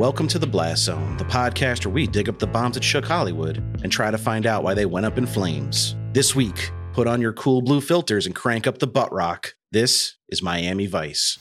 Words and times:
Welcome 0.00 0.28
to 0.28 0.38
the 0.38 0.46
Blast 0.46 0.84
Zone, 0.84 1.18
the 1.18 1.26
podcast 1.26 1.84
where 1.84 1.92
we 1.92 2.06
dig 2.06 2.30
up 2.30 2.38
the 2.38 2.46
bombs 2.46 2.76
that 2.76 2.82
shook 2.82 3.04
Hollywood 3.04 3.58
and 3.82 3.92
try 3.92 4.10
to 4.10 4.16
find 4.16 4.46
out 4.46 4.62
why 4.62 4.72
they 4.72 4.86
went 4.86 5.04
up 5.04 5.18
in 5.18 5.26
flames. 5.26 5.94
This 6.14 6.34
week, 6.34 6.70
put 6.94 7.06
on 7.06 7.20
your 7.20 7.34
cool 7.34 7.60
blue 7.60 7.82
filters 7.82 8.24
and 8.24 8.34
crank 8.34 8.66
up 8.66 8.78
the 8.78 8.86
butt 8.86 9.12
rock. 9.12 9.56
This 9.72 10.16
is 10.30 10.40
Miami 10.40 10.86
Vice. 10.86 11.38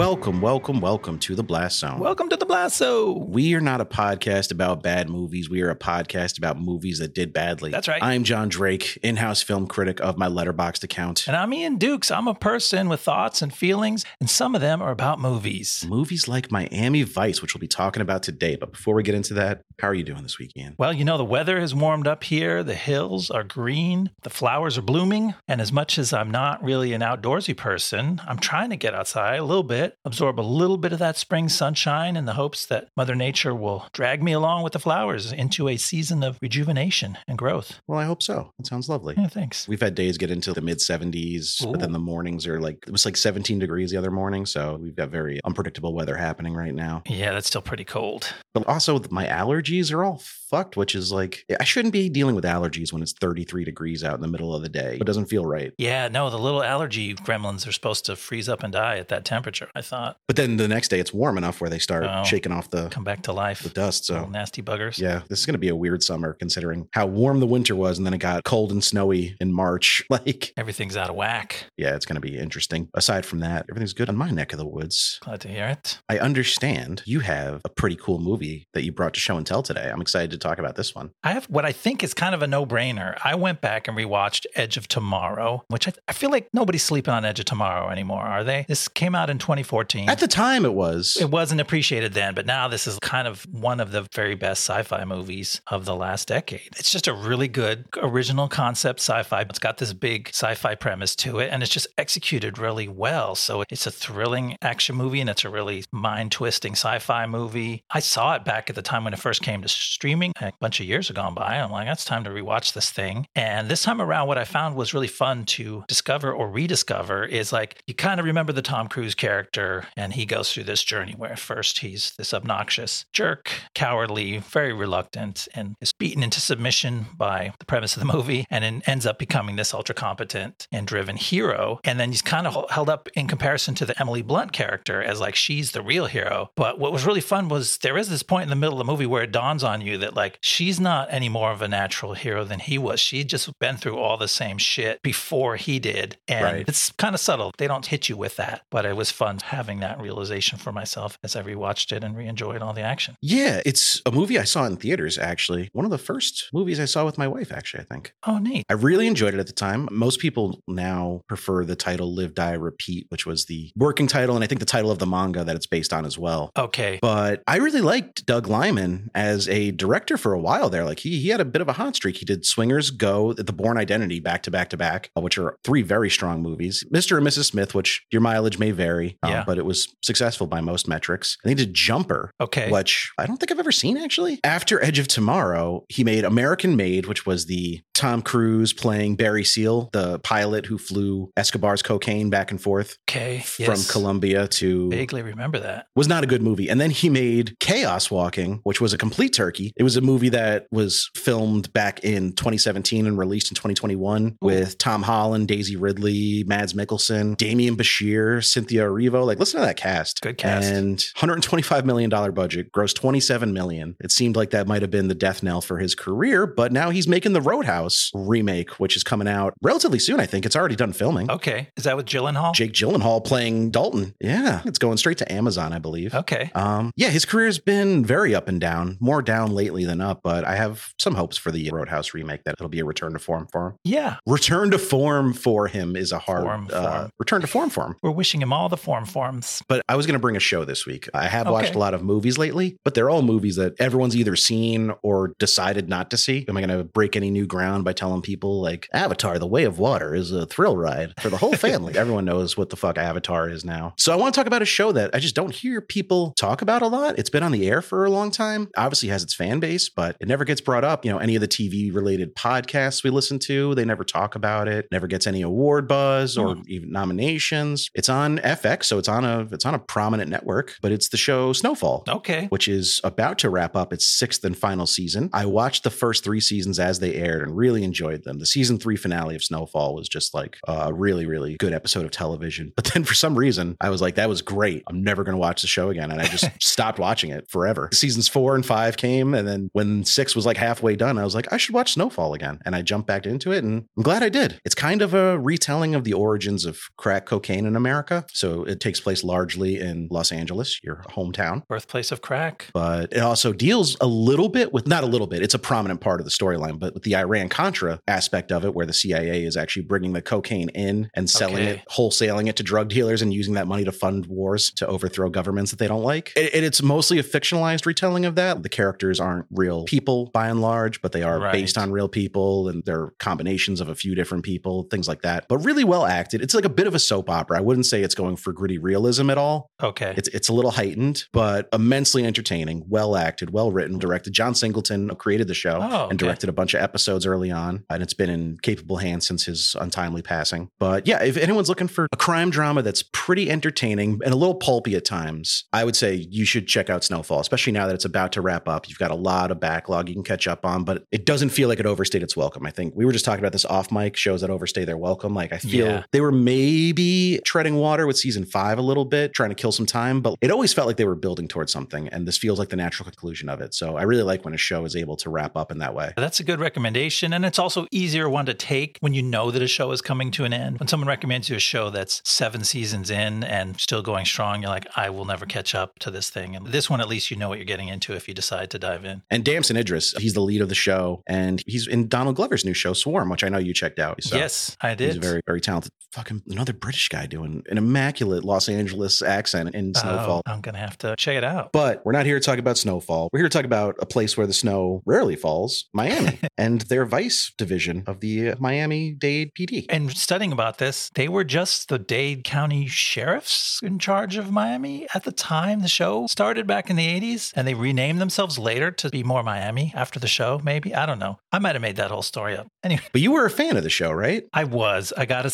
well 0.00 0.09
Welcome, 0.20 0.42
welcome, 0.42 0.80
welcome 0.82 1.18
to 1.20 1.34
the 1.34 1.42
Blast 1.42 1.78
Zone. 1.78 1.98
Welcome 1.98 2.28
to 2.28 2.36
the 2.36 2.44
Blast 2.44 2.76
Zone. 2.76 3.30
We 3.30 3.54
are 3.54 3.60
not 3.62 3.80
a 3.80 3.86
podcast 3.86 4.52
about 4.52 4.82
bad 4.82 5.08
movies. 5.08 5.48
We 5.48 5.62
are 5.62 5.70
a 5.70 5.74
podcast 5.74 6.36
about 6.36 6.60
movies 6.60 6.98
that 6.98 7.14
did 7.14 7.32
badly. 7.32 7.70
That's 7.70 7.88
right. 7.88 8.02
I'm 8.02 8.22
John 8.24 8.50
Drake, 8.50 8.98
in 9.02 9.16
house 9.16 9.40
film 9.40 9.66
critic 9.66 9.98
of 10.00 10.18
my 10.18 10.28
letterboxd 10.28 10.84
account. 10.84 11.26
And 11.26 11.34
I'm 11.34 11.54
Ian 11.54 11.78
Dukes. 11.78 12.10
I'm 12.10 12.28
a 12.28 12.34
person 12.34 12.90
with 12.90 13.00
thoughts 13.00 13.40
and 13.40 13.50
feelings, 13.50 14.04
and 14.20 14.28
some 14.28 14.54
of 14.54 14.60
them 14.60 14.82
are 14.82 14.90
about 14.90 15.20
movies. 15.20 15.86
Movies 15.88 16.28
like 16.28 16.52
Miami 16.52 17.02
Vice, 17.02 17.40
which 17.40 17.54
we'll 17.54 17.60
be 17.60 17.66
talking 17.66 18.02
about 18.02 18.22
today. 18.22 18.56
But 18.56 18.72
before 18.72 18.94
we 18.94 19.02
get 19.02 19.14
into 19.14 19.32
that, 19.34 19.62
how 19.78 19.88
are 19.88 19.94
you 19.94 20.04
doing 20.04 20.22
this 20.22 20.38
week, 20.38 20.52
Ian? 20.54 20.74
Well, 20.76 20.92
you 20.92 21.06
know, 21.06 21.16
the 21.16 21.24
weather 21.24 21.58
has 21.60 21.74
warmed 21.74 22.06
up 22.06 22.24
here. 22.24 22.62
The 22.62 22.74
hills 22.74 23.30
are 23.30 23.42
green. 23.42 24.10
The 24.20 24.28
flowers 24.28 24.76
are 24.76 24.82
blooming. 24.82 25.32
And 25.48 25.62
as 25.62 25.72
much 25.72 25.98
as 25.98 26.12
I'm 26.12 26.30
not 26.30 26.62
really 26.62 26.92
an 26.92 27.00
outdoorsy 27.00 27.56
person, 27.56 28.20
I'm 28.28 28.38
trying 28.38 28.68
to 28.68 28.76
get 28.76 28.94
outside 28.94 29.38
a 29.38 29.44
little 29.44 29.62
bit, 29.62 29.96
absorb 30.10 30.40
a 30.40 30.42
little 30.42 30.76
bit 30.76 30.92
of 30.92 30.98
that 30.98 31.16
spring 31.16 31.48
sunshine 31.48 32.16
in 32.16 32.24
the 32.24 32.32
hopes 32.32 32.66
that 32.66 32.88
Mother 32.96 33.14
Nature 33.14 33.54
will 33.54 33.86
drag 33.92 34.24
me 34.24 34.32
along 34.32 34.64
with 34.64 34.72
the 34.72 34.80
flowers 34.80 35.32
into 35.32 35.68
a 35.68 35.76
season 35.76 36.24
of 36.24 36.36
rejuvenation 36.42 37.16
and 37.28 37.38
growth. 37.38 37.80
Well, 37.86 38.00
I 38.00 38.06
hope 38.06 38.20
so. 38.20 38.52
That 38.58 38.66
sounds 38.66 38.88
lovely. 38.88 39.14
Yeah, 39.16 39.28
thanks. 39.28 39.68
We've 39.68 39.80
had 39.80 39.94
days 39.94 40.18
get 40.18 40.32
into 40.32 40.52
the 40.52 40.62
mid 40.62 40.78
70s, 40.78 41.64
but 41.70 41.78
then 41.78 41.92
the 41.92 42.00
mornings 42.00 42.44
are 42.48 42.60
like, 42.60 42.82
it 42.88 42.90
was 42.90 43.04
like 43.04 43.16
17 43.16 43.60
degrees 43.60 43.92
the 43.92 43.98
other 43.98 44.10
morning. 44.10 44.46
So 44.46 44.80
we've 44.82 44.96
got 44.96 45.10
very 45.10 45.40
unpredictable 45.44 45.94
weather 45.94 46.16
happening 46.16 46.54
right 46.54 46.74
now. 46.74 47.04
Yeah, 47.06 47.32
that's 47.32 47.46
still 47.46 47.62
pretty 47.62 47.84
cold. 47.84 48.34
But 48.52 48.66
also, 48.66 49.00
my 49.10 49.26
allergies 49.26 49.92
are 49.92 50.02
all 50.02 50.20
fucked, 50.50 50.76
which 50.76 50.94
is 50.94 51.12
like, 51.12 51.44
I 51.58 51.64
shouldn't 51.64 51.92
be 51.92 52.08
dealing 52.08 52.34
with 52.34 52.44
allergies 52.44 52.92
when 52.92 53.02
it's 53.02 53.12
33 53.12 53.64
degrees 53.64 54.02
out 54.04 54.14
in 54.14 54.20
the 54.20 54.28
middle 54.28 54.54
of 54.54 54.62
the 54.62 54.68
day. 54.68 54.98
It 55.00 55.04
doesn't 55.06 55.26
feel 55.26 55.46
right. 55.46 55.72
Yeah, 55.78 56.08
no, 56.08 56.28
the 56.30 56.38
little 56.38 56.62
allergy 56.62 57.14
gremlins 57.14 57.66
are 57.66 57.72
supposed 57.72 58.04
to 58.06 58.16
freeze 58.16 58.48
up 58.48 58.62
and 58.62 58.72
die 58.72 58.98
at 58.98 59.08
that 59.08 59.24
temperature. 59.24 59.68
I 59.74 59.80
thought 59.82 60.16
But 60.26 60.36
then 60.36 60.56
the 60.56 60.68
next 60.68 60.88
day, 60.88 60.98
it's 61.00 61.12
warm 61.14 61.38
enough 61.38 61.60
where 61.60 61.70
they 61.70 61.78
start 61.78 62.04
Oh. 62.08 62.24
shaking 62.24 62.50
off 62.52 62.70
the, 62.70 62.88
come 62.88 63.04
back 63.04 63.22
to 63.22 63.32
life. 63.32 63.62
the 63.62 63.68
dust. 63.70 64.06
So. 64.06 64.14
Little 64.14 64.30
nasty 64.30 64.62
buggers. 64.62 64.98
Yeah, 64.98 65.22
this 65.28 65.38
is 65.40 65.46
going 65.46 65.54
to 65.54 65.58
be 65.58 65.68
a 65.68 65.76
weird 65.76 66.02
summer 66.02 66.32
considering 66.34 66.88
how 66.92 67.06
warm 67.06 67.40
the 67.40 67.46
winter 67.46 67.76
was 67.76 67.98
and 67.98 68.06
then 68.06 68.14
it 68.14 68.18
got 68.18 68.42
cold 68.44 68.72
and 68.72 68.82
snowy 68.82 69.36
in 69.40 69.52
March. 69.52 70.02
Like, 70.10 70.52
Everything's 70.56 70.96
out 70.96 71.08
of 71.08 71.14
whack. 71.16 71.66
yeah, 71.76 71.94
it's 71.94 72.04
going 72.04 72.16
to 72.16 72.20
be 72.20 72.36
interesting. 72.36 72.88
Aside 72.94 73.24
from 73.24 73.38
that, 73.40 73.66
everything's 73.70 73.92
good 73.92 74.08
on 74.08 74.16
my 74.16 74.30
neck 74.30 74.52
of 74.52 74.58
the 74.58 74.66
woods. 74.66 75.18
Glad 75.22 75.40
to 75.42 75.48
hear 75.48 75.66
it. 75.68 76.00
I 76.08 76.18
understand 76.18 77.02
you 77.06 77.20
have 77.20 77.60
a 77.64 77.68
pretty 77.68 77.96
cool 77.96 78.18
movie 78.18 78.66
that 78.74 78.82
you 78.82 78.90
brought 78.92 79.14
to 79.14 79.20
show 79.20 79.36
and 79.36 79.46
tell 79.46 79.62
today. 79.62 79.88
I'm 79.92 80.00
excited 80.00 80.30
to 80.32 80.38
talk 80.40 80.58
about 80.58 80.76
this 80.76 80.94
one. 80.94 81.10
I 81.22 81.32
have 81.32 81.46
what 81.46 81.64
I 81.64 81.72
think 81.72 82.02
is 82.02 82.14
kind 82.14 82.34
of 82.34 82.42
a 82.42 82.46
no 82.46 82.66
brainer. 82.66 83.18
I 83.24 83.34
went 83.34 83.60
back 83.60 83.88
and 83.88 83.96
rewatched 83.96 84.46
Edge 84.54 84.76
of 84.76 84.88
Tomorrow, 84.88 85.64
which 85.68 85.88
I, 85.88 85.92
I 86.08 86.12
feel 86.12 86.30
like 86.30 86.48
nobody's 86.52 86.82
sleeping 86.82 87.14
on 87.14 87.24
Edge 87.24 87.38
of 87.40 87.46
Tomorrow 87.46 87.90
anymore, 87.90 88.22
are 88.22 88.44
they? 88.44 88.64
This 88.68 88.88
came 88.88 89.14
out 89.14 89.30
in 89.30 89.38
2014. 89.38 90.08
At 90.08 90.20
the 90.20 90.28
time, 90.28 90.64
it 90.64 90.74
was. 90.74 91.16
it 91.20 91.30
wasn't 91.30 91.60
appreciated 91.60 92.14
then, 92.14 92.34
but 92.34 92.46
now 92.46 92.68
this 92.68 92.86
is 92.86 92.98
kind 93.02 93.28
of 93.28 93.42
one 93.52 93.80
of 93.80 93.92
the 93.92 94.06
very 94.14 94.34
best 94.34 94.64
sci 94.68 94.82
fi 94.82 95.04
movies 95.04 95.60
of 95.68 95.84
the 95.84 95.94
last 95.94 96.28
decade. 96.28 96.68
It's 96.76 96.90
just 96.90 97.06
a 97.08 97.12
really 97.14 97.48
good 97.48 97.84
original 98.02 98.48
concept 98.48 99.00
sci 99.00 99.22
fi. 99.22 99.42
It's 99.42 99.58
got 99.58 99.78
this 99.78 99.92
big 99.92 100.28
sci 100.28 100.54
fi 100.54 100.74
premise 100.74 101.14
to 101.16 101.38
it, 101.38 101.50
and 101.52 101.62
it's 101.62 101.72
just 101.72 101.88
executed 101.98 102.58
really 102.58 102.88
well. 102.88 103.34
So 103.34 103.64
it's 103.70 103.86
a 103.86 103.90
thrilling 103.90 104.56
action 104.62 104.96
movie, 104.96 105.20
and 105.20 105.30
it's 105.30 105.44
a 105.44 105.50
really 105.50 105.84
mind 105.92 106.32
twisting 106.32 106.72
sci 106.72 106.98
fi 106.98 107.26
movie. 107.26 107.84
I 107.90 108.00
saw 108.00 108.34
it 108.34 108.44
back 108.44 108.70
at 108.70 108.76
the 108.76 108.82
time 108.82 109.04
when 109.04 109.12
it 109.12 109.18
first 109.18 109.42
came 109.42 109.62
to 109.62 109.68
streaming 109.68 110.29
a 110.40 110.52
bunch 110.60 110.80
of 110.80 110.86
years 110.86 111.08
have 111.08 111.16
gone 111.16 111.34
by. 111.34 111.56
I'm 111.56 111.70
like, 111.70 111.86
that's 111.86 112.04
time 112.04 112.24
to 112.24 112.30
rewatch 112.30 112.72
this 112.72 112.90
thing. 112.90 113.26
And 113.34 113.68
this 113.68 113.82
time 113.82 114.00
around, 114.00 114.28
what 114.28 114.38
I 114.38 114.44
found 114.44 114.76
was 114.76 114.94
really 114.94 115.08
fun 115.08 115.44
to 115.46 115.84
discover 115.88 116.32
or 116.32 116.50
rediscover 116.50 117.24
is 117.24 117.52
like 117.52 117.82
you 117.86 117.94
kind 117.94 118.20
of 118.20 118.26
remember 118.26 118.52
the 118.52 118.62
Tom 118.62 118.88
Cruise 118.88 119.14
character, 119.14 119.86
and 119.96 120.12
he 120.12 120.26
goes 120.26 120.52
through 120.52 120.64
this 120.64 120.82
journey 120.84 121.14
where 121.16 121.36
first 121.36 121.78
he's 121.78 122.12
this 122.16 122.34
obnoxious 122.34 123.04
jerk, 123.12 123.50
cowardly, 123.74 124.38
very 124.38 124.72
reluctant, 124.72 125.48
and 125.54 125.76
is 125.80 125.92
beaten 125.92 126.22
into 126.22 126.40
submission 126.40 127.06
by 127.16 127.52
the 127.58 127.66
premise 127.66 127.96
of 127.96 128.00
the 128.00 128.12
movie, 128.12 128.46
and 128.50 128.64
then 128.64 128.82
ends 128.86 129.06
up 129.06 129.18
becoming 129.18 129.56
this 129.56 129.74
ultra 129.74 129.94
competent 129.94 130.66
and 130.72 130.86
driven 130.86 131.16
hero. 131.16 131.80
And 131.84 131.98
then 131.98 132.10
he's 132.10 132.22
kind 132.22 132.46
of 132.46 132.70
held 132.70 132.88
up 132.88 133.08
in 133.14 133.26
comparison 133.26 133.74
to 133.76 133.86
the 133.86 133.98
Emily 134.00 134.22
Blunt 134.22 134.52
character 134.52 135.02
as 135.02 135.20
like 135.20 135.34
she's 135.34 135.72
the 135.72 135.82
real 135.82 136.06
hero. 136.06 136.50
But 136.56 136.78
what 136.78 136.92
was 136.92 137.06
really 137.06 137.20
fun 137.20 137.48
was 137.48 137.78
there 137.78 137.98
is 137.98 138.08
this 138.08 138.22
point 138.22 138.44
in 138.44 138.50
the 138.50 138.56
middle 138.56 138.80
of 138.80 138.86
the 138.86 138.90
movie 138.90 139.06
where 139.06 139.22
it 139.22 139.32
dawns 139.32 139.64
on 139.64 139.80
you 139.80 139.98
that 139.98 140.14
like 140.14 140.19
she's 140.40 140.78
not 140.80 141.08
any 141.10 141.28
more 141.28 141.50
of 141.52 141.62
a 141.62 141.68
natural 141.68 142.14
hero 142.14 142.44
than 142.44 142.60
he 142.60 142.78
was. 142.78 143.00
She'd 143.00 143.28
just 143.28 143.50
been 143.58 143.76
through 143.76 143.98
all 143.98 144.16
the 144.16 144.28
same 144.28 144.58
shit 144.58 145.00
before 145.02 145.56
he 145.56 145.78
did. 145.78 146.16
And 146.28 146.44
Right. 146.44 146.68
it's 146.68 146.90
kind 146.92 147.14
of 147.14 147.20
subtle. 147.20 147.52
They 147.58 147.66
don't 147.66 147.86
hit 147.86 148.08
you 148.08 148.16
with 148.16 148.36
that. 148.36 148.62
But 148.70 148.84
it 148.84 148.96
was 148.96 149.10
fun 149.10 149.38
having 149.44 149.80
that 149.80 150.00
realization 150.00 150.58
for 150.58 150.72
myself 150.72 151.18
as 151.22 151.36
I 151.36 151.42
rewatched 151.42 151.92
it 151.92 152.04
and 152.04 152.16
re 152.16 152.26
enjoyed 152.26 152.62
all 152.62 152.72
the 152.72 152.82
action. 152.82 153.16
yeah, 153.22 153.60
it's 153.66 154.00
a 154.06 154.10
movie 154.10 154.38
I 154.38 154.44
saw 154.44 154.64
in 154.66 154.76
theaters, 154.76 155.18
actually. 155.18 155.68
One 155.72 155.84
of 155.84 155.90
the 155.90 155.98
first 155.98 156.48
movies 156.52 156.78
I 156.80 156.84
saw 156.84 157.04
with 157.04 157.18
my 157.18 157.28
wife, 157.28 157.52
actually, 157.52 157.80
I 157.80 157.94
think. 157.94 158.12
Oh, 158.26 158.38
neat. 158.38 158.64
I 158.68 158.74
really 158.74 159.06
enjoyed 159.06 159.34
it 159.34 159.40
at 159.40 159.46
the 159.46 159.52
time. 159.52 159.88
Most 159.90 160.20
people 160.20 160.60
now 160.68 161.22
prefer 161.28 161.64
the 161.64 161.76
title 161.76 162.14
Live, 162.14 162.34
Die, 162.34 162.52
Repeat, 162.52 163.06
which 163.08 163.26
was 163.26 163.46
the 163.46 163.70
working 163.76 164.06
title, 164.06 164.34
and 164.34 164.44
I 164.44 164.46
think 164.46 164.60
the 164.60 164.66
title 164.66 164.90
of 164.90 164.98
the 164.98 165.06
manga 165.06 165.44
that 165.44 165.56
it's 165.56 165.66
based 165.66 165.92
on 165.92 166.04
as 166.04 166.18
well. 166.18 166.50
Okay. 166.56 166.98
But 167.02 167.42
I 167.46 167.56
really 167.56 167.80
liked 167.80 168.26
Doug 168.26 168.46
Liman 168.48 169.10
as 169.14 169.48
a 169.48 169.70
director 169.72 170.09
for 170.16 170.32
a 170.32 170.40
while 170.40 170.70
there. 170.70 170.84
Like 170.84 171.00
he 171.00 171.18
he 171.20 171.28
had 171.28 171.40
a 171.40 171.44
bit 171.44 171.62
of 171.62 171.68
a 171.68 171.72
hot 171.74 171.96
streak. 171.96 172.16
He 172.16 172.24
did 172.24 172.44
Swingers 172.44 172.90
Go, 172.90 173.32
The 173.32 173.52
Bourne 173.52 173.78
Identity 173.78 174.20
back 174.20 174.42
to 174.44 174.50
back 174.50 174.70
to 174.70 174.76
back, 174.76 175.10
uh, 175.16 175.20
which 175.20 175.38
are 175.38 175.56
three 175.64 175.82
very 175.82 176.10
strong 176.10 176.42
movies. 176.42 176.84
Mr. 176.92 177.16
and 177.18 177.26
Mrs. 177.26 177.44
Smith, 177.46 177.74
which 177.74 178.02
your 178.10 178.20
mileage 178.20 178.58
may 178.58 178.70
vary, 178.70 179.18
uh, 179.22 179.28
Yeah. 179.28 179.44
but 179.46 179.58
it 179.58 179.64
was 179.64 179.88
successful 180.02 180.46
by 180.46 180.60
most 180.60 180.88
metrics. 180.88 181.36
And 181.44 181.50
he 181.50 181.54
did 181.54 181.74
Jumper, 181.74 182.30
Okay. 182.40 182.70
which 182.70 183.10
I 183.18 183.26
don't 183.26 183.36
think 183.38 183.50
I've 183.50 183.58
ever 183.58 183.72
seen 183.72 183.96
actually. 183.96 184.40
After 184.44 184.82
Edge 184.82 184.98
of 184.98 185.08
Tomorrow, 185.08 185.84
he 185.88 186.04
made 186.04 186.24
American 186.24 186.76
Made, 186.76 187.06
which 187.06 187.26
was 187.26 187.46
the 187.46 187.80
Tom 187.94 188.22
Cruise 188.22 188.72
playing 188.72 189.16
Barry 189.16 189.44
Seal, 189.44 189.90
the 189.92 190.18
pilot 190.20 190.66
who 190.66 190.78
flew 190.78 191.30
Escobar's 191.36 191.82
cocaine 191.82 192.30
back 192.30 192.50
and 192.50 192.60
forth 192.60 192.96
Okay. 193.08 193.40
from 193.44 193.64
Yes. 193.66 193.90
Colombia 193.90 194.48
to 194.48 194.88
Vaguely 194.90 195.22
remember 195.22 195.58
that. 195.60 195.86
was 195.94 196.08
not 196.08 196.24
a 196.24 196.26
good 196.26 196.42
movie. 196.42 196.68
And 196.70 196.80
then 196.80 196.90
he 196.90 197.08
made 197.10 197.54
Chaos 197.60 198.10
Walking, 198.10 198.60
which 198.64 198.80
was 198.80 198.92
a 198.94 198.98
complete 198.98 199.32
turkey. 199.34 199.72
It 199.76 199.82
was 199.82 199.89
a 199.96 200.00
movie 200.00 200.30
that 200.30 200.66
was 200.70 201.10
filmed 201.14 201.72
back 201.72 202.04
in 202.04 202.32
2017 202.32 203.06
and 203.06 203.18
released 203.18 203.50
in 203.50 203.54
2021 203.54 204.38
with 204.40 204.78
Tom 204.78 205.02
Holland, 205.02 205.48
Daisy 205.48 205.76
Ridley, 205.76 206.44
Mads 206.46 206.72
Mikkelsen, 206.74 207.36
Demián 207.36 207.76
Bichir, 207.76 208.44
Cynthia 208.44 208.82
Erivo. 208.84 209.24
Like, 209.26 209.38
listen 209.38 209.60
to 209.60 209.66
that 209.66 209.76
cast. 209.76 210.20
Good 210.20 210.38
cast. 210.38 210.70
And 210.70 211.04
125 211.14 211.84
million 211.86 212.10
dollar 212.10 212.32
budget, 212.32 212.72
grossed 212.72 212.94
27 212.96 213.52
million. 213.52 213.96
It 214.00 214.12
seemed 214.12 214.36
like 214.36 214.50
that 214.50 214.66
might 214.66 214.82
have 214.82 214.90
been 214.90 215.08
the 215.08 215.14
death 215.14 215.42
knell 215.42 215.60
for 215.60 215.78
his 215.78 215.94
career, 215.94 216.46
but 216.46 216.72
now 216.72 216.90
he's 216.90 217.08
making 217.08 217.32
the 217.32 217.40
Roadhouse 217.40 218.10
remake, 218.14 218.78
which 218.80 218.96
is 218.96 219.04
coming 219.04 219.28
out 219.28 219.54
relatively 219.62 219.98
soon. 219.98 220.20
I 220.20 220.26
think 220.26 220.46
it's 220.46 220.56
already 220.56 220.76
done 220.76 220.92
filming. 220.92 221.30
Okay. 221.30 221.68
Is 221.76 221.84
that 221.84 221.96
with 221.96 222.06
Gyllenhaal? 222.06 222.54
Jake 222.54 222.72
Gyllenhaal 222.72 223.24
playing 223.24 223.70
Dalton. 223.70 224.14
Yeah, 224.20 224.62
it's 224.64 224.78
going 224.78 224.96
straight 224.96 225.18
to 225.18 225.32
Amazon, 225.32 225.72
I 225.72 225.78
believe. 225.78 226.14
Okay. 226.14 226.50
Um, 226.54 226.92
yeah, 226.96 227.08
his 227.08 227.24
career's 227.24 227.58
been 227.58 228.04
very 228.04 228.34
up 228.34 228.48
and 228.48 228.60
down, 228.60 228.96
more 229.00 229.22
down 229.22 229.52
lately 229.52 229.79
than 229.84 230.00
up, 230.00 230.20
but 230.22 230.44
I 230.44 230.54
have 230.56 230.92
some 230.98 231.14
hopes 231.14 231.36
for 231.36 231.50
the 231.50 231.70
Roadhouse 231.70 232.14
remake 232.14 232.44
that 232.44 232.54
it'll 232.58 232.68
be 232.68 232.80
a 232.80 232.84
return 232.84 233.12
to 233.12 233.18
form 233.18 233.46
for 233.52 233.68
him. 233.68 233.74
Yeah. 233.84 234.16
Return 234.26 234.70
to 234.70 234.78
form 234.78 235.32
for 235.32 235.68
him 235.68 235.96
is 235.96 236.12
a 236.12 236.18
hard 236.18 236.42
Form, 236.44 236.68
uh, 236.72 236.82
form. 236.98 237.10
return 237.18 237.40
to 237.40 237.46
form 237.46 237.70
for 237.70 237.86
him. 237.86 237.96
We're 238.02 238.10
wishing 238.10 238.40
him 238.42 238.52
all 238.52 238.68
the 238.68 238.76
form 238.76 239.04
forms. 239.04 239.62
But 239.68 239.82
I 239.88 239.96
was 239.96 240.06
going 240.06 240.14
to 240.14 240.18
bring 240.20 240.36
a 240.36 240.40
show 240.40 240.64
this 240.64 240.86
week. 240.86 241.08
I 241.14 241.28
have 241.28 241.48
watched 241.48 241.74
a 241.74 241.78
lot 241.78 241.94
of 241.94 242.02
movies 242.02 242.38
lately, 242.38 242.76
but 242.84 242.94
they're 242.94 243.10
all 243.10 243.22
movies 243.22 243.56
that 243.56 243.74
everyone's 243.78 244.16
either 244.16 244.36
seen 244.36 244.92
or 245.02 245.34
decided 245.38 245.88
not 245.88 246.10
to 246.10 246.16
see. 246.16 246.44
Am 246.48 246.56
I 246.56 246.60
going 246.60 246.76
to 246.78 246.84
break 246.84 247.16
any 247.16 247.30
new 247.30 247.46
ground 247.46 247.84
by 247.84 247.92
telling 247.92 248.22
people 248.22 248.60
like 248.60 248.88
Avatar: 248.92 249.38
The 249.38 249.46
Way 249.46 249.64
of 249.64 249.78
Water 249.78 250.14
is 250.14 250.32
a 250.32 250.46
thrill 250.46 250.76
ride 250.76 251.14
for 251.20 251.28
the 251.28 251.36
whole 251.36 251.54
family? 251.56 251.96
Everyone 251.96 252.24
knows 252.24 252.56
what 252.56 252.70
the 252.70 252.76
fuck 252.76 252.98
Avatar 252.98 253.48
is 253.48 253.64
now. 253.64 253.94
So 253.98 254.12
I 254.12 254.16
want 254.16 254.34
to 254.34 254.38
talk 254.38 254.46
about 254.46 254.62
a 254.62 254.66
show 254.66 254.92
that 254.92 255.10
I 255.14 255.18
just 255.18 255.34
don't 255.34 255.54
hear 255.54 255.80
people 255.80 256.32
talk 256.36 256.62
about 256.62 256.82
a 256.82 256.86
lot. 256.86 257.18
It's 257.18 257.30
been 257.30 257.42
on 257.42 257.52
the 257.52 257.68
air 257.68 257.82
for 257.82 258.04
a 258.04 258.10
long 258.10 258.30
time. 258.30 258.68
Obviously 258.76 259.08
has 259.10 259.22
its 259.22 259.34
fan 259.34 259.60
base, 259.60 259.69
but 259.88 260.16
it 260.20 260.26
never 260.28 260.44
gets 260.44 260.60
brought 260.60 260.84
up. 260.84 261.04
You 261.04 261.12
know, 261.12 261.18
any 261.18 261.34
of 261.34 261.40
the 261.40 261.48
TV 261.48 261.94
related 261.94 262.34
podcasts 262.34 263.04
we 263.04 263.10
listen 263.10 263.38
to, 263.40 263.74
they 263.74 263.84
never 263.84 264.04
talk 264.04 264.34
about 264.34 264.68
it. 264.68 264.86
Never 264.90 265.06
gets 265.06 265.26
any 265.26 265.42
award 265.42 265.86
buzz 265.88 266.36
or 266.36 266.54
Hmm. 266.56 266.62
even 266.68 266.90
nominations. 266.90 267.90
It's 267.94 268.08
on 268.08 268.38
FX, 268.38 268.84
so 268.84 268.98
it's 268.98 269.08
on 269.08 269.24
a 269.24 269.46
it's 269.52 269.64
on 269.66 269.74
a 269.74 269.78
prominent 269.78 270.30
network, 270.30 270.74
but 270.82 270.92
it's 270.92 271.08
the 271.08 271.16
show 271.16 271.52
Snowfall. 271.52 272.04
Okay. 272.08 272.46
Which 272.48 272.68
is 272.68 273.00
about 273.04 273.38
to 273.38 273.50
wrap 273.50 273.76
up 273.76 273.92
its 273.92 274.06
sixth 274.06 274.44
and 274.44 274.56
final 274.56 274.86
season. 274.86 275.30
I 275.32 275.46
watched 275.46 275.84
the 275.84 275.90
first 275.90 276.24
three 276.24 276.40
seasons 276.40 276.78
as 276.78 276.98
they 276.98 277.14
aired 277.14 277.42
and 277.46 277.56
really 277.56 277.84
enjoyed 277.84 278.24
them. 278.24 278.38
The 278.38 278.46
season 278.46 278.78
three 278.78 278.96
finale 278.96 279.34
of 279.36 279.44
Snowfall 279.44 279.94
was 279.94 280.08
just 280.08 280.34
like 280.34 280.58
a 280.66 280.92
really, 280.92 281.26
really 281.26 281.56
good 281.58 281.72
episode 281.72 282.04
of 282.04 282.10
television. 282.10 282.72
But 282.80 282.86
then 282.94 283.04
for 283.04 283.12
some 283.14 283.36
reason, 283.38 283.76
I 283.80 283.90
was 283.90 284.00
like, 284.00 284.14
that 284.14 284.28
was 284.30 284.40
great. 284.40 284.82
I'm 284.88 285.02
never 285.04 285.22
going 285.22 285.34
to 285.34 285.38
watch 285.40 285.60
the 285.60 285.68
show 285.68 285.90
again. 285.90 286.10
And 286.10 286.20
I 286.20 286.24
just 286.24 286.48
stopped 286.62 286.98
watching 286.98 287.30
it 287.30 287.44
forever. 287.50 287.90
Seasons 287.92 288.26
four 288.26 288.54
and 288.54 288.64
five 288.64 288.96
came. 288.96 289.34
And 289.34 289.46
then 289.46 289.59
when 289.72 290.04
six 290.04 290.34
was 290.34 290.46
like 290.46 290.56
halfway 290.56 290.96
done, 290.96 291.18
I 291.18 291.24
was 291.24 291.34
like, 291.34 291.52
I 291.52 291.56
should 291.56 291.74
watch 291.74 291.92
Snowfall 291.92 292.34
again. 292.34 292.58
And 292.64 292.74
I 292.74 292.82
jumped 292.82 293.06
back 293.06 293.26
into 293.26 293.52
it 293.52 293.62
and 293.64 293.86
I'm 293.96 294.02
glad 294.02 294.22
I 294.22 294.28
did. 294.28 294.60
It's 294.64 294.74
kind 294.74 295.02
of 295.02 295.14
a 295.14 295.38
retelling 295.38 295.94
of 295.94 296.04
the 296.04 296.12
origins 296.12 296.64
of 296.64 296.78
crack 296.96 297.26
cocaine 297.26 297.66
in 297.66 297.76
America. 297.76 298.24
So 298.32 298.64
it 298.64 298.80
takes 298.80 299.00
place 299.00 299.22
largely 299.24 299.78
in 299.78 300.08
Los 300.10 300.32
Angeles, 300.32 300.80
your 300.82 301.02
hometown 301.10 301.66
Birthplace 301.68 302.12
of 302.12 302.20
crack. 302.22 302.66
but 302.72 303.12
it 303.12 303.20
also 303.20 303.52
deals 303.52 303.96
a 304.00 304.06
little 304.06 304.48
bit 304.48 304.72
with 304.72 304.86
not 304.86 305.02
a 305.04 305.06
little 305.06 305.26
bit 305.26 305.42
it's 305.42 305.54
a 305.54 305.58
prominent 305.58 306.00
part 306.00 306.20
of 306.20 306.24
the 306.24 306.30
storyline 306.30 306.78
but 306.78 306.94
with 306.94 307.02
the 307.02 307.14
iran 307.16 307.48
contra 307.48 308.00
aspect 308.08 308.50
of 308.52 308.64
it 308.64 308.74
where 308.74 308.86
the 308.86 308.92
cia 308.92 309.44
is 309.44 309.56
actually 309.56 309.82
bringing 309.82 310.12
the 310.12 310.22
cocaine 310.22 310.68
in 310.70 311.10
and 311.14 311.28
selling 311.28 311.56
Okay. 311.62 311.70
it 311.76 311.82
wholesaling 311.90 312.48
it 312.48 312.56
to 312.56 312.62
drug 312.62 312.88
dealers 312.88 313.22
and 313.22 313.32
using 313.34 313.54
that 313.54 313.66
money 313.66 313.84
to 313.84 313.92
fund 313.92 314.26
wars 314.26 314.70
to 314.76 314.86
overthrow 314.86 315.28
governments 315.28 315.70
that 315.70 315.78
they 315.78 315.88
don't 315.88 316.02
like 316.02 316.32
it, 316.36 316.54
it- 316.54 316.64
it's 316.64 316.82
mostly 316.82 317.18
a 317.18 317.22
fictionalized 317.22 317.86
retelling 317.86 318.24
of 318.24 318.34
that 318.36 318.62
the 318.62 318.68
characters 318.68 319.18
aren't 319.20 319.49
real 319.50 319.84
people 319.84 320.30
by 320.32 320.48
and 320.48 320.60
large 320.60 321.00
but 321.02 321.12
they 321.12 321.22
are 321.22 321.40
Right. 321.40 321.52
based 321.52 321.76
on 321.78 321.90
real 321.90 322.08
people 322.08 322.68
and 322.68 322.84
they're 322.84 323.12
combinations 323.18 323.80
of 323.80 323.88
a 323.88 323.94
few 323.94 324.14
different 324.14 324.44
people 324.44 324.84
things 324.90 325.08
like 325.08 325.22
that 325.22 325.46
but 325.48 325.58
really 325.58 325.84
well 325.84 326.04
acted 326.06 326.42
it's 326.42 326.54
like 326.54 326.64
a 326.64 326.68
bit 326.68 326.86
of 326.86 326.94
a 326.94 326.98
soap 326.98 327.30
opera 327.30 327.56
i 327.58 327.60
wouldn't 327.60 327.86
say 327.86 328.02
it's 328.02 328.14
going 328.14 328.36
for 328.36 328.52
gritty 328.52 328.78
realism 328.78 329.30
at 329.30 329.38
all 329.38 329.70
Okay. 329.82 330.14
it's 330.16 330.28
it's 330.28 330.48
a 330.48 330.52
little 330.52 330.70
heightened, 330.70 331.24
but 331.32 331.68
immensely 331.72 332.24
entertaining, 332.26 332.84
well 332.88 333.16
acted, 333.16 333.50
well 333.50 333.72
written, 333.72 333.96
mm. 333.96 334.00
directed. 334.00 334.32
John 334.32 334.54
Singleton 334.54 335.08
created 335.16 335.48
the 335.48 335.54
show 335.54 335.78
Oh, 335.80 336.08
and 336.08 336.18
directed 336.18 336.48
a 336.48 336.52
bunch 336.52 336.74
of 336.74 336.82
episodes 336.82 337.24
early 337.26 337.50
on, 337.50 337.84
and 337.88 338.02
it's 338.02 338.12
been 338.14 338.28
in 338.30 338.58
capable 338.62 338.98
hands 338.98 339.26
since 339.26 339.44
his 339.46 339.74
untimely 339.80 340.20
passing. 340.22 340.70
But 340.78 341.06
yeah, 341.06 341.22
if 341.22 341.36
anyone's 341.38 341.68
looking 341.68 341.88
for 341.88 342.06
a 342.12 342.16
crime 342.16 342.50
drama 342.50 342.82
that's 342.82 343.02
pretty 343.12 343.50
entertaining 343.50 344.20
and 344.24 344.32
a 344.34 344.36
little 344.36 344.54
pulpy 344.54 344.94
at 344.96 345.04
times, 345.04 345.64
I 345.72 345.84
would 345.84 345.96
say 345.96 346.14
you 346.30 346.44
should 346.44 346.66
check 346.68 346.90
out 346.90 347.02
Snowfall, 347.04 347.40
especially 347.40 347.72
now 347.72 347.86
that 347.86 347.94
it's 347.94 348.04
about 348.04 348.32
to 348.32 348.40
wrap 348.42 348.68
up. 348.68 348.88
You've 348.88 348.98
got 348.98 349.10
a 349.10 349.14
lot 349.16 349.39
of 349.48 349.60
backlog 349.60 350.08
you 350.08 350.14
can 350.14 350.24
catch 350.24 350.46
up 350.46 350.66
on, 350.66 350.84
but 350.84 351.04
it 351.10 351.24
doesn't 351.24 351.50
feel 351.50 351.68
like 351.68 351.80
it 351.80 351.86
overstayed 351.86 352.22
its 352.22 352.36
welcome. 352.36 352.66
I 352.66 352.70
think 352.70 352.94
we 352.94 353.04
were 353.06 353.12
just 353.12 353.24
talking 353.24 353.40
about 353.40 353.52
this 353.52 353.64
off 353.64 353.90
mic 353.92 354.16
shows 354.16 354.40
that 354.42 354.50
overstay 354.50 354.84
their 354.84 354.98
welcome. 354.98 355.34
Like 355.34 355.52
I 355.52 355.58
feel 355.58 355.86
Yeah. 355.86 356.02
they 356.12 356.20
were 356.20 356.32
maybe 356.32 357.40
treading 357.44 357.76
water 357.76 358.06
with 358.06 358.18
season 358.18 358.44
five 358.44 358.78
a 358.78 358.82
little 358.82 359.04
bit, 359.04 359.32
trying 359.32 359.50
to 359.50 359.54
kill 359.54 359.72
some 359.72 359.86
time, 359.86 360.20
but 360.20 360.36
it 360.40 360.50
always 360.50 360.72
felt 360.72 360.86
like 360.86 360.96
they 360.96 361.04
were 361.04 361.14
building 361.14 361.48
towards 361.48 361.72
something. 361.72 362.08
And 362.08 362.26
this 362.28 362.36
feels 362.38 362.58
like 362.58 362.68
the 362.68 362.76
natural 362.76 363.04
conclusion 363.04 363.48
of 363.48 363.60
it. 363.60 363.74
So 363.74 363.96
I 363.96 364.02
really 364.02 364.22
like 364.22 364.44
when 364.44 364.54
a 364.54 364.58
show 364.58 364.84
is 364.84 364.96
able 364.96 365.16
to 365.16 365.30
wrap 365.30 365.56
up 365.56 365.70
in 365.70 365.78
that 365.78 365.94
way. 365.94 366.12
That's 366.16 366.40
a 366.40 366.44
good 366.44 366.60
recommendation. 366.60 367.32
And 367.32 367.44
it's 367.44 367.58
also 367.58 367.86
easier 367.90 368.28
one 368.28 368.46
to 368.46 368.54
take 368.54 368.98
when 369.00 369.14
you 369.14 369.22
know 369.22 369.50
that 369.50 369.62
a 369.62 369.68
show 369.68 369.92
is 369.92 370.00
coming 370.02 370.30
to 370.32 370.44
an 370.44 370.52
end. 370.52 370.78
When 370.80 370.88
someone 370.88 371.08
recommends 371.08 371.48
you 371.48 371.56
a 371.56 371.60
show 371.60 371.90
that's 371.90 372.20
seven 372.24 372.64
seasons 372.64 373.10
in 373.10 373.44
and 373.44 373.78
still 373.80 374.02
going 374.02 374.24
strong, 374.26 374.62
you're 374.62 374.70
like, 374.70 374.86
I 374.96 375.10
will 375.10 375.24
never 375.24 375.46
catch 375.46 375.74
up 375.74 375.98
to 376.00 376.10
this 376.10 376.30
thing. 376.30 376.56
And 376.56 376.66
this 376.68 376.90
one, 376.90 377.00
at 377.00 377.08
least 377.08 377.30
you 377.30 377.36
know 377.36 377.48
what 377.48 377.58
you're 377.58 377.64
getting 377.64 377.88
into 377.88 378.14
if 378.14 378.26
you 378.28 378.34
decide 378.34 378.70
to 378.70 378.78
dive 378.78 379.04
in. 379.04 379.22
And 379.32 379.44
Damson 379.44 379.76
Idris, 379.76 380.12
he's 380.18 380.34
the 380.34 380.40
lead 380.40 380.60
of 380.60 380.68
the 380.68 380.74
show, 380.74 381.22
and 381.26 381.62
he's 381.66 381.86
in 381.86 382.08
Donald 382.08 382.34
Glover's 382.34 382.64
new 382.64 382.74
show, 382.74 382.92
Swarm, 382.92 383.30
which 383.30 383.44
I 383.44 383.48
know 383.48 383.58
you 383.58 383.72
checked 383.72 384.00
out. 384.00 384.22
So 384.24 384.36
yes, 384.36 384.76
I 384.80 384.96
did. 384.96 385.08
He's 385.08 385.16
a 385.18 385.20
very, 385.20 385.40
very 385.46 385.60
talented, 385.60 385.92
fucking 386.12 386.42
another 386.50 386.72
British 386.72 387.08
guy 387.08 387.26
doing 387.26 387.62
an 387.70 387.78
immaculate 387.78 388.44
Los 388.44 388.68
Angeles 388.68 389.22
accent 389.22 389.74
in 389.74 389.92
oh, 389.96 390.00
Snowfall. 390.00 390.42
Oh, 390.46 390.50
I'm 390.50 390.60
going 390.60 390.74
to 390.74 390.80
have 390.80 390.98
to 390.98 391.14
check 391.16 391.36
it 391.36 391.44
out. 391.44 391.72
But 391.72 392.04
we're 392.04 392.12
not 392.12 392.26
here 392.26 392.38
to 392.38 392.44
talk 392.44 392.58
about 392.58 392.78
snowfall. 392.78 393.28
We're 393.32 393.40
here 393.40 393.48
to 393.48 393.56
talk 393.56 393.64
about 393.64 393.96
a 394.00 394.06
place 394.06 394.36
where 394.36 394.46
the 394.46 394.52
snow 394.52 395.02
rarely 395.06 395.36
falls, 395.36 395.88
Miami, 395.92 396.38
and 396.58 396.82
their 396.82 397.04
vice 397.04 397.52
division 397.56 398.04
of 398.06 398.20
the 398.20 398.50
uh, 398.50 398.56
Miami 398.58 399.12
Dade 399.12 399.52
PD. 399.54 399.86
And 399.88 400.10
studying 400.16 400.52
about 400.52 400.78
this, 400.78 401.10
they 401.14 401.28
were 401.28 401.44
just 401.44 401.88
the 401.88 401.98
Dade 401.98 402.44
County 402.44 402.86
sheriffs 402.86 403.80
in 403.82 403.98
charge 403.98 404.36
of 404.36 404.50
Miami 404.50 405.06
at 405.14 405.24
the 405.24 405.32
time 405.32 405.82
the 405.82 405.88
show 405.88 406.26
started 406.26 406.66
back 406.66 406.90
in 406.90 406.96
the 406.96 407.06
80s. 407.06 407.52
And 407.54 407.66
they 407.66 407.74
renamed 407.74 408.20
themselves 408.20 408.58
later 408.58 408.90
to 408.90 409.10
be 409.10 409.22
more 409.22 409.42
Miami 409.42 409.92
after 409.94 410.18
the 410.18 410.28
show, 410.28 410.60
maybe. 410.64 410.94
I 410.94 411.06
don't 411.06 411.18
know. 411.18 411.38
I 411.52 411.58
might 411.58 411.74
have 411.74 411.82
made 411.82 411.96
that 411.96 412.10
whole 412.10 412.22
story 412.22 412.56
up. 412.56 412.66
Anyway, 412.82 413.02
But 413.12 413.20
you 413.20 413.32
were 413.32 413.46
a 413.46 413.50
fan 413.50 413.76
of 413.76 413.82
the 413.82 413.90
show, 413.90 414.10
right? 414.10 414.44
I 414.52 414.64
was. 414.64 415.12
I 415.16 415.26
got 415.26 415.42
to 415.42 415.50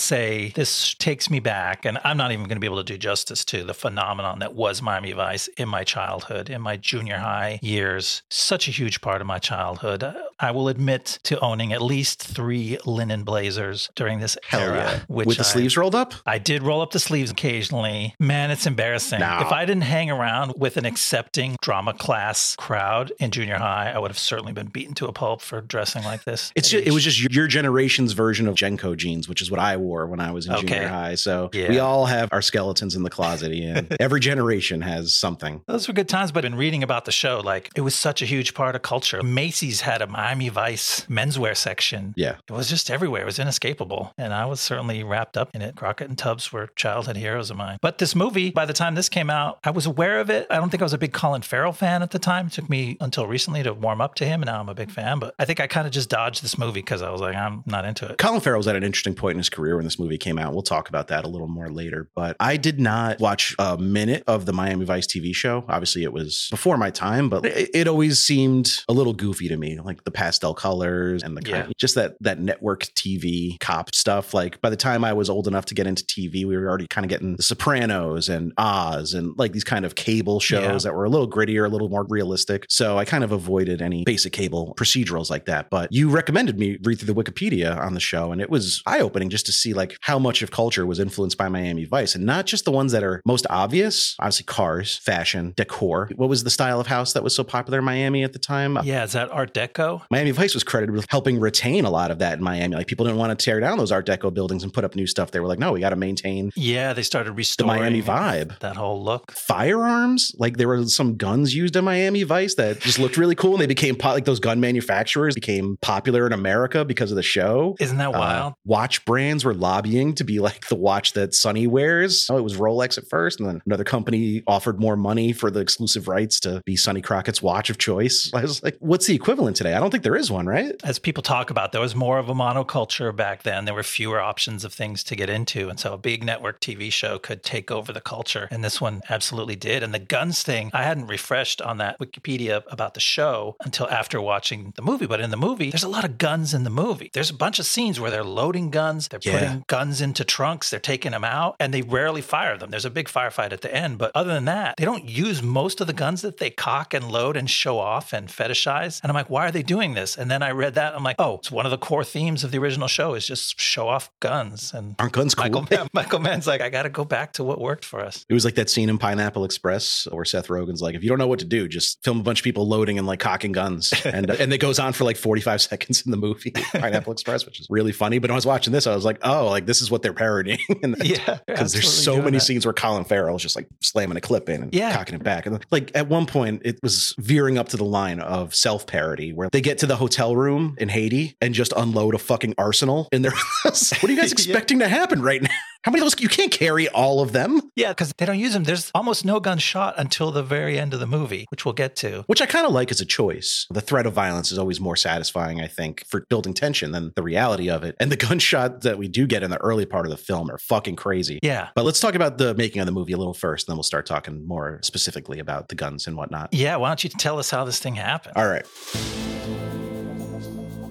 this 0.55 0.95
takes 0.95 1.31
me 1.31 1.41
back. 1.41 1.85
And 1.85 1.99
I'm 2.05 2.17
not 2.17 2.33
even 2.33 2.45
going 2.45 2.57
to 2.57 2.61
be 2.61 2.67
able 2.67 2.77
to 2.77 2.85
do 2.85 2.99
justice 2.99 3.45
to 3.47 3.65
the 3.65 3.75
phenomenon 3.75 4.39
that 4.41 4.55
was 4.55 4.83
Miami 4.83 5.13
Vice 5.13 5.49
in 5.57 5.69
my 5.69 5.85
childhood, 5.85 6.51
in 6.51 6.61
my 6.63 6.77
junior 6.77 7.19
high 7.19 7.59
years. 7.63 8.23
Such 8.31 8.69
a 8.69 8.71
huge 8.71 9.01
part 9.01 9.21
of 9.21 9.27
my 9.27 9.39
childhood. 9.39 10.05
I 10.38 10.50
will 10.50 10.69
admit 10.69 11.19
to 11.25 11.38
owning 11.41 11.73
at 11.73 11.81
least 11.83 12.23
three 12.23 12.79
linen 12.85 13.25
blazers 13.25 13.88
during 13.94 14.21
this 14.21 14.37
Hell 14.47 14.61
era. 14.61 14.77
yeah. 14.77 15.00
Which 15.09 15.27
With 15.27 15.37
the 15.38 15.43
I- 15.44 15.47
sleeves 15.47 15.77
rolled 15.77 15.94
up? 15.94 16.15
I 16.27 16.38
did 16.38 16.62
roll 16.62 16.81
up 16.83 16.91
the 16.91 16.99
sleeves 17.00 17.31
occasionally. 17.31 18.15
Man, 18.21 18.50
it's 18.50 18.67
embarrassing. 18.67 19.21
No. 19.21 19.38
If 19.41 19.53
I 19.53 19.65
didn't 19.65 19.85
hang 19.85 20.11
around 20.11 20.55
with 20.56 20.77
an 20.77 20.85
accepting 20.85 21.56
drama 21.62 21.94
class 21.94 22.55
crowd 22.56 23.12
in 23.19 23.31
junior 23.31 23.56
high, 23.59 23.91
I 23.94 23.99
would 23.99 24.11
have 24.11 24.19
certainly 24.19 24.53
been 24.53 24.67
beaten 24.67 24.94
to 24.97 25.06
a 25.06 25.12
pulp 25.12 25.41
for 25.41 25.61
dressing 25.61 26.05
like 26.05 26.25
this. 26.25 26.53
It's 26.56 26.69
just, 26.71 26.87
it 26.87 26.93
was 26.93 27.05
just 27.05 27.21
your 27.35 27.47
generation's 27.47 28.12
version 28.12 28.49
of 28.49 28.55
JNCO 28.56 28.97
jeans, 28.97 29.29
which 29.29 29.41
is 29.43 29.50
what 29.50 29.61
I 29.61 29.77
wore 29.77 30.06
when 30.06 30.21
I 30.21 30.31
was 30.33 30.47
in 30.47 30.53
Okay. 30.53 30.67
junior 30.67 30.88
high. 30.88 31.15
So 31.15 31.50
Yeah. 31.53 31.69
we 31.69 31.79
all 31.79 32.06
have 32.06 32.29
our 32.33 32.43
skeletons 32.43 32.94
in 32.97 33.03
the 33.03 33.11
closet, 33.11 33.53
Ian. 33.53 33.88
Every 34.00 34.21
generation 34.21 34.81
has 34.83 35.15
something. 35.15 35.62
Those 35.67 35.87
were 35.88 35.94
good 35.94 36.09
times, 36.09 36.33
but 36.33 36.44
in 36.44 36.55
reading 36.55 36.83
about 36.83 37.05
the 37.05 37.12
show, 37.12 37.41
like 37.44 37.71
it 37.77 37.81
was 37.83 37.94
such 37.94 38.23
a 38.23 38.27
huge 38.27 38.55
part 38.55 38.75
of 38.75 38.83
culture. 38.83 39.23
Macy's 39.23 39.81
had 39.83 40.03
a 40.03 40.06
Miami 40.26 40.49
Vice 40.49 41.02
menswear 41.02 41.56
section. 41.56 42.12
Yeah. 42.17 42.34
It 42.49 42.52
was 42.52 42.69
just 42.69 42.90
everywhere. 42.90 43.23
It 43.23 43.26
was 43.26 43.38
inescapable. 43.38 44.12
And 44.19 44.34
I 44.34 44.44
was 44.46 44.61
certainly 44.61 45.05
wrapped 45.05 45.37
up 45.37 45.55
in 45.55 45.62
it. 45.62 45.76
Crockett 45.76 46.08
and 46.08 46.19
Tubbs 46.19 46.52
were 46.52 46.67
childhood 46.75 47.17
heroes 47.17 47.49
of 47.49 47.56
mine. 47.56 47.78
But 47.81 47.99
this 47.99 48.17
movie, 48.17 48.50
by 48.50 48.64
the 48.64 48.73
time 48.73 48.96
this 48.96 49.08
came 49.08 49.31
out, 49.31 49.61
I 49.62 49.70
was 49.70 49.87
aware 49.87 50.19
of 50.19 50.28
it. 50.28 50.49
I 50.50 50.56
don't 50.56 50.69
think 50.69 50.82
I 50.82 50.84
was 50.84 50.93
a 50.93 50.99
big 50.99 51.12
Colin 51.12 51.43
Farrell 51.43 51.73
fan 51.73 52.02
at 52.02 52.11
the 52.11 52.19
time. 52.19 52.49
It 52.49 52.55
took 52.55 52.69
me 52.69 52.96
until 53.00 53.28
recently 53.28 53.62
to 53.62 53.73
warm 53.73 54.00
up 54.00 54.17
to 54.17 54.26
him, 54.26 54.43
and 54.43 54.46
now 54.46 54.58
I'm 54.58 54.69
a 54.69 54.75
big 54.75 54.90
fan. 54.90 55.20
But 55.20 55.32
I 55.38 55.44
think 55.44 55.61
I 55.61 55.69
kind 55.69 55.87
of 55.87 55.93
just 55.93 56.08
dodged 56.08 56.43
this 56.43 56.58
movie 56.58 56.81
because 56.81 57.02
I 57.02 57.11
was 57.11 57.20
like, 57.20 57.37
I'm 57.37 57.62
not 57.64 57.84
into 57.84 58.08
it. 58.08 58.19
Colin 58.19 58.40
Farrell 58.40 58.58
was 58.58 58.67
at 58.67 58.75
an 58.75 58.82
interesting 58.82 59.14
point 59.14 59.34
in 59.34 59.38
his 59.38 59.49
career 59.49 59.76
when 59.76 59.84
this 59.84 60.00
movie 60.00 60.19
came 60.19 60.40
out. 60.40 60.55
We'll 60.55 60.62
talk 60.62 60.88
about 60.88 61.06
that 61.06 61.25
a 61.25 61.28
little 61.28 61.46
more 61.46 61.69
later. 61.69 62.08
But 62.17 62.34
I 62.40 62.56
did 62.56 62.81
not 62.81 63.20
watch 63.20 63.55
a 63.61 63.78
minute 63.78 64.25
of 64.26 64.44
the 64.44 64.52
Miami 64.52 64.87
Vice 64.87 65.06
TV 65.06 65.32
show. 65.32 65.64
Obviously, 65.69 66.02
it 66.02 66.12
was 66.12 66.49
before 66.50 66.76
my 66.76 66.90
time, 66.90 67.28
but 67.28 67.47
it, 67.47 67.71
it 67.73 67.87
always 67.87 68.21
seemed 68.21 68.83
a 68.88 68.92
little 68.92 69.12
goofy 69.12 69.47
to 69.47 69.56
me, 69.56 69.78
like 69.78 70.02
the 70.02 70.15
pastel 70.16 70.54
colors 70.54 71.23
and 71.23 71.37
the 71.37 71.42
kind 71.42 71.66
Yeah. 71.68 71.73
just 71.76 71.94
that 71.94 72.16
that 72.20 72.38
network 72.40 72.85
TV 72.94 73.58
cop 73.61 73.94
stuff. 73.94 74.32
Like 74.32 74.61
by 74.62 74.70
the 74.70 74.76
time 74.76 75.04
I 75.04 75.12
was 75.12 75.28
old 75.28 75.46
enough 75.46 75.66
to 75.66 75.75
get 75.75 75.87
into 75.87 76.04
TV, 76.04 76.46
we 76.46 76.56
were 76.56 76.66
already 76.68 76.87
kind 76.88 77.04
of 77.04 77.11
getting 77.11 77.37
The 77.37 77.42
Sopranos 77.42 78.28
and 78.28 78.52
Oz 78.56 79.12
and 79.14 79.35
like 79.37 79.52
these 79.52 79.64
kind 79.64 79.85
of 79.85 79.94
cable 79.94 80.40
shows 80.40 80.62
Yeah. 80.62 80.78
that 80.90 80.94
were 80.96 81.04
a 81.04 81.11
little 81.11 81.28
grittier, 81.30 81.66
a 81.66 81.68
little 81.68 81.88
more 81.90 82.04
realistic. 82.08 82.64
So 82.68 82.96
I 82.99 83.04
kind 83.04 83.23
of 83.25 83.32
avoided 83.32 83.82
any 83.82 84.04
basic 84.04 84.32
cable 84.32 84.75
procedurals 84.78 85.28
like 85.30 85.44
that. 85.46 85.68
But 85.70 85.92
you 85.92 86.08
recommended 86.08 86.58
me 86.58 86.78
read 86.82 86.99
through 86.99 87.12
the 87.12 87.23
Wikipedia 87.23 87.76
on 87.78 87.92
the 87.94 88.00
show, 88.00 88.32
and 88.32 88.40
it 88.40 88.49
was 88.49 88.82
eye 88.87 89.00
opening 89.00 89.28
just 89.28 89.44
to 89.46 89.52
see 89.52 89.75
like 89.75 89.96
how 90.00 90.18
much 90.18 90.40
of 90.42 90.50
culture 90.50 90.87
was 90.87 90.99
influenced 90.99 91.37
by 91.37 91.49
Miami 91.49 91.85
Vice, 91.85 92.14
and 92.14 92.25
not 92.25 92.46
just 92.46 92.64
the 92.64 92.70
ones 92.73 92.92
that 92.92 93.04
are 93.04 93.20
most 93.26 93.46
obvious. 93.50 94.14
Obviously, 94.18 94.44
cars, 94.44 94.96
fashion, 94.96 95.52
decor. 95.56 96.08
What 96.16 96.28
was 96.28 96.44
the 96.44 96.50
style 96.50 96.80
of 96.80 96.87
house 96.87 97.12
that 97.12 97.23
was 97.23 97.35
so 97.35 97.44
popular 97.44 97.80
in 97.80 97.85
Miami 97.85 98.25
at 98.25 98.32
the 98.32 98.38
time? 98.38 98.78
Yeah, 98.85 99.04
is 99.04 99.12
that 99.12 99.30
Art 99.30 99.52
Deco? 99.52 100.02
Miami 100.11 100.31
Vice 100.31 100.55
was 100.55 100.65
credited 100.65 100.95
with 100.95 101.07
helping 101.11 101.39
retain 101.41 101.85
a 101.85 101.91
lot 101.91 102.11
of 102.11 102.19
that 102.21 102.39
in 102.39 102.45
Miami. 102.45 102.77
Like 102.77 102.87
people 102.87 103.05
didn't 103.07 103.19
want 103.19 103.37
to 103.39 103.43
tear 103.45 103.61
down 103.61 103.79
those 103.79 103.93
Art 103.93 104.07
Deco 104.07 104.33
buildings 104.33 104.63
and 104.63 104.73
put 104.73 104.85
up 104.85 104.95
new 104.95 105.07
stuff. 105.07 105.31
They 105.31 105.41
were 105.41 105.47
like, 105.49 105.59
no, 105.59 105.73
we 105.73 105.81
got 105.81 105.91
to 105.91 105.97
maintain 105.97 106.51
Yeah, 106.57 106.93
they 106.93 107.03
started 107.03 107.33
restoring 107.33 107.73
the 107.75 107.79
Miami 107.81 108.03
vibe. 108.03 108.59
that 108.61 108.77
whole 108.77 109.03
look. 109.03 109.33
Firearms, 109.33 110.33
like 110.39 110.57
there 110.59 110.69
were 110.69 110.85
some 110.87 111.17
guns 111.17 111.55
used 111.55 111.77
in 111.77 111.85
Miami 111.85 112.23
Vice 112.23 112.55
that 112.57 112.81
just 112.81 112.99
looked 112.99 113.17
really 113.17 113.35
cool, 113.35 113.53
and 113.53 113.61
they 113.61 113.67
became 113.67 113.97
po- 113.97 114.11
like 114.11 114.25
those 114.25 114.41
gun 114.41 114.61
manufacturers 114.61 115.35
became 115.35 115.77
popular 115.83 116.27
in 116.27 116.33
America 116.33 116.85
because 116.85 117.11
of 117.11 117.17
the 117.17 117.23
show. 117.23 117.75
Isn't 117.81 117.99
that 117.99 118.09
Uh, 118.15 118.19
wild? 118.19 118.55
watch 118.65 119.05
brands 119.05 119.45
were 119.45 119.55
lobbying 119.55 120.15
to 120.15 120.25
be 120.25 120.39
like 120.39 120.69
the 120.69 120.77
watch 120.77 121.13
that 121.15 121.35
Sonny 121.35 121.67
wears. 121.67 122.27
Oh, 122.31 122.37
it 122.37 122.43
was 122.45 122.57
Rolex 122.57 122.97
at 122.99 123.05
first, 123.09 123.41
and 123.41 123.49
then 123.49 123.61
another 123.67 123.85
company 123.85 124.43
offered 124.47 124.79
more 124.81 124.97
money 124.97 125.33
for 125.33 125.51
the 125.51 125.61
exclusive 125.61 126.07
rights 126.09 126.39
to 126.41 126.63
be 126.65 126.77
Sonny 126.77 127.01
Crockett's 127.03 127.43
watch 127.43 127.71
of 127.71 127.79
choice. 127.79 128.31
I 128.35 128.43
was 128.43 128.63
like, 128.63 128.77
what's 128.81 129.07
the 129.07 129.15
equivalent 129.15 129.57
today? 129.57 129.75
I 129.75 129.81
don't 129.81 129.91
think 129.91 129.96
think 129.97 130.05
there 130.05 130.17
is 130.17 130.31
one, 130.31 130.47
right? 130.47 130.75
as 130.85 130.99
people 130.99 131.23
talk 131.23 131.50
about, 131.50 131.73
there 131.73 131.81
was 131.81 131.95
more 131.95 132.19
of 132.19 132.29
a 132.29 132.35
monoculture 132.35 133.15
back 133.15 133.43
then. 133.43 133.65
There 133.65 133.75
were 133.75 133.83
fewer 133.83 134.21
options 134.21 134.62
of 134.65 134.73
things 134.75 135.03
to 135.05 135.17
get 135.17 135.29
into. 135.31 135.69
And 135.69 135.81
so 135.81 135.93
a 135.95 135.99
big 135.99 136.23
network 136.23 136.61
TV 136.61 136.93
show 136.93 137.19
could 137.19 137.43
take 137.43 137.71
over 137.71 137.93
the 137.93 138.00
culture. 138.00 138.47
And 138.50 138.62
this 138.62 138.81
one 138.81 139.00
absolutely 139.09 139.57
did. 139.57 139.83
And 139.83 139.95
the 139.95 139.99
guns 139.99 140.43
thing, 140.43 140.71
I 140.75 140.83
hadn't 140.83 141.07
refreshed 141.07 141.61
on 141.62 141.79
that 141.79 141.99
Wikipedia 141.99 142.62
about 142.71 142.95
the 142.95 143.00
show 143.00 143.57
until 143.65 143.88
after 143.88 144.21
watching 144.21 144.73
the 144.76 144.83
movie. 144.83 145.07
But 145.07 145.21
in 145.21 145.31
the 145.31 145.37
movie, 145.37 145.71
there's 145.71 145.83
a 145.83 145.88
lot 145.88 146.05
of 146.05 146.19
guns 146.19 146.53
in 146.55 146.65
the 146.65 146.71
movie. 146.71 147.11
There's 147.15 147.31
a 147.31 147.35
bunch 147.35 147.59
of 147.59 147.67
scenes 147.67 147.99
where 147.99 148.11
they're 148.11 148.25
loading 148.25 148.71
guns, 148.71 149.09
they're 149.09 149.21
Yeah. 149.23 149.33
putting 149.38 149.65
guns 149.67 150.00
into 150.00 150.25
trunks, 150.25 150.71
they're 150.71 150.79
taking 150.81 151.12
them 151.12 151.25
out, 151.25 151.57
and 151.59 151.73
they 151.73 151.83
rarely 151.83 152.21
fire 152.23 152.57
them. 152.59 152.71
There's 152.71 152.85
a 152.85 152.91
big 152.91 153.09
firefight 153.09 153.53
at 153.53 153.62
the 153.62 153.75
end. 153.75 153.99
But 153.99 154.12
other 154.15 154.35
than 154.35 154.45
that, 154.45 154.76
they 154.76 154.85
don't 154.85 155.09
use 155.09 155.43
most 155.43 155.81
of 155.81 155.87
the 155.87 155.93
guns 155.93 156.23
that 156.23 156.37
they 156.38 156.50
cock 156.50 156.93
and 156.95 157.11
load 157.11 157.37
and 157.37 157.49
show 157.49 157.79
off 157.79 158.12
and 158.12 158.29
fetishize. 158.29 159.00
And 159.03 159.11
I'm 159.11 159.15
like, 159.15 159.31
why 159.31 159.47
are 159.47 159.50
they 159.50 159.62
doing 159.62 159.86
this? 159.95 160.16
And 160.16 160.31
then 160.31 160.43
I 160.43 160.50
read 160.50 160.75
that. 160.75 160.95
I'm 160.95 161.02
like, 161.02 161.16
oh, 161.19 161.35
it's 161.37 161.50
one 161.50 161.64
of 161.66 161.71
the 161.71 161.78
core 161.78 162.05
themes 162.05 162.45
of 162.45 162.50
the 162.50 162.59
original 162.59 162.88
show 162.88 163.14
is 163.14 163.26
just 163.26 163.61
show 163.61 163.88
off 163.88 164.11
guns. 164.21 164.73
And 164.75 164.95
Aren't 164.99 165.12
guns 165.12 165.35
cool? 165.35 165.45
Michael, 165.45 165.66
Mann, 165.71 165.88
Michael 165.95 166.19
Mann's 166.21 166.47
like, 166.47 166.61
I 166.61 166.69
got 166.71 166.83
to 166.85 166.88
go 166.90 167.05
back 167.05 167.33
to 167.35 167.45
what 167.45 167.61
worked 167.61 167.85
for 167.85 168.00
us. 168.00 168.25
It 168.28 168.35
was 168.35 168.45
like 168.45 168.55
that 168.57 168.71
scene 168.71 168.88
in 168.88 168.99
Pineapple 168.99 169.45
Express 169.45 170.07
where 170.11 170.25
Seth 170.25 170.49
Rogen's 170.49 170.83
like, 170.83 170.95
if 170.95 171.02
you 171.02 171.09
don't 171.09 171.19
know 171.19 171.28
what 171.28 171.38
to 171.40 171.45
do, 171.45 171.69
just 171.69 172.02
film 172.05 172.21
a 172.21 172.23
bunch 172.23 172.40
of 172.40 172.45
people 172.45 172.66
loading 172.69 172.99
and 172.99 173.07
like 173.07 173.21
cocking 173.21 173.52
guns. 173.52 173.93
And, 174.07 174.31
and 174.31 174.52
it 174.52 174.59
goes 174.59 174.78
on 174.78 174.93
for 174.93 175.05
like 175.05 175.16
45 175.16 175.61
seconds 175.61 176.02
in 176.07 176.11
the 176.11 176.16
movie 176.16 176.50
Pineapple 176.73 177.12
Express, 177.12 177.45
which 177.45 177.61
is 177.61 177.66
really 177.69 177.93
funny. 177.93 178.19
But 178.19 178.31
when 178.31 178.35
I 178.35 178.37
was 178.37 178.47
watching 178.47 178.73
this, 178.73 178.87
I 178.87 178.95
was 178.95 179.05
like, 179.05 179.19
oh, 179.23 179.49
like 179.49 179.66
this 179.66 179.83
is 179.83 179.90
what 179.90 180.02
they're 180.02 180.12
parodying. 180.14 180.59
Yeah, 181.02 181.38
Because 181.47 181.73
there's 181.73 181.93
so 181.93 182.23
many 182.23 182.38
scenes 182.38 182.64
where 182.64 182.73
Colin 182.73 183.05
Farrell 183.05 183.37
is 183.37 183.43
just 183.43 183.57
like 183.57 183.69
slamming 183.81 184.16
a 184.16 184.21
clip 184.21 184.49
in 184.49 184.62
and 184.62 184.75
Yeah. 184.75 184.93
cocking 184.95 185.14
it 185.16 185.23
back. 185.25 185.47
And 185.47 185.64
like 185.71 185.90
at 185.95 186.09
one 186.09 186.25
point, 186.26 186.62
it 186.64 186.78
was 186.83 187.14
veering 187.19 187.59
up 187.59 187.69
to 187.71 187.76
the 187.76 187.85
line 187.85 188.21
of 188.21 188.55
self 188.55 188.87
parody 188.87 189.33
where 189.33 189.49
they 189.50 189.61
get 189.61 189.75
to 189.78 189.87
the 189.87 189.97
hotel 189.97 190.35
room 190.37 190.75
in 190.78 190.88
Haiti 190.88 191.37
and 191.40 191.54
just 191.54 191.73
unload 191.76 192.14
a 192.14 192.18
fucking 192.18 192.54
arsenal 192.59 193.09
in 193.12 193.23
their 193.23 193.33
house. 193.64 193.90
What 194.02 194.04
are 194.04 194.12
you 194.12 194.21
guys 194.21 194.30
Yeah. 194.47 194.52
expecting 194.52 194.78
to 194.80 194.88
happen 194.88 195.23
right 195.23 195.42
now? 195.42 195.50
How 195.83 195.92
many 195.92 196.00
of 196.00 196.06
those? 196.11 196.21
You 196.21 196.28
can't 196.28 196.50
carry 196.50 196.88
all 196.88 197.21
of 197.21 197.30
them. 197.33 197.61
Yeah, 197.76 197.90
because 197.90 198.12
they 198.18 198.26
don't 198.26 198.40
use 198.40 198.54
them. 198.54 198.64
There's 198.64 198.90
almost 198.92 199.25
no 199.25 199.38
gun 199.38 199.59
shot 199.59 199.95
until 199.99 200.33
the 200.33 200.42
very 200.42 200.80
end 200.80 200.92
of 200.95 200.99
the 200.99 201.06
movie, 201.06 201.47
which 201.50 201.64
we'll 201.64 201.75
get 201.75 201.95
to. 201.97 202.25
which 202.26 202.42
I 202.42 202.47
kind 202.47 202.66
of 202.66 202.73
like 202.73 202.90
as 202.90 203.00
a 203.00 203.04
choice. 203.04 203.66
The 203.71 203.80
threat 203.80 204.04
of 204.04 204.12
violence 204.12 204.50
is 204.50 204.59
always 204.59 204.80
more 204.80 204.97
satisfying, 204.97 205.61
I 205.61 205.68
think, 205.68 206.04
for 206.09 206.26
building 206.28 206.54
tension 206.54 206.90
than 206.90 207.12
the 207.14 207.23
reality 207.23 207.71
of 207.71 207.85
it. 207.85 207.95
And 208.00 208.11
the 208.11 208.16
gunshot 208.28 208.80
that 208.80 208.99
we 208.99 209.06
do 209.06 209.28
get 209.28 209.45
in 209.45 209.50
the 209.50 209.59
early 209.59 209.87
part 209.87 210.06
of 210.06 210.11
the 210.11 210.16
film 210.16 210.50
are 210.50 210.59
fucking 210.59 210.97
crazy. 210.97 211.38
Yeah. 211.42 211.68
But 211.76 211.85
let's 211.85 212.00
talk 212.00 212.16
about 212.16 212.38
the 212.38 212.54
making 212.54 212.80
of 212.80 212.87
the 212.87 212.92
movie 212.92 213.12
a 213.12 213.18
little 213.18 213.35
first, 213.35 213.68
and 213.68 213.73
then 213.73 213.76
we'll 213.76 213.85
start 213.85 214.06
talking 214.06 214.45
more 214.45 214.80
specifically 214.83 215.38
about 215.38 215.68
the 215.68 215.76
guns 215.76 216.09
and 216.09 216.16
whatnot. 216.16 216.49
Yeah, 216.52 216.76
why 216.76 216.88
don't 216.88 217.04
you 217.04 217.11
tell 217.11 217.38
us 217.38 217.49
how 217.50 217.64
this 217.64 217.78
thing 217.78 217.95
happened? 217.95 218.33
All 218.37 218.49
right. 218.49 218.66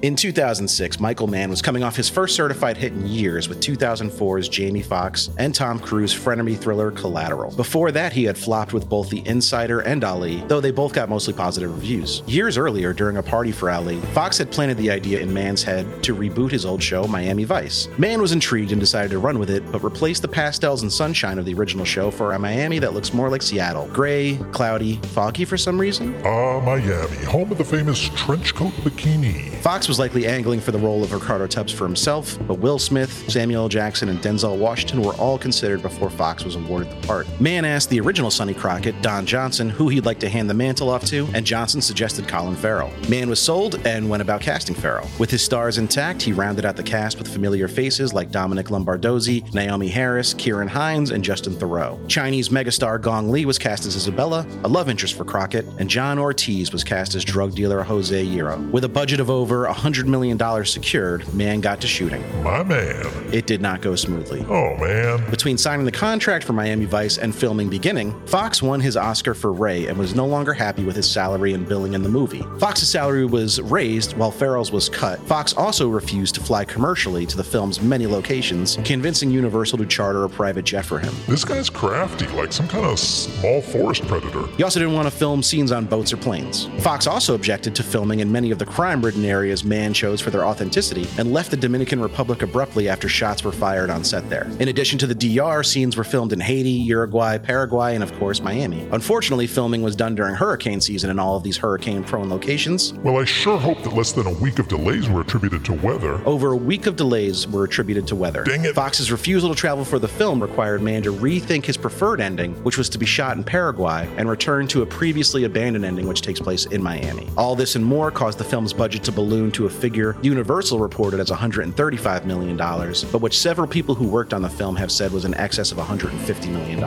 In 0.02 0.16
2006, 0.16 1.00
Michael 1.00 1.28
Mann 1.28 1.50
was 1.50 1.62
coming 1.62 1.82
off 1.82 1.96
his 1.96 2.10
first 2.10 2.36
certified 2.36 2.76
hit 2.78 2.92
in 2.92 3.08
years 3.08 3.48
with 3.48 3.62
2004's 3.62 4.50
Jamie 4.50 4.82
Foxx 4.82 5.30
and 5.38 5.56
Tom 5.56 5.80
Cruise 5.80 6.14
frenemy 6.14 6.58
thriller 6.58 6.92
Collateral. 6.92 7.56
Before 7.56 7.92
that, 7.92 8.12
he 8.12 8.26
had 8.26 8.38
flopped 8.38 8.74
with 8.74 8.90
both 8.90 9.10
The 9.10 9.26
Insider 9.26 9.80
and 9.80 10.04
Ali, 10.04 10.44
though 10.48 10.60
they 10.60 10.72
both 10.72 10.94
got 10.94 11.10
mostly 11.10 11.34
positive 11.34 11.74
reviews. 11.74 12.22
Years 12.28 12.58
earlier, 12.58 12.94
during 12.94 13.18
a 13.18 13.24
party 13.24 13.52
for 13.52 13.72
Ali, 13.72 14.00
Foxx 14.14 14.38
had 14.38 14.52
planted 14.52 14.78
the 14.78 14.92
idea 14.92 15.22
in 15.22 15.34
Mann's 15.34 15.64
head 15.64 16.04
to 16.04 16.16
reboot 16.16 16.52
his 16.52 16.66
old 16.66 16.84
show, 16.84 17.08
Miami 17.08 17.46
Vice. 17.46 17.88
Mann 17.98 18.22
was 18.22 18.34
intrigued 18.34 18.74
and 18.74 18.82
decided 18.82 19.12
to 19.12 19.20
run 19.20 19.40
with 19.40 19.50
it, 19.50 19.64
but 19.72 19.84
replaced 19.84 20.22
the 20.22 20.28
pastels 20.28 20.82
and 20.82 20.92
sunshine 20.92 21.40
of 21.40 21.46
the 21.46 21.54
original 21.54 21.86
show 21.86 22.12
for 22.12 22.34
a 22.34 22.40
Miami 22.40 22.80
that 22.80 22.94
looks 22.94 23.14
more 23.14 23.30
like 23.30 23.42
Seattle. 23.42 23.88
Gray, 23.94 24.38
cloudy, 24.52 24.98
foggy 25.14 25.46
for 25.46 25.58
some 25.58 25.80
reason. 25.80 26.14
Ah, 26.26 26.60
Miami, 26.60 27.18
home 27.24 27.52
of 27.52 27.58
the 27.58 27.64
famous 27.64 28.10
trench 28.10 28.54
coat 28.54 28.74
bikini. 28.84 29.56
Foxx 29.62 29.85
was 29.88 30.00
likely 30.00 30.26
angling 30.26 30.60
for 30.60 30.72
the 30.72 30.78
role 30.78 31.04
of 31.04 31.12
Ricardo 31.12 31.48
Tubbs 31.48 31.72
for 31.72 31.86
himself, 31.86 32.38
but 32.48 32.56
Will 32.56 32.80
Smith, 32.80 33.30
Samuel 33.30 33.64
L. 33.64 33.70
Jackson, 33.70 34.10
and 34.10 34.20
Denzel 34.20 34.58
Washington 34.58 35.02
were 35.02 35.14
all 35.14 35.38
considered 35.38 35.82
before 35.82 36.10
Foxx 36.10 36.44
was 36.44 36.56
awarded 36.56 36.90
the 36.90 37.08
part. 37.08 37.28
Mann 37.40 37.66
asked 37.66 37.90
the 37.90 38.00
original 38.00 38.32
Sonny 38.32 38.54
Crockett, 38.54 39.02
Don 39.02 39.26
Johnson, 39.26 39.70
who 39.70 39.90
he'd 39.90 40.06
like 40.06 40.20
to 40.20 40.30
hand 40.30 40.50
the 40.50 40.54
mantle 40.54 40.90
off 40.90 41.06
to, 41.06 41.28
and 41.34 41.46
Johnson 41.46 41.82
suggested 41.82 42.28
Colin 42.28 42.56
Farrell. 42.56 42.92
Mann 43.10 43.30
was 43.30 43.40
sold 43.40 43.86
and 43.86 44.10
went 44.10 44.22
about 44.22 44.42
casting 44.42 44.76
Farrell. 44.76 45.08
With 45.20 45.32
his 45.32 45.44
stars 45.44 45.78
intact, 45.78 46.22
he 46.22 46.34
rounded 46.34 46.66
out 46.66 46.76
the 46.76 46.84
cast 46.84 47.18
with 47.18 47.28
familiar 47.28 47.68
faces 47.68 48.14
like 48.14 48.32
Domenick 48.32 48.70
Lombardozzi, 48.70 49.50
Naomie 49.52 49.90
Harris, 49.90 50.34
Ciarán 50.34 50.68
Hinds, 50.68 51.12
and 51.12 51.24
Justin 51.24 51.54
Theroux. 51.54 52.00
Chinese 52.08 52.50
megastar 52.50 53.02
Gong 53.02 53.30
Li 53.30 53.46
was 53.46 53.58
cast 53.58 53.86
as 53.86 53.96
Isabella, 53.96 54.46
a 54.64 54.68
love 54.68 54.90
interest 54.90 55.16
for 55.16 55.26
Crockett, 55.26 55.66
and 55.80 55.90
John 55.90 56.20
Ortiz 56.20 56.72
was 56.72 56.84
cast 56.84 57.16
as 57.16 57.24
drug 57.24 57.56
dealer 57.56 57.84
Jose 57.84 58.26
Hierro. 58.26 58.70
With 58.72 58.84
a 58.84 58.90
budget 58.90 59.20
of 59.20 59.30
over 59.30 59.68
$100 59.76 60.06
million 60.06 60.66
secured, 60.66 61.32
Mann 61.34 61.60
got 61.60 61.82
to 61.82 61.88
shooting. 61.88 62.24
My 62.42 62.64
man. 62.64 63.06
It 63.34 63.46
did 63.46 63.62
not 63.62 63.82
go 63.82 63.96
smoothly. 63.96 64.46
Oh, 64.48 64.76
man. 64.78 65.30
Between 65.30 65.58
signing 65.58 65.86
the 65.86 65.92
contract 65.92 66.46
for 66.46 66.54
Miami 66.54 66.86
Vice 66.86 67.18
and 67.18 67.36
filming 67.36 67.70
beginning, 67.70 68.16
Foxx 68.26 68.62
won 68.62 68.80
his 68.80 68.96
Oscar 68.96 69.34
for 69.34 69.52
Ray 69.52 69.88
and 69.88 69.98
was 69.98 70.16
no 70.16 70.26
longer 70.26 70.54
happy 70.54 70.86
with 70.86 70.96
his 70.96 71.10
salary 71.10 71.54
and 71.54 71.68
billing 71.68 71.94
in 71.94 72.04
the 72.04 72.10
movie. 72.10 72.44
Foxx's 72.58 72.90
salary 72.90 73.26
was 73.26 73.62
raised 73.62 74.16
while 74.16 74.32
Farrell's 74.32 74.72
was 74.72 74.88
cut. 74.88 75.20
Foxx 75.28 75.54
also 75.54 75.90
refused 75.90 76.36
to 76.36 76.42
fly 76.42 76.64
commercially 76.64 77.26
to 77.26 77.36
the 77.36 77.44
film's 77.44 77.82
many 77.82 78.08
locations, 78.08 78.78
convincing 78.86 79.30
Universal 79.30 79.80
to 79.80 79.86
charter 79.86 80.24
a 80.24 80.30
private 80.30 80.64
jet 80.64 80.86
for 80.86 81.00
him. 81.00 81.14
This 81.28 81.44
guy's 81.44 81.70
crafty, 81.70 82.28
like 82.28 82.54
some 82.54 82.70
kind 82.70 82.86
of 82.86 82.98
small 82.98 83.62
forest 83.62 84.08
predator. 84.08 84.48
He 84.56 84.64
also 84.64 84.80
didn't 84.80 84.96
want 84.96 85.08
to 85.08 85.12
film 85.12 85.44
scenes 85.44 85.74
on 85.74 85.86
boats 85.86 86.14
or 86.14 86.18
planes. 86.18 86.70
Foxx 86.80 87.08
also 87.08 87.36
objected 87.36 87.76
to 87.76 87.84
filming 87.84 88.22
in 88.22 88.32
many 88.32 88.52
of 88.52 88.60
the 88.60 88.66
crime 88.66 89.02
ridden 89.04 89.26
areas 89.26 89.65
Mann 89.66 89.94
chose 89.94 90.22
for 90.22 90.30
their 90.30 90.46
authenticity 90.46 91.08
and 91.18 91.34
left 91.34 91.52
the 91.52 91.58
Dominican 91.58 92.00
Republic 92.00 92.42
abruptly 92.42 92.88
after 92.88 93.10
shots 93.10 93.44
were 93.44 93.52
fired 93.52 93.90
on 93.90 94.04
set 94.04 94.30
there. 94.30 94.48
In 94.60 94.68
addition 94.68 95.00
to 95.00 95.08
the 95.08 95.16
DR, 95.16 95.64
scenes 95.64 95.98
were 95.98 96.04
filmed 96.04 96.34
in 96.34 96.40
Haiti, 96.40 96.70
Uruguay, 96.70 97.38
Paraguay, 97.38 97.96
and 97.96 98.04
of 98.04 98.14
course 98.20 98.42
Miami. 98.42 98.88
Unfortunately, 98.92 99.48
filming 99.48 99.82
was 99.82 99.96
done 99.96 100.16
during 100.16 100.36
hurricane 100.36 100.82
season 100.82 101.10
in 101.10 101.20
all 101.20 101.36
of 101.36 101.44
these 101.44 101.58
hurricane 101.58 102.04
prone 102.04 102.30
locations. 102.30 102.94
Well, 102.94 103.18
I 103.18 103.26
sure 103.26 103.58
hope 103.58 103.82
that 103.84 103.94
less 103.94 104.12
than 104.12 104.28
a 104.28 104.32
week 104.32 104.60
of 104.60 104.68
delays 104.68 105.10
were 105.10 105.22
attributed 105.22 105.66
to 105.66 105.74
weather. 105.74 106.22
Over 106.26 106.52
a 106.52 106.58
week 106.58 106.86
of 106.86 106.96
delays 106.96 107.48
were 107.48 107.64
attributed 107.64 108.08
to 108.08 108.16
weather. 108.16 108.44
Dang 108.44 108.66
it. 108.66 108.76
Foxx's 108.76 109.12
refusal 109.12 109.50
to 109.50 109.56
travel 109.56 109.86
for 109.86 110.00
the 110.00 110.08
film 110.08 110.42
required 110.42 110.82
Mann 110.82 111.04
to 111.04 111.14
rethink 111.14 111.66
his 111.66 111.78
preferred 111.78 112.22
ending, 112.22 112.54
which 112.64 112.78
was 112.78 112.90
to 112.90 112.98
be 112.98 113.06
shot 113.06 113.38
in 113.38 113.44
Paraguay, 113.44 114.08
and 114.18 114.30
return 114.30 114.68
to 114.68 114.82
a 114.82 114.86
previously 114.86 115.44
abandoned 115.44 115.86
ending, 115.86 116.08
which 116.08 116.22
takes 116.22 116.40
place 116.40 116.66
in 116.66 116.82
Miami. 116.84 117.28
All 117.38 117.56
this 117.56 117.76
and 117.76 117.86
more 117.86 118.12
caused 118.12 118.38
the 118.38 118.44
film's 118.44 118.74
budget 118.74 119.04
to 119.04 119.12
balloon 119.12 119.52
to 119.56 119.66
a 119.66 119.70
figure 119.70 120.18
Universal 120.22 120.80
reported 120.80 121.20
as 121.20 121.30
$135 121.30 122.26
million, 122.26 122.58
but 122.58 123.22
which 123.22 123.38
several 123.40 123.68
people 123.68 123.96
who 123.96 124.08
worked 124.08 124.34
on 124.34 124.42
the 124.42 124.50
film 124.50 124.76
have 124.76 124.92
said 124.92 125.12
was 125.12 125.24
in 125.24 125.34
excess 125.36 125.72
of 125.72 125.78
$150 125.78 126.52
million. 126.52 126.80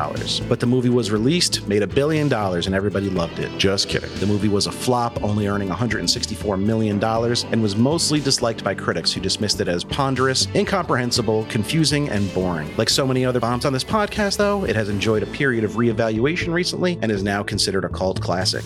But 0.49 0.61
the 0.61 0.67
movie 0.67 0.91
was 0.91 1.11
released, 1.11 1.67
made 1.67 1.83
a 1.83 1.87
billion 1.87 2.29
dollars, 2.29 2.67
and 2.67 2.75
everybody 2.75 3.09
loved 3.09 3.39
it. 3.39 3.57
Just 3.59 3.89
kidding. 3.89 4.11
The 4.17 4.27
movie 4.27 4.49
was 4.49 4.67
a 4.67 4.73
flop, 4.73 5.23
only 5.25 5.47
earning 5.47 5.71
$164 5.71 6.63
million, 6.63 7.03
and 7.03 7.63
was 7.63 7.75
mostly 7.75 8.21
disliked 8.21 8.63
by 8.63 8.75
critics 8.75 9.13
who 9.13 9.21
dismissed 9.21 9.61
it 9.61 9.69
as 9.69 9.83
ponderous, 9.83 10.47
incomprehensible, 10.55 11.47
confusing, 11.49 12.11
and 12.11 12.33
boring. 12.35 12.71
Like 12.77 12.91
so 12.91 13.07
many 13.07 13.25
other 13.25 13.41
bombs 13.41 13.65
on 13.65 13.73
this 13.73 13.85
podcast, 13.85 14.37
though, 14.37 14.65
it 14.65 14.77
has 14.77 14.91
enjoyed 14.91 15.23
a 15.23 15.27
period 15.27 15.65
of 15.65 15.73
reevaluation 15.73 16.53
recently 16.53 16.99
and 17.01 17.11
is 17.11 17.23
now 17.23 17.43
considered 17.43 17.85
a 17.85 17.89
cult 17.89 18.21
classic. 18.21 18.65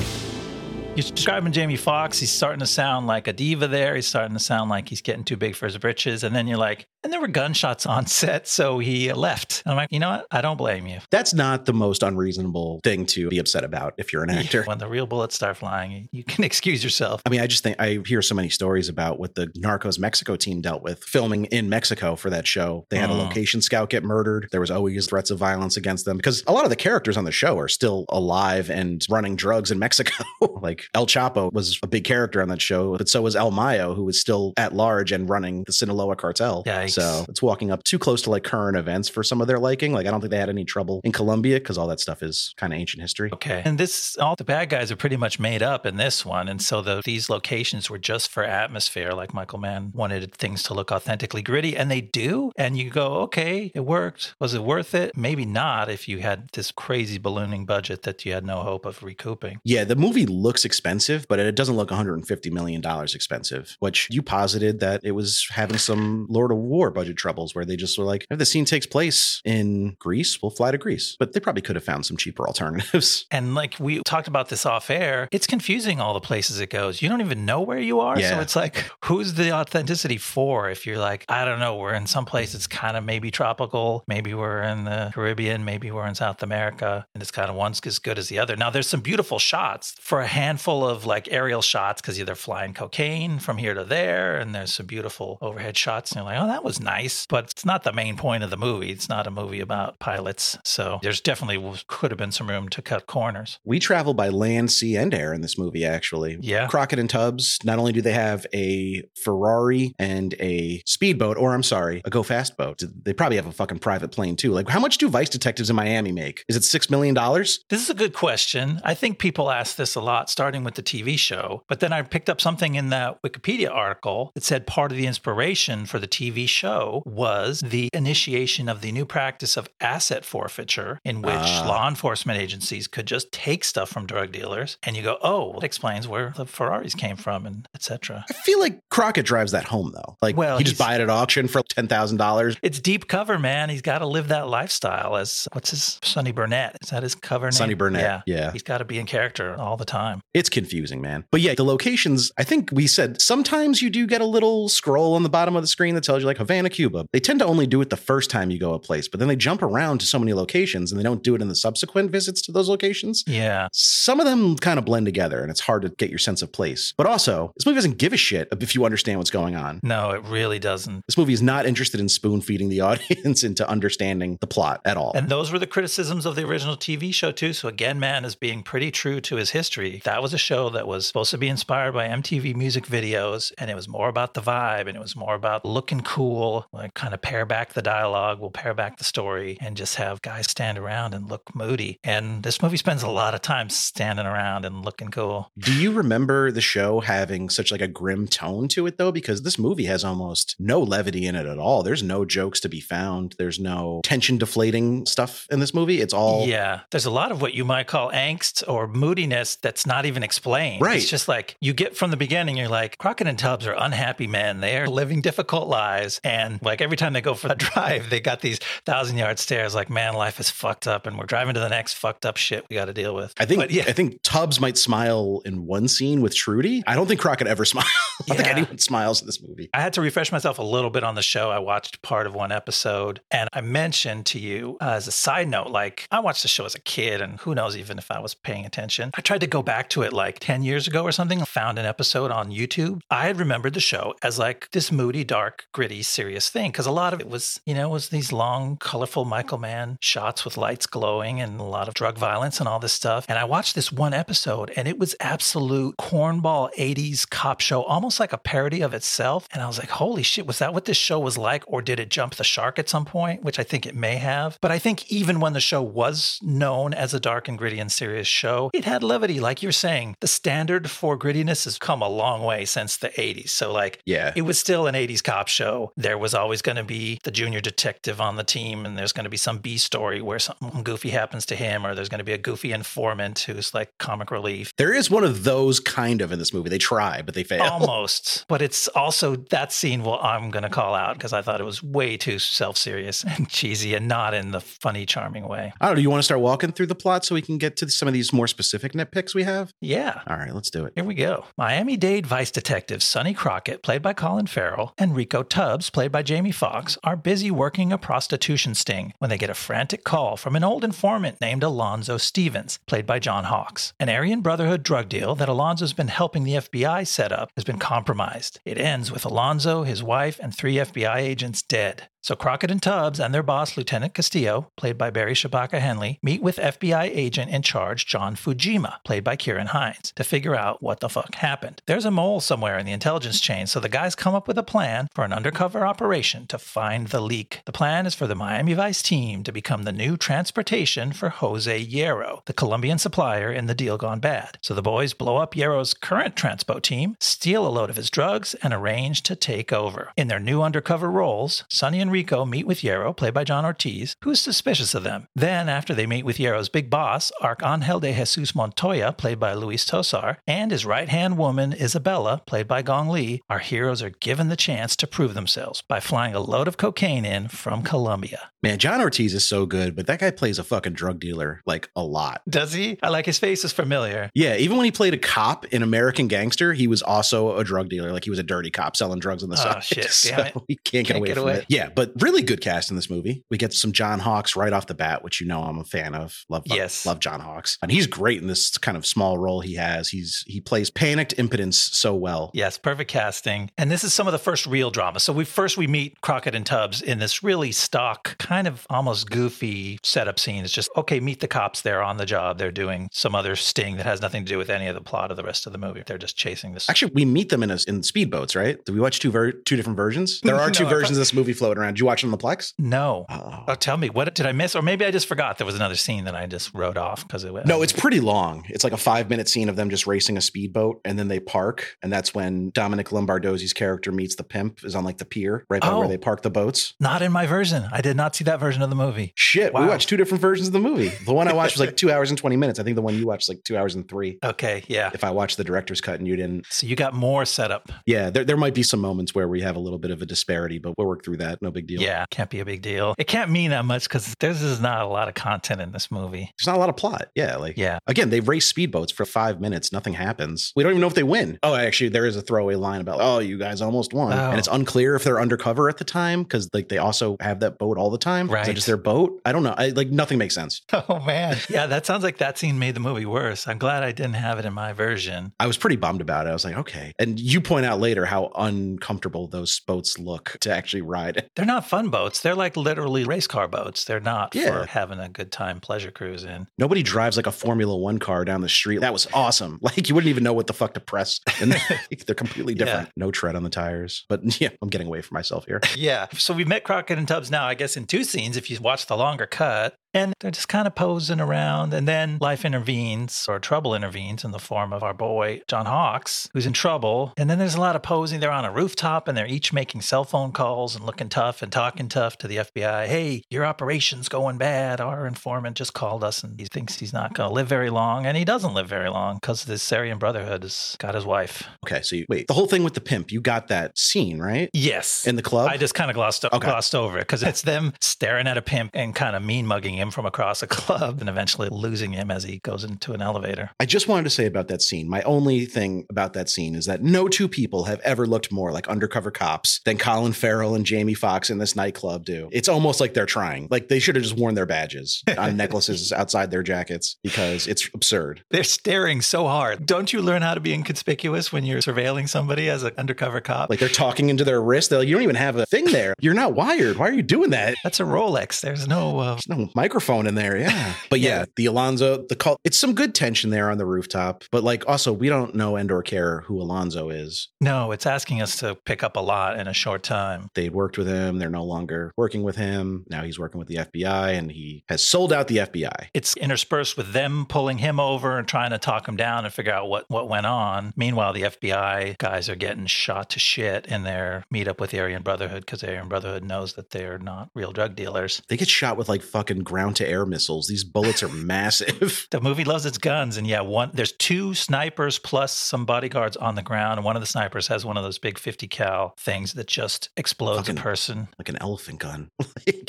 You're 0.95 1.05
describing 1.09 1.53
Jamie 1.55 1.77
Foxx. 1.77 2.19
He's 2.19 2.31
starting 2.31 2.61
to 2.61 2.67
sound 2.67 3.07
like 3.07 3.27
a 3.27 3.33
diva 3.33 3.67
there. 3.67 3.95
He's 3.95 4.07
starting 4.07 4.37
to 4.37 4.43
sound 4.43 4.69
like 4.69 4.91
he's 4.91 5.01
getting 5.01 5.25
too 5.25 5.39
big 5.39 5.57
for 5.57 5.65
his 5.65 5.79
britches. 5.79 6.23
And 6.23 6.37
then 6.37 6.47
you're 6.47 6.59
like, 6.59 6.87
and 7.03 7.11
there 7.11 7.19
were 7.21 7.29
gunshots 7.29 7.87
on 7.87 8.07
set, 8.07 8.47
so 8.47 8.79
he 8.79 9.11
left. 9.15 9.63
And 9.65 9.71
I'm 9.73 9.77
like, 9.79 9.91
you 9.91 9.99
know 9.99 10.11
what? 10.11 10.27
I 10.31 10.43
don't 10.43 10.59
blame 10.59 10.87
you. 10.87 10.99
That's 11.11 11.33
not 11.33 11.65
the 11.65 11.73
most 11.73 12.03
unreasonable 12.03 12.81
thing 12.85 13.07
to 13.07 13.31
be 13.31 13.39
upset 13.39 13.65
about 13.65 13.95
if 13.97 14.13
you're 14.13 14.23
an 14.23 14.29
actor. 14.31 14.65
When 14.65 14.77
the 14.77 14.87
real 14.87 15.07
bullets 15.07 15.35
start 15.35 15.57
flying, 15.57 16.11
you 16.13 16.25
can 16.25 16.45
excuse 16.45 16.85
yourself. 16.85 17.23
I 17.25 17.31
mean, 17.31 17.41
I 17.41 17.47
just 17.47 17.63
think 17.63 17.81
I 17.81 18.03
hear 18.05 18.21
so 18.21 18.35
many 18.35 18.51
stories 18.51 18.91
about 18.91 19.19
what 19.19 19.35
the 19.35 19.47
Narcos 19.47 19.99
Mexico 19.99 20.37
team 20.37 20.61
dealt 20.61 20.83
with 20.83 21.03
filming 21.03 21.47
in 21.47 21.71
Mexico 21.71 22.17
for 22.17 22.29
that 22.29 22.47
show. 22.47 22.85
They 22.91 22.99
had 22.99 23.09
a 23.09 23.15
Mm. 23.15 23.29
location 23.29 23.63
scout 23.63 23.89
get 23.89 24.05
murdered. 24.05 24.49
There 24.53 24.61
was 24.61 24.71
always 24.71 25.07
threats 25.07 25.31
of 25.31 25.39
violence 25.39 25.79
against 25.79 26.05
them 26.05 26.19
because 26.19 26.45
a 26.47 26.53
lot 26.53 26.65
of 26.65 26.71
the 26.71 26.77
characters 26.77 27.17
on 27.17 27.25
the 27.25 27.33
show 27.33 27.59
are 27.59 27.69
still 27.69 28.05
alive 28.11 28.69
and 28.71 29.05
running 29.09 29.37
drugs 29.37 29.71
in 29.71 29.79
Mexico. 29.79 30.13
like 30.61 30.82
El 30.95 31.07
Chapo 31.07 31.53
was 31.53 31.79
a 31.83 31.87
big 31.87 32.05
character 32.05 32.43
on 32.43 32.49
that 32.49 32.61
show, 32.61 32.97
but 32.97 33.09
so 33.09 33.23
was 33.23 33.37
El 33.37 33.51
Mayo, 33.51 33.95
who 33.95 34.05
was 34.05 34.21
still 34.21 34.53
at 34.57 34.75
large 34.75 35.13
and 35.13 35.29
running 35.29 35.65
the 35.65 35.73
Sinaloa 35.73 36.17
cartel. 36.17 36.63
Yeah, 36.67 36.85
Yikes. 36.85 36.91
So 36.91 37.25
it's 37.29 37.43
walking 37.43 37.71
up 37.71 37.85
too 37.85 37.99
close 37.99 38.23
to 38.23 38.31
like 38.31 38.45
current 38.45 38.77
events 38.77 39.09
for 39.09 39.23
some 39.23 39.41
of 39.41 39.47
their 39.47 39.59
liking. 39.59 39.93
Like 39.93 40.07
I 40.07 40.11
don't 40.11 40.21
think 40.21 40.31
they 40.31 40.39
had 40.39 40.49
any 40.49 40.65
trouble 40.65 41.01
in 41.05 41.13
Colombia 41.13 41.59
because 41.59 41.79
all 41.79 41.87
that 41.89 42.01
stuff 42.01 42.23
is 42.23 42.55
kind 42.57 42.73
of 42.73 42.79
ancient 42.79 43.03
history. 43.03 43.31
Okay. 43.33 43.63
And 43.65 43.79
this, 43.79 44.17
all 44.19 44.37
the 44.37 44.45
bad 44.45 44.69
guys 44.69 44.91
are 44.91 44.97
pretty 44.97 45.17
much 45.17 45.39
made 45.39 45.63
up 45.63 45.87
in 45.87 45.97
this 45.97 46.25
one. 46.25 46.49
And 46.49 46.61
so 46.61 46.83
the, 46.83 47.03
these 47.05 47.31
locations 47.31 47.89
were 47.89 47.99
just 47.99 48.31
for 48.31 48.45
atmosphere. 48.45 49.13
Like 49.13 49.35
Michael 49.35 49.59
Mann 49.59 49.93
wanted 49.95 50.35
things 50.35 50.63
to 50.65 50.75
look 50.75 50.93
authentically 50.93 51.43
gritty, 51.43 51.77
and 51.77 51.91
they 51.91 52.01
do. 52.01 52.53
And 52.57 52.77
you 52.77 52.91
go, 52.91 53.15
okay, 53.23 53.71
it 53.75 53.81
worked. 53.81 54.35
Was 54.41 54.55
it 54.55 54.63
worth 54.63 54.95
it? 54.95 55.17
Maybe 55.17 55.45
not 55.45 55.91
if 55.91 56.09
you 56.09 56.19
had 56.19 56.49
this 56.53 56.71
crazy 56.73 57.19
ballooning 57.19 57.67
budget 57.67 58.03
that 58.03 58.25
you 58.25 58.33
had 58.33 58.45
no 58.45 58.63
hope 58.63 58.87
of 58.87 59.03
recouping. 59.03 59.61
Yeah, 59.65 59.85
the 59.85 59.97
movie 59.97 60.27
looks 60.27 60.65
expensive, 60.73 61.27
but 61.29 61.39
it 61.39 61.55
doesn't 61.55 61.77
look 61.77 61.91
150 61.91 62.51
million 62.51 62.81
dollars 62.81 63.15
expensive. 63.15 63.77
Which 63.81 64.09
you 64.11 64.23
posited 64.23 64.81
that 64.81 65.01
it 65.05 65.13
was 65.13 65.47
having 65.51 65.79
some 65.79 66.27
Lord 66.31 66.51
of 66.51 66.57
War 66.57 66.91
budget 66.91 67.17
troubles, 67.17 67.55
where 67.55 67.67
they 67.67 67.77
just 67.77 67.99
were 67.99 68.05
like, 68.05 68.27
if 68.31 68.39
the 68.39 68.47
scene 68.47 68.65
takes 68.65 68.87
place 68.87 69.43
in 69.45 69.97
Greece, 69.99 70.41
we'll 70.41 70.51
fly 70.51 70.71
to 70.71 70.79
Greece. 70.79 71.17
But 71.19 71.35
they 71.35 71.41
probably 71.41 71.63
could 71.63 71.77
have 71.77 71.85
found 71.85 72.07
some 72.07 72.17
cheaper 72.17 72.47
alternatives. 72.47 73.27
And 73.33 73.55
like 73.55 73.77
we 73.81 74.03
talked 74.05 74.29
about 74.29 74.49
this 74.49 74.67
off 74.67 74.91
air, 74.91 75.29
it's 75.33 75.47
confusing 75.47 76.01
all 76.01 76.15
the 76.15 76.21
places 76.21 76.61
it 76.61 76.71
goes. 76.71 77.03
You 77.03 77.09
don't 77.09 77.21
even 77.21 77.47
know 77.47 77.61
where 77.61 77.79
you 77.79 78.01
are. 78.01 78.21
So 78.21 78.41
it's 78.41 78.55
like, 78.55 78.91
who's 79.05 79.35
the 79.35 79.53
authenticity 79.53 80.19
for? 80.19 80.71
If 80.71 80.87
you're 80.87 80.99
like, 80.99 81.25
I 81.29 81.45
don't 81.45 81.59
know, 81.59 81.77
we're 81.77 81.95
in 81.95 82.07
some 82.07 82.25
place 82.25 82.55
it's 82.55 82.67
kind 82.67 82.97
of 82.97 83.05
maybe 83.05 83.31
tropical, 83.31 84.05
maybe 84.07 84.35
we're 84.35 84.63
in 84.63 84.85
the 84.85 85.11
Caribbean, 85.15 85.65
maybe 85.65 85.91
we're 85.91 86.07
in 86.07 86.15
South 86.15 86.43
America, 86.43 87.07
and 87.15 87.23
it's 87.23 87.31
kind 87.31 87.51
of 87.51 87.57
one's 87.57 87.81
as 87.87 87.99
good 87.99 88.19
as 88.19 88.29
the 88.29 88.39
other. 88.39 88.57
Now, 88.57 88.71
there's 88.71 88.87
some 88.87 89.01
beautiful 89.01 89.39
shots 89.39 89.97
for 90.01 90.21
a 90.21 90.27
handful 90.27 90.62
of 90.69 91.05
like 91.05 91.29
aerial 91.31 91.63
shots 91.63 92.01
because 92.01 92.19
they're 92.23 92.35
flying 92.35 92.75
cocaine 92.75 93.39
from 93.39 93.59
here 93.59 93.75
to 93.75 93.85
there, 93.85 94.37
and 94.37 94.55
there's 94.55 94.75
some 94.75 94.87
beautiful 94.87 95.39
overhead 95.41 95.77
shots. 95.77 96.13
And 96.13 96.19
you're 96.19 96.25
like, 96.25 96.41
oh, 96.41 96.47
that 96.47 96.65
was 96.65 96.81
nice, 96.81 97.27
but 97.27 97.51
it's 97.51 97.65
not 97.65 97.83
the 97.83 97.93
main 97.93 98.17
point 98.17 98.45
of 98.45 98.51
the 98.51 98.57
movie. 98.57 98.91
It's 98.91 99.09
not 99.09 99.27
a 99.27 99.31
movie 99.31 99.61
about 99.61 99.99
pilots. 99.99 100.59
So 100.65 101.01
there's 101.03 101.21
definitely 101.21 101.81
could 101.87 102.11
have 102.11 102.19
been 102.19 102.33
some 102.33 102.49
room 102.49 102.69
to 102.69 102.83
cut 102.83 103.07
corners. 103.07 103.59
We 103.65 103.79
travel 103.79 104.15
by 104.15 104.29
land, 104.29 104.71
sea, 104.71 104.97
and 104.97 105.13
air 105.15 105.33
in 105.33 105.41
this 105.41 105.59
movie, 105.59 105.85
actually. 105.85 106.39
Yeah. 106.41 106.69
Crockett 106.69 106.99
and 106.99 107.09
Tubbs, 107.09 107.59
not 107.65 107.79
only 107.79 107.93
do 107.93 108.03
they 108.03 108.13
have 108.13 108.47
a 108.55 109.03
Ferrari 109.25 109.95
and 109.99 110.35
a 110.41 110.83
speedboat, 110.87 111.37
or 111.37 111.55
I'm 111.55 111.63
sorry, 111.63 112.03
a 112.05 112.11
go 112.11 112.23
fast 112.23 112.57
boat, 112.57 112.83
they 113.03 113.13
probably 113.13 113.37
have 113.37 113.47
a 113.47 113.53
fucking 113.53 113.79
private 113.79 114.13
plane 114.13 114.37
too. 114.37 114.53
Like, 114.53 114.69
how 114.69 114.81
much 114.81 114.99
do 114.99 115.09
vice 115.09 115.31
detectives 115.31 115.71
in 115.71 115.77
Miami 115.77 116.13
make? 116.13 116.45
Is 116.49 116.57
it 116.57 116.63
$6 116.63 116.91
million? 116.91 117.15
This 117.15 117.83
is 117.83 117.91
a 117.91 117.95
good 117.95 118.13
question. 118.13 118.81
I 118.85 118.93
think 118.93 119.19
people 119.19 119.51
ask 119.51 119.77
this 119.77 119.95
a 119.95 120.01
lot, 120.03 120.29
starting 120.29 120.52
with 120.65 120.75
the 120.75 120.83
TV 120.83 121.19
show. 121.19 121.63
But 121.69 121.81
then 121.81 121.93
I 121.93 122.03
picked 122.03 122.29
up 122.31 122.41
something 122.41 122.75
in 122.75 122.91
that 122.91 123.21
Wikipedia 123.23 123.71
article 123.71 124.31
that 124.35 124.45
said 124.45 124.67
part 124.67 124.93
of 124.93 124.99
the 124.99 125.07
inspiration 125.07 125.87
for 125.87 125.99
the 125.99 126.07
TV 126.07 126.47
show 126.49 127.03
was 127.07 127.61
the 127.61 127.89
initiation 127.93 128.69
of 128.69 128.81
the 128.83 128.93
new 128.93 129.05
practice 129.07 129.57
of 129.57 129.69
asset 129.81 130.25
forfeiture, 130.25 131.01
in 131.05 131.23
which 131.23 131.35
Ah. 131.35 131.65
law 131.67 131.89
enforcement 131.89 132.39
agencies 132.39 132.87
could 132.87 133.07
just 133.07 133.33
take 133.33 133.65
stuff 133.65 133.89
from 133.89 134.07
drug 134.07 134.33
dealers, 134.33 134.77
and 134.83 134.97
you 134.97 135.03
go, 135.03 135.19
"Oh, 135.23 135.51
well, 135.51 135.61
that 135.61 135.65
explains 135.67 136.07
where 136.07 136.33
the 136.37 136.47
Ferraris 136.47 136.95
came 136.95 137.17
from," 137.17 137.47
and 137.47 137.67
etc. 137.75 138.25
I 138.29 138.33
feel 138.33 138.61
like 138.61 138.81
Crockett 138.91 139.27
drives 139.27 139.53
that 139.53 139.65
home 139.65 139.93
though. 139.95 140.17
Like, 140.21 140.37
Well, 140.37 140.59
he 140.59 140.65
just 140.65 140.79
buy 140.79 140.95
it 140.95 141.01
at 141.01 141.11
auction 141.11 141.49
for 141.49 141.63
$10,000. 141.63 142.57
It's 142.63 142.81
deep 142.81 143.09
cover, 143.09 143.39
man. 143.39 143.71
He's 143.71 143.83
got 143.83 143.99
to 143.99 144.07
live 144.07 144.29
that 144.29 144.49
lifestyle 144.49 145.17
as 145.17 145.49
what's 145.53 145.71
his 145.71 145.99
Sonny 146.03 146.33
Burnett? 146.33 146.77
Is 146.83 146.91
that 146.91 147.03
his 147.03 147.15
cover 147.15 147.47
name? 147.47 147.53
Sonny 147.53 147.75
Burnett, 147.75 148.03
Yeah, 148.03 148.23
yeah. 148.27 148.53
He's 148.53 148.63
got 148.63 148.79
to 148.79 148.85
be 148.85 148.99
in 148.99 149.07
character 149.07 149.55
all 149.59 149.77
the 149.77 149.85
time. 149.85 150.21
It's 150.43 150.49
confusing, 150.49 151.01
Mann. 151.01 151.25
But 151.31 151.41
yeah, 151.41 151.55
the 151.55 151.65
locations, 151.65 152.33
I 152.37 152.43
think 152.43 152.71
we 152.73 152.89
said 152.89 153.23
sometimes 153.23 153.81
you 153.81 153.91
do 153.91 154.09
get 154.09 154.21
a 154.21 154.25
little 154.25 154.69
scroll 154.69 155.15
on 155.15 155.23
the 155.23 155.29
bottom 155.29 155.55
of 155.55 155.63
the 155.63 155.69
screen 155.69 155.95
that 155.95 156.03
tells 156.03 156.21
you 156.21 156.27
like 156.27 156.39
Havana, 156.39 156.69
Cuba. 156.69 157.07
They 157.13 157.21
tend 157.21 157.39
to 157.39 157.47
only 157.47 157.65
do 157.65 157.81
it 157.81 157.91
the 157.91 157.97
first 157.97 158.29
time 158.29 158.51
you 158.51 158.59
go 158.59 158.75
a 158.75 158.81
place, 158.81 159.07
but 159.07 159.21
then 159.21 159.29
they 159.29 159.37
jump 159.37 159.63
around 159.63 159.99
to 159.99 160.07
so 160.07 160.19
many 160.19 160.35
locations 160.35 160.91
and 160.91 160.99
they 160.99 161.05
don't 161.05 161.23
do 161.23 161.37
it 161.37 161.43
in 161.43 161.47
the 161.47 161.55
subsequent 161.55 162.11
visits 162.11 162.43
to 162.43 162.51
those 162.51 162.69
locations. 162.69 163.23
Yeah. 163.25 163.69
Some 163.73 164.19
of 164.19 164.27
them 164.27 164.57
kind 164.57 164.81
of 164.81 164.85
blend 164.85 165.07
together 165.07 165.43
and 165.43 165.49
it's 165.49 165.61
hard 165.61 165.83
to 165.83 165.91
get 165.91 166.11
your 166.11 166.19
sense 166.19 166.43
of 166.43 166.51
place. 166.51 166.93
But 166.97 167.07
also, 167.07 167.53
this 167.57 167.65
movie 167.65 167.77
doesn't 167.77 167.99
give 167.99 168.13
a 168.13 168.17
shit 168.17 168.49
if 168.61 168.75
you 168.75 168.85
understand 168.85 169.19
what's 169.19 169.31
going 169.31 169.55
on. 169.55 169.79
No, 169.85 170.11
it 170.11 170.25
really 170.25 170.59
doesn't. 170.59 171.07
This 171.07 171.17
movie 171.17 171.35
is 171.35 171.43
not 171.43 171.67
interested 171.67 172.01
in 172.01 172.09
spoon 172.09 172.41
feeding 172.41 172.69
the 172.69 172.81
audience 172.91 173.45
into 173.45 173.69
understanding 173.69 174.39
the 174.41 174.49
plot 174.49 174.81
at 174.85 174.97
all. 174.97 175.13
And 175.15 175.29
those 175.29 175.53
were 175.53 175.61
the 175.61 175.69
criticisms 175.69 176.27
of 176.27 176.35
the 176.35 176.45
original 176.45 176.77
TV 176.77 177.15
show, 177.15 177.31
too. 177.31 177.53
So, 177.53 177.69
again, 177.69 178.01
man 178.01 178.25
is 178.25 178.35
being 178.35 178.65
pretty 178.65 178.91
true 178.91 179.21
to 179.21 179.37
his 179.37 179.51
history. 179.51 180.03
That 180.05 180.21
was 180.21 180.32
a 180.35 180.39
show 180.39 180.71
that 180.71 180.87
was 180.87 181.07
supposed 181.07 181.31
to 181.31 181.39
be 181.39 181.49
inspired 181.49 181.93
by 181.93 182.09
MTV 182.09 182.55
music 182.55 182.87
videos, 182.87 183.53
and 183.59 183.71
it 183.71 183.75
was 183.75 183.89
more 183.89 184.09
about 184.09 184.35
the 184.35 184.41
vibe 184.41 184.89
and 184.89 184.97
it 184.97 185.01
was 185.01 185.17
more 185.17 185.35
about 185.35 185.65
looking 185.65 186.01
cool, 186.01 186.67
like 186.73 186.95
kind 186.95 187.15
of 187.15 187.23
pare 187.23 187.47
back 187.47 187.73
the 187.73 187.83
dialogue, 187.83 188.41
we'll 188.41 188.51
pare 188.51 188.75
back 188.75 188.99
the 188.99 189.05
story, 189.05 189.57
and 189.61 189.77
just 189.77 189.97
have 189.97 190.23
guys 190.23 190.51
stand 190.51 190.79
around 190.79 191.15
and 191.15 191.29
look 191.29 191.55
moody. 191.55 191.99
And 192.05 192.43
this 192.43 192.63
movie 192.63 192.77
spends 192.77 193.03
a 193.03 193.11
lot 193.11 193.35
of 193.35 193.43
time 193.43 193.71
standing 193.71 194.27
around 194.27 194.65
and 194.65 194.85
looking 194.85 195.11
cool. 195.11 195.51
Do 195.59 195.75
you 195.75 195.93
remember 195.93 196.51
the 196.51 196.61
show 196.61 197.01
having 197.01 197.49
such 197.49 197.71
like 197.73 197.81
a 197.81 197.89
grim 197.89 198.27
tone 198.27 198.69
to 198.69 198.87
it 198.87 198.99
though? 198.99 199.13
Because 199.13 199.43
this 199.43 199.59
movie 199.59 199.87
has 199.87 200.05
almost 200.05 200.57
no 200.59 200.81
levity 200.81 201.27
in 201.27 201.35
it 201.35 201.47
at 201.47 201.59
all. 201.59 201.83
There's 201.83 202.03
no 202.03 202.25
jokes 202.25 202.61
to 202.61 202.69
be 202.69 202.81
found. 202.81 203.35
There's 203.39 203.59
no 203.59 204.01
tension 204.05 204.39
deflating 204.39 205.07
stuff 205.07 205.47
in 205.51 205.61
this 205.61 205.75
movie. 205.75 206.01
It's 206.01 206.15
all 206.15 206.47
Yeah. 206.47 206.81
There's 206.91 207.07
a 207.07 207.11
lot 207.11 207.33
of 207.33 207.41
what 207.41 207.55
you 207.55 207.65
might 207.65 207.87
call 207.87 208.11
angst 208.11 208.63
or 208.69 208.87
moodiness 208.87 209.57
that's 209.57 209.87
not 209.87 210.07
even 210.07 210.22
explained. 210.25 210.83
Right. 210.83 210.97
It's 210.97 211.09
just 211.09 211.29
like 211.29 211.57
you 211.61 211.73
get 211.73 211.97
from 211.97 212.11
the 212.11 212.17
beginning, 212.17 212.57
you're 212.57 212.69
like, 212.69 212.99
Crockett 212.99 213.27
and 213.27 213.39
Tubbs 213.39 213.67
are 213.67 213.75
unhappy 213.77 214.27
men. 214.27 214.61
They 214.61 214.77
are 214.79 214.89
living 214.89 215.21
difficult 215.21 215.69
lives. 215.69 216.21
And 216.25 216.61
like 216.63 216.81
every 216.81 216.97
time 216.97 217.13
they 217.13 217.21
go 217.21 217.35
for 217.35 217.49
a 217.51 217.55
drive, 217.57 218.11
they 218.11 218.21
got 218.21 218.41
these 218.41 218.59
thousand 218.87 219.19
yard 219.19 219.39
stares 219.39 219.75
like, 219.75 219.91
man, 219.91 220.15
life 220.15 220.41
is 220.41 220.51
fucked 220.51 220.87
up 220.87 221.07
and 221.07 221.19
we're 221.19 221.27
driving 221.27 221.55
to 221.55 221.61
the 221.61 221.69
next 221.69 221.95
fucked 221.95 222.27
up 222.27 222.37
shit 222.37 222.65
we 222.69 222.75
got 222.77 222.87
to 222.87 222.93
deal 222.93 223.15
with. 223.15 223.35
I 223.39 223.45
think 223.45 223.61
But 223.61 223.71
yeah. 223.71 223.85
I 223.87 223.93
think 223.93 224.21
Tubbs 224.23 224.61
might 224.61 224.79
smile 224.79 225.43
in 225.45 225.67
one 225.67 225.89
scene 225.89 226.21
with 226.21 226.35
Trudy. 226.35 226.83
I 226.87 226.95
don't 226.95 227.07
think 227.07 227.21
Crockett 227.21 227.47
ever 227.47 227.65
smiles. 227.73 227.89
I 228.21 228.25
don't 228.27 228.37
think 228.37 228.49
anyone 228.49 228.79
smiles 228.79 229.21
in 229.21 229.27
this 229.27 229.43
movie. 229.43 229.71
I 229.75 229.81
had 229.81 229.93
to 229.95 230.01
refresh 230.01 230.33
myself 230.33 230.59
a 230.59 230.63
little 230.63 230.91
bit 230.91 231.05
on 231.05 231.15
the 231.15 231.23
show. 231.23 231.51
I 231.51 231.59
watched 231.59 232.03
part 232.03 232.27
of 232.27 232.35
one 232.35 232.53
episode 232.53 233.21
and 233.31 233.49
I 233.53 233.61
mentioned 233.61 234.27
to 234.27 234.39
you 234.39 234.77
uh, 234.81 234.91
as 234.91 235.09
a 235.09 235.13
side 235.13 235.49
note, 235.49 235.69
like 235.69 236.07
I 236.11 236.21
watched 236.21 236.43
the 236.43 236.49
show 236.49 236.65
as 236.65 236.75
a 236.75 236.81
kid 236.81 237.21
and 237.21 237.39
who 237.41 237.55
knows 237.55 237.77
even 237.77 237.99
if 237.99 238.11
I 238.11 238.21
was 238.21 238.35
paying 238.35 238.65
attention. 238.67 239.11
I 239.15 239.21
tried 239.21 239.41
to 239.41 239.47
go 239.47 239.63
back 239.63 239.89
to 239.91 240.03
it 240.03 240.12
like 240.13 240.39
10 240.39 240.63
years 240.63 240.87
ago 240.87 241.03
or 241.03 241.13
something, 241.13 241.45
found 241.45 241.79
an 241.79 241.87
episode 241.87 242.31
on 242.31 242.51
YouTube. 242.51 243.01
I 243.11 243.27
had 243.27 243.39
remembered 243.39 243.75
the 243.75 243.81
show 243.81 244.15
as 244.23 244.39
like 244.39 244.71
this 244.73 244.91
moody, 244.91 245.25
dark, 245.25 245.67
gritty, 245.73 246.03
serious 246.03 246.49
thing 246.49 246.71
because 246.71 246.87
a 246.87 246.93
lot 246.93 247.13
of 247.13 247.21
it 247.21 247.29
was, 247.29 247.61
you 247.67 247.75
know, 247.75 247.89
was 247.89 248.09
these 248.09 248.33
long, 248.33 248.77
colorful 248.77 249.25
Michael 249.25 249.59
Mann 249.59 249.99
shots 250.01 250.45
with 250.45 250.57
lights 250.57 250.87
glowing 250.87 251.41
and 251.41 251.61
a 251.61 251.65
lot 251.65 251.89
of 251.89 251.95
drug 251.95 252.19
violence 252.19 252.61
and 252.61 252.69
all 252.69 252.79
this 252.79 252.93
stuff. 252.93 253.27
And 253.29 253.39
I 253.39 253.45
watched 253.45 253.75
this 253.75 253.93
one 253.93 254.15
episode 254.15 254.73
and 254.77 254.89
it 254.89 254.99
was 254.99 255.15
absolute 255.21 255.97
cornball 255.97 256.71
80s 256.79 257.29
cop 257.29 257.61
show, 257.61 257.83
almost 257.83 258.21
like 258.21 258.33
a 258.33 258.39
parody 258.39 258.83
of 258.83 258.95
itself. 258.95 259.49
And 259.53 259.63
I 259.63 259.67
was 259.67 259.79
like, 259.79 259.91
holy 259.91 260.23
shit, 260.23 260.47
was 260.47 260.59
that 260.59 260.75
what 260.75 260.85
this 260.85 260.97
show 260.97 261.19
was 261.19 261.39
like? 261.39 261.65
Or 261.67 261.83
did 261.83 262.01
it 262.01 262.11
jump 262.11 262.35
the 262.37 262.45
shark 262.45 262.79
at 262.79 262.89
some 262.89 263.05
point? 263.05 263.43
Which 263.43 263.59
I 263.59 263.63
think 263.63 263.87
it 263.87 263.95
may 263.95 264.17
have. 264.17 264.59
But 264.61 264.71
I 264.71 264.79
think 264.79 265.11
even 265.11 265.41
when 265.41 265.53
the 265.53 265.61
show 265.61 265.83
was 265.83 266.39
known 266.43 266.95
as 266.95 267.15
a 267.15 267.21
dark 267.21 267.49
and 267.49 267.59
gritty 267.59 267.79
and 267.79 267.91
serious 267.91 268.29
show, 268.29 268.71
it 268.75 268.85
had 268.85 269.03
levity. 269.03 269.41
Like 269.41 269.63
you're 269.63 269.73
saying, 269.73 269.92
the 270.21 270.27
standard 270.27 270.91
for 270.91 271.19
grittiness 271.19 271.65
has 271.65 271.79
come 271.79 272.03
a 272.03 272.09
long 272.09 272.43
way 272.43 272.65
since 272.65 272.97
the 272.97 273.09
80s. 273.11 273.51
So, 273.51 273.73
like, 273.73 274.01
Yeah. 274.07 274.33
it 274.35 274.43
was 274.43 274.59
still 274.59 274.87
an 274.87 274.95
80s 274.95 275.23
cop 275.23 275.49
show. 275.49 275.93
There 275.97 276.19
was 276.19 276.35
always 276.35 276.63
going 276.63 276.77
to 276.77 276.85
be 276.85 277.21
the 277.25 277.31
junior 277.31 277.61
detective 277.61 278.21
on 278.21 278.37
the 278.37 278.45
team, 278.45 278.87
and 278.87 278.97
there's 278.99 279.13
going 279.13 279.25
to 279.25 279.31
be 279.31 279.37
some 279.37 279.59
B 279.59 279.77
story 279.79 280.21
where 280.23 280.39
something 280.39 280.83
goofy 280.83 281.11
happens 281.11 281.47
to 281.47 281.57
him, 281.57 281.87
or 281.87 281.95
there's 281.95 282.09
going 282.09 282.19
to 282.19 282.25
be 282.25 282.33
a 282.33 282.39
goofy 282.39 282.73
informant 282.73 283.41
who's 283.41 283.75
like 283.75 283.91
comic 283.99 284.31
relief. 284.31 284.73
There 284.79 284.93
is 284.95 285.11
one 285.11 285.25
of 285.25 285.45
those 285.45 285.81
kind 285.81 286.21
of 286.21 286.33
in 286.33 286.39
this 286.39 286.53
movie. 286.53 286.69
They 286.71 286.79
try, 286.79 287.23
but 287.23 287.35
they 287.35 287.45
fail. 287.45 287.63
Almost. 287.73 288.45
But 288.49 288.63
it's 288.63 288.89
also 288.89 289.37
that 289.51 289.73
scene, 289.73 290.03
well, 290.03 290.19
I'm 290.23 290.51
going 290.51 290.63
to 290.63 290.69
call 290.71 290.95
out 290.95 291.15
because 291.17 291.33
I 291.33 291.43
thought 291.43 291.61
it 291.61 291.65
was 291.65 291.83
way 291.83 292.17
too 292.17 292.39
self 292.39 292.77
serious 292.77 293.25
and 293.29 293.49
cheesy 293.49 293.95
and 293.95 294.09
not 294.09 294.35
in 294.35 294.51
the 294.53 294.61
funny, 294.61 295.07
charming 295.07 295.47
way. 295.49 295.73
I 295.81 295.87
don't 295.87 295.93
know. 295.93 295.97
Do 295.97 296.03
you 296.03 296.11
want 296.11 296.21
to 296.21 296.25
start 296.25 296.41
walking 296.41 296.73
through 296.73 296.87
the 296.87 296.95
plot 296.95 297.25
so 297.25 297.35
we 297.35 297.43
can 297.43 297.59
get 297.59 297.77
to 297.79 297.89
some 297.91 298.09
of 298.09 298.15
these 298.15 298.33
more 298.33 298.47
specific 298.47 298.93
nitpicks 298.93 299.35
we 299.35 299.43
have? 299.45 299.73
Yeah. 299.83 300.21
All 300.29 300.37
right, 300.37 300.55
let's 300.55 300.71
do 300.71 300.85
it. 300.85 300.93
Here 300.95 301.05
we 301.05 301.15
go. 301.15 301.45
Miami 301.59 301.97
Dade 301.97 302.27
Vice 302.27 302.53
Detectives 302.53 303.05
Sonny 303.05 303.35
Crockett, 303.35 303.83
played 303.83 304.01
by 304.01 304.13
Colin 304.13 304.47
Farrell, 304.47 304.95
and 304.97 305.17
Rico 305.17 305.43
Tubbs, 305.43 305.91
played 305.91 306.13
by 306.13 306.23
Jamie 306.23 306.53
Foxx, 306.53 306.97
are 307.03 307.17
busy 307.17 307.51
working 307.51 307.93
a 307.93 307.99
prostitution 307.99 308.75
sting 308.75 309.13
when 309.19 309.29
they 309.29 309.37
get 309.37 309.51
a 309.51 309.55
frantic 309.55 310.05
call 310.05 310.37
from 310.37 310.55
an 310.55 310.63
old 310.63 310.85
informant 310.85 311.41
named 311.41 311.65
Alonzo 311.65 312.17
Stevens, 312.17 312.79
played 312.87 313.07
by 313.07 313.19
John 313.19 313.45
Hawkes. 313.45 313.93
An 313.99 314.09
Aryan 314.09 314.41
Brotherhood 314.41 314.85
drug 314.85 315.09
deal 315.09 315.35
that 315.35 315.49
Alonzo's 315.49 315.93
been 315.93 316.09
helping 316.09 316.45
the 316.45 316.55
FBI 316.55 317.05
set 317.07 317.33
up 317.33 317.51
has 317.57 317.65
been 317.65 317.79
compromised. 317.79 318.61
It 318.65 318.79
ends 318.79 319.11
with 319.11 319.25
Alonzo, 319.25 319.83
his 319.83 320.03
wife, 320.03 320.39
and 320.41 320.55
three 320.55 320.77
FBI 320.77 321.17
agents 321.17 321.61
dead. 321.61 322.09
So 322.25 322.37
Crockett 322.37 322.71
and 322.71 322.81
Tubbs 322.81 323.19
and 323.19 323.35
their 323.35 323.43
boss, 323.43 323.77
Lieutenant 323.77 324.15
Castillo, 324.15 324.71
played 324.77 324.97
by 324.97 325.11
Barry 325.11 325.35
Shabaka 325.35 325.81
Henley, 325.81 326.21
meet 326.23 326.41
with 326.41 326.57
FBI 326.57 327.11
agent 327.13 327.51
in 327.51 327.63
charge 327.63 328.07
John 328.07 328.37
Fujima, 328.37 329.03
played 329.05 329.25
by 329.25 329.35
Ciarán 329.35 329.67
Hinds, 329.67 330.13
to 330.15 330.23
figure 330.23 330.55
out 330.55 330.81
what 330.81 331.01
the 331.01 331.09
fuck 331.09 331.35
happened. 331.35 331.83
There's 331.87 332.05
a 332.05 332.13
mole 332.13 332.39
somewhere 332.39 332.79
in 332.79 332.87
the 332.87 332.93
intelligence 332.93 333.41
chain, 333.41 333.67
so 333.67 333.81
the 333.81 333.89
guys 333.89 334.15
come 334.15 334.37
up 334.37 334.47
with 334.47 334.57
a 334.57 334.63
plan 334.63 335.09
for 335.13 335.25
an 335.25 335.33
undercover 335.33 335.85
operation 335.85 336.47
to 336.47 336.59
find 336.59 337.09
the 337.09 337.21
leak. 337.21 337.63
The 337.65 337.73
plan 337.73 338.07
is 338.07 338.15
for 338.15 338.29
the 338.29 338.37
Miami 338.37 338.75
Vice 338.75 339.03
team 339.03 339.43
to 339.43 339.51
become 339.51 339.83
the 339.83 339.91
new 339.91 340.17
transportation 340.17 341.13
for 341.13 341.29
Jose 341.29 341.85
Hierro, 341.85 342.45
the 342.45 342.53
Colombian 342.53 342.99
supplier 342.99 343.51
in 343.51 343.67
the 343.67 343.75
deal 343.75 343.99
gone 343.99 344.21
bad. 344.21 344.59
So 344.61 344.75
the 344.75 344.81
boys 344.81 345.13
blow 345.13 345.39
up 345.39 345.57
Hierro's 345.57 345.93
current 345.93 346.37
transpo 346.37 346.81
team, 346.81 347.17
steal 347.19 347.67
a 347.67 347.69
load 347.69 347.91
of 347.91 347.97
his 347.97 348.11
drugs, 348.11 348.55
and 348.63 348.73
arrange 348.73 349.25
to 349.25 349.35
take 349.35 349.73
over. 349.73 350.13
In 350.17 350.29
their 350.29 350.39
new 350.39 350.63
undercover 350.63 351.11
roles, 351.11 351.65
Sonny 351.69 352.01
and 352.01 352.12
Rico 352.13 352.45
meet 352.45 352.67
with 352.67 352.79
Hierro, 352.81 353.17
played 353.17 353.35
by 353.35 353.45
John 353.45 353.65
Ortiz, 353.65 354.15
who's 354.23 354.41
suspicious 354.41 354.95
of 354.95 355.03
them. 355.03 355.27
Then, 355.35 355.69
after 355.69 355.95
they 355.95 356.07
meet 356.07 356.25
with 356.25 356.37
Hierro's 356.39 356.69
big 356.69 356.91
boss, 356.91 357.33
Arcangel 357.43 358.01
de 358.01 358.13
Jesus 358.13 358.55
Montoya, 358.55 359.13
played 359.13 359.41
by 359.41 359.55
Luis 359.55 359.85
Tosar, 359.85 360.37
and 360.47 360.71
his 360.71 360.87
right 360.87 361.09
hand 361.09 361.39
woman, 361.39 361.73
Isabella, 361.73 362.43
played 362.47 362.69
by 362.69 362.83
Gong 362.83 363.09
Li, 363.09 363.41
our 363.51 363.59
heroes 363.59 364.03
are 364.03 364.11
given 364.11 364.49
the 364.49 364.57
chance 364.57 364.95
to 364.97 365.07
prove 365.07 365.35
themselves 365.35 365.83
by 365.89 365.99
flying 366.01 366.35
a 366.35 366.41
load 366.41 366.69
of 366.69 366.77
cocaine 366.77 367.25
in 367.25 367.49
from 367.49 367.83
Colombia. 367.83 368.51
Man, 368.63 368.79
John 368.79 369.01
Ortiz 369.01 369.35
is 369.35 369.45
so 369.45 369.67
good, 369.67 369.97
but 369.97 370.07
that 370.07 370.21
guy 370.21 370.31
plays 370.31 370.57
a 370.59 370.63
fucking 370.65 370.93
drug 370.93 371.19
dealer 371.19 371.63
like 371.67 371.91
a 371.97 372.03
lot. 372.05 372.43
Does 372.49 372.73
he? 372.73 372.97
I 373.03 373.09
like 373.09 373.27
his 373.27 373.39
face 373.39 373.65
is 373.65 373.73
familiar. 373.73 374.31
Yeah, 374.35 374.55
even 374.57 374.77
when 374.77 374.85
he 374.85 374.93
played 374.93 375.15
a 375.15 375.19
cop 375.19 375.65
in 375.67 375.83
American 375.83 376.29
Gangster, 376.29 376.73
he 376.73 376.87
was 376.87 377.03
also 377.03 377.57
a 377.57 377.65
drug 377.65 377.89
dealer. 377.89 378.13
Like 378.13 378.23
he 378.25 378.31
was 378.31 378.39
a 378.39 378.45
dirty 378.45 378.71
cop 378.71 378.97
selling 378.97 379.19
drugs 379.19 379.43
on 379.43 379.49
the 379.49 379.57
Oh, 379.57 379.63
side. 379.63 379.85
shit, 379.85 380.11
so 380.11 380.31
damn 380.37 380.47
it. 380.47 380.55
he 380.69 380.77
can't 380.77 381.07
get 381.07 381.07
Can't 381.15 381.19
away 381.19 381.27
get 381.29 381.35
from 381.37 381.43
away. 381.45 381.55
it. 381.59 381.65
Yeah, 381.69 381.89
but 381.95 382.02
really 382.21 382.43
good 382.43 382.61
cast 382.61 382.91
in 382.91 382.97
this 382.97 383.11
movie. 383.11 383.45
We 383.51 383.59
get 383.59 383.73
some 383.73 383.93
John 383.93 384.19
Hawkes 384.19 384.57
right 384.57 384.73
off 384.73 384.87
the 384.87 384.95
bat, 384.95 385.23
which 385.25 385.41
you 385.41 385.47
know 385.47 385.63
I'm 385.63 385.79
a 385.79 385.85
fan 385.85 386.15
of. 386.15 386.45
Love, 386.49 386.63
Yes. 386.67 387.05
love 387.07 387.19
John 387.21 387.41
Hawkes, 387.41 387.79
and 387.83 387.91
he's 387.91 388.07
great 388.07 388.41
in 388.41 388.47
this 388.49 388.77
kind 388.79 388.97
of 388.97 389.07
small 389.07 389.39
role 389.39 389.61
he 389.61 389.75
has. 389.75 390.09
He's 390.09 390.45
he 390.47 390.61
plays 390.61 390.91
panicked 390.91 391.35
impotence 391.39 391.79
so 391.79 392.15
well. 392.15 392.51
Yes, 392.55 392.79
perfect 392.79 393.11
casting. 393.11 393.71
And 393.79 393.91
this 393.91 394.05
is 394.05 394.13
some 394.15 394.27
of 394.27 394.33
the 394.33 394.39
first 394.39 394.67
real 394.67 394.91
drama. 394.91 395.21
So 395.21 395.33
we 395.33 395.45
first 395.45 395.77
we 395.77 395.87
meet 395.87 396.21
Crockett 396.21 396.55
and 396.55 396.65
Tubbs 396.67 397.03
in 397.03 397.19
this 397.19 397.43
really 397.43 397.73
stock, 397.73 398.37
kind 398.39 398.67
of 398.67 398.87
almost 398.91 399.31
goofy 399.31 399.99
setup 400.03 400.39
scene. 400.39 400.65
It's 400.65 400.73
just 400.73 400.91
okay, 400.97 401.21
meet 401.21 401.41
the 401.41 401.49
cops. 401.49 401.81
They're 401.83 402.03
on 402.03 402.17
the 402.17 402.27
job. 402.27 402.59
They're 402.59 402.71
doing 402.73 403.09
some 403.13 403.35
other 403.35 403.57
sting 403.57 403.97
that 403.97 404.07
has 404.07 404.21
nothing 404.21 404.45
to 404.45 404.49
do 404.49 404.59
with 404.59 404.71
any 404.71 404.87
of 404.87 404.95
the 404.95 405.01
plot 405.01 405.31
of 405.31 405.37
the 405.37 405.43
rest 405.43 405.67
of 405.67 405.73
the 405.73 405.79
movie. 405.79 406.03
They're 406.07 406.19
just 406.19 406.37
chasing 406.37 406.73
this. 406.75 406.89
Actually, 406.89 407.13
we 407.15 407.25
meet 407.25 407.49
them 407.49 407.63
in 407.63 407.71
a, 407.71 407.79
in 407.87 408.01
speedboats, 408.03 408.57
right? 408.57 408.83
Did 408.85 408.93
we 408.95 409.01
watch 409.01 409.21
two 409.21 409.31
ver- 409.31 409.53
two 409.53 409.77
different 409.77 409.97
versions? 409.97 410.41
There 410.41 410.57
are 410.61 410.71
two 410.71 410.85
No, 410.85 410.89
I 410.89 410.93
versions 410.93 411.17
of 411.19 411.21
this 411.21 411.33
movie 411.35 411.53
floating 411.53 411.83
around. 411.83 411.92
Did 411.93 412.01
you 412.01 412.07
watch 412.07 412.23
it 412.23 412.27
on 412.27 412.31
the 412.33 412.39
Plex? 412.39 412.73
no. 412.79 413.27
Oh. 413.29 413.65
Oh, 413.69 413.75
tell 413.75 413.97
me, 413.97 414.11
what 414.11 414.35
did 414.35 414.45
I 414.47 414.53
miss? 414.53 414.75
Or 414.75 414.83
maybe 414.83 415.05
I 415.05 415.11
just 415.11 415.27
forgot 415.27 415.59
there 415.59 415.65
was 415.67 415.77
another 415.77 415.95
scene 415.95 416.25
that 416.25 416.35
I 416.35 416.47
just 416.47 416.75
wrote 416.75 416.97
off 416.97 417.27
because 417.27 417.45
it 417.45 417.53
was. 417.53 417.65
No, 417.67 417.83
it's 417.83 417.93
pretty 417.93 418.21
long. 418.21 418.65
It's 418.69 418.83
like 418.85 418.93
a 418.93 418.97
five 418.99 419.31
minute 419.31 419.49
scene 419.49 419.69
of 419.69 419.77
them 419.77 419.89
just 419.91 420.07
racing 420.07 420.37
a 420.37 420.41
speedboat, 420.41 421.01
and 421.05 421.19
then 421.19 421.29
they 421.29 421.39
park, 421.41 421.97
and 422.03 422.13
that's 422.13 422.35
when 422.35 422.73
Domenick 422.73 423.09
Lombardozzi's 423.11 423.73
character 423.73 424.11
meets 424.13 424.35
the 424.35 424.43
pimp, 424.45 424.85
is 424.85 424.95
on 424.95 425.05
like 425.05 425.19
the 425.19 425.25
pier 425.25 425.65
right 425.71 425.81
by 425.81 425.89
Oh. 425.91 426.01
where 426.01 426.09
they 426.09 426.19
park 426.19 426.43
the 426.43 426.51
boats. 426.51 426.95
not 427.01 427.23
in 427.23 427.31
my 427.33 427.47
version. 427.47 427.85
I 427.93 428.01
did 428.01 428.17
not 428.17 428.35
see 428.35 428.45
that 428.45 428.59
version 428.61 428.83
of 428.83 428.91
the 428.91 428.97
movie. 428.97 429.33
Shit, 429.37 429.73
we 429.75 429.87
watched 429.87 430.09
two 430.09 430.17
different 430.17 430.41
versions 430.41 430.67
of 430.69 430.73
the 430.73 430.81
movie. 430.81 431.09
The 431.25 431.33
one 431.33 431.47
I 431.49 431.53
watched 431.53 431.79
was 431.79 431.87
like 431.87 431.97
two 432.03 432.11
hours 432.11 432.31
and 432.31 432.39
twenty 432.39 432.57
minutes. 432.57 432.81
I 432.81 432.83
think 432.83 432.97
the 432.97 433.03
one 433.03 433.17
you 433.17 433.27
watched 433.27 433.49
was 433.49 433.57
like 433.57 433.65
two 433.65 433.77
hours 433.77 433.95
and 433.95 434.09
three. 434.09 434.39
Okay, 434.43 434.83
yeah. 434.89 435.11
If 435.15 435.23
I 435.25 435.31
watched 435.31 435.57
the 435.57 435.65
director's 435.65 436.01
cut 436.01 436.19
and 436.19 436.27
you 436.27 436.37
didn't, 436.37 436.67
So 436.71 436.87
you 436.87 436.97
got 436.97 437.15
more 437.15 437.45
setup. 437.45 437.91
yeah, 438.07 438.31
there, 438.31 438.45
there 438.45 438.57
might 438.57 438.75
be 438.75 438.83
some 438.83 439.01
moments 439.01 439.35
where 439.35 439.49
we 439.49 439.61
have 439.63 439.77
a 439.77 439.81
little 439.81 439.99
bit 439.99 440.11
of 440.11 440.21
a 440.23 440.27
disparity, 440.27 440.79
but 440.79 440.95
we'll 440.99 441.07
work 441.07 441.25
through 441.25 441.37
that. 441.39 441.61
No 441.63 441.71
big 441.71 441.82
deal. 441.87 442.01
Yeah, 442.01 442.25
can't 442.31 442.51
be 442.51 442.61
a 442.61 442.65
big 442.65 442.83
deal. 442.83 443.15
It 443.19 443.27
can't 443.27 443.51
mean 443.51 443.71
that 443.71 443.85
much 443.85 444.05
because 444.05 444.35
there's 444.41 444.63
is 444.63 444.81
not 444.81 445.03
a 445.03 445.07
lot 445.07 445.29
of 445.29 445.35
content 445.35 445.81
in 445.81 445.93
this 445.93 446.11
movie. 446.11 446.51
There's 446.59 446.67
not 446.67 446.77
a 446.77 446.79
lot 446.79 446.89
of 446.89 446.97
plot. 446.97 447.29
Yeah, 447.35 447.57
like 447.57 447.77
Yeah. 447.77 447.99
Again, 448.07 448.31
they 448.31 448.41
race 448.41 448.71
speedboats 448.73 449.13
for 449.13 449.25
five 449.25 449.61
minutes. 449.61 449.93
Nothing 449.93 450.15
happens. 450.15 450.73
We 450.77 450.83
don't 450.83 450.93
even 450.93 451.01
know 451.01 451.07
if 451.07 451.15
they 451.15 451.23
win. 451.23 451.59
Oh, 451.63 451.75
actually, 451.75 452.11
there 452.11 452.27
is 452.27 452.37
a 452.37 452.43
throwaway 452.43 452.75
line 452.77 453.01
about, 453.01 453.19
oh, 453.21 453.39
you 453.39 453.59
guys 453.59 453.81
almost 453.83 454.13
won. 454.13 454.33
Oh. 454.33 454.51
And 454.51 454.59
it's 454.59 454.69
oh. 454.69 454.75
unclear 454.75 455.15
if 455.15 455.25
they're 455.25 455.41
undercover 455.41 455.89
at 455.89 455.99
the 455.99 456.05
time 456.05 456.43
because 456.43 456.69
like 456.73 456.89
they 456.89 456.99
also 456.99 457.37
have 457.41 457.61
that 457.61 457.79
boat 457.79 457.99
all 457.99 458.11
the 458.11 458.19
time. 458.19 458.47
Is 458.47 458.53
Right. 458.53 458.69
it 458.69 458.75
just 458.75 458.87
their 458.87 458.97
boat? 458.97 459.41
I 459.45 459.53
don't 459.53 459.63
know. 459.63 459.75
I, 459.77 459.89
like 459.89 460.09
nothing 460.09 460.39
makes 460.39 460.55
sense. 460.55 460.83
Oh 461.09 461.19
man. 461.21 461.57
Yeah, 461.69 461.87
that 461.87 462.07
sounds 462.07 462.23
like 462.23 462.39
that 462.39 462.59
scene 462.59 462.79
made 462.79 462.95
the 462.95 463.01
movie 463.01 463.27
worse. 463.27 463.67
I'm 463.67 463.79
glad 463.79 464.03
I 464.05 464.13
didn't 464.13 464.35
have 464.35 464.59
it 464.59 464.65
in 464.65 464.73
my 464.73 464.93
version. 464.93 465.53
I 465.59 465.67
was 465.67 465.77
pretty 465.77 465.97
bummed 465.97 466.21
about 466.21 466.47
it. 466.47 466.51
I 466.51 466.53
was 466.53 466.65
like, 466.65 466.77
okay. 466.77 467.13
And 467.19 467.41
you 467.41 467.61
point 467.61 467.87
out 467.87 467.99
later 467.99 468.25
how 468.25 468.51
uncomfortable 468.55 469.49
those 469.49 469.81
boats 469.81 470.19
look 470.19 470.57
to 470.61 470.73
actually 470.75 471.03
ride. 471.03 471.49
They're 471.57 471.65
not 471.67 471.72
fun 471.81 472.09
boats. 472.11 472.41
They're 472.41 472.55
like 472.55 472.77
literally 472.77 473.25
race 473.25 473.47
car 473.47 473.67
boats. 473.69 474.05
They're 474.05 474.21
not 474.21 474.55
Yeah. 474.55 474.81
for 474.83 474.87
having 474.87 475.19
a 475.19 475.29
good 475.29 475.51
time 475.53 475.81
pleasure 475.81 476.11
cruise 476.11 476.45
in. 476.45 476.67
Nobody 476.79 477.03
drives 477.03 477.37
like 477.37 477.47
a 477.47 477.53
Formula 477.53 477.97
One 477.97 478.19
car 478.19 478.45
down 478.45 478.61
the 478.61 478.69
street. 478.69 479.01
That 479.01 479.13
was 479.13 479.27
awesome. 479.35 479.79
Like 479.83 480.09
you 480.09 480.15
wouldn't 480.15 480.29
even 480.31 480.45
know 480.45 480.53
what 480.53 480.67
the 480.67 480.73
fuck 480.75 480.95
to 480.95 481.01
press. 481.01 481.39
And 481.61 481.73
they're 482.27 482.35
completely 482.35 482.75
Yeah. 482.75 482.85
different. 482.85 483.09
No 483.17 483.31
tread 483.31 483.57
on 483.57 483.63
the 483.63 483.71
tires. 483.71 484.25
But 484.29 484.61
yeah, 484.61 484.71
I'm 484.83 484.89
getting 484.89 485.07
away 485.07 485.23
from 485.23 485.35
myself 485.37 485.65
here. 485.67 485.81
Yeah. 485.97 486.27
So 486.35 486.55
we 486.55 486.65
met 486.65 486.85
Crockett 486.85 487.19
and 487.19 487.27
Tubbs 487.29 487.51
now, 487.51 487.67
I 487.67 487.75
guess, 487.75 487.97
in 487.97 488.07
two 488.07 488.25
scenes 488.25 488.57
if 488.57 488.71
you 488.71 488.79
watch 488.81 489.07
the 489.07 489.17
longer 489.17 489.47
cut. 489.47 489.95
And 490.15 490.35
they're 490.41 490.51
just 490.51 490.69
kind 490.69 490.87
of 490.87 490.95
posing 490.95 491.41
around. 491.41 491.95
And 491.95 492.07
then 492.07 492.39
life 492.41 492.65
intervenes, 492.65 493.47
or 493.49 493.59
trouble 493.59 493.95
intervenes 493.95 494.45
in 494.45 494.51
the 494.51 494.59
form 494.59 494.93
of 494.93 495.03
our 495.03 495.15
boy, 495.15 495.63
John 495.69 495.87
Hawkes, 495.87 496.49
who's 496.53 496.67
in 496.67 496.73
trouble. 496.73 497.33
And 497.37 497.49
then 497.49 497.59
there's 497.59 497.75
a 497.75 497.81
lot 497.81 497.97
of 497.97 498.03
posing. 498.03 498.41
They're 498.41 498.51
on 498.51 498.65
a 498.65 498.73
rooftop 498.73 499.29
and 499.29 499.37
they're 499.37 499.47
each 499.47 499.73
making 499.73 500.03
cell 500.03 500.25
phone 500.25 500.53
calls 500.53 500.95
and 500.95 501.05
looking 501.07 501.29
tough 501.29 501.63
and 501.63 501.73
talking 501.73 502.09
tough 502.09 502.37
to 502.39 502.49
the 502.49 502.57
FBI. 502.59 503.07
Hey, 503.07 503.43
your 503.51 503.65
operation's 503.65 504.29
going 504.29 504.59
bad. 504.59 505.01
Our 505.01 505.27
informant 505.27 505.77
just 505.77 505.95
called 505.95 506.23
us 506.25 506.43
and 506.43 506.59
he 506.61 506.67
thinks 506.67 506.99
he's 506.99 507.13
not 507.13 507.35
going 507.35 507.49
to 507.49 507.55
live 507.55 507.69
very 507.69 507.91
long. 507.91 508.27
And 508.27 508.37
he 508.37 508.45
doesn't 508.45 508.75
live 508.75 508.89
very 508.89 509.09
long 509.09 509.37
because 509.37 509.65
the 509.65 509.81
Aryan 509.97 510.19
Brotherhood 510.19 510.63
has 510.63 510.97
got 510.99 511.15
his 511.15 511.25
wife. 511.25 511.63
Okay, 511.87 512.03
so 512.03 512.17
you, 512.17 512.27
wait, 512.29 512.47
the 512.49 512.55
whole 512.55 512.67
thing 512.67 512.85
with 512.85 512.95
the 512.95 513.01
pimp, 513.01 513.33
you 513.33 513.41
got 513.41 513.69
that 513.69 513.99
scene, 513.99 514.41
right? 514.41 514.69
Yes. 514.73 515.27
In 515.27 515.37
the 515.37 515.43
club? 515.43 515.71
I 515.71 515.77
just 515.77 515.95
kind 515.95 516.11
of 516.11 516.15
glossed, 516.15 516.45
Okay. 516.45 516.59
glossed 516.59 516.95
over 516.95 517.19
it 517.19 517.23
because 517.23 517.43
it's 517.43 517.63
them 517.63 517.93
staring 518.01 518.47
at 518.47 518.59
a 518.59 518.63
pimp 518.63 518.91
and 518.95 519.15
kind 519.15 519.37
of 519.37 519.43
mean 519.43 519.67
mugging 519.67 520.02
him 520.03 520.11
from 520.11 520.27
across 520.27 520.63
a 520.63 520.67
club 520.83 521.21
and 521.21 521.29
eventually 521.29 521.69
losing 521.71 522.13
him 522.13 522.31
as 522.31 522.45
he 522.45 522.59
goes 522.59 522.85
into 522.85 523.13
an 523.13 523.23
elevator. 523.23 523.71
I 523.81 523.87
just 523.87 524.09
wanted 524.09 524.25
to 524.25 524.31
say 524.31 524.47
about 524.47 524.69
that 524.69 524.83
scene. 524.83 525.09
My 525.09 525.23
only 525.23 525.65
thing 525.65 526.07
about 526.11 526.33
that 526.35 526.49
scene 526.49 526.75
is 526.75 526.87
that 526.87 527.03
no 527.03 527.29
two 527.29 527.49
people 527.49 527.85
have 527.85 528.01
ever 528.01 528.27
looked 528.27 528.51
more 528.53 528.73
like 528.73 528.89
undercover 528.89 529.31
cops 529.31 529.81
than 529.85 529.97
Colin 529.97 530.33
Farrell 530.33 530.75
and 530.75 530.85
Jamie 530.85 531.15
Foxx 531.15 531.49
in 531.51 531.59
this 531.59 531.77
nightclub 531.77 532.25
do. 532.25 532.49
It's 532.53 532.69
almost 532.69 533.01
like 533.01 533.15
they're 533.15 533.27
trying. 533.27 533.69
Like 533.71 533.89
they 533.89 533.99
should 534.01 534.17
have 534.17 534.25
just 534.25 534.37
worn 534.37 534.55
their 534.55 534.67
badges 534.67 535.23
on 535.39 535.57
necklaces 535.63 536.13
outside 536.13 536.51
their 536.51 536.63
jackets 536.63 537.17
because 537.23 537.67
it's 537.67 537.89
absurd. 537.95 538.43
They're 538.51 538.65
staring 538.65 539.23
so 539.23 539.47
hard. 539.47 539.87
Don't 539.87 540.13
you 540.13 540.21
learn 540.21 540.43
how 540.43 540.55
to 540.55 540.61
be 540.61 540.73
inconspicuous 540.75 541.53
when 541.53 541.65
you're 541.65 541.81
surveilling 541.81 542.29
somebody 542.29 542.69
as 542.69 542.83
an 542.83 542.93
undercover 542.99 543.41
cop? 543.41 543.71
Like 543.71 543.79
they're 543.79 543.89
talking 543.89 544.29
into 544.29 544.45
their 544.45 544.61
wrist. 544.61 544.91
They're 544.91 544.99
like, 544.99 545.09
you 545.09 545.15
don't 545.15 545.23
even 545.23 545.37
have 545.37 545.57
a 545.57 545.67
thing 545.67 545.85
there. 545.87 546.15
You're 546.21 546.35
not 546.35 546.55
wired. 546.55 546.97
Why 546.97 547.09
are 547.09 547.13
you 547.13 547.23
doing 547.23 547.51
that? 547.51 547.77
That's 547.85 548.01
a 548.01 548.05
Rolex. 548.05 548.61
There's 548.61 548.89
no. 548.89 549.19
Uh, 549.19 549.35
There's 549.35 549.49
no 549.49 549.71
microphone 549.93 550.27
in 550.27 550.35
there. 550.35 550.57
Yeah. 550.57 550.95
But 551.11 551.21
yeah, 551.21 551.41
Yeah. 551.41 551.45
the 551.57 551.67
Alonzo, 551.67 552.25
the 552.27 552.35
call, 552.37 552.57
it's 552.65 552.79
some 552.79 552.95
good 552.95 553.15
tension 553.15 553.51
there 553.51 553.71
on 553.71 553.77
the 553.77 553.85
rooftop. 553.85 554.45
But 554.51 554.65
like 554.65 554.89
also, 554.89 555.13
we 555.13 555.29
don't 555.29 555.55
know 555.55 555.77
and 555.77 555.91
or 555.93 556.03
care 556.03 556.41
who 556.47 556.59
Alonzo 556.63 557.11
is. 557.11 557.49
no, 557.61 557.93
it's 557.93 558.07
asking 558.07 558.41
us 558.41 558.57
to 558.61 558.75
pick 558.87 559.03
up 559.03 559.17
a 559.17 559.21
lot 559.21 559.59
in 559.61 559.69
a 559.69 559.75
short 559.75 560.03
time. 560.03 560.49
they'd 560.55 560.73
worked 560.73 560.97
with 560.97 561.07
him. 561.07 561.39
They're 561.39 561.51
no 561.51 561.65
longer 561.65 562.13
working 562.17 562.43
with 562.43 562.57
him. 562.57 563.05
Now 563.11 563.23
he's 563.25 563.39
working 563.39 563.59
with 563.59 563.69
the 563.69 563.77
FBI 563.77 564.33
and 564.39 564.51
he 564.51 564.85
has 564.89 565.05
sold 565.05 565.33
out 565.35 565.49
the 565.49 565.59
FBI. 565.59 566.07
It's 566.15 566.35
interspersed 566.39 566.97
with 566.97 567.13
them 567.13 567.45
pulling 567.47 567.77
him 567.79 568.01
over 568.01 568.39
and 568.39 568.49
trying 568.49 568.71
to 568.71 568.79
talk 568.79 569.07
him 569.07 569.17
down 569.17 569.45
and 569.45 569.53
figure 569.53 569.73
out 569.75 569.91
what, 569.91 570.07
what 570.09 570.31
went 570.31 570.47
on. 570.47 570.95
Meanwhile, 570.97 571.35
the 571.35 571.43
FBI 571.43 572.17
guys 572.17 572.49
are 572.49 572.57
getting 572.57 572.87
shot 572.87 573.29
to 573.31 573.39
shit 573.39 573.85
in 573.87 574.05
their 574.05 574.45
meetup 574.55 574.81
with 574.81 574.91
the 574.93 575.01
Aryan 575.01 575.23
Brotherhood 575.23 575.67
because 575.67 575.83
the 575.83 575.89
Aryan 575.89 576.09
Brotherhood 576.09 576.45
knows 576.45 576.73
that 576.75 576.89
they're 576.91 577.19
not 577.19 577.51
real 577.55 577.73
drug 577.73 577.95
dealers. 577.97 578.41
They 578.49 578.57
get 578.57 578.69
shot 578.69 578.97
with 578.97 579.11
like 579.11 579.23
fucking 579.23 579.59
ground 579.61 579.82
to 579.95 580.09
air 580.09 580.25
missiles. 580.25 580.67
These 580.69 580.85
bullets 580.85 581.23
are 581.23 581.29
massive. 581.63 582.27
The 582.31 582.41
movie 582.41 582.65
loves 582.65 582.87
its 582.87 582.99
guns, 582.99 583.37
and 583.37 583.47
yeah, 583.47 583.61
one 583.61 583.91
there's 583.95 584.13
two 584.13 584.55
snipers 584.55 585.19
plus 585.19 585.53
some 585.57 585.85
bodyguards 585.85 586.37
on 586.37 586.55
the 586.55 586.63
ground, 586.63 586.99
and 586.99 587.05
one 587.05 587.17
of 587.17 587.23
the 587.23 587.27
snipers 587.27 587.67
has 587.69 587.85
one 587.85 587.97
of 587.97 588.03
those 588.05 588.19
big 588.19 588.39
50 588.39 588.67
cal 588.69 589.15
things 589.19 589.55
that 589.55 589.67
just 589.67 590.09
explodes 590.17 590.61
Fucking- 590.69 590.79
a 590.79 590.83
person. 590.83 591.29
like 591.39 591.49
an 591.49 591.57
elephant 591.61 591.99
gun. 592.01 592.29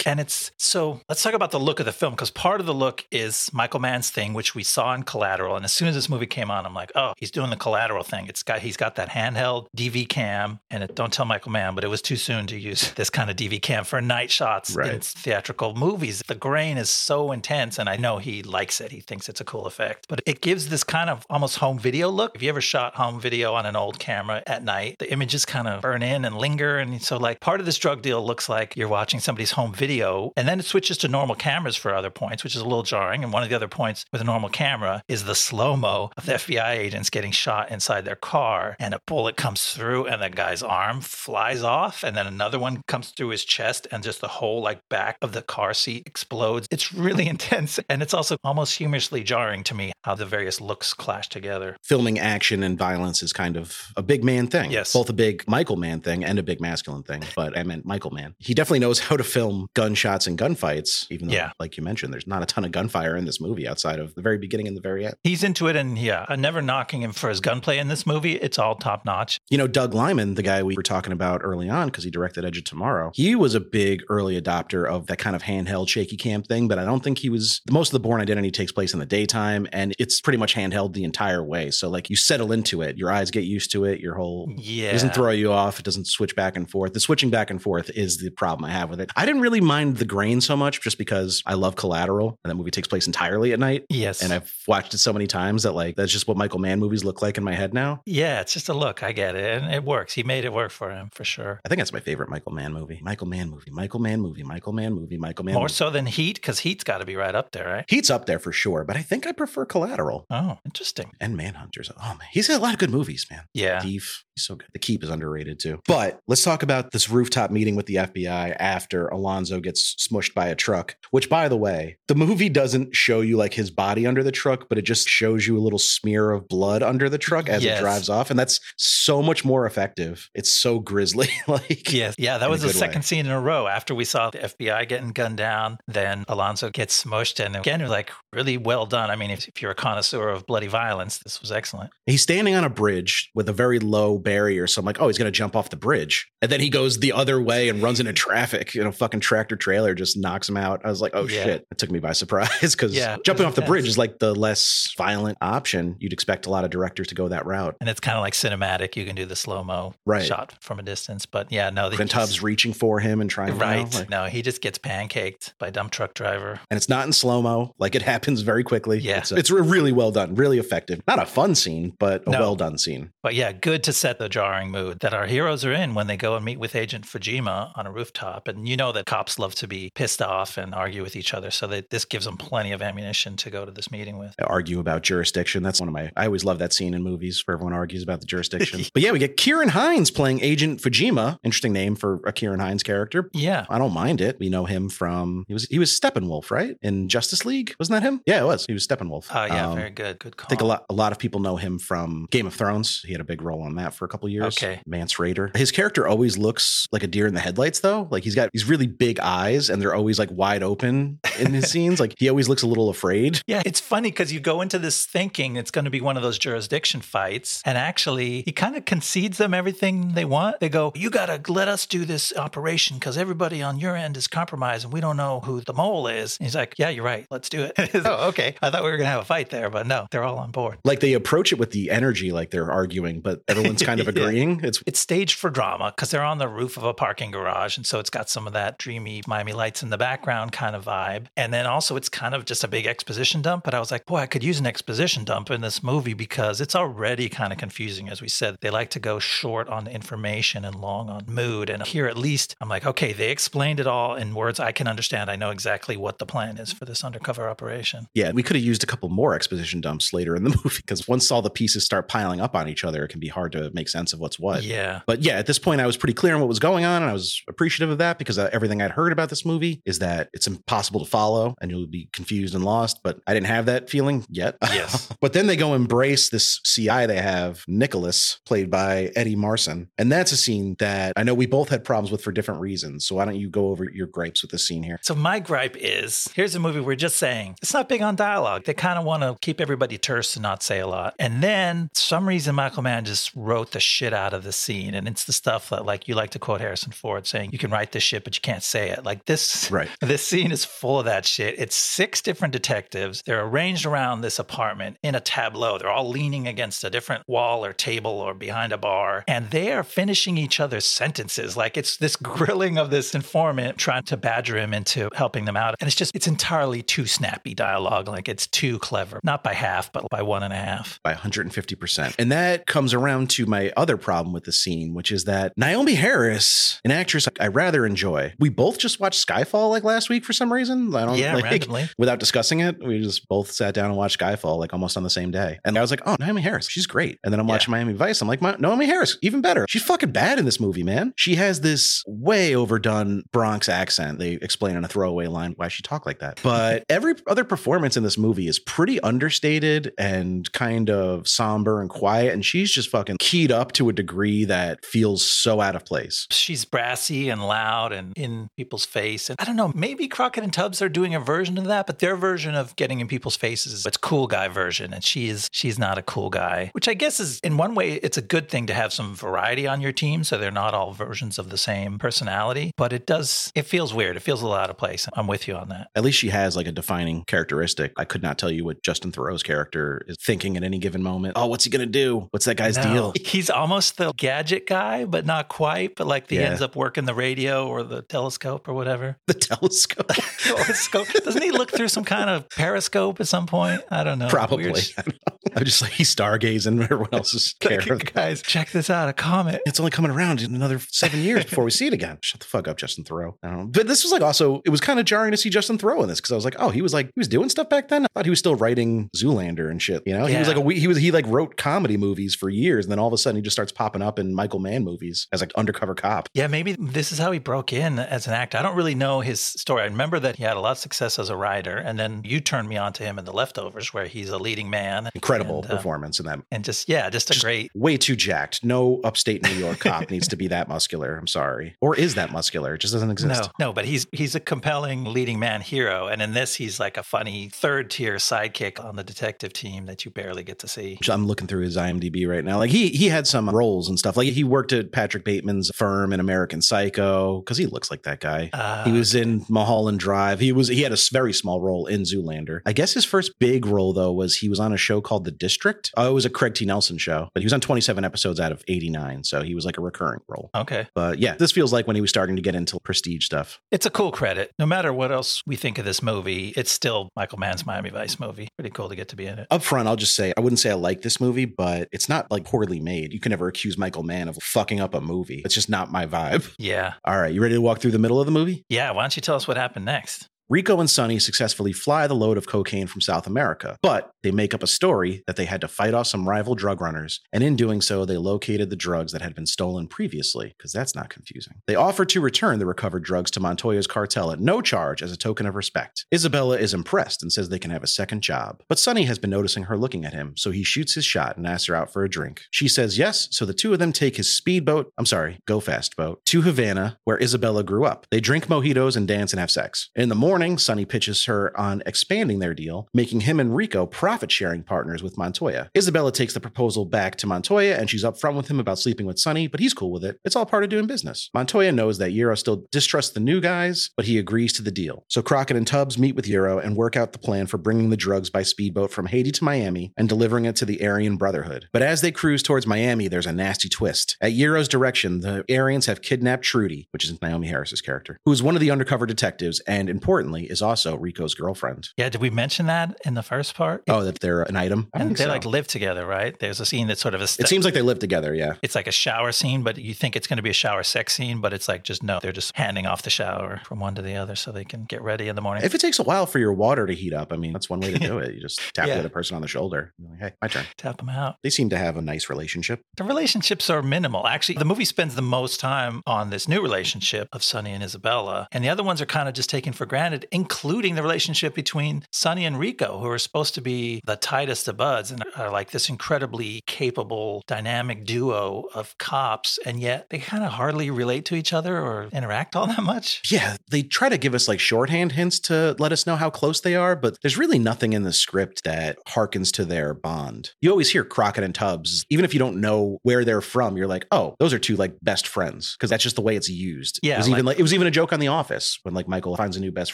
And 0.06 0.20
it's 0.20 0.52
so 0.58 1.00
let's 1.08 1.24
talk 1.24 1.34
about 1.34 1.52
the 1.52 1.60
look 1.60 1.80
of 1.80 1.86
the 1.86 1.94
film 1.94 2.12
because 2.14 2.30
part 2.30 2.60
of 2.60 2.66
the 2.66 2.74
look 2.74 3.06
is 3.10 3.50
Michael 3.54 3.80
Mann's 3.80 4.10
thing, 4.10 4.34
which 4.34 4.54
we 4.54 4.62
saw 4.64 4.94
in 4.94 5.04
Collateral. 5.04 5.56
And 5.56 5.64
as 5.64 5.72
soon 5.72 5.88
as 5.88 5.96
this 5.96 6.10
movie 6.10 6.26
came 6.26 6.52
on, 6.52 6.66
I'm 6.66 6.74
like, 6.74 6.92
oh, 6.94 7.14
he's 7.18 7.32
doing 7.32 7.50
the 7.50 7.56
Collateral 7.56 8.04
thing. 8.04 8.28
It's 8.28 8.44
got 8.44 8.60
he's 8.60 8.76
got 8.76 8.96
that 8.96 9.08
handheld 9.10 9.68
DV 9.78 10.10
cam, 10.10 10.60
and 10.70 10.84
it, 10.84 10.94
don't 10.96 11.14
tell 11.14 11.24
Michael 11.26 11.52
Mann, 11.54 11.74
but 11.74 11.86
it 11.86 11.88
was 11.88 12.02
too 12.02 12.18
soon 12.18 12.48
to 12.48 12.60
use 12.60 12.92
this 12.96 13.10
kind 13.10 13.30
of 13.30 13.38
DV 13.38 13.62
cam 13.62 13.86
for 13.86 14.02
night 14.02 14.30
shots 14.30 14.76
in 14.76 15.00
theatrical 15.00 15.74
movies. 15.74 16.22
The 16.28 16.36
grain 16.36 16.78
is 16.78 16.83
is 16.84 16.90
so 16.90 17.32
intense, 17.32 17.80
and 17.80 17.90
I 17.90 17.96
know 17.96 18.18
he 18.18 18.44
likes 18.44 18.82
it. 18.82 18.92
He 18.92 19.00
thinks 19.00 19.30
it's 19.30 19.42
a 19.42 19.46
cool 19.46 19.66
effect, 19.66 20.06
but 20.10 20.22
it 20.26 20.42
gives 20.42 20.70
this 20.70 20.84
kind 20.84 21.10
of 21.10 21.26
almost 21.30 21.58
home 21.58 21.80
video 21.80 22.10
look. 22.10 22.36
If 22.36 22.44
you 22.44 22.50
ever 22.50 22.62
shot 22.62 22.96
home 22.96 23.20
video 23.20 23.54
on 23.54 23.66
an 23.66 23.76
old 23.76 24.00
camera 24.00 24.44
at 24.46 24.64
night, 24.64 24.98
the 25.00 25.12
images 25.12 25.46
kind 25.46 25.68
of 25.68 25.82
burn 25.82 26.04
in 26.04 26.26
and 26.26 26.38
linger. 26.38 26.78
And 26.78 27.02
so, 27.02 27.18
like, 27.18 27.40
part 27.40 27.62
of 27.62 27.66
this 27.66 27.78
drug 27.78 28.02
deal 28.02 28.24
looks 28.24 28.50
like 28.50 28.76
you're 28.76 28.90
watching 28.90 29.22
somebody's 29.22 29.52
home 29.52 29.74
video, 29.74 30.34
and 30.36 30.48
then 30.48 30.60
it 30.60 30.66
switches 30.66 30.98
to 31.00 31.08
normal 31.08 31.36
cameras 31.36 31.78
for 31.78 31.96
other 31.96 32.10
points, 32.10 32.44
which 32.44 32.56
is 32.56 32.62
a 32.62 32.66
little 32.66 32.84
jarring. 32.84 33.24
And 33.24 33.32
one 33.32 33.44
of 33.44 33.50
the 33.50 33.56
other 33.56 33.70
points 33.70 34.06
with 34.12 34.22
a 34.22 34.26
normal 34.26 34.50
camera 34.50 35.02
is 35.08 35.24
the 35.24 35.36
slow 35.36 35.78
mo 35.78 36.12
of 36.18 36.26
the 36.26 36.34
FBI 36.34 36.72
agents 36.72 37.10
getting 37.10 37.32
shot 37.32 37.72
inside 37.72 38.04
their 38.04 38.16
car, 38.18 38.76
and 38.78 38.94
a 38.94 39.02
bullet 39.08 39.38
comes 39.38 39.74
through, 39.74 40.06
and 40.06 40.22
the 40.22 40.30
guy's 40.30 40.62
arm 40.62 41.00
flies 41.00 41.64
off, 41.64 42.04
and 42.04 42.18
then 42.18 42.28
another 42.28 42.60
one 42.60 42.82
comes 42.88 43.10
through 43.10 43.30
his 43.30 43.46
chest, 43.46 43.88
and 43.92 44.04
just 44.04 44.20
the 44.20 44.28
whole 44.28 44.62
like 44.62 44.82
back 44.90 45.18
of 45.22 45.32
the 45.32 45.42
car 45.42 45.74
seat 45.74 46.04
explodes. 46.06 46.63
It's 46.72 46.94
really 46.94 47.28
intense, 47.36 47.80
and 47.90 48.02
it's 48.02 48.14
also 48.14 48.38
almost 48.44 48.78
humorously 48.78 49.24
jarring 49.24 49.64
to 49.66 49.74
me 49.76 49.92
how 50.04 50.16
the 50.16 50.26
various 50.26 50.60
looks 50.60 50.94
clash 50.94 51.30
together. 51.30 51.78
Filming 51.84 52.20
action 52.20 52.62
and 52.64 52.78
violence 52.78 53.24
is 53.24 53.32
kind 53.34 53.56
of 53.58 53.92
a 53.96 54.04
big 54.04 54.24
man 54.24 54.48
thing. 54.48 54.72
Yes. 54.72 54.94
Both 54.94 55.10
a 55.10 55.14
big 55.14 55.44
Michael 55.48 55.78
Mann 55.78 56.02
thing 56.02 56.24
and 56.26 56.38
a 56.40 56.44
big 56.44 56.60
masculine 56.60 57.04
thing, 57.04 57.24
but 57.36 57.58
I 57.58 57.64
meant 57.64 57.86
Michael 57.86 58.12
Mann. 58.12 58.36
He 58.40 58.54
definitely 58.54 58.80
knows 58.80 59.00
how 59.00 59.16
to 59.18 59.24
film 59.24 59.68
gunshots 59.74 60.28
and 60.28 60.38
gunfights, 60.38 61.08
even 61.10 61.28
though, 61.30 61.34
Yeah. 61.36 61.52
like 61.60 61.78
you 61.78 61.84
mentioned, 61.84 62.14
there's 62.14 62.28
not 62.28 62.44
a 62.44 62.46
ton 62.46 62.66
of 62.66 62.72
gunfire 62.72 63.16
in 63.16 63.26
this 63.26 63.40
movie 63.40 63.68
outside 63.68 64.00
of 64.00 64.14
the 64.16 64.22
very 64.22 64.38
beginning 64.38 64.68
and 64.68 64.76
the 64.78 64.82
very 64.82 65.06
end. 65.06 65.16
He's 65.24 65.44
into 65.44 65.68
it, 65.68 65.76
and 65.76 65.98
yeah, 65.98 66.26
I'm 66.28 66.42
never 66.42 66.62
knocking 66.62 67.02
him 67.02 67.14
for 67.14 67.30
his 67.30 67.40
gunplay 67.40 67.78
in 67.78 67.88
this 67.88 68.06
movie. 68.06 68.34
It's 68.34 68.60
all 68.60 68.76
top 68.76 69.06
notch. 69.06 69.40
You 69.50 69.58
know, 69.58 69.68
Doug 69.68 69.94
Liman, 69.94 70.36
the 70.36 70.44
guy 70.44 70.64
we 70.64 70.76
were 70.76 70.84
talking 70.84 71.14
about 71.14 71.42
early 71.44 71.70
on 71.70 71.88
because 71.88 72.04
he 72.04 72.12
directed 72.12 72.44
Edge 72.46 72.58
of 72.58 72.64
Tomorrow, 72.66 73.12
he 73.14 73.36
was 73.36 73.56
a 73.56 73.60
big 73.60 74.04
early 74.10 74.40
adopter 74.40 74.86
of 74.88 75.08
that 75.08 75.18
kind 75.18 75.36
of 75.36 75.44
handheld 75.44 75.88
shaky 75.90 76.18
cam 76.18 76.44
thing, 76.44 76.53
but 76.68 76.80
I 76.80 76.86
don't 76.86 77.04
think 77.04 77.18
he 77.20 77.30
was. 77.30 77.62
Most 77.72 77.90
of 77.90 77.94
the 77.94 78.00
Bourne 78.00 78.22
Identity 78.22 78.52
takes 78.52 78.72
place 78.72 78.94
in 78.94 79.00
the 79.00 79.06
daytime 79.06 79.68
and 79.74 79.94
it's 80.00 80.22
pretty 80.22 80.38
much 80.38 80.56
handheld 80.56 80.94
the 80.94 81.04
entire 81.04 81.44
way. 81.44 81.72
So, 81.72 81.90
like, 81.90 82.10
you 82.10 82.16
settle 82.16 82.52
into 82.52 82.82
it, 82.82 82.98
your 82.98 83.12
eyes 83.12 83.32
get 83.32 83.44
used 83.44 83.72
to 83.72 83.86
it, 83.86 84.00
your 84.00 84.16
whole. 84.16 84.52
Yeah. 84.58 84.90
It 84.90 84.94
doesn't 84.94 85.14
throw 85.14 85.32
you 85.32 85.52
off. 85.52 85.80
It 85.80 85.86
doesn't 85.86 86.08
switch 86.08 86.36
back 86.36 86.56
and 86.56 86.70
forth. 86.70 86.94
The 86.94 87.00
switching 87.00 87.30
back 87.30 87.50
and 87.50 87.62
forth 87.62 87.90
is 87.90 88.18
the 88.18 88.30
problem 88.30 88.66
I 88.70 88.72
have 88.74 88.90
with 88.90 89.02
it. 89.02 89.12
I 89.16 89.26
didn't 89.26 89.42
really 89.42 89.62
mind 89.62 89.98
the 89.98 90.06
grain 90.06 90.42
so 90.42 90.56
much 90.56 90.82
just 90.82 90.98
because 90.98 91.42
I 91.46 91.56
love 91.56 91.76
Collateral 91.76 92.40
and 92.44 92.52
that 92.52 92.56
movie 92.56 92.72
takes 92.72 92.88
place 92.88 93.08
entirely 93.08 93.54
at 93.54 93.60
night. 93.60 93.86
Yes. 93.90 94.22
And 94.22 94.32
I've 94.34 94.54
watched 94.68 94.94
it 94.94 95.00
so 95.00 95.14
many 95.14 95.28
times 95.28 95.64
that 95.64 95.74
like 95.74 95.96
that's 95.96 96.12
just 96.12 96.28
what 96.28 96.38
Michael 96.38 96.60
Mann 96.60 96.80
movies 96.80 97.04
look 97.04 97.22
like 97.22 97.38
in 97.38 97.44
my 97.44 97.54
head 97.54 97.74
now. 97.74 98.02
yeah, 98.06 98.42
it's 98.42 98.54
just 98.54 98.70
a 98.70 98.74
look. 98.74 99.04
I 99.04 99.12
get 99.12 99.36
it. 99.36 99.62
And 99.62 99.74
it 99.74 99.84
works. 99.84 100.14
He 100.14 100.24
made 100.24 100.46
it 100.46 100.54
work 100.54 100.72
for 100.72 100.92
him 100.92 101.10
for 101.14 101.24
sure. 101.24 101.60
I 101.66 101.70
think 101.70 101.80
that's 101.80 101.94
my 101.94 102.00
favorite 102.00 102.30
Michael 102.30 102.52
Mann 102.52 102.74
movie. 102.74 103.00
Michael 103.02 103.28
Mann 103.28 103.50
movie. 103.50 103.72
Michael 103.72 104.00
Mann 104.00 104.22
movie. 104.22 104.44
Michael 104.44 104.74
Mann 104.74 104.94
movie. 104.94 105.18
Michael 105.18 105.46
Mann. 105.46 105.54
More 105.56 105.64
movie. 105.64 105.74
so 105.74 105.90
than 105.90 106.06
Heat, 106.06 106.42
because 106.44 106.60
Heat's 106.60 106.84
got 106.84 106.98
to 107.00 107.06
be 107.06 107.16
right 107.16 107.34
up 107.34 107.52
there, 107.54 107.66
right? 107.68 107.86
Heat's 107.88 108.10
up 108.10 108.26
there 108.26 108.38
for 108.40 108.52
sure, 108.52 108.84
but 108.84 108.98
I 108.98 109.02
think 109.02 109.26
I 109.26 109.32
prefer 109.32 109.66
Collateral 109.66 110.26
Oh, 110.30 110.60
interesting. 110.66 111.12
and 111.22 111.38
Manhunters. 111.40 111.90
Oh 111.98 112.10
man, 112.10 112.28
he's 112.32 112.48
got 112.50 112.60
a 112.60 112.64
lot 112.64 112.74
of 112.74 112.80
good 112.80 112.90
movies, 112.92 113.26
man. 113.32 113.44
Yeah. 113.54 113.80
Thief, 113.82 114.24
he's 114.36 114.46
so 114.46 114.56
good. 114.56 114.68
The 114.74 114.80
Keep 114.80 115.04
is 115.04 115.10
underrated 115.10 115.60
too. 115.60 115.80
But 115.88 116.20
let's 116.28 116.44
talk 116.44 116.62
about 116.64 116.92
this 116.92 117.10
rooftop 117.10 117.50
meeting 117.50 117.76
with 117.76 117.86
the 117.86 117.96
FBI 117.96 118.56
after 118.60 119.08
Alonzo 119.08 119.60
gets 119.62 119.96
smushed 119.96 120.34
by 120.34 120.48
a 120.48 120.56
truck. 120.56 120.96
Which, 121.12 121.30
by 121.30 121.48
the 121.48 121.58
way, 121.58 121.98
the 122.08 122.16
movie 122.16 122.50
doesn't 122.50 122.96
show 122.96 123.22
you 123.22 123.38
like 123.38 123.54
his 123.54 123.72
body 123.72 124.06
under 124.06 124.22
the 124.24 124.32
truck, 124.32 124.68
but 124.68 124.78
it 124.78 124.82
just 124.84 125.08
shows 125.08 125.48
you 125.48 125.58
a 125.58 125.62
little 125.62 125.80
smear 125.80 126.32
of 126.32 126.48
blood 126.50 126.84
under 126.84 127.08
the 127.10 127.18
truck 127.18 127.48
as 127.50 127.64
Yes. 127.64 127.78
it 127.80 127.82
drives 127.82 128.10
off, 128.10 128.30
and 128.30 128.38
that's 128.38 128.60
so 128.78 129.22
much 129.22 129.46
more 129.46 129.66
effective. 129.66 130.30
It's 130.36 130.52
so 130.52 130.80
grisly. 130.80 131.30
like 131.48 131.92
Yes. 131.94 132.16
Yeah, 132.18 132.38
that 132.40 132.50
was 132.50 132.62
the 132.62 132.70
second 132.74 133.00
way. 133.00 133.04
scene 133.04 133.26
in 133.26 133.32
a 133.32 133.40
row. 133.40 133.68
After 133.68 133.96
we 133.96 134.04
saw 134.06 134.30
the 134.30 134.40
FBI 134.40 134.88
getting 134.88 135.10
gunned 135.12 135.38
down, 135.38 135.78
then 135.88 136.26
Alonzo 136.34 136.70
gets 136.70 137.04
smushed. 137.04 137.44
And 137.44 137.56
again, 137.56 137.88
like 137.88 138.12
really 138.32 138.58
well 138.58 138.86
done. 138.86 139.10
I 139.10 139.16
mean, 139.16 139.32
if, 139.32 139.48
if 139.48 139.62
you're 139.62 139.72
a 139.72 139.76
connoisseur 139.76 140.30
of 140.30 140.46
bloody 140.46 140.68
violence, 140.68 141.20
this 141.20 141.40
was 141.42 141.52
excellent. 141.52 141.92
He's 142.06 142.22
standing 142.22 142.56
on 142.56 142.64
a 142.64 142.70
bridge 142.70 143.30
with 143.36 143.48
a 143.48 143.54
very 143.54 143.80
low 143.80 144.18
barrier. 144.18 144.68
So 144.68 144.80
I'm 144.80 144.86
like, 144.86 145.00
oh, 145.02 145.08
he's 145.08 145.18
going 145.18 145.28
to 145.32 145.32
jump 145.32 145.56
off 145.56 145.70
the 145.70 145.76
bridge. 145.78 146.28
And 146.42 146.52
then 146.52 146.60
he 146.60 146.70
goes 146.70 147.00
the 147.00 147.14
other 147.14 147.42
way 147.42 147.70
and 147.70 147.82
runs 147.82 148.00
into 148.00 148.12
traffic. 148.14 148.74
You 148.76 148.84
know, 148.84 148.92
fucking 148.92 149.20
tractor 149.22 149.56
trailer 149.56 149.94
just 149.94 150.18
knocks 150.18 150.50
him 150.50 150.58
out. 150.58 150.82
I 150.84 150.90
was 150.90 151.02
like, 151.02 151.12
oh 151.16 151.28
Yeah. 151.28 151.44
shit. 151.44 151.68
It 151.72 151.78
took 151.78 151.92
me 151.92 152.00
by 152.00 152.12
surprise 152.14 152.50
because 152.62 152.96
Yeah, 152.96 153.18
jumping 153.26 153.46
off 153.46 153.56
the 153.56 153.62
bridge 153.62 153.88
is 153.88 153.98
like 153.98 154.20
the 154.20 154.34
less 154.36 154.94
violent 154.98 155.38
option. 155.42 155.96
You'd 156.00 156.14
expect 156.14 156.46
a 156.46 156.50
lot 156.50 156.64
of 156.66 156.70
directors 156.72 157.08
to 157.08 157.16
go 157.16 157.28
that 157.30 157.46
route. 157.46 157.76
And 157.80 157.90
it's 157.90 158.00
kind 158.00 158.18
of 158.18 158.22
like 158.22 158.34
cinematic. 158.34 158.96
You 158.96 159.06
can 159.06 159.16
do 159.16 159.26
the 159.26 159.36
slow 159.36 159.64
mo 159.64 159.94
Right. 160.06 160.26
shot 160.26 160.54
from 160.62 160.80
a 160.80 160.84
distance. 160.84 161.26
But 161.26 161.52
yeah, 161.52 161.70
no, 161.70 161.90
Clint 161.90 162.12
just- 162.12 162.30
Tubbs 162.30 162.42
reaching 162.44 162.74
for 162.74 163.00
him 163.00 163.22
and 163.22 163.30
trying, 163.30 163.54
you 163.54 163.60
know, 163.60 163.66
Right. 163.66 163.94
like- 163.94 164.10
no, 164.10 164.26
he 164.26 164.42
just 164.42 164.62
gets 164.62 164.78
pancaked 164.78 165.54
by 165.60 165.70
dump 165.70 165.92
truck 165.92 166.14
driver. 166.24 166.60
and 166.70 166.78
it's 166.78 166.90
not 166.90 167.06
in 167.06 167.14
slow 167.14 167.42
mo. 167.42 167.74
Like 167.80 167.96
it 167.96 168.02
happens 168.02 168.42
very 168.42 168.64
quickly. 168.64 169.00
Yeah. 169.00 169.20
It's, 169.20 169.32
it's 169.32 169.52
really 169.52 169.92
well 169.92 170.12
done, 170.12 170.36
really 170.36 170.58
effective. 170.60 171.02
Not 171.08 171.22
a 171.22 171.26
fun 171.26 171.56
scene, 171.56 171.94
but 172.00 172.26
a 172.28 172.32
No. 172.32 172.40
well 172.40 172.56
done 172.56 172.78
scene. 172.78 173.12
But 173.22 173.36
yeah, 173.36 173.52
good 173.52 173.84
to 173.84 173.94
set 173.94 174.20
the 174.20 174.30
jarring 174.30 174.72
mood 174.72 175.00
that 175.02 175.14
our 175.14 175.26
heroes 175.28 175.66
are 175.66 175.72
in 175.74 175.94
when 175.94 176.08
they 176.08 176.18
go 176.18 176.36
and 176.36 176.46
meet 176.46 176.60
with 176.60 176.76
Agent 176.76 177.06
Fujima 177.06 177.72
on 177.78 177.86
a 177.88 177.92
rooftop. 177.92 178.48
And 178.48 178.68
you 178.68 178.78
know 178.78 178.92
that 178.92 179.06
cops 179.06 179.38
love 179.40 179.56
to 179.56 179.68
be 179.68 179.92
pissed 179.96 180.22
off 180.22 180.58
and 180.58 180.74
argue 180.74 181.02
with 181.04 181.16
each 181.16 181.34
other. 181.34 181.52
So 181.52 181.68
that 181.68 181.90
this 181.90 182.06
gives 182.06 182.26
them 182.26 182.38
plenty 182.38 182.72
of 182.72 182.82
ammunition 182.82 183.36
to 183.38 183.50
go 183.50 183.66
to 183.66 183.72
this 183.72 183.92
meeting 183.92 184.18
with. 184.18 184.34
argue 184.44 184.80
about 184.80 185.04
jurisdiction. 185.04 185.64
That's 185.64 185.80
one 185.80 185.90
of 185.90 185.94
my. 185.94 186.12
I 186.16 186.26
always 186.26 186.44
love 186.46 186.60
that 186.60 186.74
scene 186.74 186.94
in 186.94 187.04
movies 187.04 187.44
where 187.46 187.56
everyone 187.56 187.74
argues 187.74 188.04
about 188.04 188.20
the 188.22 188.26
jurisdiction. 188.26 188.82
but 188.94 189.02
yeah, 189.04 189.12
we 189.12 189.20
get 189.20 189.38
Ciarán 189.38 189.70
Hinds 189.70 190.12
playing 190.12 190.42
Agent 190.42 190.82
Fujima. 190.82 191.38
Interesting 191.44 191.74
name 191.74 191.96
for 191.96 192.16
a 192.26 192.32
Ciarán 192.34 192.60
Hinds 192.62 192.84
character. 192.84 193.30
Yeah. 193.34 193.66
I 193.70 193.78
don't 193.78 193.94
mind 193.94 194.22
it. 194.22 194.38
We 194.40 194.50
know 194.50 194.66
him 194.66 194.90
from 194.90 195.46
he 195.48 195.54
was 195.54 195.66
he 195.66 195.80
was 195.80 195.96
Steppenwolf, 196.14 196.52
right? 196.52 196.78
In 196.82 197.10
Justice 197.10 197.46
League, 197.46 197.76
wasn't 197.80 198.02
that 198.02 198.08
him? 198.08 198.22
Yeah, 198.26 198.42
it 198.42 198.46
was. 198.46 198.66
He 198.66 198.74
was 198.74 198.86
Steppenwolf. 198.86 199.28
Oh, 199.34 199.46
yeah. 199.46 199.70
Um, 199.70 199.76
very 199.76 199.90
good. 199.90 200.20
Good 200.20 200.38
call. 200.38 200.48
I 200.48 200.50
think 200.50 200.62
a 200.62 200.66
lot 200.66 200.86
a 200.90 200.94
lot 200.94 201.12
of 201.12 201.20
people 201.20 201.40
know 201.40 201.58
him 201.58 201.80
from 201.80 202.28
Game 202.32 202.48
of 202.48 202.54
Thrones. 202.54 203.02
He 203.06 203.12
had 203.12 203.22
a 203.22 203.26
big 203.26 203.42
role 203.42 203.62
on 203.62 203.76
that 203.76 203.94
for 203.94 204.06
a 204.06 204.08
couple 204.08 204.30
years. 204.30 204.58
Okay. 204.58 204.82
Mance 204.86 205.16
Rayder. 205.16 205.56
His 205.56 205.72
character 205.72 206.08
always 206.08 206.38
looks 206.38 206.88
like 206.92 207.04
a 207.04 207.08
deer 207.08 207.28
in 207.28 207.34
the 207.34 207.40
headlights 207.40 207.80
though. 207.80 208.08
Like 208.12 208.24
he's 208.24 208.36
got 208.36 208.50
these 208.54 208.66
really 208.66 208.88
big 208.88 209.20
eyes 209.20 209.70
and 209.70 209.82
they're 209.82 209.96
always 209.96 210.20
like 210.20 210.30
wide 210.32 210.64
open 210.64 211.20
in 211.40 211.54
his 211.54 211.70
scenes. 211.72 212.00
Like 212.00 212.16
he 212.18 212.30
always 212.30 212.50
looks 212.50 212.64
a 212.64 212.68
little 212.68 212.90
afraid. 212.90 213.42
Yeah, 213.48 213.62
it's 213.66 213.80
funny 213.80 214.10
because 214.10 214.32
you 214.32 214.40
go 214.40 214.62
into 214.62 214.80
this 214.80 215.06
thinking 215.06 215.56
it's 215.56 215.72
going 215.72 215.86
to 215.86 215.92
be 215.92 216.02
one 216.02 216.18
of 216.18 216.24
those 216.24 216.38
jurisdiction 216.38 217.02
fights, 217.02 217.62
and 217.66 217.78
actually, 217.78 218.44
he 218.46 218.52
kind 218.52 218.76
of 218.76 218.86
concedes 218.86 219.38
them 219.38 219.54
everything 219.54 220.14
they 220.14 220.26
want. 220.26 220.60
They 220.60 220.70
go, 220.70 220.92
"You 220.96 221.10
got 221.10 221.28
to 221.28 221.52
let 221.52 221.68
us 221.68 221.86
do 221.86 222.06
this 222.06 222.34
operation 222.36 222.98
because 222.98 223.18
everybody 223.18 223.62
on 223.62 223.80
your 223.80 223.96
end 223.96 224.18
is 224.18 224.28
compromised, 224.28 224.86
and 224.86 224.94
we 224.94 225.02
don't 225.02 225.18
know 225.18 225.40
who 225.42 225.62
the 225.62 225.74
mole 225.74 226.03
is." 226.08 226.38
And 226.38 226.46
he's 226.46 226.56
like, 226.56 226.76
"Yeah, 226.78 226.90
you're 226.90 227.04
right. 227.04 227.26
Let's 227.30 227.50
do 227.50 227.64
it." 227.64 227.74
oh, 228.06 228.30
okay. 228.30 228.56
I 228.62 228.70
thought 228.70 228.84
we 228.84 228.92
were 228.92 228.98
going 228.98 229.06
to 229.08 229.12
have 229.12 229.22
a 229.22 229.26
fight 229.26 229.50
there, 229.50 229.70
but 229.70 229.88
no, 229.88 230.08
they're 230.12 230.24
all 230.24 230.38
on 230.38 230.52
board. 230.52 230.78
like 230.84 231.00
they 231.00 231.14
approach 231.14 231.52
it 231.52 231.60
with 231.60 231.72
the 231.72 231.90
energy 231.92 232.32
like 232.32 232.50
they're 232.52 232.72
arguing 232.72 233.20
but 233.22 233.42
everyone's 233.48 233.82
kind 233.84 234.00
of 234.00 234.08
Yeah. 234.16 234.24
agreeing 234.24 234.62
it's 234.64 234.84
It's 234.86 235.00
staged 235.00 235.38
for 235.38 235.50
drama 235.50 235.92
because 235.96 236.12
they're 236.12 236.24
on 236.24 236.38
the 236.38 236.48
roof 236.48 236.78
of 236.78 236.84
a 236.84 236.94
parking 236.94 237.32
garage. 237.32 237.78
And 237.78 237.86
so 237.86 238.00
it's 238.00 238.10
got 238.10 238.30
some 238.30 238.48
of 238.48 238.54
that 238.54 238.78
dreamy 238.78 239.22
Miami 239.28 239.54
lights 239.54 239.82
in 239.84 239.90
the 239.90 239.98
background 239.98 240.52
kind 240.52 240.76
of 240.76 240.86
vibe. 240.86 241.28
And 241.38 241.54
then 241.54 241.66
also 241.66 241.96
it's 241.96 242.10
kind 242.10 242.36
of 242.36 242.46
just 242.46 242.64
a 242.64 242.68
big 242.68 242.86
exposition 242.86 243.42
dump. 243.42 243.64
But 243.64 243.74
I 243.74 243.80
was 243.80 243.92
like, 243.92 244.06
boy, 244.06 244.18
I 244.18 244.26
could 244.28 244.44
use 244.44 244.60
an 244.60 244.66
exposition 244.68 245.24
dump 245.24 245.50
in 245.52 245.62
this 245.62 245.82
movie 245.84 246.14
because 246.14 246.62
it's 246.62 246.76
already 246.76 247.30
kind 247.30 247.52
of 247.54 247.60
confusing. 247.60 248.10
As 248.10 248.22
we 248.22 248.28
said, 248.28 248.58
they 248.62 248.70
like 248.70 248.90
to 248.92 249.00
go 249.00 249.20
short 249.20 249.68
on 249.70 249.88
information 249.88 250.66
and 250.66 250.76
long 250.76 251.10
on 251.10 251.26
mood. 251.28 251.70
And 251.70 251.84
here 251.86 252.08
at 252.08 252.18
least 252.18 252.56
I'm 252.62 252.70
like, 252.70 252.86
okay, 252.86 253.14
they 253.14 253.30
explained 253.32 253.80
it 253.80 253.88
all 253.88 254.16
in 254.16 254.36
words 254.36 254.60
I 254.60 254.72
can 254.72 254.88
understand. 254.88 255.30
I 255.32 255.36
know 255.36 255.50
exactly 255.52 255.93
what 255.98 256.18
the 256.20 256.26
plan 256.26 256.58
is 256.58 256.72
for 256.74 256.86
this 256.86 257.04
undercover 257.04 257.48
operation. 257.50 258.08
yeah 258.14 258.32
we 258.32 258.44
could 258.44 258.56
have 258.56 258.66
used 258.66 258.84
a 258.84 258.88
couple 258.88 259.10
more 259.10 259.34
exposition 259.36 259.82
dumps 259.82 260.14
later 260.14 260.36
in 260.36 260.44
the 260.44 260.50
movie 260.64 260.78
because 260.78 261.08
once 261.08 261.32
all 261.32 261.42
the 261.42 261.50
pieces 261.50 261.86
start 261.86 262.08
piling 262.08 262.40
up 262.42 262.56
on 262.56 262.68
each 262.68 262.84
other 262.84 263.04
it 263.04 263.10
can 263.10 263.20
be 263.20 263.28
hard 263.28 263.52
to 263.52 263.70
make 263.74 263.88
sense 263.90 264.14
of 264.14 264.20
what's 264.20 264.40
what 264.40 264.64
Yeah. 264.64 265.02
but 265.08 265.22
yeah 265.22 265.34
at 265.38 265.46
this 265.46 265.60
point 265.60 265.82
i 265.82 265.86
was 265.86 265.98
pretty 265.98 266.14
clear 266.14 266.34
on 266.36 266.40
what 266.42 266.48
was 266.50 266.60
going 266.60 266.86
on 266.86 267.02
and 267.02 267.10
i 267.10 267.14
was 267.14 267.42
appreciative 267.50 267.90
of 267.92 267.98
that 268.00 268.18
because 268.18 268.38
uh, 268.38 268.50
everything 268.54 268.82
i'd 268.82 268.92
heard 268.92 269.12
about 269.12 269.30
this 269.30 269.46
movie 269.46 269.82
is 269.86 270.00
that 270.00 270.30
it's 270.34 270.48
impossible 270.48 271.00
to 271.04 271.10
follow 271.10 271.56
and 271.62 271.72
you'll 271.72 271.88
be 271.88 272.10
confused 272.14 272.56
and 272.56 272.64
lost 272.66 273.00
but 273.04 273.20
i 273.28 273.34
didn't 273.34 273.48
have 273.48 273.66
that 273.66 273.90
feeling 273.90 274.26
yet 274.30 274.56
Yes. 274.64 275.10
but 275.22 275.34
then 275.34 275.48
they 275.48 275.56
go 275.56 275.74
embrace 275.74 276.30
this 276.30 276.60
ci 276.66 276.88
they 277.06 277.22
have 277.22 277.64
nicholas 277.68 278.40
played 278.46 278.70
by 278.72 279.12
eddie 279.16 279.36
marsan 279.36 279.88
and 279.98 280.12
that's 280.12 280.32
a 280.32 280.38
scene 280.38 280.76
that 280.80 281.14
i 281.16 281.24
know 281.24 281.34
we 281.34 281.46
both 281.46 281.70
had 281.70 281.84
problems 281.84 282.12
with 282.12 282.22
for 282.24 282.32
different 282.32 282.62
reasons 282.62 283.06
so 283.06 283.16
why 283.16 283.26
don't 283.26 283.36
you 283.36 283.50
go 283.50 283.68
over 283.70 283.86
your 283.92 284.08
gripes 284.08 284.42
with 284.42 284.52
the 284.52 284.58
scene 284.60 284.84
here 284.84 285.00
So 285.04 285.16
my 285.16 285.40
gripe 285.40 285.73
is 285.80 286.30
here's 286.36 286.56
a 286.56 286.60
movie 286.60 286.80
we're 286.80 286.96
just 286.96 287.18
saying 287.18 287.56
it's 287.62 287.74
not 287.74 287.90
big 287.90 288.02
on 288.02 288.16
dialogue. 288.16 288.64
They 288.66 288.74
kind 288.74 289.00
of 289.00 289.06
want 289.06 289.24
to 289.24 289.38
keep 289.42 289.60
everybody 289.60 289.98
terse 289.98 290.36
and 290.36 290.44
not 290.44 290.64
say 290.64 290.80
a 290.80 290.88
lot. 290.88 291.16
And 291.20 291.42
then 291.42 291.90
some 291.94 292.28
reason 292.28 292.56
Michael 292.56 292.84
Mann 292.84 293.06
just 293.06 293.32
wrote 293.36 293.72
the 293.72 293.80
shit 293.80 294.14
out 294.14 294.34
of 294.34 294.44
the 294.44 294.52
scene. 294.52 294.94
And 294.94 295.08
it's 295.08 295.24
the 295.26 295.34
stuff 295.34 295.70
that 295.70 295.86
like 295.86 296.08
you 296.08 296.16
like 296.16 296.32
to 296.32 296.40
quote 296.40 296.62
Harrison 296.62 296.92
Ford 296.92 297.26
saying, 297.26 297.52
you 297.52 297.60
can 297.60 297.72
write 297.72 297.92
this 297.92 298.04
shit, 298.04 298.24
but 298.24 298.36
you 298.36 298.42
can't 298.42 298.64
say 298.64 298.90
it. 298.90 299.04
Like 299.04 299.26
this 299.26 299.70
Right. 299.72 299.90
this 300.02 300.26
scene 300.26 300.52
is 300.52 300.66
full 300.66 301.00
of 301.00 301.06
that 301.06 301.26
shit. 301.26 301.56
It's 301.58 301.76
six 301.76 302.22
different 302.22 302.52
detectives. 302.52 303.24
They're 303.26 303.44
arranged 303.44 303.86
around 303.86 304.22
this 304.22 304.40
apartment 304.40 304.98
in 305.04 305.16
a 305.16 305.20
tableau. 305.20 305.78
They're 305.78 305.90
all 305.90 306.10
leaning 306.10 306.48
against 306.48 306.84
a 306.84 306.90
different 306.90 307.24
wall 307.28 307.66
or 307.66 307.74
table 307.74 308.12
or 308.12 308.34
behind 308.34 308.74
a 308.74 308.78
bar. 308.78 309.24
And 309.28 309.50
they 309.52 309.72
are 309.72 309.84
finishing 309.84 310.38
each 310.38 310.60
other's 310.60 310.86
sentences. 310.86 311.58
Like 311.58 311.78
it's 311.78 311.98
this 311.98 312.16
grilling 312.34 312.78
of 312.78 312.90
this 312.90 313.16
informant 313.16 313.78
trying 313.78 314.04
to 314.04 314.18
badger 314.18 314.58
him 314.58 314.74
into 314.74 315.10
helping 315.14 315.46
them 315.46 315.58
out 315.58 315.63
out. 315.64 315.76
And 315.80 315.88
it's 315.88 315.96
just, 315.96 316.16
it's 316.16 316.28
entirely 316.28 316.82
too 316.82 317.06
snappy 317.08 317.54
dialogue. 317.54 318.08
Like 318.08 318.28
it's 318.30 318.48
too 318.48 318.80
clever. 318.80 319.20
Not 319.24 319.44
by 319.44 319.54
half, 319.54 319.92
but 319.92 320.06
by 320.10 320.22
one 320.22 320.44
and 320.44 320.54
a 320.54 320.58
half. 320.58 321.00
by 321.04 321.14
150%. 321.14 322.16
And 322.20 322.32
that 322.32 322.66
comes 322.66 322.94
around 322.94 323.30
to 323.32 323.46
my 323.46 323.72
other 323.78 323.98
problem 323.98 324.34
with 324.34 324.44
the 324.44 324.52
scene, 324.52 324.94
which 324.94 325.12
is 325.12 325.26
that 325.26 325.54
Naomie 325.58 325.96
Harris, 325.96 326.80
an 326.84 326.92
actress 326.92 327.28
I 327.40 327.48
rather 327.48 327.86
enjoy. 327.86 328.34
We 328.40 328.50
both 328.50 328.78
just 328.78 329.00
watched 329.00 329.26
Skyfall 329.26 329.70
like 329.70 329.84
last 329.84 330.10
week 330.10 330.26
for 330.26 330.34
some 330.34 330.52
reason. 330.52 330.94
I 330.96 331.00
don't 331.06 331.08
know. 331.10 331.14
Yeah, 331.16 331.36
like, 331.36 331.44
randomly. 331.46 331.90
without 331.98 332.20
discussing 332.20 332.60
it. 332.60 332.84
We 332.84 333.02
just 333.02 333.28
both 333.28 333.52
sat 333.52 333.74
down 333.74 333.86
and 333.86 333.96
watched 333.98 334.20
Skyfall 334.20 334.58
like 334.60 334.74
almost 334.74 334.98
on 334.98 335.04
the 335.04 335.10
same 335.10 335.32
day. 335.32 335.60
And 335.66 335.78
I 335.78 335.82
was 335.82 335.92
like, 335.92 336.02
oh, 336.06 336.16
Naomie 336.18 336.42
Harris, 336.42 336.68
she's 336.70 336.88
great. 336.88 337.20
And 337.24 337.32
then 337.32 337.40
I'm 337.40 337.48
Yeah. 337.48 337.54
watching 337.54 337.72
Miami 337.72 337.94
Vice. 337.94 338.22
I'm 338.22 338.28
like, 338.28 338.42
"Ma- 338.42 338.56
Naomie 338.56 338.86
Harris, 338.86 339.18
even 339.22 339.42
better. 339.42 339.66
She's 339.70 339.84
fucking 339.84 340.12
bad 340.12 340.40
in 340.40 340.46
this 340.46 340.60
movie, 340.60 340.84
man. 340.84 341.14
She 341.16 341.36
has 341.36 341.62
this 341.62 342.04
way 342.08 342.56
overdone 342.56 343.24
Bronx 343.32 343.70
accent. 343.70 344.20
They 344.20 344.34
explain 344.34 344.76
in 344.76 344.84
a 344.84 344.88
throwaway 344.88 345.28
line 345.28 345.53
why 345.58 345.68
she 345.68 345.84
talked 345.84 346.06
like 346.06 346.20
that. 346.20 346.40
But 346.44 346.84
every 346.90 347.16
other 347.28 347.44
performance 347.44 347.98
in 347.98 348.04
this 348.04 348.18
movie 348.18 348.48
is 348.48 348.60
pretty 348.60 349.00
understated 349.02 349.94
and 349.98 350.52
kind 350.54 350.90
of 350.90 351.28
somber 351.28 351.82
and 351.82 351.90
quiet. 351.90 352.34
And 352.34 352.46
she's 352.46 352.72
just 352.72 352.90
fucking 352.90 353.18
keyed 353.20 353.52
up 353.52 353.72
to 353.74 353.90
a 353.90 353.94
degree 353.94 354.46
that 354.46 354.86
feels 354.86 355.26
so 355.26 355.62
out 355.62 355.76
of 355.76 355.86
place. 355.86 356.28
She's 356.32 356.66
brassy 356.66 357.30
and 357.30 357.46
loud 357.46 357.92
and 357.92 358.14
in 358.16 358.50
people's 358.58 358.86
face. 358.86 359.30
And 359.30 359.38
I 359.40 359.46
don't 359.46 359.56
know, 359.56 359.72
maybe 359.76 360.08
Crockett 360.08 360.44
and 360.44 360.54
Tubbs 360.54 360.82
are 360.82 360.90
doing 360.90 361.14
a 361.14 361.20
version 361.20 361.58
of 361.58 361.66
that, 361.66 361.88
but 361.88 362.00
their 362.00 362.16
version 362.16 362.56
of 362.56 362.76
getting 362.76 363.00
in 363.00 363.08
people's 363.08 363.36
faces 363.36 363.74
is 363.74 363.86
it's 363.86 363.98
cool 363.98 364.28
guy 364.28 364.48
version. 364.48 364.94
And 364.94 365.04
she 365.04 365.30
is 365.30 365.50
she's 365.52 365.78
not 365.78 365.98
a 365.98 366.02
cool 366.02 366.30
guy, 366.30 366.70
which 366.74 366.88
I 366.88 366.94
guess 366.94 367.20
is 367.20 367.40
in 367.42 367.58
one 367.58 367.76
way 367.76 367.94
it's 367.94 368.18
a 368.18 368.22
good 368.22 368.50
thing 368.50 368.68
to 368.68 368.74
have 368.74 368.94
some 368.94 369.16
variety 369.16 369.68
on 369.68 369.82
your 369.82 369.92
team 369.92 370.24
so 370.24 370.38
they're 370.38 370.52
not 370.52 370.74
all 370.74 370.94
versions 370.94 371.38
of 371.38 371.50
the 371.50 371.58
same 371.58 371.98
personality. 371.98 372.72
But 372.78 372.94
it 372.94 373.06
does 373.06 373.52
it 373.56 373.64
feels 373.64 373.94
weird. 373.94 374.16
It 374.16 374.22
feels 374.22 374.42
a 374.42 374.54
out 374.54 374.70
of 374.70 374.78
place. 374.78 375.08
I'm 375.14 375.28
with 375.28 375.43
you 375.48 375.56
on 375.56 375.70
that. 375.70 375.88
At 375.96 376.04
least 376.04 376.20
she 376.20 376.30
has 376.30 376.56
like 376.56 376.68
a 376.68 376.72
defining 376.72 377.24
characteristic. 377.26 377.94
I 377.98 378.06
could 378.06 378.22
not 378.24 378.38
tell 378.38 378.52
you 378.52 378.66
what 378.66 378.84
Justin 378.84 379.12
Theroux's 379.12 379.44
character 379.44 380.02
is 380.08 380.18
thinking 380.26 380.58
at 380.58 380.64
any 380.64 380.80
given 380.80 381.04
moment. 381.04 381.34
Oh, 381.36 381.48
what's 381.48 381.64
he 381.64 381.70
going 381.70 381.80
to 381.82 381.86
do? 381.86 382.28
What's 382.32 382.46
that 382.46 382.56
guy's 382.58 382.78
No. 382.78 382.84
deal? 382.94 383.14
He's 383.26 383.50
almost 383.50 383.98
the 383.98 384.12
gadget 384.18 384.68
guy, 384.68 385.06
but 385.06 385.26
not 385.26 385.50
quite. 385.50 385.96
But 385.96 386.08
like 386.08 386.30
he 386.30 386.38
Yeah. 386.38 386.50
ends 386.50 386.62
up 386.62 386.76
working 386.76 387.06
the 387.06 387.14
radio 387.14 387.68
or 387.68 387.84
the 387.84 388.02
telescope 388.02 388.68
or 388.68 388.74
whatever. 388.74 389.18
The 389.28 389.34
telescope. 389.34 390.08
telescope. 390.40 391.08
Doesn't 391.24 391.42
he 391.42 391.52
look 391.52 391.72
through 391.72 391.88
some 391.88 392.04
kind 392.04 392.30
of 392.30 392.50
periscope 392.50 393.20
at 393.20 393.28
some 393.28 393.46
point? 393.48 393.82
I 393.90 394.04
don't 394.04 394.20
know. 394.20 394.28
Probably. 394.28 394.66
Weird 394.72 394.78
I 394.98 395.02
don't 395.02 395.14
know. 395.28 395.38
I'm 395.56 395.66
just 395.66 395.82
like 395.82 395.92
he's 395.92 396.14
stargazing 396.14 396.82
everyone 396.84 397.10
else's 397.12 397.56
Like, 397.64 397.80
character. 397.86 398.12
Guys, 398.14 398.42
check 398.42 398.72
this 398.72 398.90
out. 398.90 399.10
A 399.10 399.14
comet. 399.14 399.62
It's 399.66 399.80
only 399.80 399.92
coming 399.92 400.12
around 400.12 400.42
in 400.42 400.56
another 400.56 400.80
seven 400.90 401.22
years 401.22 401.46
before 401.46 401.64
we 401.64 401.72
see 401.72 401.88
it 401.88 401.94
again. 401.94 402.18
Shut 402.22 402.40
the 402.42 402.46
fuck 402.48 402.68
up, 402.68 402.78
Justin 402.78 403.04
Thoreau. 403.04 403.38
I 403.44 403.50
don't 403.50 403.58
know. 403.58 403.66
But 403.68 403.88
this 403.88 404.04
was 404.04 404.12
like 404.12 404.22
also, 404.22 404.62
it 404.66 404.70
was 404.70 404.82
kind 404.82 405.00
of 405.00 405.06
jarring 405.06 405.33
to 405.34 405.42
see 405.42 405.50
Justin 405.50 405.78
Theroux 405.78 406.02
in 406.04 406.08
this 406.08 406.20
because 406.20 406.32
I 406.32 406.36
was 406.36 406.46
like, 406.46 406.56
oh, 406.60 406.70
he 406.70 406.82
was 406.82 406.94
like, 406.94 407.08
he 407.08 407.20
was 407.20 407.28
doing 407.28 407.50
stuff 407.50 407.70
back 407.70 407.90
then. 407.90 408.06
I 408.06 408.08
thought 408.14 408.26
he 408.26 408.30
was 408.30 408.40
still 408.40 408.56
writing 408.56 409.10
Zoolander 409.16 409.70
and 409.70 409.82
shit. 409.82 410.04
You 410.06 410.18
know, 410.18 410.26
he 410.26 410.38
was 410.38 410.48
like 410.48 410.58
a, 410.58 410.74
he 410.74 410.88
was, 410.88 410.98
he 410.98 411.12
like 411.12 411.26
wrote 411.28 411.58
comedy 411.58 411.98
movies 411.98 412.36
for 412.36 412.50
years. 412.50 412.86
And 412.86 412.92
then 412.92 413.00
all 413.00 413.08
of 413.08 413.14
a 413.14 413.18
sudden 413.18 413.36
he 413.36 413.42
just 413.42 413.56
starts 413.56 413.72
popping 413.72 414.02
up 414.02 414.20
in 414.20 414.34
Michael 414.34 414.60
Mann 414.60 414.84
movies 414.84 415.28
as 415.32 415.42
like 415.42 415.54
undercover 415.56 415.96
cop. 415.96 416.30
Yeah, 416.34 416.48
maybe 416.48 416.76
this 416.80 417.12
is 417.12 417.18
how 417.20 417.32
he 417.32 417.40
broke 417.40 417.74
in 417.74 418.00
as 418.00 418.28
an 418.28 418.34
actor. 418.34 418.58
I 418.58 418.62
don't 418.62 418.76
really 418.76 418.96
know 418.96 419.22
his 419.22 419.40
story. 419.40 419.82
I 419.82 419.86
remember 419.86 420.20
that 420.20 420.36
he 420.38 420.44
had 420.44 420.58
a 420.58 420.60
lot 420.60 420.72
of 420.72 420.78
success 420.78 421.20
as 421.20 421.30
a 421.30 421.36
writer, 421.36 421.78
and 421.78 421.98
then 422.00 422.22
you 422.24 422.40
turned 422.40 422.70
me 422.70 422.78
on 422.78 422.94
to 422.94 423.04
him 423.04 423.20
in 423.20 423.26
The 423.26 423.34
Leftovers, 423.34 423.94
where 423.94 424.06
he's 424.06 424.30
a 424.30 424.38
leading 424.38 424.70
man. 424.70 425.10
Incredible 425.16 425.62
And, 425.62 425.72
uh, 425.72 425.76
performance 425.76 426.20
in 426.20 426.26
that. 426.26 426.40
And 426.52 426.64
just, 426.64 426.90
yeah, 426.90 427.10
just 427.10 427.36
a 427.36 427.40
great. 427.40 427.72
Way 427.76 427.98
too 427.98 428.16
jacked. 428.16 428.64
No 428.64 429.00
upstate 429.04 429.44
New 429.44 429.54
York 429.56 429.80
cop 429.80 430.10
needs 430.10 430.28
to 430.30 430.36
be 430.36 430.48
that 430.48 430.68
muscular. 430.68 431.18
I'm 431.18 431.28
sorry. 431.28 431.76
Or 431.82 431.96
is 431.96 432.16
that 432.16 432.32
muscular? 432.32 432.76
It 432.76 432.80
just 432.80 432.94
doesn't 432.94 433.12
exist. 433.12 433.50
No, 433.60 433.68
no, 433.68 433.74
but 433.74 433.86
he's 433.86 434.08
he's 434.12 434.36
a 434.36 434.40
compelling 434.40 435.06
leading 435.24 435.40
man 435.40 435.62
hero, 435.62 436.08
and 436.08 436.22
in 436.22 436.34
this, 436.34 436.56
he's 436.56 436.82
like 436.82 436.98
a 436.98 437.04
funny 437.04 437.48
third 437.48 437.90
tier 437.90 438.16
sidekick 438.16 438.84
on 438.84 438.98
the 438.98 439.06
detective 439.06 439.54
team 439.54 439.86
that 439.86 440.04
you 440.04 440.12
barely 440.12 440.44
get 440.44 440.60
to 440.60 440.68
see. 440.68 441.00
I'm 441.10 441.26
looking 441.26 441.48
through 441.48 441.64
his 441.64 441.78
IMDb 441.78 442.28
right 442.28 442.44
now. 442.44 442.58
Like 442.58 442.72
he 442.72 442.90
he 442.90 443.08
had 443.08 443.26
some 443.26 443.50
roles 443.50 443.88
and 443.88 443.98
stuff. 443.98 444.18
Like 444.18 444.28
he 444.28 444.44
worked 444.44 444.74
at 444.74 444.92
Patrick 444.92 445.24
Bateman's 445.24 445.72
firm 445.74 446.12
in 446.12 446.20
American 446.20 446.62
Psycho 446.62 447.40
because 447.40 447.58
he 447.58 447.68
looks 447.68 447.90
like 447.90 448.04
that 448.04 448.20
guy. 448.20 448.50
Uh, 448.52 448.84
he 448.84 448.92
was 448.92 449.16
in 449.16 449.46
Mulholland 449.48 450.02
Drive. 450.02 450.42
He 450.42 450.52
was 450.52 450.68
he 450.68 450.82
had 450.82 450.92
a 450.92 450.98
very 451.14 451.32
small 451.32 451.62
role 451.62 451.86
in 451.86 452.02
Zoolander. 452.02 452.60
I 452.66 452.74
guess 452.74 452.94
his 452.94 453.06
first 453.06 453.40
big 453.40 453.66
role 453.66 453.94
though 453.94 454.12
was 454.12 454.36
he 454.36 454.50
was 454.50 454.60
on 454.60 454.74
a 454.74 454.78
show 454.78 455.00
called 455.00 455.24
The 455.24 455.32
District. 455.32 455.90
Oh, 455.96 456.10
it 456.10 456.14
was 456.14 456.26
a 456.26 456.30
Craig 456.30 456.54
T. 456.54 456.66
Nelson 456.66 456.98
show, 456.98 457.30
but 457.34 457.44
he 457.44 457.46
was 457.46 457.54
on 457.54 457.62
27 457.62 458.04
episodes 458.04 458.42
out 458.42 458.52
of 458.52 458.62
89, 458.68 459.24
so 459.24 459.42
he 459.42 459.56
was 459.56 459.66
like 459.66 459.78
a 459.78 459.82
recurring 459.82 460.20
role. 460.28 460.50
okay. 460.54 460.86
But 460.94 461.20
yeah, 461.20 461.36
this 461.36 461.54
feels 461.54 461.72
like 461.72 461.88
when 461.88 461.96
he 461.96 462.02
was 462.02 462.10
starting 462.10 462.36
to 462.36 462.42
get 462.42 462.56
into 462.56 462.78
prestige 462.82 463.26
stuff. 463.26 463.62
It's 463.72 463.86
a 463.86 463.90
cool 463.90 464.12
credit. 464.12 464.52
No 464.60 464.66
matter 464.66 464.92
what 464.92 465.13
else 465.14 465.42
we 465.46 465.56
think 465.56 465.78
of 465.78 465.86
this 465.86 466.02
movie, 466.02 466.54
it's 466.56 466.72
still 466.72 467.10
Michael 467.16 467.38
Mann's 467.38 467.66
Miami 467.66 467.90
Vice 467.90 468.20
movie. 468.20 468.48
Pretty 468.58 468.70
cool 468.72 468.90
to 468.90 468.96
get 468.96 469.10
to 469.10 469.16
be 469.16 469.26
in 469.26 469.40
it. 469.40 469.48
Up 469.52 469.64
front, 469.64 469.88
I'll 469.88 469.96
just 469.96 470.16
say 470.16 470.34
I 470.38 470.42
wouldn't 470.42 470.60
say 470.60 470.72
I 470.72 470.76
like 470.76 471.02
this 471.02 471.22
movie, 471.22 471.46
but 471.46 471.88
it's 471.92 472.10
not 472.10 472.30
like 472.32 472.46
poorly 472.46 472.80
made. 472.80 473.14
You 473.14 473.20
can 473.20 473.30
never 473.30 473.48
accuse 473.48 473.78
Michael 473.78 474.04
Mann 474.04 474.28
of 474.28 474.38
fucking 474.38 474.80
up 474.80 474.94
a 474.94 475.02
movie. 475.02 475.42
It's 475.46 475.56
just 475.56 475.70
not 475.70 475.92
my 475.92 476.06
vibe. 476.06 476.52
Yeah. 476.64 476.94
All 477.04 477.20
right, 477.20 477.34
you 477.34 477.42
ready 477.42 477.56
to 477.56 477.62
walk 477.62 477.80
through 477.80 477.92
the 477.92 478.00
middle 478.00 478.20
of 478.20 478.26
the 478.26 478.32
movie? 478.32 478.64
Yeah. 478.70 478.92
Why 478.92 479.04
don't 479.04 479.16
you 479.16 479.22
tell 479.22 479.36
us 479.36 479.48
what 479.48 479.58
happened 479.58 479.86
next? 479.86 480.30
Rico 480.50 480.80
and 480.80 480.90
Sonny 480.90 481.20
successfully 481.20 481.74
fly 481.74 482.06
the 482.08 482.14
load 482.14 482.38
of 482.38 482.48
cocaine 482.48 482.88
from 482.88 483.02
South 483.02 483.28
America, 483.28 483.78
but 483.82 484.12
they 484.24 484.32
make 484.32 484.54
up 484.54 484.64
a 484.64 484.68
story 484.68 485.24
that 485.28 485.36
they 485.36 485.46
had 485.46 485.62
to 485.62 485.68
fight 485.68 485.94
off 485.94 486.08
some 486.08 486.28
rival 486.28 486.56
drug 486.56 486.82
runners, 486.82 487.22
and 487.32 487.44
in 487.44 487.56
doing 487.56 487.82
so, 487.82 488.06
they 488.06 488.18
located 488.18 488.70
the 488.70 488.76
drugs 488.76 489.12
that 489.12 489.22
had 489.22 489.36
been 489.36 489.46
stolen 489.46 489.88
previously, 489.88 490.56
because 490.58 490.72
that's 490.72 490.96
not 490.96 491.10
confusing. 491.10 491.62
They 491.68 491.76
offer 491.76 492.06
to 492.06 492.22
return 492.22 492.60
the 492.60 492.66
recovered 492.66 493.04
drugs 493.04 493.30
to 493.32 493.40
Montoya's 493.40 493.88
cartel 493.88 494.32
at 494.32 494.40
no 494.40 494.62
charge 494.62 495.04
as 495.04 495.12
a 495.12 495.18
token 495.18 495.46
of 495.46 495.56
respect. 495.56 496.06
Isabella 496.14 496.58
is 496.58 496.74
impressed 496.74 497.22
and 497.22 497.32
says 497.32 497.50
they 497.50 497.60
can 497.60 497.72
have 497.72 497.84
a 497.84 497.88
second 497.88 498.22
job, 498.22 498.64
but 498.68 498.80
Sonny 498.80 499.04
has 499.04 499.20
been 499.20 499.30
noticing 499.30 499.64
her 499.64 499.78
looking 499.78 500.06
at 500.06 500.14
him, 500.14 500.34
so 500.38 500.52
he 500.52 500.64
shoots 500.64 500.96
his 500.96 501.06
shot 501.06 501.38
and 501.38 501.46
asks 501.46 501.68
her 501.68 501.76
out 501.76 501.92
for 501.92 502.04
a 502.04 502.10
drink. 502.10 502.44
She 502.52 502.68
says 502.68 502.98
yes, 502.98 503.28
so 503.32 503.46
the 503.46 503.54
two 503.54 503.74
of 503.74 503.80
them 503.80 503.94
take 503.94 504.18
his 504.18 504.36
speedboat, 504.36 504.92
I'm 504.98 505.06
sorry, 505.06 505.40
go 505.46 505.60
fast 505.60 505.96
boat, 505.96 506.24
to 506.26 506.42
Havana, 506.42 506.98
where 507.04 507.22
Isabella 507.22 507.64
grew 507.64 507.86
up. 507.86 508.08
They 508.10 508.20
drink 508.20 508.48
mojitos 508.48 508.96
and 508.96 509.08
dance 509.08 509.34
and 509.34 509.40
have 509.40 509.52
sex. 509.52 509.90
In 509.96 510.10
the 510.10 510.16
morning, 510.16 510.58
Sonny 510.58 510.86
pitches 510.86 511.26
her 511.26 511.58
on 511.60 511.84
expanding 511.86 512.40
their 512.40 512.54
deal, 512.54 512.88
making 512.94 513.22
him 513.22 513.40
and 513.40 513.56
Rico 513.56 513.86
profit 514.14 514.32
sharing 514.32 514.62
partners 514.62 515.02
with 515.02 515.18
Montoya. 515.18 515.72
Isabella 515.76 516.12
takes 516.12 516.36
the 516.36 516.40
proposal 516.40 516.86
back 516.86 517.16
to 517.16 517.26
Montoya 517.26 517.78
and 517.78 517.90
she's 517.90 518.04
upfront 518.04 518.36
with 518.36 518.48
him 518.48 518.60
about 518.60 518.78
sleeping 518.78 519.08
with 519.08 519.18
Sonny, 519.18 519.48
but 519.48 519.60
he's 519.60 519.74
cool 519.74 519.92
with 519.92 520.06
it. 520.06 520.20
It's 520.24 520.36
all 520.36 520.46
part 520.46 520.64
of 520.64 520.70
doing 520.70 520.86
business. 520.86 521.32
Montoya 521.34 521.72
knows 521.72 521.98
that 521.98 522.12
Euro 522.12 522.36
still 522.36 522.68
distrusts 522.72 523.14
the 523.14 523.20
new 523.20 523.42
guys, 523.42 523.90
but 523.98 524.06
he 524.06 524.20
agrees 524.20 524.54
to 524.54 524.62
the 524.62 524.70
deal. 524.70 525.04
So 525.10 525.24
Crockett 525.24 525.58
and 525.58 525.66
Tubbs 525.66 525.98
meet 525.98 526.16
with 526.16 526.28
Euro 526.28 526.60
and 526.60 526.78
work 526.78 526.96
out 526.96 527.12
the 527.12 527.18
plan 527.18 527.48
for 527.48 527.58
bringing 527.58 527.90
the 527.90 527.98
drugs 527.98 528.30
by 528.30 528.44
speedboat 528.44 528.92
from 528.92 529.08
Haiti 529.08 529.32
to 529.32 529.44
Miami 529.44 529.94
and 529.98 530.08
delivering 530.08 530.46
it 530.46 530.56
to 530.58 530.66
the 530.66 530.86
Aryan 530.86 531.18
Brotherhood. 531.18 531.70
But 531.74 531.82
as 531.82 532.02
they 532.02 532.12
cruise 532.12 532.44
towards 532.44 532.68
Miami, 532.68 533.08
there's 533.08 533.26
a 533.26 533.34
nasty 533.34 533.68
twist. 533.68 534.16
At 534.22 534.34
Euro's 534.34 534.68
direction, 534.68 535.22
the 535.22 535.44
Aryans 535.50 535.88
have 535.88 536.04
kidnapped 536.04 536.44
Trudy, 536.44 536.88
which 536.92 537.04
is 537.04 537.18
Naomie 537.18 537.48
Harris's 537.48 537.82
character, 537.82 538.20
who 538.26 538.32
is 538.32 538.44
one 538.44 538.54
of 538.54 538.62
the 538.62 538.70
undercover 538.70 539.08
detectives 539.08 539.60
and 539.62 539.90
importantly 539.90 540.44
is 540.44 540.62
also 540.62 540.96
Rico's 540.96 541.34
girlfriend. 541.34 541.90
Yeah. 541.98 542.10
Did 542.10 542.22
we 542.22 542.30
mention 542.30 542.68
that 542.68 542.96
in 543.04 543.16
the 543.16 543.24
first 543.24 543.56
part? 543.56 543.84
Oh, 543.90 544.03
that 544.04 544.20
they're 544.20 544.44
an 544.44 544.56
item? 544.56 544.90
I 544.94 545.00
and 545.00 545.10
think 545.10 545.18
they 545.18 545.24
so. 545.26 545.30
like 545.30 545.46
live 545.46 545.68
together, 545.68 546.06
right? 546.06 546.38
There's 546.40 546.60
a 546.60 546.66
scene 546.66 546.88
that's 546.88 547.02
sort 547.02 547.14
of 547.16 547.22
a. 547.22 547.26
it 547.26 547.48
seems 547.48 547.66
like 547.66 547.74
they 547.74 547.82
live 547.82 548.00
together, 548.00 548.34
yeah. 548.34 548.56
it's 548.62 548.76
like 548.76 548.88
a 548.88 548.92
shower 548.92 549.32
scene, 549.32 549.64
but 549.64 549.78
you 549.78 549.94
think 549.94 550.16
it's 550.16 550.28
going 550.28 550.38
to 550.38 550.44
be 550.44 550.50
a 550.50 550.54
shower 550.54 550.84
sex 550.84 551.14
scene, 551.14 551.42
but 551.42 551.54
it's 551.54 551.68
like 551.68 551.84
just 551.84 552.04
no, 552.04 552.20
they're 552.22 552.32
just 552.32 552.56
handing 552.56 552.86
off 552.86 553.02
the 553.04 553.10
shower 553.10 553.62
from 553.66 553.80
one 553.80 553.96
to 553.96 554.02
the 554.02 554.16
other 554.16 554.36
so 554.36 554.52
they 554.52 554.66
can 554.66 554.86
get 554.86 555.02
ready 555.02 555.28
in 555.28 555.36
the 555.36 555.42
morning. 555.42 555.64
If 555.64 555.74
it 555.76 555.80
takes 555.82 556.00
a 556.00 556.04
while 556.04 556.26
for 556.26 556.40
your 556.40 556.54
water 556.54 556.86
to 556.88 556.94
heat 556.94 557.14
up, 557.14 557.32
I 557.34 557.38
mean, 557.38 557.54
that's 557.54 557.70
one 557.70 557.80
way 557.80 557.92
to 557.92 558.00
do 558.00 558.18
it. 558.20 558.34
You 558.34 558.42
just 558.42 558.60
tap 558.74 558.88
Yeah. 558.88 558.96
the 558.96 559.00
other 559.02 559.10
person 559.10 559.36
on 559.36 559.42
the 559.42 559.48
shoulder. 559.48 559.94
You're 559.98 560.10
like, 560.12 560.20
hey, 560.20 560.32
my 560.42 560.48
turn. 560.48 560.66
Tap 560.78 560.98
them 560.98 561.10
out. 561.10 561.36
They 561.44 561.50
seem 561.50 561.70
to 561.70 561.78
have 561.78 561.98
a 561.98 562.02
nice 562.02 562.30
relationship. 562.30 562.82
The 562.98 563.04
relationships 563.04 563.70
are 563.70 563.82
minimal. 563.82 564.28
Actually, 564.28 564.56
the 564.56 564.66
movie 564.66 564.86
spends 564.86 565.16
the 565.16 565.22
most 565.22 565.60
time 565.60 566.02
on 566.06 566.30
this 566.30 566.48
new 566.48 566.62
relationship 566.62 567.28
of 567.32 567.44
Sonny 567.44 567.72
and 567.72 567.84
Isabella, 567.84 568.48
and 568.52 568.64
the 568.64 568.70
other 568.70 568.84
ones 568.84 569.02
are 569.02 569.06
kind 569.06 569.28
of 569.28 569.34
just 569.36 569.50
taken 569.50 569.74
for 569.74 569.86
granted, 569.86 570.28
including 570.32 570.96
the 570.96 571.02
relationship 571.04 571.54
between 571.56 572.06
Sonny 572.12 572.46
and 572.46 572.60
Rico, 572.60 573.00
who 573.00 573.08
are 573.08 573.18
supposed 573.20 573.54
to 573.56 573.62
be 573.62 573.93
the 574.06 574.16
tightest 574.16 574.68
of 574.68 574.78
buds 574.78 575.12
and 575.12 575.24
are 575.36 575.52
like 575.52 575.72
this 575.72 575.90
incredibly 575.90 576.62
capable, 576.68 577.44
dynamic 577.48 578.06
duo 578.06 578.66
of 578.74 578.98
cops, 578.98 579.58
and 579.66 579.80
yet 579.80 580.08
they 580.10 580.20
kind 580.20 580.44
of 580.44 580.52
hardly 580.52 580.90
relate 580.92 581.26
to 581.26 581.36
each 581.36 581.54
other 581.54 581.78
or 581.80 582.10
interact 582.12 582.56
all 582.56 582.68
that 582.68 582.84
much. 582.84 583.22
Yeah, 583.32 583.58
they 583.70 583.82
try 583.84 584.10
to 584.10 584.18
give 584.18 584.36
us 584.36 584.48
like 584.48 584.60
shorthand 584.60 585.14
hints 585.14 585.40
to 585.42 585.76
let 585.80 585.92
us 585.92 586.06
know 586.06 586.16
how 586.16 586.30
close 586.30 586.62
they 586.62 586.76
are, 586.76 586.96
but 586.96 587.18
there's 587.22 587.38
really 587.38 587.60
nothing 587.60 587.94
in 587.94 588.04
the 588.04 588.14
script 588.14 588.64
that 588.66 588.98
harkens 589.08 589.52
to 589.54 589.66
their 589.66 589.94
bond. 589.94 590.52
You 590.62 590.70
always 590.72 590.90
hear 590.92 591.04
Crockett 591.04 591.44
and 591.44 591.56
Tubbs, 591.56 592.06
even 592.10 592.26
if 592.26 592.34
you 592.34 592.40
don't 592.40 592.62
know 592.62 593.00
where 593.04 593.24
they're 593.26 593.42
from, 593.42 593.78
you're 593.78 593.88
like, 593.88 594.06
oh, 594.12 594.36
those 594.40 594.54
are 594.54 594.60
two 594.60 594.76
like 594.76 594.94
best 595.02 595.28
friends, 595.28 595.76
because 595.78 595.90
that's 595.90 596.04
just 596.04 596.16
the 596.16 596.22
way 596.22 596.36
it's 596.36 596.50
used. 596.50 597.00
Yeah, 597.02 597.16
it 597.16 597.18
was 597.20 597.30
even 597.30 597.46
like- 597.46 597.54
like 597.54 597.60
it 597.60 597.64
was 597.64 597.74
even 597.74 597.88
a 597.88 597.92
joke 597.92 598.14
on 598.14 598.20
The 598.20 598.28
Office 598.30 598.80
when 598.84 598.94
like 598.94 599.08
Michael 599.08 599.36
finds 599.38 599.58
a 599.58 599.60
new 599.60 599.72
best 599.72 599.92
friend. 599.92 599.94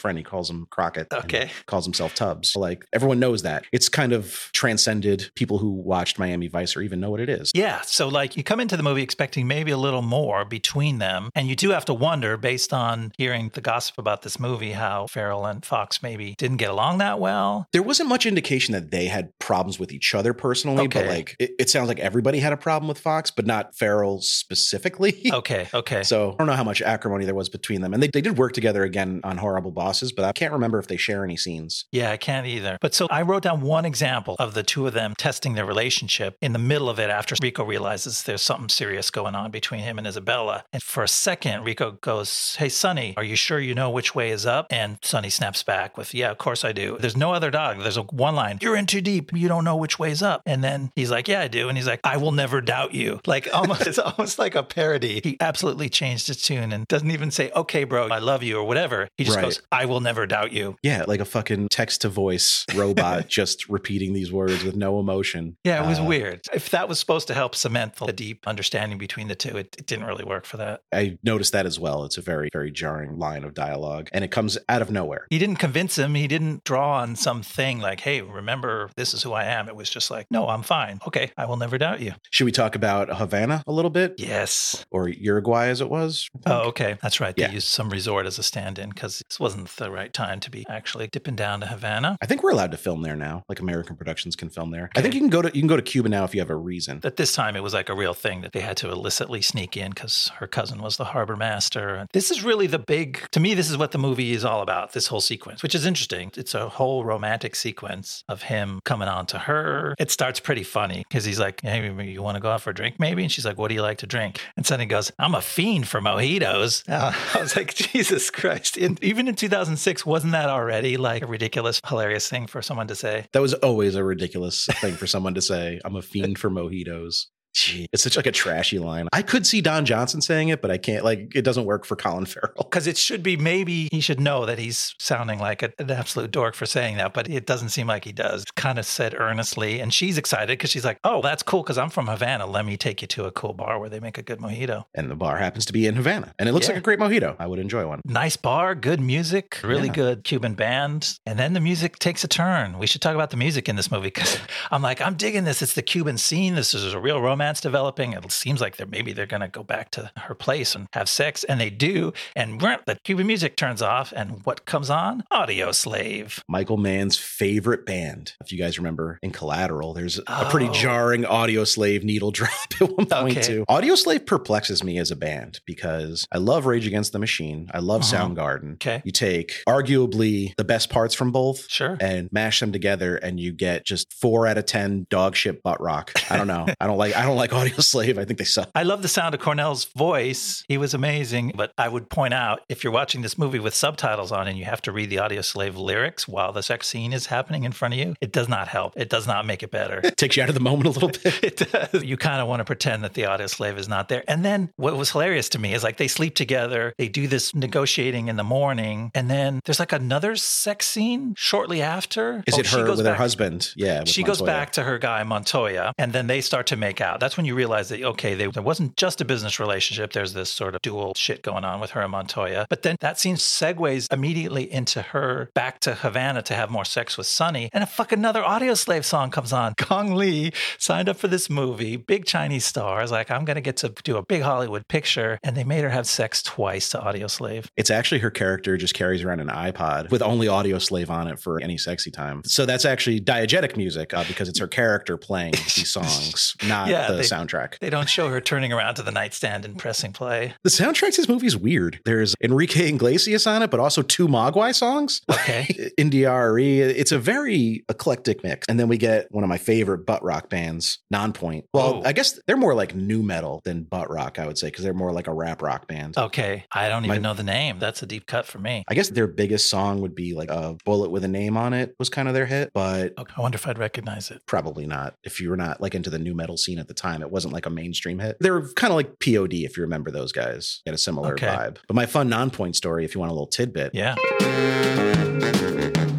friend. 0.00 0.16
He 0.16 0.24
calls 0.24 0.48
him 0.48 0.66
Crockett. 0.70 1.12
Okay. 1.12 1.50
calls 1.66 1.84
himself 1.84 2.14
Tubbs. 2.14 2.56
Like 2.56 2.86
everyone 2.92 3.18
knows 3.20 3.42
that. 3.42 3.64
It's 3.70 3.89
kind 3.90 4.12
of 4.12 4.50
transcended 4.52 5.30
people 5.34 5.58
who 5.58 5.70
watched 5.70 6.18
Miami 6.18 6.48
Vice 6.48 6.76
or 6.76 6.82
even 6.82 7.00
know 7.00 7.10
what 7.10 7.20
it 7.20 7.28
is. 7.28 7.50
Yeah. 7.54 7.80
So, 7.82 8.08
like, 8.08 8.36
you 8.36 8.42
come 8.42 8.60
into 8.60 8.76
the 8.76 8.82
movie 8.82 9.02
expecting 9.02 9.46
maybe 9.46 9.70
a 9.70 9.76
little 9.76 10.02
more 10.02 10.44
between 10.44 10.98
them. 10.98 11.30
And 11.34 11.48
you 11.48 11.56
do 11.56 11.70
have 11.70 11.84
to 11.86 11.94
wonder, 11.94 12.36
based 12.36 12.72
on 12.72 13.12
hearing 13.18 13.50
the 13.54 13.60
gossip 13.60 13.98
about 13.98 14.22
this 14.22 14.38
movie, 14.38 14.72
how 14.72 15.06
Farrell 15.06 15.46
and 15.46 15.64
Foxx 15.64 16.02
maybe 16.02 16.34
didn't 16.38 16.58
get 16.58 16.70
along 16.70 16.98
that 16.98 17.18
well. 17.20 17.66
There 17.72 17.82
wasn't 17.82 18.08
much 18.08 18.26
indication 18.26 18.72
that 18.72 18.90
they 18.90 19.06
had 19.06 19.36
problems 19.38 19.78
with 19.78 19.92
each 19.92 20.14
other 20.14 20.32
personally, 20.32 20.88
but 20.88 21.06
like 21.06 21.36
it, 21.38 21.52
it 21.58 21.70
sounds 21.70 21.88
like 21.88 21.98
everybody 21.98 22.38
had 22.38 22.52
a 22.52 22.56
problem 22.56 22.88
with 22.88 22.98
Foxx, 22.98 23.30
but 23.30 23.46
not 23.46 23.76
Farrell 23.76 24.20
specifically. 24.20 25.30
Okay. 25.40 25.68
Okay. 25.72 26.02
So 26.02 26.32
I 26.32 26.36
don't 26.36 26.48
know 26.48 26.54
how 26.54 26.64
much 26.64 26.82
acrimony 26.82 27.24
there 27.24 27.34
was 27.34 27.48
between 27.48 27.80
them. 27.80 27.94
And 27.94 28.02
they, 28.02 28.08
they 28.08 28.20
did 28.20 28.36
work 28.36 28.52
together 28.52 28.82
again 28.82 29.20
on 29.24 29.38
Horrible 29.38 29.70
Bosses, 29.70 30.12
but 30.12 30.24
I 30.24 30.32
can't 30.32 30.52
remember 30.52 30.78
if 30.78 30.88
they 30.88 30.96
share 30.96 31.24
any 31.24 31.36
scenes. 31.36 31.86
Yeah, 31.92 32.10
I 32.10 32.16
can't 32.16 32.46
either. 32.46 32.76
But 32.80 32.94
so 32.94 33.06
I 33.10 33.22
wrote 33.22 33.42
down 33.42 33.62
one 33.62 33.79
example 33.84 34.36
of 34.38 34.54
the 34.54 34.62
two 34.62 34.86
of 34.86 34.92
them 34.94 35.14
testing 35.16 35.54
their 35.54 35.64
relationship 35.66 36.36
in 36.40 36.52
the 36.52 36.58
middle 36.58 36.88
of 36.88 36.98
it 36.98 37.10
after 37.10 37.34
Rico 37.42 37.64
realizes 37.64 38.22
there's 38.24 38.42
something 38.42 38.68
serious 38.68 39.10
going 39.10 39.34
on 39.34 39.50
between 39.50 39.80
him 39.80 39.98
and 39.98 40.06
Isabella. 40.06 40.64
And 40.72 40.82
for 40.82 41.02
a 41.02 41.08
second, 41.08 41.64
Rico 41.64 41.92
goes, 41.92 42.56
Hey, 42.56 42.68
Sonny, 42.68 43.14
are 43.16 43.24
you 43.24 43.36
sure 43.36 43.58
you 43.58 43.74
know 43.74 43.90
which 43.90 44.14
way 44.14 44.30
is 44.30 44.46
up? 44.46 44.66
And 44.70 44.98
Sonny 45.02 45.30
snaps 45.30 45.62
back 45.62 45.96
with, 45.96 46.14
Yeah, 46.14 46.30
of 46.30 46.38
course 46.38 46.64
I 46.64 46.72
do. 46.72 46.96
There's 47.00 47.16
no 47.16 47.32
other 47.32 47.50
dog. 47.50 47.78
There's 47.80 47.96
a 47.96 48.02
one 48.02 48.34
line, 48.34 48.58
You're 48.60 48.76
in 48.76 48.86
too 48.86 49.00
deep. 49.00 49.32
You 49.32 49.48
don't 49.48 49.64
know 49.64 49.76
which 49.76 49.98
way's 49.98 50.22
up. 50.22 50.42
And 50.46 50.62
then 50.64 50.92
he's 50.94 51.10
like, 51.10 51.28
Yeah, 51.28 51.40
I 51.40 51.48
do. 51.48 51.68
And 51.68 51.76
he's 51.78 51.86
like, 51.86 52.00
I 52.04 52.16
will 52.16 52.32
never 52.32 52.60
doubt 52.60 52.94
you. 52.94 53.20
Like 53.30 53.48
almost, 53.54 53.86
it's 53.86 53.98
almost 53.98 54.38
like 54.40 54.54
a 54.56 54.62
parody. 54.64 55.20
He 55.22 55.36
absolutely 55.40 55.88
changed 55.88 56.26
his 56.26 56.42
tune 56.42 56.72
and 56.72 56.86
doesn't 56.88 57.10
even 57.12 57.30
say, 57.30 57.50
Okay, 57.54 57.84
bro, 57.84 58.08
I 58.08 58.18
love 58.18 58.42
you 58.42 58.56
or 58.58 58.64
whatever. 58.64 59.08
He 59.16 59.24
just 59.24 59.36
Right. 59.36 59.42
goes, 59.44 59.62
I 59.70 59.84
will 59.86 60.00
never 60.00 60.26
doubt 60.26 60.52
you. 60.52 60.76
Yeah, 60.82 61.04
like 61.06 61.20
a 61.20 61.24
fucking 61.24 61.68
text 61.68 62.00
to 62.00 62.08
voice 62.08 62.64
robot 62.74 63.28
just 63.28 63.59
repeating 63.68 64.12
these 64.12 64.32
words 64.32 64.64
with 64.64 64.76
no 64.76 64.98
emotion. 65.00 65.56
Yeah, 65.64 65.84
it 65.84 65.86
was 65.88 65.98
Uh, 65.98 66.04
weird. 66.04 66.40
If 66.54 66.70
that 66.70 66.88
was 66.88 66.98
supposed 66.98 67.26
to 67.28 67.34
help 67.34 67.54
cement 67.54 67.96
the 67.96 68.12
deep 68.12 68.46
understanding 68.46 68.98
between 68.98 69.28
the 69.28 69.34
two, 69.34 69.56
it, 69.56 69.76
it 69.78 69.86
didn't 69.86 70.06
really 70.06 70.24
work 70.24 70.44
for 70.46 70.56
that. 70.58 70.82
I 70.92 71.18
noticed 71.22 71.52
that 71.52 71.66
as 71.66 71.78
well. 71.78 72.04
It's 72.04 72.16
a 72.18 72.22
very, 72.22 72.48
very 72.52 72.70
jarring 72.70 73.18
line 73.18 73.44
of 73.44 73.54
dialogue, 73.54 74.08
and 74.12 74.24
it 74.24 74.30
comes 74.30 74.56
out 74.68 74.82
of 74.82 74.90
nowhere. 74.90 75.26
He 75.30 75.38
didn't 75.38 75.56
convince 75.56 75.98
him. 75.98 76.14
He 76.14 76.26
didn't 76.26 76.64
draw 76.64 77.00
on 77.00 77.16
something 77.16 77.80
like, 77.80 78.00
hey, 78.00 78.22
remember, 78.22 78.90
this 78.96 79.12
is 79.14 79.22
who 79.22 79.32
I 79.32 79.44
am. 79.44 79.68
It 79.68 79.76
was 79.76 79.90
just 79.90 80.10
like, 80.10 80.26
no, 80.30 80.48
I'm 80.48 80.62
fine. 80.62 81.00
Okay, 81.06 81.32
I 81.36 81.46
will 81.46 81.56
never 81.56 81.78
doubt 81.78 82.00
you. 82.00 82.12
Should 82.30 82.44
we 82.44 82.52
talk 82.52 82.74
about 82.74 83.08
Havana 83.16 83.62
a 83.66 83.72
little 83.72 83.90
bit? 83.90 84.14
Yes. 84.18 84.84
Or 84.90 85.08
Uruguay 85.08 85.66
as 85.68 85.80
it 85.80 85.90
was? 85.90 86.28
Oh, 86.46 86.68
okay. 86.68 86.96
That's 87.02 87.20
right. 87.20 87.34
They 87.34 87.42
Yeah. 87.42 87.52
used 87.52 87.68
some 87.68 87.90
resort 87.90 88.26
as 88.26 88.38
a 88.38 88.42
stand 88.42 88.78
in 88.78 88.90
because 88.90 89.22
this 89.28 89.38
wasn't 89.40 89.68
the 89.76 89.90
right 89.90 90.12
time 90.12 90.40
to 90.40 90.50
be 90.50 90.64
actually 90.68 91.08
dipping 91.08 91.36
down 91.36 91.60
to 91.60 91.66
Havana. 91.66 92.16
I 92.22 92.26
think 92.26 92.42
we're 92.42 92.50
allowed 92.50 92.70
to 92.72 92.76
film 92.76 93.02
there 93.02 93.16
now. 93.16 93.42
Like 93.50 93.60
American 93.60 93.96
productions 93.96 94.36
can 94.36 94.48
film 94.48 94.70
there. 94.70 94.90
I 94.96 95.02
think 95.02 95.12
you 95.14 95.20
can 95.20 95.28
go 95.28 95.42
to 95.42 95.50
you 95.52 95.60
can 95.60 95.68
go 95.68 95.76
to 95.76 95.82
Cuba 95.82 96.08
now 96.08 96.24
if 96.24 96.34
you 96.34 96.40
have 96.40 96.50
a 96.50 96.56
reason. 96.56 97.00
At 97.04 97.16
this 97.16 97.32
time, 97.32 97.56
it 97.56 97.62
was 97.62 97.74
like 97.74 97.88
a 97.88 97.94
real 97.94 98.14
thing 98.14 98.42
that 98.42 98.52
they 98.52 98.60
had 98.60 98.76
to 98.78 98.90
illicitly 98.90 99.42
sneak 99.42 99.76
in 99.76 99.90
because 99.90 100.30
her 100.36 100.46
cousin 100.46 100.80
was 100.80 100.96
the 100.96 101.06
harbor 101.06 101.36
master. 101.36 102.06
This 102.12 102.30
is 102.30 102.44
really 102.44 102.68
the 102.68 102.78
big, 102.78 103.28
to 103.32 103.40
me, 103.40 103.54
this 103.54 103.68
is 103.68 103.76
what 103.76 103.90
the 103.90 103.98
movie 103.98 104.32
is 104.32 104.44
all 104.44 104.62
about, 104.62 104.92
this 104.92 105.08
whole 105.08 105.20
sequence, 105.20 105.62
which 105.62 105.74
is 105.74 105.84
interesting. 105.84 106.30
It's 106.36 106.54
a 106.54 106.68
whole 106.68 107.04
romantic 107.04 107.56
sequence 107.56 108.22
of 108.28 108.42
him 108.42 108.80
coming 108.84 109.08
on 109.08 109.26
to 109.26 109.38
her. 109.40 109.94
It 109.98 110.10
starts 110.10 110.38
pretty 110.38 110.62
funny 110.62 111.04
because 111.08 111.24
he's 111.24 111.40
like, 111.40 111.60
hey, 111.62 111.92
you 112.04 112.22
want 112.22 112.36
to 112.36 112.40
go 112.40 112.50
out 112.50 112.62
for 112.62 112.70
a 112.70 112.74
drink 112.74 113.00
maybe? 113.00 113.22
And 113.22 113.32
she's 113.32 113.44
like, 113.44 113.58
what 113.58 113.68
do 113.68 113.74
you 113.74 113.82
like 113.82 113.98
to 113.98 114.06
drink? 114.06 114.40
And 114.56 114.64
suddenly 114.64 114.86
goes, 114.86 115.10
I'm 115.18 115.34
a 115.34 115.40
fiend 115.40 115.88
for 115.88 116.00
mojitos. 116.00 116.88
Uh, 116.88 117.12
I 117.34 117.40
was 117.40 117.56
like, 117.56 117.74
Jesus 117.74 118.30
Christ. 118.30 118.76
And 118.76 119.02
even 119.02 119.26
in 119.26 119.34
2006, 119.34 120.06
wasn't 120.06 120.32
that 120.32 120.48
already 120.48 120.96
like 120.96 121.22
a 121.22 121.26
ridiculous, 121.26 121.80
hilarious 121.86 122.28
thing 122.28 122.46
for 122.46 122.62
someone 122.62 122.86
to 122.88 122.94
say? 122.94 123.26
That 123.32 123.39
was 123.40 123.54
always 123.54 123.94
a 123.94 124.04
ridiculous 124.04 124.66
thing 124.66 124.94
for 124.94 125.06
someone 125.06 125.34
to 125.34 125.42
say. 125.42 125.80
I'm 125.84 125.96
a 125.96 126.02
fiend 126.02 126.38
for 126.38 126.50
mojitos. 126.50 127.26
Gee, 127.54 127.88
it's 127.92 128.02
such 128.02 128.16
like 128.16 128.26
a 128.26 128.32
trashy 128.32 128.78
line. 128.78 129.08
I 129.12 129.22
could 129.22 129.44
see 129.46 129.60
Don 129.60 129.84
Johnson 129.84 130.20
saying 130.20 130.48
it, 130.50 130.62
but 130.62 130.70
I 130.70 130.78
can't. 130.78 131.04
Like, 131.04 131.32
it 131.34 131.42
doesn't 131.42 131.64
work 131.64 131.84
for 131.84 131.96
Colin 131.96 132.24
Farrell. 132.26 132.52
because 132.58 132.86
it 132.86 132.96
should 132.96 133.22
be 133.22 133.36
maybe 133.36 133.88
he 133.90 134.00
should 134.00 134.20
know 134.20 134.46
that 134.46 134.58
he's 134.58 134.94
sounding 135.00 135.40
like 135.40 135.62
a, 135.62 135.72
an 135.78 135.90
absolute 135.90 136.30
dork 136.30 136.54
for 136.54 136.64
saying 136.66 136.96
that, 136.98 137.12
but 137.12 137.28
it 137.28 137.46
doesn't 137.46 137.70
seem 137.70 137.86
like 137.88 138.04
he 138.04 138.12
does. 138.12 138.44
Kind 138.54 138.78
of 138.78 138.86
said 138.86 139.14
earnestly, 139.18 139.80
and 139.80 139.92
she's 139.92 140.16
excited 140.16 140.48
because 140.58 140.70
she's 140.70 140.84
like, 140.84 140.98
"Oh, 141.02 141.20
that's 141.22 141.42
cool 141.42 141.62
because 141.62 141.76
I'm 141.76 141.90
from 141.90 142.06
Havana. 142.06 142.46
Let 142.46 142.64
me 142.64 142.76
take 142.76 143.02
you 143.02 143.08
to 143.08 143.24
a 143.24 143.32
cool 143.32 143.52
bar 143.52 143.78
where 143.80 143.88
they 143.88 143.98
make 144.00 144.16
a 144.16 144.22
good 144.22 144.38
mojito. 144.38 144.84
And 144.94 145.10
the 145.10 145.16
bar 145.16 145.36
happens 145.38 145.66
to 145.66 145.72
be 145.72 145.86
in 145.88 145.96
Havana, 145.96 146.32
and 146.38 146.48
it 146.48 146.52
looks 146.52 146.66
Yeah. 146.68 146.74
like 146.74 146.78
a 146.82 146.84
great 146.84 147.00
mojito. 147.00 147.34
I 147.40 147.46
would 147.48 147.58
enjoy 147.58 147.86
one. 147.86 148.00
Nice 148.04 148.36
bar, 148.36 148.74
good 148.76 149.00
music, 149.00 149.58
really 149.64 149.88
Yeah. 149.88 149.94
good 149.94 150.24
Cuban 150.24 150.54
band, 150.54 151.18
and 151.26 151.36
then 151.38 151.52
the 151.54 151.60
music 151.60 151.98
takes 151.98 152.22
a 152.22 152.28
turn. 152.28 152.78
We 152.78 152.86
should 152.86 153.02
talk 153.02 153.14
about 153.16 153.30
the 153.30 153.36
music 153.36 153.68
in 153.68 153.74
this 153.76 153.90
movie 153.90 154.02
because 154.08 154.38
I'm 154.70 154.82
like, 154.82 155.00
I'm 155.00 155.14
digging 155.14 155.42
this. 155.44 155.62
It's 155.62 155.74
the 155.74 155.82
Cuban 155.82 156.16
scene. 156.16 156.54
This 156.54 156.74
is 156.74 156.94
a 156.94 157.00
real 157.00 157.20
romance 157.20 157.39
developing. 157.60 158.12
It 158.12 158.30
seems 158.30 158.60
like 158.60 158.76
they're 158.76 158.86
maybe 158.86 159.12
they're 159.12 159.26
gonna 159.26 159.48
go 159.48 159.62
back 159.62 159.90
to 159.92 160.10
her 160.16 160.34
place 160.34 160.74
and 160.74 160.86
have 160.92 161.08
sex, 161.08 161.42
and 161.44 161.60
they 161.60 161.70
do. 161.70 162.12
And 162.36 162.60
the 162.60 162.98
Cuban 163.04 163.26
music 163.26 163.56
turns 163.56 163.80
off, 163.82 164.12
and 164.14 164.44
what 164.44 164.64
comes 164.66 164.90
on? 164.90 165.24
Audioslave. 165.32 166.40
Michael 166.48 166.76
Mann's 166.76 167.16
favorite 167.16 167.86
band. 167.86 168.34
If 168.44 168.52
you 168.52 168.58
guys 168.58 168.78
remember 168.78 169.18
in 169.22 169.30
Collateral, 169.30 169.94
there's 169.94 170.18
a 170.26 170.46
pretty 170.50 170.68
Oh. 170.68 170.72
jarring 170.72 171.22
Audioslave 171.22 172.02
needle 172.04 172.30
drop 172.32 172.50
at 172.80 172.90
one 172.96 173.06
point 173.06 173.38
Okay. 173.38 173.42
too. 173.46 173.64
Audioslave 173.68 174.26
perplexes 174.26 174.82
me 174.84 174.98
as 174.98 175.10
a 175.10 175.16
band 175.16 175.60
because 175.66 176.26
I 176.32 176.38
love 176.38 176.66
Rage 176.66 176.86
Against 176.86 177.12
the 177.12 177.18
Machine. 177.18 177.68
I 177.72 177.78
love 177.78 178.02
Uh-huh. 178.02 178.28
Soundgarden. 178.28 178.74
Okay. 178.74 179.02
You 179.04 179.12
take 179.12 179.62
arguably 179.68 180.54
the 180.56 180.64
best 180.64 180.90
parts 180.90 181.14
from 181.14 181.32
both 181.32 181.66
Sure. 181.68 181.96
and 182.00 182.28
mash 182.32 182.60
them 182.60 182.72
together 182.72 183.16
and 183.16 183.38
you 183.40 183.52
get 183.52 183.84
just 183.84 184.12
four 184.12 184.46
out 184.46 184.58
of 184.58 184.66
ten 184.66 185.06
dog 185.10 185.36
shit 185.36 185.62
butt 185.62 185.80
rock. 185.80 186.12
I 186.30 186.36
don't 186.36 186.46
know. 186.46 186.66
I 186.80 186.86
don't 186.86 186.98
like 186.98 187.16
I 187.16 187.22
don't 187.24 187.29
like 187.36 187.52
Audio 187.52 187.76
Slave. 187.78 188.18
I 188.18 188.24
think 188.24 188.38
they 188.38 188.44
suck. 188.44 188.70
I 188.74 188.82
love 188.82 189.02
the 189.02 189.08
sound 189.08 189.34
of 189.34 189.40
Cornell's 189.40 189.84
voice. 189.84 190.64
He 190.68 190.78
was 190.78 190.94
amazing. 190.94 191.52
But 191.54 191.72
I 191.78 191.88
would 191.88 192.08
point 192.10 192.34
out 192.34 192.60
if 192.68 192.82
you're 192.84 192.92
watching 192.92 193.22
this 193.22 193.36
movie 193.38 193.58
with 193.58 193.74
subtitles 193.74 194.32
on 194.32 194.48
and 194.48 194.58
you 194.58 194.64
have 194.64 194.82
to 194.82 194.92
read 194.92 195.10
the 195.10 195.16
Audioslave 195.16 195.76
lyrics 195.76 196.26
while 196.28 196.52
the 196.52 196.62
sex 196.62 196.86
scene 196.88 197.12
is 197.12 197.26
happening 197.26 197.64
in 197.64 197.72
front 197.72 197.94
of 197.94 198.00
you, 198.00 198.14
it 198.20 198.32
does 198.32 198.48
not 198.48 198.68
help. 198.68 198.92
It 198.96 199.08
does 199.08 199.26
not 199.26 199.46
make 199.46 199.62
it 199.62 199.70
better. 199.70 200.00
It 200.04 200.16
Takes 200.16 200.36
you 200.36 200.42
out 200.42 200.48
of 200.48 200.54
the 200.54 200.60
moment 200.60 200.86
a 200.86 200.90
little 200.90 201.08
bit. 201.08 201.24
it 201.44 201.56
does. 201.70 202.02
You 202.04 202.16
kind 202.16 202.40
of 202.40 202.48
want 202.48 202.60
to 202.60 202.64
pretend 202.64 203.04
that 203.04 203.14
the 203.14 203.22
Audioslave 203.22 203.78
is 203.78 203.88
not 203.88 204.08
there. 204.08 204.24
And 204.28 204.44
then 204.44 204.70
what 204.76 204.96
was 204.96 205.10
hilarious 205.12 205.48
to 205.50 205.58
me 205.58 205.74
is 205.74 205.82
like 205.82 205.96
they 205.96 206.08
sleep 206.08 206.34
together, 206.34 206.92
they 206.98 207.08
do 207.08 207.26
this 207.26 207.54
negotiating 207.54 208.28
in 208.28 208.36
the 208.36 208.44
morning, 208.44 209.10
and 209.14 209.30
then 209.30 209.60
there's 209.64 209.78
like 209.80 209.92
another 209.92 210.36
sex 210.36 210.86
scene 210.86 211.34
shortly 211.36 211.82
after. 211.82 212.42
Is 212.46 212.54
Oh, 212.54 212.60
it 212.60 212.66
her 212.68 212.90
with 212.90 213.06
her 213.06 213.14
husband? 213.14 213.72
Yeah. 213.76 214.00
with 214.00 214.08
she 214.08 214.22
goes 214.22 214.42
back 214.42 214.72
to 214.72 214.82
her 214.82 214.98
guy 214.98 215.22
Montoya, 215.22 215.92
and 215.98 216.12
then 216.12 216.26
they 216.26 216.40
start 216.40 216.66
to 216.68 216.76
make 216.76 217.00
out. 217.00 217.19
That's 217.20 217.36
when 217.36 217.46
you 217.46 217.54
realize 217.54 217.88
that 217.90 218.02
okay, 218.02 218.34
they, 218.34 218.46
there 218.46 218.62
wasn't 218.62 218.96
just 218.96 219.20
a 219.20 219.24
business 219.24 219.60
relationship. 219.60 220.12
There's 220.12 220.32
this 220.32 220.50
sort 220.50 220.74
of 220.74 220.82
dual 220.82 221.12
shit 221.14 221.42
going 221.42 221.64
on 221.64 221.80
with 221.80 221.92
her 221.92 222.00
and 222.00 222.10
Montoya. 222.10 222.66
But 222.68 222.82
then 222.82 222.96
that 223.00 223.18
scene 223.18 223.36
segues 223.36 224.12
immediately 224.12 224.70
into 224.70 225.02
her 225.02 225.50
back 225.54 225.80
to 225.80 225.94
Havana 225.94 226.42
to 226.42 226.54
have 226.54 226.70
more 226.70 226.84
sex 226.84 227.16
with 227.16 227.26
Sonny, 227.26 227.68
and 227.72 227.84
a 227.84 227.86
fuck 227.86 228.12
another 228.12 228.42
Audioslave 228.42 229.04
song 229.04 229.30
comes 229.30 229.52
on. 229.52 229.74
Gong 229.88 230.14
Li 230.14 230.52
signed 230.78 231.08
up 231.08 231.16
for 231.16 231.28
this 231.28 231.48
movie, 231.50 231.96
big 231.96 232.24
Chinese 232.24 232.64
stars. 232.64 233.10
Like 233.10 233.30
I'm 233.30 233.44
gonna 233.44 233.60
get 233.60 233.76
to 233.78 233.90
do 234.02 234.16
a 234.16 234.22
big 234.22 234.42
Hollywood 234.42 234.88
picture, 234.88 235.38
and 235.42 235.56
they 235.56 235.64
made 235.64 235.82
her 235.82 235.90
have 235.90 236.06
sex 236.06 236.42
twice 236.42 236.88
to 236.90 236.98
Audioslave. 236.98 237.66
It's 237.76 237.90
actually 237.90 238.20
her 238.20 238.30
character 238.30 238.76
just 238.76 238.94
carries 238.94 239.22
around 239.22 239.40
an 239.40 239.48
iPod 239.48 240.10
with 240.10 240.22
only 240.22 240.46
Audioslave 240.46 241.10
on 241.10 241.28
it 241.28 241.38
for 241.38 241.60
any 241.60 241.76
sexy 241.76 242.10
time. 242.10 242.42
So 242.44 242.66
that's 242.66 242.84
actually 242.84 243.20
diegetic 243.20 243.76
music 243.76 244.14
uh, 244.14 244.24
because 244.26 244.48
it's 244.48 244.58
her 244.58 244.68
character 244.68 245.16
playing 245.16 245.52
these 245.52 245.90
songs, 245.92 246.56
not 246.66 246.88
Yeah, 246.88 247.09
the 247.12 247.18
they- 247.18 247.22
soundtrack. 247.24 247.78
They 247.80 247.90
don't 247.90 248.08
show 248.08 248.28
her 248.28 248.40
turning 248.40 248.72
around 248.72 248.94
to 248.96 249.02
the 249.02 249.10
nightstand 249.12 249.64
and 249.64 249.78
pressing 249.78 250.12
play. 250.12 250.54
The 250.64 250.70
soundtrack 250.70 251.12
to 251.14 251.20
this 251.22 251.28
movie 251.28 251.46
is 251.46 251.56
weird. 251.56 252.00
There's 252.04 252.34
Enrique 252.42 252.88
Iglesias 252.88 253.46
on 253.46 253.62
it, 253.62 253.70
but 253.70 253.80
also 253.80 254.02
two 254.02 254.28
Mogwai 254.28 254.74
songs. 254.74 255.20
Okay. 255.30 255.90
India.Arie. 255.98 256.80
It's 256.80 257.12
a 257.12 257.18
very 257.18 257.84
eclectic 257.88 258.42
mix. 258.42 258.66
And 258.68 258.78
then 258.78 258.88
we 258.88 258.98
get 258.98 259.26
one 259.30 259.44
of 259.44 259.48
my 259.48 259.58
favorite 259.58 260.06
butt 260.06 260.22
rock 260.22 260.48
bands, 260.48 260.98
Nonpoint. 261.12 261.64
Well, 261.72 261.80
Oh. 261.90 262.02
I 262.04 262.12
guess 262.12 262.38
they're 262.46 262.56
more 262.56 262.74
like 262.74 262.94
new 262.94 263.22
metal 263.22 263.60
than 263.64 263.82
butt 263.84 264.10
rock, 264.10 264.38
I 264.38 264.46
would 264.46 264.58
say, 264.58 264.68
because 264.68 264.84
they're 264.84 264.92
more 264.94 265.12
like 265.12 265.26
a 265.26 265.32
rap 265.32 265.62
rock 265.62 265.88
band. 265.88 266.16
Okay. 266.16 266.64
I 266.72 266.88
don't 266.88 267.04
even 267.04 267.16
My- 267.22 267.28
know 267.28 267.34
the 267.34 267.42
name. 267.42 267.78
That's 267.78 268.02
a 268.02 268.06
deep 268.06 268.26
cut 268.26 268.46
for 268.46 268.58
me. 268.58 268.84
I 268.88 268.94
guess 268.94 269.08
their 269.08 269.26
biggest 269.26 269.68
song 269.70 270.00
would 270.02 270.14
be 270.14 270.34
like 270.34 270.50
a 270.50 270.76
bullet 270.84 271.10
with 271.10 271.24
a 271.24 271.28
name 271.28 271.56
on 271.56 271.72
it 271.72 271.94
was 271.98 272.08
kind 272.08 272.28
of 272.28 272.34
their 272.34 272.46
hit, 272.46 272.70
but 272.74 273.12
Okay. 273.18 273.32
I 273.36 273.40
wonder 273.40 273.56
if 273.56 273.66
I'd 273.66 273.78
recognize 273.78 274.30
it. 274.30 274.42
probably 274.46 274.86
not. 274.86 275.14
If 275.24 275.40
you 275.40 275.50
were 275.50 275.56
not 275.56 275.80
like 275.80 275.94
into 275.94 276.10
the 276.10 276.18
new 276.18 276.34
metal 276.34 276.56
scene 276.56 276.78
at 276.78 276.86
the 276.88 276.94
time, 277.00 277.22
it 277.22 277.30
wasn't 277.30 277.52
like 277.54 277.66
a 277.66 277.70
mainstream 277.70 278.18
hit. 278.18 278.36
They 278.40 278.50
were 278.50 278.68
kind 278.74 278.92
of 278.92 278.96
like 278.96 279.18
POD, 279.18 279.54
if 279.64 279.76
you 279.76 279.82
remember 279.82 280.10
those 280.10 280.32
guys. 280.32 280.82
Had 280.86 280.94
a 280.94 280.98
similar 280.98 281.32
Okay. 281.32 281.46
vibe. 281.46 281.78
But 281.88 281.94
my 281.94 282.06
fun 282.06 282.28
Nonpoint 282.30 282.76
story, 282.76 283.04
if 283.04 283.14
you 283.14 283.20
want 283.20 283.30
a 283.30 283.34
little 283.34 283.46
tidbit, 283.46 283.92
Yeah. 283.94 284.14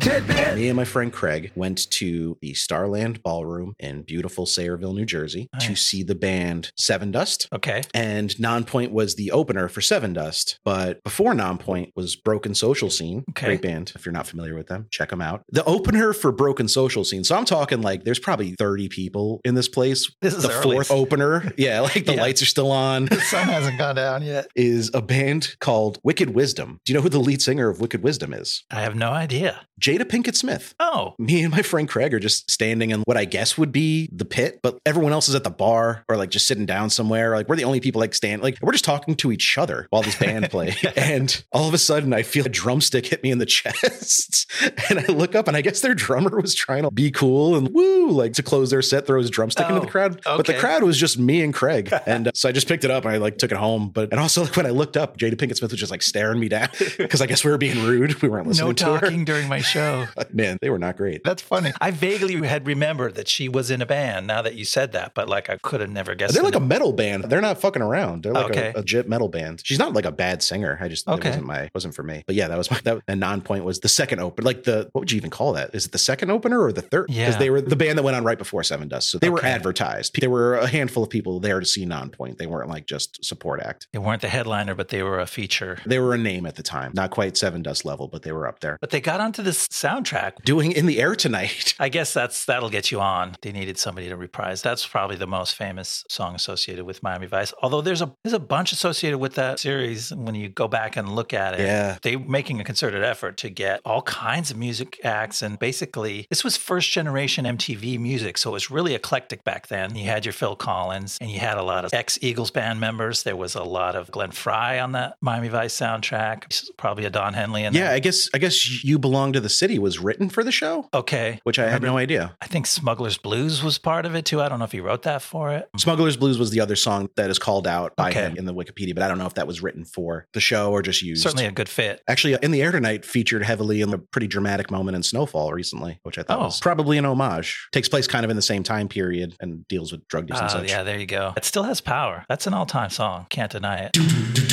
Me 0.06 0.68
and 0.68 0.76
my 0.76 0.84
friend 0.86 1.14
Craig 1.14 1.52
went 1.56 1.90
to 1.92 2.36
the 2.42 2.54
Starland 2.56 3.22
Ballroom 3.22 3.76
in 3.80 4.02
beautiful 4.02 4.46
Sayreville, 4.46 4.96
New 4.96 5.06
Jersey, 5.06 5.48
to 5.60 5.76
see 5.76 6.02
the 6.02 6.16
band 6.16 6.72
Sevendust. 6.80 7.48
Okay. 7.54 7.84
And 7.94 8.32
Nonpoint 8.38 8.92
was 8.92 9.16
the 9.16 9.32
opener 9.32 9.68
for 9.68 9.82
Sevendust. 9.82 10.58
But 10.66 11.04
before 11.04 11.34
Nonpoint 11.34 11.92
was 11.96 12.16
Broken 12.16 12.56
Social 12.56 12.90
Scene. 12.90 13.24
Okay. 13.30 13.46
Great 13.46 13.62
band. 13.62 13.92
If 13.96 14.06
you're 14.06 14.14
not 14.14 14.26
familiar 14.28 14.56
with 14.56 14.68
them, 14.68 14.88
check 14.90 15.10
them 15.10 15.22
out. 15.22 15.44
The 15.50 15.64
opener 15.66 16.14
for 16.14 16.32
Broken 16.32 16.68
Social 16.68 17.04
Scene. 17.04 17.24
So 17.24 17.36
I'm 17.36 17.46
talking 17.46 17.82
like 17.82 18.04
there's 18.04 18.20
probably 18.20 18.56
30 18.58 18.90
people 18.90 19.40
in 19.46 19.54
this 19.56 19.68
place. 19.68 20.12
This 20.22 20.34
is 20.34 20.44
the 20.44 20.52
early. 20.52 20.64
fourth 20.78 20.90
opener. 20.92 21.52
Yeah, 21.58 21.80
like 21.82 22.06
the 22.06 22.16
Yeah. 22.16 22.22
lights 22.22 22.42
are 22.42 22.46
still 22.48 22.72
on. 22.72 23.06
The 23.06 23.22
sun 23.22 23.48
hasn't 23.48 23.78
gone 23.78 23.96
down 23.96 24.24
yet. 24.24 24.48
Is 24.56 24.90
a 24.96 25.02
band 25.02 25.56
called 25.60 26.00
Wicked 26.04 26.32
Wisdom. 26.32 26.80
Do 26.86 26.92
you 26.92 26.98
know 26.98 27.04
who 27.04 27.10
the 27.10 27.20
lead 27.20 27.42
singer 27.42 27.70
of 27.70 27.80
Wicked 27.80 28.02
Wisdom 28.04 28.34
is? 28.34 28.64
I 28.72 28.82
have 28.82 28.96
no 28.96 29.12
idea. 29.12 29.62
Jada 29.92 30.04
Pinkett 30.06 30.36
Smith. 30.36 30.74
Oh, 30.80 31.16
Me 31.20 31.42
and 31.44 31.52
my 31.52 31.62
friend 31.62 31.88
Craig 31.88 32.14
are 32.14 32.20
just 32.20 32.50
standing 32.50 32.92
in 32.92 33.02
what 33.02 33.18
I 33.18 33.26
guess 33.26 33.58
would 33.58 33.72
be 33.72 34.10
the 34.12 34.26
pit, 34.26 34.60
but 34.64 34.80
everyone 34.86 35.12
else 35.12 35.28
is 35.30 35.36
at 35.36 35.44
the 35.44 35.50
bar 35.50 36.04
or 36.10 36.18
like 36.18 36.30
just 36.30 36.48
sitting 36.48 36.66
down 36.66 36.90
somewhere. 36.90 37.36
Like 37.36 37.48
we're 37.50 37.56
the 37.56 37.64
only 37.66 37.80
people 37.80 38.00
like 38.00 38.14
stand 38.14 38.42
like 38.42 38.58
we're 38.62 38.72
just 38.72 38.86
talking 38.86 39.16
to 39.16 39.32
each 39.32 39.58
other 39.58 39.88
while 39.90 40.02
this 40.02 40.16
band 40.18 40.50
play. 40.50 40.74
and 40.96 41.44
all 41.52 41.68
of 41.68 41.74
a 41.74 41.78
sudden 41.78 42.14
I 42.14 42.24
feel 42.24 42.46
a 42.46 42.50
drumstick 42.50 43.06
hit 43.08 43.24
me 43.24 43.32
in 43.32 43.38
the 43.38 43.46
chest. 43.92 44.50
and 44.90 45.00
I 45.00 45.06
look 45.08 45.36
up 45.36 45.48
and 45.48 45.58
I 45.58 45.62
guess 45.62 45.82
their 45.82 45.94
drummer 45.94 46.40
was 46.40 46.56
trying 46.56 46.84
to 46.84 46.92
be 46.92 47.12
cool 47.12 47.56
and 47.56 47.70
woo, 47.74 48.10
like 48.12 48.34
to 48.34 48.44
close 48.44 48.70
their 48.72 48.82
set, 48.82 49.06
throw 49.08 49.20
his 49.20 49.30
drumstick 49.30 49.68
into 49.68 49.82
Oh, 49.82 49.86
the 49.86 49.92
crowd. 49.92 50.22
But 50.24 50.46
the 50.46 50.54
crowd 50.54 50.84
was 50.84 50.98
just 50.98 51.18
me 51.20 51.42
and 51.44 51.54
Craig. 51.54 51.92
And 52.06 52.30
uh, 52.30 52.32
so 52.34 52.48
I 52.50 52.52
just 52.52 52.68
picked 52.68 52.84
it 52.84 52.92
up 52.92 53.06
and 53.06 53.14
I 53.14 53.18
like 53.18 53.38
took 53.38 53.52
it 53.52 53.58
home. 53.58 53.90
But 53.90 54.12
and 54.12 54.20
also 54.20 54.44
like 54.44 54.56
when 54.56 54.66
I 54.66 54.70
looked 54.72 54.98
up, 54.98 55.18
Jada 55.18 55.34
Pinkett 55.36 55.58
Smith 55.58 55.72
was 55.72 55.80
just 55.80 55.92
like 55.92 56.02
staring 56.02 56.40
me 56.40 56.50
down 56.50 56.70
because 56.98 57.22
I 57.22 57.26
guess 57.26 57.44
we 57.44 57.52
were 57.52 57.58
being 57.58 57.82
rude. 57.84 58.22
We 58.22 58.30
weren't 58.30 58.48
listening 58.48 58.68
no 58.70 58.74
to 58.74 58.86
her. 58.86 59.00
talking 59.00 59.26
during 59.26 59.48
my 59.48 59.60
show. 59.60 59.81
Man, 60.34 60.58
they 60.62 60.70
were 60.70 60.80
not 60.80 60.98
great. 60.98 61.24
That's 61.24 61.42
funny. 61.42 61.72
I 61.82 61.92
vaguely 61.92 62.36
had 62.48 62.66
remembered 62.68 63.16
that 63.16 63.28
she 63.28 63.50
was 63.50 63.72
in 63.72 63.82
a 63.82 63.86
band 63.86 64.28
now 64.28 64.42
that 64.42 64.56
you 64.56 64.66
said 64.66 64.92
that, 64.94 65.14
but 65.14 65.28
like 65.30 65.50
I 65.50 65.58
could 65.58 65.82
have 65.82 65.90
never 65.90 66.16
guessed. 66.16 66.34
They're 66.34 66.42
the 66.44 66.48
like 66.50 66.56
a 66.56 66.60
metal 66.60 66.94
band. 66.94 67.26
They're 67.26 67.42
not 67.42 67.60
fucking 67.60 67.82
around. 67.82 68.24
They're 68.24 68.34
like 68.34 68.52
Okay. 68.52 68.68
a, 68.76 68.78
a 68.78 68.80
legit 68.80 69.08
metal 69.10 69.28
band. 69.28 69.62
She's 69.64 69.80
not 69.80 69.94
like 69.94 70.06
a 70.06 70.12
bad 70.12 70.42
singer. 70.44 70.78
I 70.82 70.88
just 70.88 71.08
Okay. 71.08 71.30
it 71.30 71.32
wasn't 71.32 71.46
my 71.46 71.70
wasn't 71.74 71.96
for 71.96 72.04
me. 72.04 72.24
But 72.26 72.36
yeah, 72.36 72.48
that 72.48 72.58
was 72.58 72.70
my 72.72 72.80
that 72.84 73.02
and 73.08 73.22
Nonpoint 73.22 73.64
was 73.64 73.80
the 73.80 73.90
second 73.90 74.20
open. 74.20 74.44
Like 74.46 74.64
the 74.64 74.90
what 74.92 75.02
would 75.02 75.12
you 75.12 75.18
even 75.18 75.30
call 75.30 75.54
that? 75.54 75.74
Is 75.74 75.86
it 75.86 75.92
the 75.92 75.98
second 75.98 76.32
opener 76.32 76.62
or 76.62 76.72
the 76.72 76.82
third? 76.82 77.08
Yeah. 77.10 77.26
Because 77.26 77.36
Yeah. 77.36 77.40
they 77.40 77.50
were 77.50 77.62
the 77.62 77.76
band 77.76 77.98
that 77.98 78.04
went 78.04 78.16
on 78.18 78.24
right 78.24 78.38
before 78.38 78.62
Sevendust. 78.62 79.04
So 79.04 79.18
they 79.18 79.30
were 79.30 79.40
Okay. 79.40 79.50
advertised. 79.50 80.16
There 80.20 80.30
were 80.30 80.56
a 80.58 80.68
handful 80.68 81.04
of 81.04 81.10
people 81.10 81.40
there 81.40 81.60
to 81.60 81.66
see 81.66 81.86
Nonpoint. 81.86 82.38
They 82.38 82.48
weren't 82.48 82.70
like 82.70 82.86
just 82.86 83.24
support 83.24 83.62
act. 83.62 83.88
They 83.94 84.00
weren't 84.00 84.22
the 84.22 84.30
headliner, 84.30 84.76
but 84.76 84.90
they 84.90 85.04
were 85.04 85.20
a 85.20 85.26
feature. 85.28 85.78
They 85.86 86.00
were 86.00 86.14
a 86.14 86.18
name 86.18 86.46
at 86.46 86.56
the 86.56 86.64
time. 86.64 86.92
Not 86.94 87.12
quite 87.12 87.34
Sevendust 87.36 87.86
level, 87.86 88.08
but 88.08 88.22
they 88.24 88.32
were 88.32 88.48
up 88.48 88.60
there. 88.60 88.78
But 88.82 88.90
they 88.92 89.02
got 89.02 89.20
onto 89.22 89.42
this 89.44 89.68
soundtrack. 89.72 90.44
Doing 90.44 90.72
in 90.72 90.86
the 90.86 91.00
air 91.00 91.16
tonight. 91.16 91.74
I 91.80 91.90
guess 91.90 92.14
that's 92.14 92.46
that'll 92.46 92.70
get 92.70 92.92
you 92.92 93.00
on. 93.02 93.36
They 93.42 93.52
needed 93.52 93.78
somebody 93.78 94.10
to 94.10 94.16
reprise. 94.16 94.62
That's 94.62 94.86
probably 94.86 95.16
the 95.16 95.28
most 95.28 95.56
famous 95.56 96.04
song 96.10 96.36
associated 96.36 96.86
with 96.86 97.02
Miami 97.04 97.28
Vice. 97.28 97.54
Although 97.62 97.82
there's 97.82 98.02
a 98.02 98.14
there's 98.24 98.34
a 98.34 98.40
bunch 98.40 98.72
associated 98.72 99.18
with 99.20 99.36
that 99.36 99.60
series 99.60 100.14
when 100.14 100.36
you 100.36 100.50
go 100.50 100.68
back 100.68 100.98
and 100.98 101.16
look 101.16 101.34
at 101.34 101.56
it. 101.60 101.62
Yeah. 101.62 101.98
They 102.02 102.16
making 102.18 102.60
a 102.60 102.64
concerted 102.64 103.04
effort 103.04 103.38
to 103.38 103.50
get 103.50 103.82
all 103.86 104.02
kinds 104.04 104.52
of 104.52 104.58
music 104.58 105.00
acts 105.04 105.42
and 105.42 105.58
basically 105.58 106.28
this 106.30 106.44
was 106.44 106.58
first 106.58 106.92
generation 106.92 107.46
MTV 107.46 108.00
music, 108.00 108.38
so 108.38 108.52
it 108.52 108.54
was 108.54 108.70
really 108.70 108.94
eclectic 108.94 109.44
back 109.44 109.68
then. 109.68 109.96
You 109.96 110.06
had 110.06 110.26
your 110.26 110.34
Phil 110.34 110.56
Collins 110.56 111.18
and 111.22 111.30
you 111.32 111.40
had 111.40 111.58
a 111.58 111.64
lot 111.64 111.86
of 111.86 111.94
ex 111.94 112.20
Eagles 112.22 112.52
band 112.52 112.80
members. 112.80 113.24
There 113.24 113.36
was 113.36 113.56
a 113.56 113.64
lot 113.64 113.96
of 113.96 114.12
Glenn 114.12 114.32
Frey 114.32 114.80
on 114.80 114.92
that 114.94 115.16
Miami 115.22 115.48
Vice 115.48 115.78
soundtrack. 115.78 116.70
Probably 116.78 117.06
a 117.06 117.10
Don 117.10 117.34
Henley 117.34 117.64
in 117.64 117.74
Yeah, 117.74 117.86
there. 117.86 117.94
I 117.96 118.00
guess 118.00 118.30
I 118.34 118.38
guess 118.38 118.84
You 118.84 119.00
Belong 119.00 119.34
to 119.34 119.40
the 119.40 119.50
City 119.62 119.78
was 119.78 120.00
written 120.00 120.28
for 120.28 120.44
the 120.44 120.52
show, 120.52 120.90
Okay. 120.92 121.40
which 121.44 121.60
I 121.60 121.70
had 121.70 121.84
no 121.84 121.96
idea. 121.96 122.36
I 122.42 122.48
think 122.48 122.66
Smuggler's 122.66 123.20
Blues 123.20 123.62
was 123.62 123.78
part 123.78 124.08
of 124.08 124.16
it 124.16 124.26
too. 124.26 124.42
I 124.42 124.50
don't 124.50 124.58
know 124.58 124.66
if 124.66 124.72
he 124.72 124.80
wrote 124.80 125.04
that 125.04 125.22
for 125.22 125.52
it. 125.52 125.70
Smuggler's 125.78 126.18
Blues 126.18 126.40
was 126.40 126.50
the 126.50 126.60
other 126.62 126.76
song 126.76 127.10
that 127.16 127.30
is 127.30 127.38
called 127.38 127.68
out 127.68 127.96
by 127.96 128.10
Okay. 128.10 128.22
him 128.22 128.38
in 128.38 128.46
the 128.46 128.56
Wikipedia, 128.56 128.96
but 128.96 129.04
I 129.04 129.08
don't 129.08 129.20
know 129.20 129.28
if 129.28 129.36
that 129.36 129.46
was 129.46 129.62
written 129.62 129.86
for 129.86 130.26
the 130.34 130.40
show 130.40 130.72
or 130.72 130.82
just 130.82 131.04
used. 131.04 131.22
Certainly 131.22 131.46
a 131.46 131.52
good 131.52 131.70
fit. 131.70 132.02
Actually, 132.08 132.40
In 132.42 132.50
the 132.50 132.60
Air 132.64 132.72
Tonight 132.72 133.06
featured 133.06 133.44
heavily 133.44 133.82
in 133.82 133.94
a 133.94 134.00
pretty 134.00 134.26
dramatic 134.26 134.72
moment 134.72 134.96
in 134.96 135.04
Snowfall 135.04 135.54
recently, 135.54 136.00
which 136.02 136.18
I 136.18 136.24
thought 136.24 136.40
Oh. 136.40 136.46
was 136.46 136.60
probably 136.60 136.98
an 136.98 137.06
homage. 137.06 137.68
Takes 137.72 137.88
place 137.88 138.08
kind 138.08 138.26
of 138.26 138.32
in 138.32 138.36
the 138.38 138.42
same 138.42 138.64
time 138.64 138.88
period 138.88 139.36
and 139.42 139.68
deals 139.68 139.92
with 139.92 140.08
drug 140.08 140.28
use 140.28 140.40
and 140.40 140.48
Uh, 140.48 140.54
such. 140.54 140.70
yeah, 140.70 140.82
there 140.82 140.98
you 141.00 141.06
go. 141.06 141.34
It 141.38 141.46
still 141.46 141.64
has 141.66 141.82
power. 141.82 142.26
That's 142.28 142.48
an 142.48 142.56
all-time 142.56 142.90
song. 142.90 143.28
Can't 143.30 143.52
deny 143.52 143.78
it. 143.94 143.96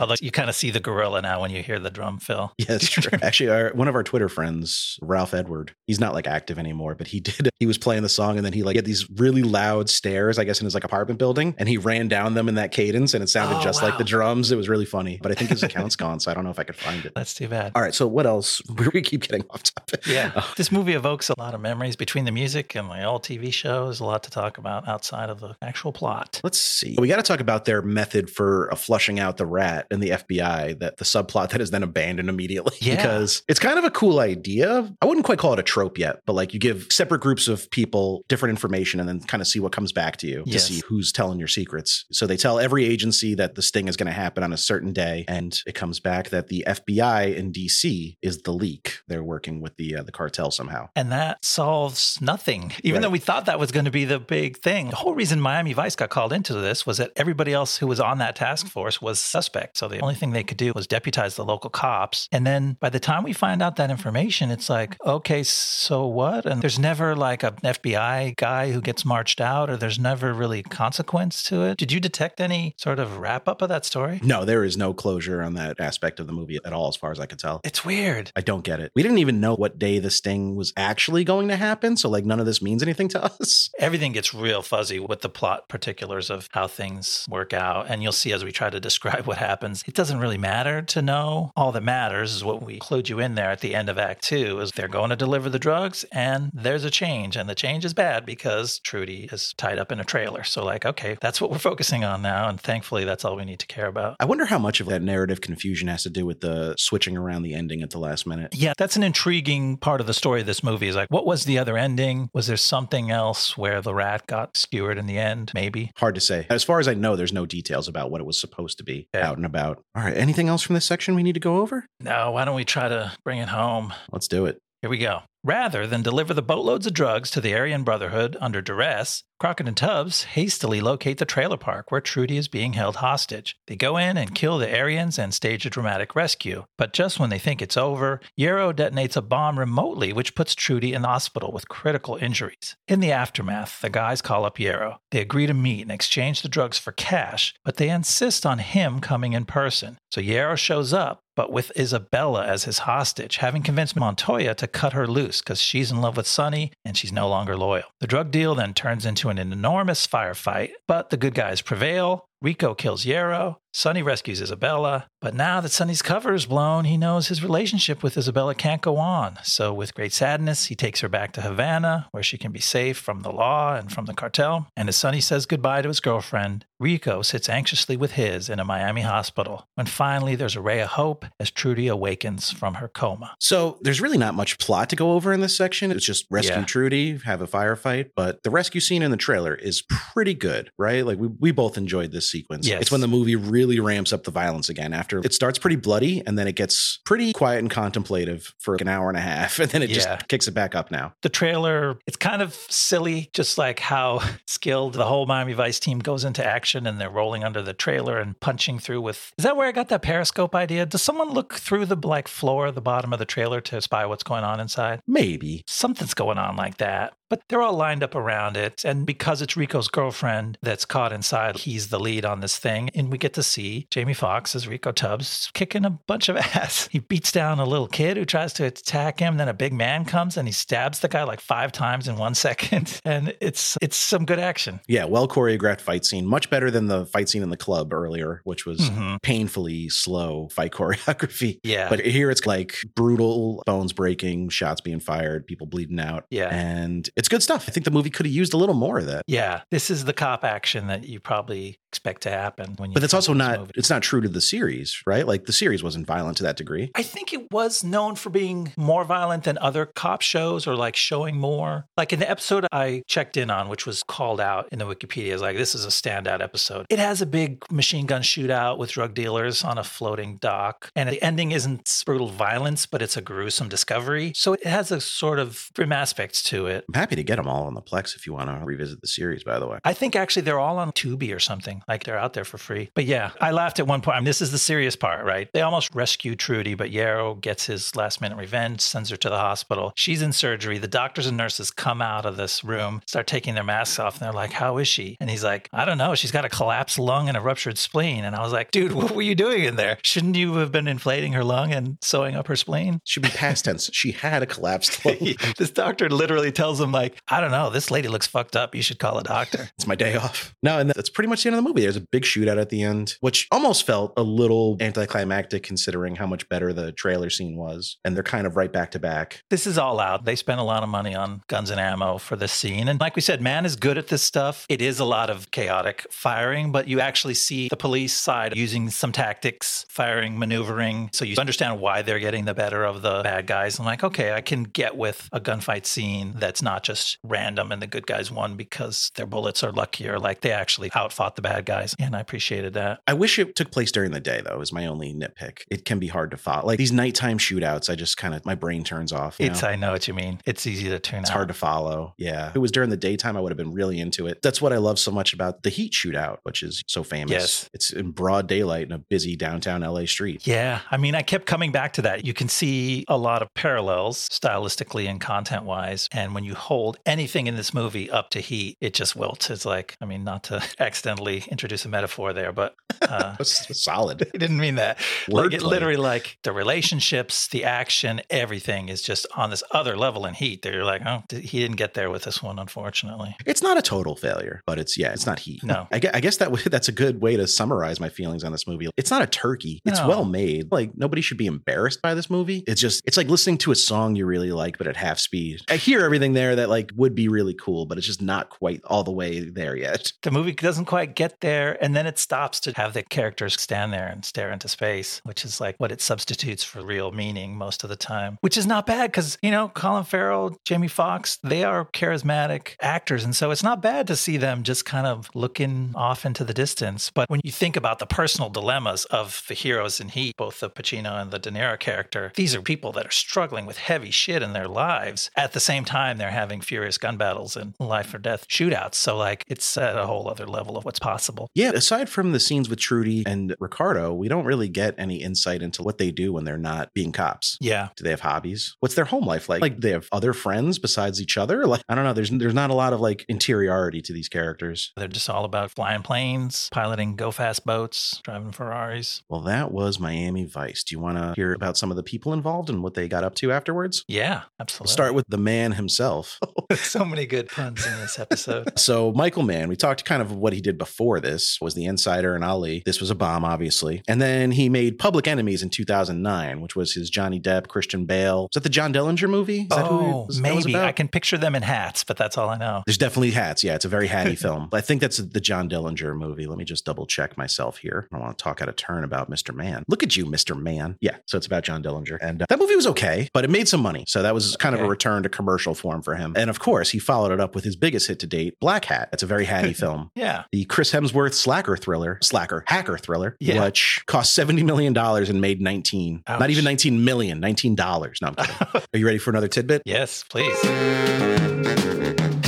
Although 0.00 0.14
you 0.20 0.30
kind 0.30 0.48
of 0.48 0.56
see 0.56 0.70
the 0.70 0.80
gorilla 0.80 1.20
now 1.22 1.40
when 1.42 1.50
you 1.50 1.62
hear 1.62 1.78
the 1.78 1.90
drum 1.90 2.18
fill. 2.18 2.52
Yeah, 2.58 2.66
that's 2.68 2.88
true. 2.88 3.18
Actually, 3.22 3.50
our, 3.50 3.70
one 3.74 3.88
of 3.88 3.94
our 3.94 4.02
Twitter 4.02 4.28
friends, 4.28 4.98
Ralph 5.02 5.32
Edward, 5.34 5.72
he's 5.86 5.98
not 6.00 6.12
like 6.14 6.26
active 6.26 6.58
anymore, 6.58 6.94
but 6.94 7.06
he 7.08 7.20
did. 7.30 7.48
He 7.58 7.66
was 7.66 7.78
playing 7.78 8.02
the 8.02 8.08
song, 8.08 8.36
and 8.36 8.44
then 8.44 8.52
he 8.52 8.62
like 8.62 8.76
had 8.76 8.84
these 8.84 9.08
really 9.10 9.42
loud 9.42 9.88
stairs, 9.88 10.38
I 10.38 10.44
guess, 10.44 10.60
in 10.60 10.64
his 10.66 10.74
like 10.74 10.84
apartment 10.84 11.18
building, 11.18 11.54
and 11.58 11.68
he 11.68 11.78
ran 11.78 12.08
down 12.08 12.34
them 12.34 12.48
in 12.48 12.56
that 12.56 12.72
cadence, 12.72 13.14
and 13.14 13.22
it 13.22 13.28
sounded 13.28 13.58
Oh, 13.58 13.62
just 13.62 13.82
like 13.82 13.98
the 13.98 14.04
drums. 14.04 14.52
It 14.52 14.56
was 14.56 14.68
really 14.68 14.84
funny, 14.84 15.18
but 15.22 15.32
I 15.32 15.34
think 15.34 15.50
his 15.50 15.62
account's 15.62 15.96
gone, 15.96 16.20
so 16.20 16.30
I 16.30 16.34
don't 16.34 16.44
know 16.44 16.50
if 16.50 16.58
I 16.58 16.64
could 16.64 16.76
find 16.76 17.04
it. 17.04 17.12
That's 17.14 17.34
too 17.34 17.48
bad. 17.48 17.72
All 17.74 17.82
right, 17.82 17.94
so 17.94 18.06
what 18.06 18.26
else? 18.26 18.62
We 18.92 19.02
keep 19.02 19.22
getting 19.22 19.44
off 19.50 19.62
topic. 19.62 20.06
Yeah, 20.06 20.32
Oh, 20.36 20.52
this 20.56 20.70
movie 20.72 20.92
evokes 20.94 21.28
a 21.30 21.34
lot 21.38 21.54
of 21.54 21.60
memories 21.60 21.96
between 21.96 22.24
the 22.24 22.32
music 22.32 22.74
and 22.74 22.88
the 22.90 23.04
old 23.04 23.24
TV 23.24 23.52
shows. 23.52 24.00
A 24.00 24.04
lot 24.04 24.22
to 24.24 24.30
talk 24.30 24.58
about 24.58 24.86
outside 24.88 25.28
of 25.30 25.40
the 25.40 25.56
actual 25.62 25.92
plot. 25.92 26.40
Let's 26.44 26.58
see. 26.60 26.96
We 26.98 27.08
got 27.08 27.16
to 27.16 27.22
talk 27.22 27.40
about 27.40 27.64
their 27.64 27.82
method 27.82 28.30
for 28.30 28.72
uh, 28.72 28.76
flushing 28.76 29.18
out 29.20 29.36
the 29.36 29.46
rat 29.46 29.86
in 29.90 30.00
the 30.00 30.10
FBI, 30.10 30.78
that 30.80 30.96
the 30.98 31.04
subplot 31.04 31.50
that 31.50 31.60
is 31.60 31.70
then 31.70 31.82
abandoned 31.82 32.28
immediately. 32.28 32.76
Yeah. 32.80 32.96
Because 32.96 33.42
it's 33.48 33.60
kind 33.60 33.78
of 33.78 33.84
a 33.84 33.90
cool 33.90 34.20
idea. 34.20 34.92
I 35.02 35.06
wouldn't 35.06 35.24
quite 35.26 35.38
call 35.38 35.52
it 35.52 35.58
a 35.58 35.62
trope 35.62 35.98
yet, 35.98 36.20
but 36.26 36.32
like 36.32 36.54
you 36.54 36.58
give 36.60 36.86
separate 36.90 37.20
groups 37.20 37.46
of 37.46 37.70
people 37.70 38.24
different 38.28 38.50
information 38.50 39.00
and 39.00 39.08
then 39.08 39.20
kind 39.20 39.40
of 39.40 39.46
see 39.46 39.60
what 39.60 39.70
comes 39.72 39.92
back 39.92 40.16
to 40.18 40.26
you 40.26 40.42
Yes. 40.46 40.66
to 40.66 40.72
see 40.74 40.82
who's 40.86 41.12
telling 41.12 41.38
your 41.38 41.46
secrets. 41.48 42.04
So 42.10 42.26
they 42.26 42.36
tell 42.36 42.58
every 42.58 42.84
agency 42.86 43.34
that 43.34 43.54
this 43.54 43.70
thing 43.70 43.86
is 43.86 43.96
going 43.96 44.06
to 44.06 44.12
happen 44.12 44.42
on 44.42 44.52
a 44.52 44.56
certain 44.56 44.92
day. 44.92 45.24
And 45.28 45.58
it 45.66 45.74
comes 45.74 46.00
back 46.00 46.30
that 46.30 46.48
the 46.48 46.64
FBI 46.66 47.36
in 47.36 47.52
DC 47.52 48.16
is 48.22 48.42
the 48.42 48.52
leak. 48.52 49.00
They're 49.08 49.22
working 49.24 49.60
with 49.60 49.76
the, 49.76 49.96
uh, 49.96 50.02
the 50.02 50.12
cartel 50.12 50.50
somehow. 50.50 50.88
And 50.96 51.12
that 51.12 51.44
solves 51.44 52.18
nothing, 52.20 52.72
even 52.82 52.96
Right. 52.98 53.02
though 53.02 53.10
we 53.10 53.18
thought 53.18 53.46
that 53.46 53.58
was 53.58 53.70
going 53.72 53.84
to 53.84 53.90
be 53.90 54.04
the 54.04 54.18
big 54.18 54.58
thing. 54.58 54.90
The 54.90 54.96
whole 54.96 55.14
reason 55.14 55.40
Miami 55.40 55.72
Vice 55.74 55.96
got 55.96 56.08
called 56.10 56.32
into 56.32 56.54
this 56.54 56.86
was 56.86 56.96
that 56.98 57.12
everybody 57.16 57.52
else 57.52 57.76
who 57.78 57.86
was 57.86 58.00
on 58.00 58.18
that 58.18 58.36
task 58.36 58.66
force 58.66 59.00
was 59.02 59.20
suspect. 59.20 59.76
So 59.80 59.88
the 59.88 60.00
only 60.00 60.14
thing 60.14 60.32
they 60.32 60.44
could 60.44 60.58
do 60.58 60.74
was 60.74 60.86
deputize 60.86 61.36
the 61.36 61.44
local 61.44 61.70
cops. 61.70 62.28
And 62.30 62.46
then 62.46 62.76
by 62.80 62.90
the 62.90 63.00
time 63.00 63.22
we 63.22 63.32
find 63.32 63.62
out 63.62 63.76
that 63.76 63.90
information, 63.90 64.50
it's 64.50 64.68
like, 64.68 65.02
okay, 65.06 65.42
so 65.42 66.06
what? 66.06 66.44
And 66.44 66.60
there's 66.60 66.78
never 66.78 67.16
like 67.16 67.42
an 67.42 67.54
FBI 67.64 68.36
guy 68.36 68.72
who 68.72 68.82
gets 68.82 69.06
marched 69.06 69.40
out, 69.40 69.70
or 69.70 69.78
there's 69.78 69.98
never 69.98 70.34
really 70.34 70.62
consequence 70.62 71.42
to 71.44 71.62
it. 71.62 71.78
Did 71.78 71.92
you 71.92 71.98
detect 71.98 72.42
any 72.42 72.74
sort 72.76 72.98
of 72.98 73.16
wrap 73.16 73.48
up 73.48 73.62
of 73.62 73.70
that 73.70 73.86
story? 73.86 74.20
No, 74.22 74.44
there 74.44 74.64
is 74.64 74.76
no 74.76 74.92
closure 74.92 75.40
on 75.40 75.54
that 75.54 75.80
aspect 75.80 76.20
of 76.20 76.26
the 76.26 76.34
movie 76.34 76.58
at 76.62 76.74
all, 76.74 76.88
as 76.88 76.96
far 76.96 77.10
as 77.10 77.18
I 77.18 77.24
could 77.24 77.38
tell. 77.38 77.62
It's 77.64 77.82
weird. 77.82 78.32
I 78.36 78.42
don't 78.42 78.64
get 78.64 78.80
it. 78.80 78.92
We 78.94 79.02
didn't 79.02 79.16
even 79.16 79.40
know 79.40 79.54
what 79.54 79.78
day 79.78 79.98
the 79.98 80.10
sting 80.10 80.56
was 80.56 80.74
actually 80.76 81.24
going 81.24 81.48
to 81.48 81.56
happen. 81.56 81.96
So, 81.96 82.10
like, 82.10 82.26
none 82.26 82.38
of 82.38 82.44
this 82.44 82.60
means 82.60 82.82
anything 82.82 83.08
to 83.08 83.24
us. 83.24 83.70
everything 83.78 84.12
gets 84.12 84.34
real 84.34 84.60
fuzzy 84.60 85.00
with 85.00 85.22
the 85.22 85.30
plot 85.30 85.70
particulars 85.70 86.28
of 86.28 86.50
how 86.52 86.66
things 86.66 87.24
work 87.30 87.54
out. 87.54 87.86
And 87.88 88.02
you'll 88.02 88.12
see 88.12 88.34
as 88.34 88.44
we 88.44 88.52
try 88.52 88.68
to 88.68 88.78
describe 88.78 89.26
what 89.26 89.38
happens, 89.70 89.84
it 89.86 89.94
doesn't 89.94 90.18
really 90.18 90.38
matter 90.38 90.82
to 90.82 91.02
know. 91.02 91.52
All 91.56 91.72
that 91.72 91.82
matters 91.82 92.34
is 92.34 92.44
what 92.44 92.62
we 92.62 92.74
include 92.74 93.08
you 93.08 93.20
in 93.20 93.34
there 93.34 93.50
at 93.50 93.60
the 93.60 93.74
end 93.74 93.88
of 93.88 93.98
Act 93.98 94.22
Two 94.24 94.58
is 94.60 94.72
they're 94.72 94.88
going 94.88 95.10
to 95.10 95.16
deliver 95.16 95.48
the 95.48 95.58
drugs 95.58 96.04
and 96.12 96.50
there's 96.52 96.84
a 96.84 96.90
change. 96.90 97.36
And 97.36 97.48
the 97.48 97.54
change 97.54 97.84
is 97.84 97.94
bad 97.94 98.26
because 98.26 98.80
Trudy 98.80 99.28
is 99.32 99.54
tied 99.56 99.78
up 99.78 99.92
in 99.92 100.00
a 100.00 100.04
trailer. 100.04 100.42
So, 100.44 100.64
like, 100.64 100.84
okay, 100.84 101.16
that's 101.20 101.40
what 101.40 101.50
we're 101.50 101.58
focusing 101.58 102.04
on 102.04 102.22
now. 102.22 102.48
And 102.48 102.60
thankfully, 102.60 103.04
that's 103.04 103.24
all 103.24 103.36
we 103.36 103.44
need 103.44 103.60
to 103.60 103.66
care 103.66 103.86
about. 103.86 104.16
I 104.20 104.24
wonder 104.24 104.44
how 104.46 104.58
much 104.58 104.80
of 104.80 104.86
that 104.88 105.02
narrative 105.02 105.40
confusion 105.40 105.88
has 105.88 106.02
to 106.02 106.10
do 106.10 106.26
with 106.26 106.40
the 106.40 106.74
switching 106.78 107.16
around 107.16 107.42
the 107.42 107.54
ending 107.54 107.82
at 107.82 107.90
the 107.90 107.98
last 107.98 108.26
minute. 108.26 108.54
Yeah, 108.54 108.72
that's 108.76 108.96
an 108.96 109.02
intriguing 109.02 109.76
part 109.76 110.00
of 110.00 110.06
the 110.06 110.14
story 110.14 110.40
of 110.40 110.46
this 110.46 110.62
movie 110.64 110.88
is 110.88 110.96
like, 110.96 111.08
what 111.10 111.26
was 111.26 111.44
the 111.44 111.58
other 111.58 111.76
ending? 111.76 112.28
Was 112.32 112.46
there 112.48 112.56
something 112.56 113.10
else 113.10 113.56
where 113.56 113.80
the 113.80 113.94
rat 113.94 114.26
got 114.26 114.56
skewered 114.56 114.98
in 114.98 115.06
the 115.06 115.18
end? 115.18 115.52
Maybe. 115.54 115.92
Hard 115.96 116.14
to 116.16 116.20
say. 116.20 116.46
As 116.50 116.64
far 116.64 116.80
as 116.80 116.88
I 116.88 116.94
know, 116.94 117.14
there's 117.16 117.32
no 117.32 117.46
details 117.46 117.88
about 117.88 118.10
what 118.10 118.20
it 118.20 118.24
was 118.26 118.40
supposed 118.40 118.78
to 118.78 118.84
be 118.84 119.08
Yeah. 119.14 119.28
out 119.28 119.36
and 119.36 119.46
about. 119.46 119.59
All 119.68 120.02
right. 120.02 120.16
Anything 120.16 120.48
else 120.48 120.62
from 120.62 120.74
this 120.74 120.84
section 120.84 121.14
we 121.14 121.22
need 121.22 121.34
to 121.34 121.40
go 121.40 121.58
over? 121.58 121.86
No, 122.00 122.30
why 122.32 122.44
don't 122.44 122.56
we 122.56 122.64
try 122.64 122.88
to 122.88 123.12
bring 123.24 123.38
it 123.38 123.48
home? 123.48 123.92
Let's 124.12 124.28
do 124.28 124.46
it. 124.46 124.58
Here 124.82 124.90
we 124.90 124.98
go. 124.98 125.20
Rather 125.42 125.86
than 125.86 126.02
deliver 126.02 126.34
the 126.34 126.42
boatloads 126.42 126.86
of 126.86 126.92
drugs 126.92 127.30
to 127.30 127.40
the 127.40 127.54
Aryan 127.54 127.82
Brotherhood 127.82 128.36
under 128.42 128.60
duress, 128.60 129.24
Crockett 129.38 129.68
and 129.68 129.76
Tubbs 129.76 130.24
hastily 130.24 130.82
locate 130.82 131.16
the 131.16 131.24
trailer 131.24 131.56
park 131.56 131.90
where 131.90 132.02
Trudy 132.02 132.36
is 132.36 132.46
being 132.46 132.74
held 132.74 132.96
hostage. 132.96 133.56
They 133.66 133.74
go 133.74 133.96
in 133.96 134.18
and 134.18 134.34
kill 134.34 134.58
the 134.58 134.70
Aryans 134.70 135.18
and 135.18 135.32
stage 135.32 135.64
a 135.64 135.70
dramatic 135.70 136.14
rescue. 136.14 136.66
But 136.76 136.92
just 136.92 137.18
when 137.18 137.30
they 137.30 137.38
think 137.38 137.62
it's 137.62 137.78
over, 137.78 138.20
Yarrow 138.36 138.74
detonates 138.74 139.16
a 139.16 139.22
bomb 139.22 139.58
remotely, 139.58 140.12
which 140.12 140.34
puts 140.34 140.54
Trudy 140.54 140.92
in 140.92 141.00
the 141.00 141.08
hospital 141.08 141.52
with 141.52 141.70
critical 141.70 142.16
injuries. 142.16 142.76
In 142.86 143.00
the 143.00 143.12
aftermath, 143.12 143.80
the 143.80 143.88
guys 143.88 144.20
call 144.20 144.44
up 144.44 144.60
Yarrow. 144.60 145.00
They 145.10 145.22
agree 145.22 145.46
to 145.46 145.54
meet 145.54 145.82
and 145.82 145.90
exchange 145.90 146.42
the 146.42 146.48
drugs 146.50 146.76
for 146.76 146.92
cash, 146.92 147.54
but 147.64 147.78
they 147.78 147.88
insist 147.88 148.44
on 148.44 148.58
him 148.58 149.00
coming 149.00 149.32
in 149.32 149.46
person. 149.46 149.96
So 150.10 150.20
Yarrow 150.20 150.56
shows 150.56 150.92
up, 150.92 151.22
but 151.40 151.50
with 151.50 151.72
Isabella 151.74 152.44
as 152.44 152.64
his 152.64 152.80
hostage, 152.80 153.38
having 153.38 153.62
convinced 153.62 153.96
Montoya 153.96 154.54
to 154.56 154.66
cut 154.66 154.92
her 154.92 155.06
loose 155.06 155.40
because 155.40 155.58
she's 155.58 155.90
in 155.90 156.02
love 156.02 156.18
with 156.18 156.26
Sonny 156.26 156.70
and 156.84 156.98
she's 156.98 157.12
no 157.12 157.30
longer 157.30 157.56
loyal. 157.56 157.86
The 158.00 158.06
drug 158.06 158.30
deal 158.30 158.54
then 158.54 158.74
turns 158.74 159.06
into 159.06 159.30
an 159.30 159.38
enormous 159.38 160.06
firefight, 160.06 160.72
but 160.86 161.08
the 161.08 161.16
good 161.16 161.32
guys 161.32 161.62
prevail. 161.62 162.26
Rico 162.42 162.74
kills 162.74 163.04
Yarrow. 163.04 163.58
Sonny 163.72 164.02
rescues 164.02 164.40
Isabella. 164.40 165.06
But 165.20 165.34
now 165.34 165.60
that 165.60 165.68
Sonny's 165.68 166.02
cover 166.02 166.34
is 166.34 166.46
blown, 166.46 166.86
he 166.86 166.96
knows 166.96 167.28
his 167.28 167.42
relationship 167.42 168.02
with 168.02 168.16
Isabella 168.16 168.54
can't 168.54 168.80
go 168.82 168.96
on. 168.96 169.38
So, 169.44 169.72
with 169.72 169.94
great 169.94 170.12
sadness, 170.12 170.66
he 170.66 170.74
takes 170.74 171.00
her 171.00 171.08
back 171.08 171.32
to 171.34 171.42
Havana, 171.42 172.08
where 172.10 172.22
she 172.22 172.38
can 172.38 172.50
be 172.50 172.58
safe 172.58 172.96
from 172.96 173.20
the 173.20 173.30
law 173.30 173.76
and 173.76 173.92
from 173.92 174.06
the 174.06 174.14
cartel. 174.14 174.66
And 174.76 174.88
as 174.88 174.96
Sonny 174.96 175.20
says 175.20 175.46
goodbye 175.46 175.82
to 175.82 175.88
his 175.88 176.00
girlfriend, 176.00 176.64
Rico 176.80 177.22
sits 177.22 177.48
anxiously 177.48 177.96
with 177.96 178.12
his 178.12 178.48
in 178.48 178.58
a 178.58 178.64
Miami 178.64 179.02
hospital. 179.02 179.68
When 179.74 179.86
finally 179.86 180.34
there's 180.34 180.56
a 180.56 180.62
ray 180.62 180.80
of 180.80 180.90
hope 180.90 181.26
as 181.38 181.50
Trudy 181.50 181.86
awakens 181.86 182.50
from 182.50 182.74
her 182.74 182.88
coma. 182.88 183.34
So 183.38 183.78
there's 183.82 184.00
really 184.00 184.18
not 184.18 184.34
much 184.34 184.58
plot 184.58 184.88
to 184.90 184.96
go 184.96 185.12
over 185.12 185.32
in 185.32 185.40
this 185.40 185.56
section. 185.56 185.92
It's 185.92 186.04
just 186.04 186.26
rescue 186.30 186.56
Yeah. 186.56 186.64
Trudy, 186.64 187.18
have 187.18 187.42
a 187.42 187.46
firefight. 187.46 188.10
But 188.16 188.42
the 188.42 188.50
rescue 188.50 188.80
scene 188.80 189.02
in 189.02 189.10
the 189.10 189.16
trailer 189.18 189.54
is 189.54 189.82
pretty 189.82 190.34
good, 190.34 190.70
right? 190.78 191.04
Like 191.04 191.18
we, 191.18 191.28
we 191.28 191.50
both 191.52 191.76
enjoyed 191.76 192.10
this 192.10 192.29
sequence. 192.30 192.66
Yes. 192.66 192.82
It's 192.82 192.90
when 192.90 193.00
the 193.00 193.08
movie 193.08 193.36
really 193.36 193.80
ramps 193.80 194.12
up 194.12 194.24
the 194.24 194.30
violence 194.30 194.68
again 194.68 194.92
after 194.92 195.18
it 195.18 195.34
starts 195.34 195.58
pretty 195.58 195.76
bloody 195.76 196.22
and 196.26 196.38
then 196.38 196.46
it 196.46 196.54
gets 196.56 196.98
pretty 197.04 197.32
quiet 197.32 197.58
and 197.58 197.70
contemplative 197.70 198.54
for 198.58 198.74
like 198.74 198.80
an 198.80 198.88
hour 198.88 199.08
and 199.08 199.16
a 199.16 199.20
half. 199.20 199.58
And 199.60 199.70
then 199.70 199.82
it 199.82 199.90
Yeah. 199.90 199.96
just 199.96 200.28
kicks 200.28 200.48
it 200.48 200.52
back 200.54 200.74
up 200.74 200.90
now. 200.90 201.12
The 201.22 201.28
trailer, 201.28 201.98
it's 202.06 202.16
kind 202.16 202.40
of 202.42 202.54
silly, 202.70 203.30
just 203.34 203.58
like 203.58 203.78
how 203.80 204.20
skilled 204.46 204.94
the 204.94 205.04
whole 205.04 205.26
Miami 205.26 205.52
Vice 205.52 205.78
team 205.80 205.98
goes 205.98 206.24
into 206.24 206.44
action 206.44 206.86
and 206.86 207.00
they're 207.00 207.10
rolling 207.10 207.44
under 207.44 207.62
the 207.62 207.74
trailer 207.74 208.18
and 208.18 208.38
punching 208.40 208.78
through 208.78 209.00
with. 209.00 209.32
Is 209.38 209.44
that 209.44 209.56
where 209.56 209.66
I 209.68 209.72
got 209.72 209.88
that 209.88 210.02
periscope 210.02 210.54
idea? 210.54 210.86
Does 210.86 211.02
someone 211.02 211.30
look 211.30 211.54
through 211.54 211.86
the 211.86 211.96
like 211.96 212.28
floor, 212.28 212.70
the 212.72 212.80
bottom 212.80 213.12
of 213.12 213.18
the 213.18 213.24
trailer 213.24 213.60
to 213.62 213.80
spy 213.80 214.06
what's 214.06 214.22
going 214.22 214.44
on 214.44 214.60
inside? 214.60 215.00
Maybe. 215.06 215.62
Something's 215.66 216.14
going 216.14 216.38
on 216.38 216.56
like 216.56 216.78
that. 216.78 217.14
But 217.28 217.42
they're 217.48 217.62
all 217.62 217.76
lined 217.76 218.02
up 218.02 218.16
around 218.16 218.56
it. 218.56 218.82
And 218.84 219.06
because 219.06 219.40
it's 219.40 219.56
Rico's 219.56 219.86
girlfriend 219.86 220.58
that's 220.62 220.84
caught 220.84 221.12
inside, 221.12 221.58
he's 221.58 221.88
the 221.88 222.00
lead 222.00 222.19
on 222.24 222.40
this 222.40 222.56
thing. 222.58 222.90
And 222.94 223.10
we 223.10 223.18
get 223.18 223.32
to 223.34 223.42
see 223.42 223.86
Jamie 223.90 224.14
Foxx 224.14 224.54
as 224.54 224.66
Rico 224.68 224.92
Tubbs 224.92 225.50
kicking 225.54 225.84
a 225.84 225.90
bunch 225.90 226.28
of 226.28 226.36
ass. 226.38 226.88
He 226.90 226.98
beats 227.00 227.32
down 227.32 227.58
a 227.58 227.64
little 227.64 227.86
kid 227.88 228.16
who 228.16 228.24
tries 228.24 228.52
to 228.54 228.64
attack 228.64 229.20
him. 229.20 229.36
Then 229.36 229.48
a 229.48 229.54
big 229.54 229.72
man 229.72 230.04
comes 230.04 230.36
and 230.36 230.46
he 230.48 230.52
stabs 230.52 231.00
the 231.00 231.08
guy 231.08 231.22
like 231.24 231.40
five 231.40 231.72
times 231.72 232.08
in 232.08 232.16
one 232.16 232.34
second. 232.46 233.00
And 233.04 233.34
it's 233.40 233.76
it's 233.80 233.96
some 233.96 234.24
good 234.24 234.38
action. 234.38 234.80
Yeah, 234.88 235.04
well 235.04 235.28
choreographed 235.28 235.80
fight 235.80 236.04
scene. 236.04 236.26
Much 236.26 236.50
better 236.50 236.70
than 236.70 236.86
the 236.86 237.06
fight 237.06 237.28
scene 237.28 237.42
in 237.42 237.50
the 237.50 237.56
club 237.56 237.92
earlier, 237.92 238.40
which 238.44 238.66
was 238.66 238.80
Mhm. 238.90 239.20
painfully 239.22 239.88
slow 239.88 240.48
fight 240.50 240.70
choreography. 240.72 241.58
Yeah. 241.62 241.88
But 241.88 242.00
here 242.04 242.30
it's 242.30 242.46
like 242.46 242.76
brutal, 242.94 243.62
bones 243.66 243.92
breaking, 243.92 244.48
shots 244.50 244.80
being 244.80 245.00
fired, 245.00 245.46
people 245.46 245.66
bleeding 245.66 246.00
out. 246.00 246.24
Yeah. 246.30 246.48
And 246.54 247.08
it's 247.16 247.28
good 247.28 247.42
stuff. 247.42 247.64
I 247.68 247.72
think 247.72 247.84
the 247.84 247.90
movie 247.90 248.10
could 248.10 248.26
have 248.26 248.34
used 248.34 248.54
a 248.54 248.56
little 248.56 248.74
more 248.74 248.98
of 248.98 249.06
that. 249.06 249.24
yeah, 249.26 249.62
this 249.70 249.90
is 249.90 250.04
the 250.04 250.12
cop 250.12 250.44
action 250.44 250.86
that 250.88 251.04
you 251.06 251.20
probably 251.20 251.78
expect 251.90 252.09
to 252.20 252.30
happen 252.30 252.74
when 252.76 252.90
you. 252.90 252.94
But 252.94 253.00
that's 253.00 253.14
also 253.14 253.32
not 253.32 253.60
movie. 253.60 253.72
it's 253.76 253.90
not 253.90 254.02
true 254.02 254.20
to 254.20 254.28
the 254.28 254.40
series, 254.40 255.02
right? 255.06 255.26
Like 255.26 255.46
the 255.46 255.52
series 255.52 255.82
wasn't 255.82 256.06
violent 256.06 256.36
to 256.38 256.42
that 256.42 256.56
degree. 256.56 256.90
I 256.94 257.02
think 257.02 257.32
it 257.32 257.50
was 257.52 257.84
known 257.84 258.16
for 258.16 258.30
being 258.30 258.72
more 258.76 259.04
violent 259.04 259.44
than 259.44 259.58
other 259.58 259.86
cop 259.86 260.22
shows 260.22 260.66
or 260.66 260.74
like 260.74 260.96
showing 260.96 261.36
more. 261.36 261.86
Like 261.96 262.12
in 262.12 262.18
the 262.18 262.30
episode 262.30 262.66
I 262.72 263.02
checked 263.06 263.36
in 263.36 263.50
on, 263.50 263.68
which 263.68 263.86
was 263.86 264.02
called 264.02 264.40
out 264.40 264.68
in 264.72 264.78
the 264.78 264.86
Wikipedia, 264.86 265.32
is 265.32 265.40
like 265.40 265.56
this 265.56 265.74
is 265.74 265.84
a 265.84 265.88
standout 265.88 266.40
episode. 266.40 266.86
It 266.90 266.98
has 266.98 267.22
a 267.22 267.26
big 267.26 267.70
machine 267.70 268.06
gun 268.06 268.22
shootout 268.22 268.78
with 268.78 268.90
drug 268.90 269.14
dealers 269.14 269.64
on 269.64 269.78
a 269.78 269.84
floating 269.84 270.36
dock. 270.38 270.90
And 270.96 271.08
the 271.08 271.22
ending 271.22 271.52
isn't 271.52 272.02
brutal 272.06 272.28
violence, 272.28 272.86
but 272.86 273.02
it's 273.02 273.16
a 273.16 273.20
gruesome 273.20 273.68
discovery. 273.68 274.32
So 274.34 274.54
it 274.54 274.66
has 274.66 274.90
a 274.90 275.00
sort 275.00 275.38
of 275.38 275.70
grim 275.74 275.92
aspects 275.92 276.42
to 276.44 276.66
it. 276.66 276.84
I'm 276.88 276.94
happy 276.94 277.16
to 277.16 277.22
get 277.22 277.36
them 277.36 277.46
all 277.46 277.64
on 277.64 277.74
the 277.74 277.82
Plex 277.82 278.16
if 278.16 278.26
you 278.26 278.32
want 278.32 278.48
to 278.48 278.64
revisit 278.64 279.00
the 279.00 279.06
series, 279.06 279.44
by 279.44 279.58
the 279.58 279.66
way. 279.66 279.78
I 279.84 279.92
think 279.92 280.16
actually 280.16 280.42
they're 280.42 280.58
all 280.58 280.78
on 280.78 280.92
Tubi 280.92 281.34
or 281.34 281.38
something. 281.38 281.82
Like 282.00 282.06
they're 282.06 282.18
out 282.18 282.32
there 282.32 282.46
for 282.46 282.56
free. 282.56 282.90
But 282.94 283.04
yeah, 283.04 283.32
I 283.42 283.50
laughed 283.50 283.78
at 283.78 283.86
one 283.86 284.00
point. 284.00 284.16
I 284.16 284.20
mean, 284.20 284.24
this 284.24 284.40
is 284.40 284.52
the 284.52 284.58
serious 284.58 284.96
part, 284.96 285.26
right? 285.26 285.50
They 285.52 285.60
almost 285.60 285.94
rescue 285.94 286.34
Trudy, 286.34 286.72
but 286.72 286.90
Yarrow 286.90 287.34
gets 287.34 287.66
his 287.66 287.94
last 287.94 288.22
minute 288.22 288.38
revenge, 288.38 288.80
sends 288.80 289.10
her 289.10 289.18
to 289.18 289.28
the 289.28 289.36
hospital. 289.36 289.92
She's 289.96 290.22
in 290.22 290.32
surgery. 290.32 290.78
The 290.78 290.88
doctors 290.88 291.26
and 291.26 291.36
nurses 291.36 291.70
come 291.70 292.00
out 292.00 292.24
of 292.24 292.38
this 292.38 292.64
room, 292.64 293.02
start 293.06 293.26
taking 293.26 293.54
their 293.54 293.64
masks 293.64 293.98
off, 293.98 294.14
and 294.14 294.22
they're 294.22 294.32
like, 294.32 294.52
How 294.52 294.78
is 294.78 294.88
she? 294.88 295.18
And 295.20 295.28
he's 295.28 295.44
like, 295.44 295.68
I 295.74 295.84
don't 295.84 295.98
know. 295.98 296.14
She's 296.14 296.30
got 296.30 296.46
a 296.46 296.48
collapsed 296.48 296.98
lung 296.98 297.28
and 297.28 297.36
a 297.36 297.40
ruptured 297.42 297.76
spleen. 297.76 298.24
And 298.24 298.34
I 298.34 298.40
was 298.42 298.52
like, 298.52 298.70
Dude, 298.70 298.92
what 298.92 299.10
were 299.10 299.20
you 299.20 299.34
doing 299.34 299.64
in 299.64 299.76
there? 299.76 299.98
Shouldn't 300.02 300.36
you 300.36 300.54
have 300.54 300.72
been 300.72 300.88
inflating 300.88 301.34
her 301.34 301.44
lung 301.44 301.70
and 301.70 301.98
sewing 302.00 302.34
up 302.34 302.46
her 302.46 302.56
spleen? 302.56 303.02
Should 303.04 303.24
be 303.24 303.28
past 303.28 303.66
tense. 303.66 303.90
She 303.92 304.12
had 304.12 304.42
a 304.42 304.46
collapsed 304.46 305.04
lung. 305.04 305.18
this 305.58 305.70
doctor 305.70 306.08
literally 306.08 306.50
tells 306.50 306.80
him, 306.80 306.92
like, 306.92 307.20
I 307.28 307.42
don't 307.42 307.50
know, 307.50 307.68
this 307.68 307.90
lady 307.90 308.08
looks 308.08 308.26
fucked 308.26 308.56
up. 308.56 308.74
You 308.74 308.80
should 308.80 308.98
call 308.98 309.18
a 309.18 309.22
doctor. 309.22 309.68
It's 309.76 309.86
my 309.86 309.96
day 309.96 310.16
off. 310.16 310.54
No, 310.62 310.78
and 310.78 310.88
that's 310.88 311.10
pretty 311.10 311.28
much 311.28 311.42
the 311.42 311.48
end 311.48 311.58
of 311.58 311.62
the 311.62 311.68
movie. 311.68 311.79
There's 311.82 311.96
a 311.96 312.00
big 312.00 312.22
shootout 312.24 312.60
at 312.60 312.70
the 312.70 312.82
end, 312.82 313.16
which 313.20 313.46
almost 313.50 313.86
felt 313.86 314.12
a 314.16 314.22
little 314.22 314.76
anticlimactic 314.80 315.62
considering 315.62 316.16
how 316.16 316.26
much 316.26 316.48
better 316.48 316.72
the 316.72 316.92
trailer 316.92 317.30
scene 317.30 317.56
was. 317.56 317.98
And 318.04 318.14
they're 318.14 318.22
kind 318.22 318.46
of 318.46 318.56
right 318.56 318.72
back 318.72 318.90
to 318.92 318.98
back. 318.98 319.42
This 319.50 319.66
is 319.66 319.78
all 319.78 320.00
out. 320.00 320.24
They 320.24 320.36
spent 320.36 320.60
a 320.60 320.64
lot 320.64 320.82
of 320.82 320.88
money 320.88 321.14
on 321.14 321.42
guns 321.48 321.70
and 321.70 321.80
ammo 321.80 322.18
for 322.18 322.36
this 322.36 322.52
scene. 322.52 322.88
And 322.88 323.00
like 323.00 323.16
we 323.16 323.22
said, 323.22 323.40
Mann 323.40 323.64
is 323.64 323.76
good 323.76 323.98
at 323.98 324.08
this 324.08 324.22
stuff. 324.22 324.66
It 324.68 324.82
is 324.82 325.00
a 325.00 325.04
lot 325.04 325.30
of 325.30 325.50
chaotic 325.50 326.06
firing, 326.10 326.72
but 326.72 326.88
you 326.88 327.00
actually 327.00 327.34
see 327.34 327.68
the 327.68 327.76
police 327.76 328.12
side 328.12 328.56
using 328.56 328.90
some 328.90 329.12
tactics, 329.12 329.86
firing, 329.88 330.38
maneuvering. 330.38 331.10
So 331.12 331.24
you 331.24 331.36
understand 331.38 331.80
why 331.80 332.02
they're 332.02 332.18
getting 332.18 332.44
the 332.44 332.54
better 332.54 332.84
of 332.84 333.02
the 333.02 333.22
bad 333.22 333.46
guys. 333.46 333.78
I'm 333.78 333.84
like, 333.84 334.04
okay, 334.04 334.32
I 334.32 334.40
can 334.40 334.64
get 334.64 334.96
with 334.96 335.28
a 335.32 335.40
gunfight 335.40 335.86
scene 335.86 336.34
that's 336.36 336.62
not 336.62 336.82
just 336.82 337.18
random 337.22 337.72
and 337.72 337.80
the 337.80 337.86
good 337.86 338.06
guys 338.06 338.30
won 338.30 338.56
because 338.56 339.10
their 339.16 339.26
bullets 339.26 339.62
are 339.62 339.72
luckier. 339.72 340.18
Like 340.18 340.40
they 340.40 340.52
actually 340.52 340.90
outfought 340.94 341.36
the 341.36 341.42
bad 341.42 341.66
guys. 341.70 341.94
And 341.98 342.16
I 342.16 342.20
appreciated 342.20 342.74
that. 342.74 343.00
I 343.06 343.12
wish 343.14 343.38
it 343.38 343.54
took 343.54 343.70
place 343.70 343.92
during 343.92 344.10
the 344.10 344.20
day, 344.20 344.40
though, 344.44 344.60
is 344.60 344.72
my 344.72 344.86
only 344.86 345.14
nitpick. 345.14 345.60
It 345.70 345.84
can 345.84 345.98
be 345.98 346.08
hard 346.08 346.30
to 346.32 346.36
follow. 346.36 346.66
Like 346.66 346.78
these 346.78 346.92
nighttime 346.92 347.38
shootouts, 347.38 347.88
I 347.88 347.94
just 347.94 348.16
kind 348.16 348.34
of, 348.34 348.44
my 348.44 348.54
brain 348.54 348.82
turns 348.84 349.12
off. 349.12 349.36
you 349.38 349.46
It's, 349.46 349.62
know? 349.62 349.68
I 349.68 349.76
know 349.76 349.92
what 349.92 350.08
you 350.08 350.14
mean. 350.14 350.40
It's 350.44 350.66
easy 350.66 350.88
to 350.88 350.98
tune 350.98 351.20
It's 351.20 351.30
out. 351.30 351.34
hard 351.34 351.48
to 351.48 351.54
follow. 351.54 352.14
Yeah. 352.18 352.48
If 352.50 352.56
it 352.56 352.58
was 352.58 352.72
during 352.72 352.90
the 352.90 352.96
daytime, 352.96 353.36
I 353.36 353.40
would 353.40 353.50
have 353.52 353.56
been 353.56 353.72
really 353.72 354.00
into 354.00 354.26
it. 354.26 354.42
That's 354.42 354.60
what 354.60 354.72
I 354.72 354.78
love 354.78 354.98
so 354.98 355.10
much 355.12 355.32
about 355.32 355.62
the 355.62 355.70
Heat 355.70 355.92
shootout, 355.92 356.38
which 356.42 356.62
is 356.62 356.82
so 356.88 357.02
famous. 357.04 357.30
Yes. 357.32 357.70
It's 357.72 357.92
in 357.92 358.10
broad 358.10 358.48
daylight 358.48 358.86
in 358.86 358.92
a 358.92 358.98
busy 358.98 359.36
downtown 359.36 359.82
LA 359.82 360.06
street. 360.06 360.46
Yeah. 360.46 360.80
I 360.90 360.96
mean, 360.96 361.14
I 361.14 361.22
kept 361.22 361.46
coming 361.46 361.70
back 361.72 361.92
to 361.94 362.02
that. 362.02 362.24
You 362.26 362.34
can 362.34 362.48
see 362.48 363.04
a 363.08 363.16
lot 363.16 363.42
of 363.42 363.48
parallels 363.54 364.28
stylistically 364.30 365.06
and 365.08 365.20
content 365.20 365.64
wise. 365.64 366.08
And 366.12 366.34
when 366.34 366.44
you 366.44 366.54
hold 366.54 366.98
anything 367.06 367.46
in 367.46 367.54
this 367.56 367.72
movie 367.72 368.10
up 368.10 368.30
to 368.30 368.40
heat, 368.40 368.76
it 368.80 368.94
just 368.94 369.14
wilts. 369.14 369.50
It's 369.50 369.64
like, 369.64 369.96
I 370.00 370.04
mean, 370.06 370.24
not 370.24 370.44
to 370.44 370.62
accidentally 370.80 371.44
introduce 371.60 371.84
a 371.84 371.88
metaphor 371.90 372.32
there, 372.32 372.52
but 372.52 372.74
uh, 373.02 373.34
That's 373.36 373.82
solid. 373.82 374.22
I 374.34 374.38
didn't 374.38 374.56
mean 374.58 374.76
that. 374.76 374.98
Like 375.28 375.52
it 375.52 375.62
literally 375.62 375.96
like 375.96 376.38
the 376.42 376.52
relationships, 376.52 377.48
the 377.48 377.64
action, 377.64 378.22
everything 378.30 378.88
is 378.88 379.02
just 379.02 379.26
on 379.36 379.50
this 379.50 379.62
other 379.72 379.94
level 379.96 380.24
in 380.24 380.32
heat. 380.34 380.62
That 380.62 380.72
you're 380.72 380.84
like, 380.84 381.02
oh, 381.04 381.22
he 381.30 381.60
didn't 381.60 381.76
get 381.76 381.92
there 381.94 382.10
with 382.10 382.22
this 382.24 382.42
one, 382.42 382.58
unfortunately. 382.58 383.36
It's 383.44 383.62
not 383.62 383.76
a 383.76 383.82
total 383.82 384.16
failure, 384.16 384.62
but 384.66 384.78
it's 384.78 384.96
yeah, 384.96 385.12
it's 385.12 385.26
not 385.26 385.38
heat. 385.40 385.62
No. 385.62 385.86
I 385.92 385.98
guess, 385.98 386.10
I 386.14 386.20
guess 386.20 386.36
that 386.38 386.50
that's 386.70 386.88
a 386.88 386.92
good 386.92 387.20
way 387.20 387.36
to 387.36 387.46
summarize 387.46 388.00
my 388.00 388.08
feelings 388.08 388.42
on 388.42 388.52
this 388.52 388.66
movie. 388.66 388.88
It's 388.96 389.10
not 389.10 389.20
a 389.22 389.26
turkey. 389.26 389.80
It's 389.84 390.00
No. 390.00 390.08
well 390.08 390.24
made. 390.24 390.72
Like 390.72 390.96
nobody 390.96 391.20
should 391.20 391.36
be 391.38 391.46
embarrassed 391.46 392.00
by 392.00 392.14
this 392.14 392.30
movie. 392.30 392.64
It's 392.66 392.80
just 392.80 393.02
it's 393.06 393.18
like 393.18 393.28
listening 393.28 393.58
to 393.58 393.72
a 393.72 393.76
song 393.76 394.16
you 394.16 394.24
really 394.24 394.52
like, 394.52 394.78
but 394.78 394.86
at 394.86 394.96
half 394.96 395.18
speed. 395.18 395.60
I 395.68 395.76
hear 395.76 396.00
everything 396.04 396.32
there 396.32 396.56
that 396.56 396.70
like 396.70 396.90
would 396.96 397.14
be 397.14 397.28
really 397.28 397.54
cool, 397.54 397.84
but 397.84 397.98
it's 397.98 398.06
just 398.06 398.22
not 398.22 398.48
quite 398.48 398.80
all 398.84 399.04
the 399.04 399.10
way 399.12 399.40
there 399.40 399.76
yet. 399.76 400.12
the 400.22 400.30
movie 400.30 400.52
doesn't 400.52 400.86
quite 400.86 401.14
get 401.14 401.40
there 401.40 401.49
and 401.80 401.94
then 401.96 402.06
it 402.06 402.18
stops 402.18 402.60
to 402.60 402.72
have 402.72 402.92
the 402.92 403.02
characters 403.02 403.60
stand 403.60 403.92
there 403.92 404.06
and 404.06 404.24
stare 404.24 404.52
into 404.52 404.68
space 404.68 405.20
which 405.24 405.44
is 405.44 405.60
like 405.60 405.76
what 405.78 405.92
it 405.92 406.00
substitutes 406.00 406.62
for 406.62 406.82
real 406.82 407.10
meaning 407.10 407.56
most 407.56 407.82
of 407.82 407.90
the 407.90 407.96
time 407.96 408.38
which 408.40 408.56
is 408.56 408.66
not 408.66 408.86
bad 408.86 409.10
because 409.10 409.38
you 409.42 409.50
know 409.50 409.68
colin 409.68 410.04
farrell 410.04 410.56
jamie 410.64 410.88
Foxx, 410.88 411.38
they 411.42 411.64
are 411.64 411.86
charismatic 411.86 412.74
actors 412.80 413.24
and 413.24 413.34
so 413.34 413.50
it's 413.50 413.62
not 413.62 413.80
bad 413.80 414.06
to 414.06 414.16
see 414.16 414.36
them 414.36 414.62
just 414.62 414.84
kind 414.84 415.06
of 415.06 415.30
looking 415.34 415.92
off 415.94 416.26
into 416.26 416.44
the 416.44 416.52
distance. 416.52 417.10
But 417.14 417.30
when 417.30 417.40
you 417.42 417.52
think 417.52 417.76
about 417.76 417.98
the 418.00 418.06
personal 418.06 418.50
dilemmas 418.50 419.06
of 419.06 419.42
the 419.48 419.54
heroes 419.54 420.00
in 420.00 420.10
heat 420.10 420.36
both 420.36 420.60
the 420.60 420.68
pacino 420.68 421.20
and 421.20 421.30
the 421.30 421.38
de 421.38 421.50
niro 421.50 421.78
character 421.78 422.32
these 422.34 422.54
are 422.54 422.62
people 422.62 422.92
that 422.92 423.06
are 423.06 423.10
struggling 423.10 423.66
with 423.66 423.78
heavy 423.78 424.10
shit 424.10 424.42
in 424.42 424.52
their 424.52 424.68
lives. 424.68 425.30
At 425.36 425.52
the 425.52 425.60
same 425.60 425.84
time 425.84 426.18
they're 426.18 426.30
having 426.30 426.60
furious 426.60 426.98
gun 426.98 427.16
battles 427.16 427.56
and 427.56 427.74
life 427.78 428.12
or 428.12 428.18
death 428.18 428.46
shootouts. 428.48 428.96
So 428.96 429.16
like 429.16 429.44
it's 429.46 429.78
at 429.78 429.96
a 429.96 430.06
whole 430.06 430.28
other 430.28 430.46
level 430.46 430.76
of 430.76 430.84
what's 430.84 430.98
possible 430.98 431.39
Yeah, 431.54 431.70
aside 431.72 432.08
from 432.08 432.32
the 432.32 432.40
scenes 432.40 432.68
with 432.68 432.78
Trudy 432.78 433.24
and 433.26 433.54
Ricardo, 433.60 434.12
we 434.12 434.28
don't 434.28 434.44
really 434.44 434.68
get 434.68 434.94
any 434.98 435.16
insight 435.22 435.62
into 435.62 435.82
what 435.82 435.98
they 435.98 436.10
do 436.10 436.32
when 436.32 436.44
they're 436.44 436.58
not 436.58 436.92
being 436.94 437.12
cops. 437.12 437.56
Yeah. 437.60 437.88
Do 437.96 438.04
they 438.04 438.10
have 438.10 438.20
hobbies? 438.20 438.76
What's 438.80 438.94
their 438.94 439.04
home 439.06 439.24
life 439.24 439.48
like? 439.48 439.60
Like 439.62 439.80
they 439.80 439.90
have 439.90 440.08
other 440.12 440.32
friends 440.32 440.78
besides 440.78 441.20
each 441.20 441.36
other? 441.38 441.66
Like 441.70 441.82
I 441.88 441.94
don't 441.94 442.02
know. 442.04 442.12
There's 442.12 442.30
there's 442.30 442.54
not 442.54 442.70
a 442.70 442.74
lot 442.74 442.92
of 442.92 443.00
like 443.00 443.24
interiority 443.28 444.00
to 444.02 444.12
these 444.12 444.28
characters. 444.28 444.92
They're 444.96 445.06
just 445.08 445.30
all 445.30 445.44
about 445.44 445.70
flying 445.70 446.02
planes, 446.02 446.68
piloting 446.72 447.14
go 447.16 447.30
fast 447.30 447.64
boats, 447.64 448.20
driving 448.24 448.50
Ferraris. 448.50 449.22
Well, 449.28 449.42
that 449.42 449.70
was 449.70 450.00
Miami 450.00 450.44
Vice. 450.46 450.82
Do 450.82 450.94
you 450.96 451.00
want 451.00 451.16
to 451.18 451.32
hear 451.36 451.52
about 451.52 451.76
some 451.76 451.90
of 451.92 451.96
the 451.96 452.02
people 452.02 452.32
involved 452.32 452.68
and 452.70 452.82
what 452.82 452.94
they 452.94 453.06
got 453.08 453.22
up 453.22 453.34
to 453.36 453.52
afterwards? 453.52 454.04
Yeah, 454.08 454.30
We'll 454.40 454.44
absolutely. 454.60 454.92
start 454.92 455.14
with 455.14 455.26
the 455.28 455.38
man 455.38 455.72
himself. 455.72 456.40
so 456.74 457.04
many 457.04 457.24
good 457.26 457.48
puns 457.54 457.86
in 457.86 457.92
this 458.00 458.18
episode. 458.18 458.78
So 458.78 459.12
Michael 459.12 459.44
Mann, 459.44 459.68
we 459.68 459.76
talked 459.76 460.04
kind 460.04 460.20
of 460.22 460.32
what 460.32 460.52
he 460.52 460.60
did 460.60 460.76
before 460.76 461.20
this 461.20 461.29
was 461.60 461.74
the 461.74 461.84
Insider 461.84 462.34
and 462.34 462.44
Ali. 462.44 462.82
This 462.84 463.00
was 463.00 463.10
a 463.10 463.14
bomb, 463.14 463.44
obviously, 463.44 464.02
and 464.08 464.20
then 464.20 464.52
he 464.52 464.68
made 464.68 464.98
Public 464.98 465.26
Enemies 465.26 465.62
in 465.62 465.70
2009, 465.70 466.60
which 466.60 466.76
was 466.76 466.94
his 466.94 467.10
Johnny 467.10 467.40
Depp, 467.40 467.68
Christian 467.68 468.04
Bale. 468.04 468.48
Is 468.50 468.54
that 468.54 468.62
the 468.62 468.68
John 468.68 468.92
Dillinger 468.92 469.28
movie? 469.28 469.62
Is 469.62 469.68
that 469.68 469.86
who 469.86 470.00
oh, 470.00 470.26
that 470.28 470.40
maybe. 470.40 470.72
about? 470.72 470.86
I 470.86 470.92
can 470.92 471.08
picture 471.08 471.38
them 471.38 471.54
in 471.54 471.62
hats, 471.62 472.04
but 472.04 472.16
that's 472.16 472.36
all 472.38 472.48
I 472.48 472.58
know. 472.58 472.82
There's 472.86 472.98
definitely 472.98 473.30
hats. 473.30 473.62
Yeah, 473.64 473.74
it's 473.74 473.84
a 473.84 473.88
very 473.88 474.06
hatty 474.06 474.34
film. 474.36 474.68
I 474.72 474.80
think 474.80 475.00
that's 475.00 475.18
the 475.18 475.40
John 475.40 475.68
Dillinger 475.68 476.16
movie. 476.16 476.46
Let 476.46 476.58
me 476.58 476.64
just 476.64 476.84
double 476.84 477.06
check 477.06 477.36
myself 477.36 477.78
here. 477.78 478.08
I 478.10 478.16
don't 478.16 478.24
want 478.24 478.38
to 478.38 478.42
talk 478.42 478.62
out 478.62 478.68
of 478.68 478.76
turn 478.76 479.04
about 479.04 479.30
Mr. 479.30 479.54
Mann. 479.54 479.84
Look 479.88 480.02
at 480.02 480.16
you, 480.16 480.26
Mr. 480.26 480.60
Mann. 480.60 480.96
Yeah, 481.00 481.16
so 481.26 481.36
it's 481.36 481.46
about 481.46 481.64
John 481.64 481.82
Dillinger. 481.82 482.18
And 482.20 482.42
uh, 482.42 482.46
that 482.48 482.58
movie 482.58 482.76
was 482.76 482.86
okay, 482.88 483.28
but 483.32 483.44
it 483.44 483.50
made 483.50 483.68
some 483.68 483.80
money. 483.80 484.04
So 484.06 484.22
that 484.22 484.34
was 484.34 484.56
kind 484.56 484.74
of 484.74 484.80
a 484.80 484.88
return 484.88 485.22
to 485.22 485.28
commercial 485.28 485.74
form 485.74 486.02
for 486.02 486.14
him. 486.14 486.34
And 486.36 486.50
of 486.50 486.60
course, 486.60 486.90
he 486.90 486.98
followed 486.98 487.32
it 487.32 487.40
up 487.40 487.54
with 487.54 487.64
his 487.64 487.76
biggest 487.76 488.08
hit 488.08 488.18
to 488.20 488.26
date, 488.26 488.56
Blackhat. 488.62 489.10
That's 489.10 489.22
a 489.22 489.26
very 489.26 489.44
hatty 489.44 489.72
film. 489.80 490.10
Yeah. 490.14 490.44
The 490.52 490.64
Chris 490.64 490.92
Hemsworth 490.92 491.19
slacker 491.28 491.76
thriller, 491.76 492.18
slacker, 492.22 492.64
hacker 492.66 492.96
thriller, 492.96 493.36
Yeah. 493.40 493.64
which 493.64 494.02
cost 494.06 494.36
$70 494.38 494.64
million 494.64 494.96
and 494.96 495.40
made 495.40 495.60
19. 495.60 496.22
Not 496.28 496.50
even 496.50 496.64
19 496.64 497.04
million, 497.04 497.40
$19. 497.40 497.76
No, 498.22 498.28
I'm 498.28 498.34
kidding. 498.34 498.56
Are 498.94 498.98
you 498.98 499.06
ready 499.06 499.18
for 499.18 499.30
another 499.30 499.48
tidbit? 499.48 499.82
Yes, 499.84 500.24
please. 500.28 500.56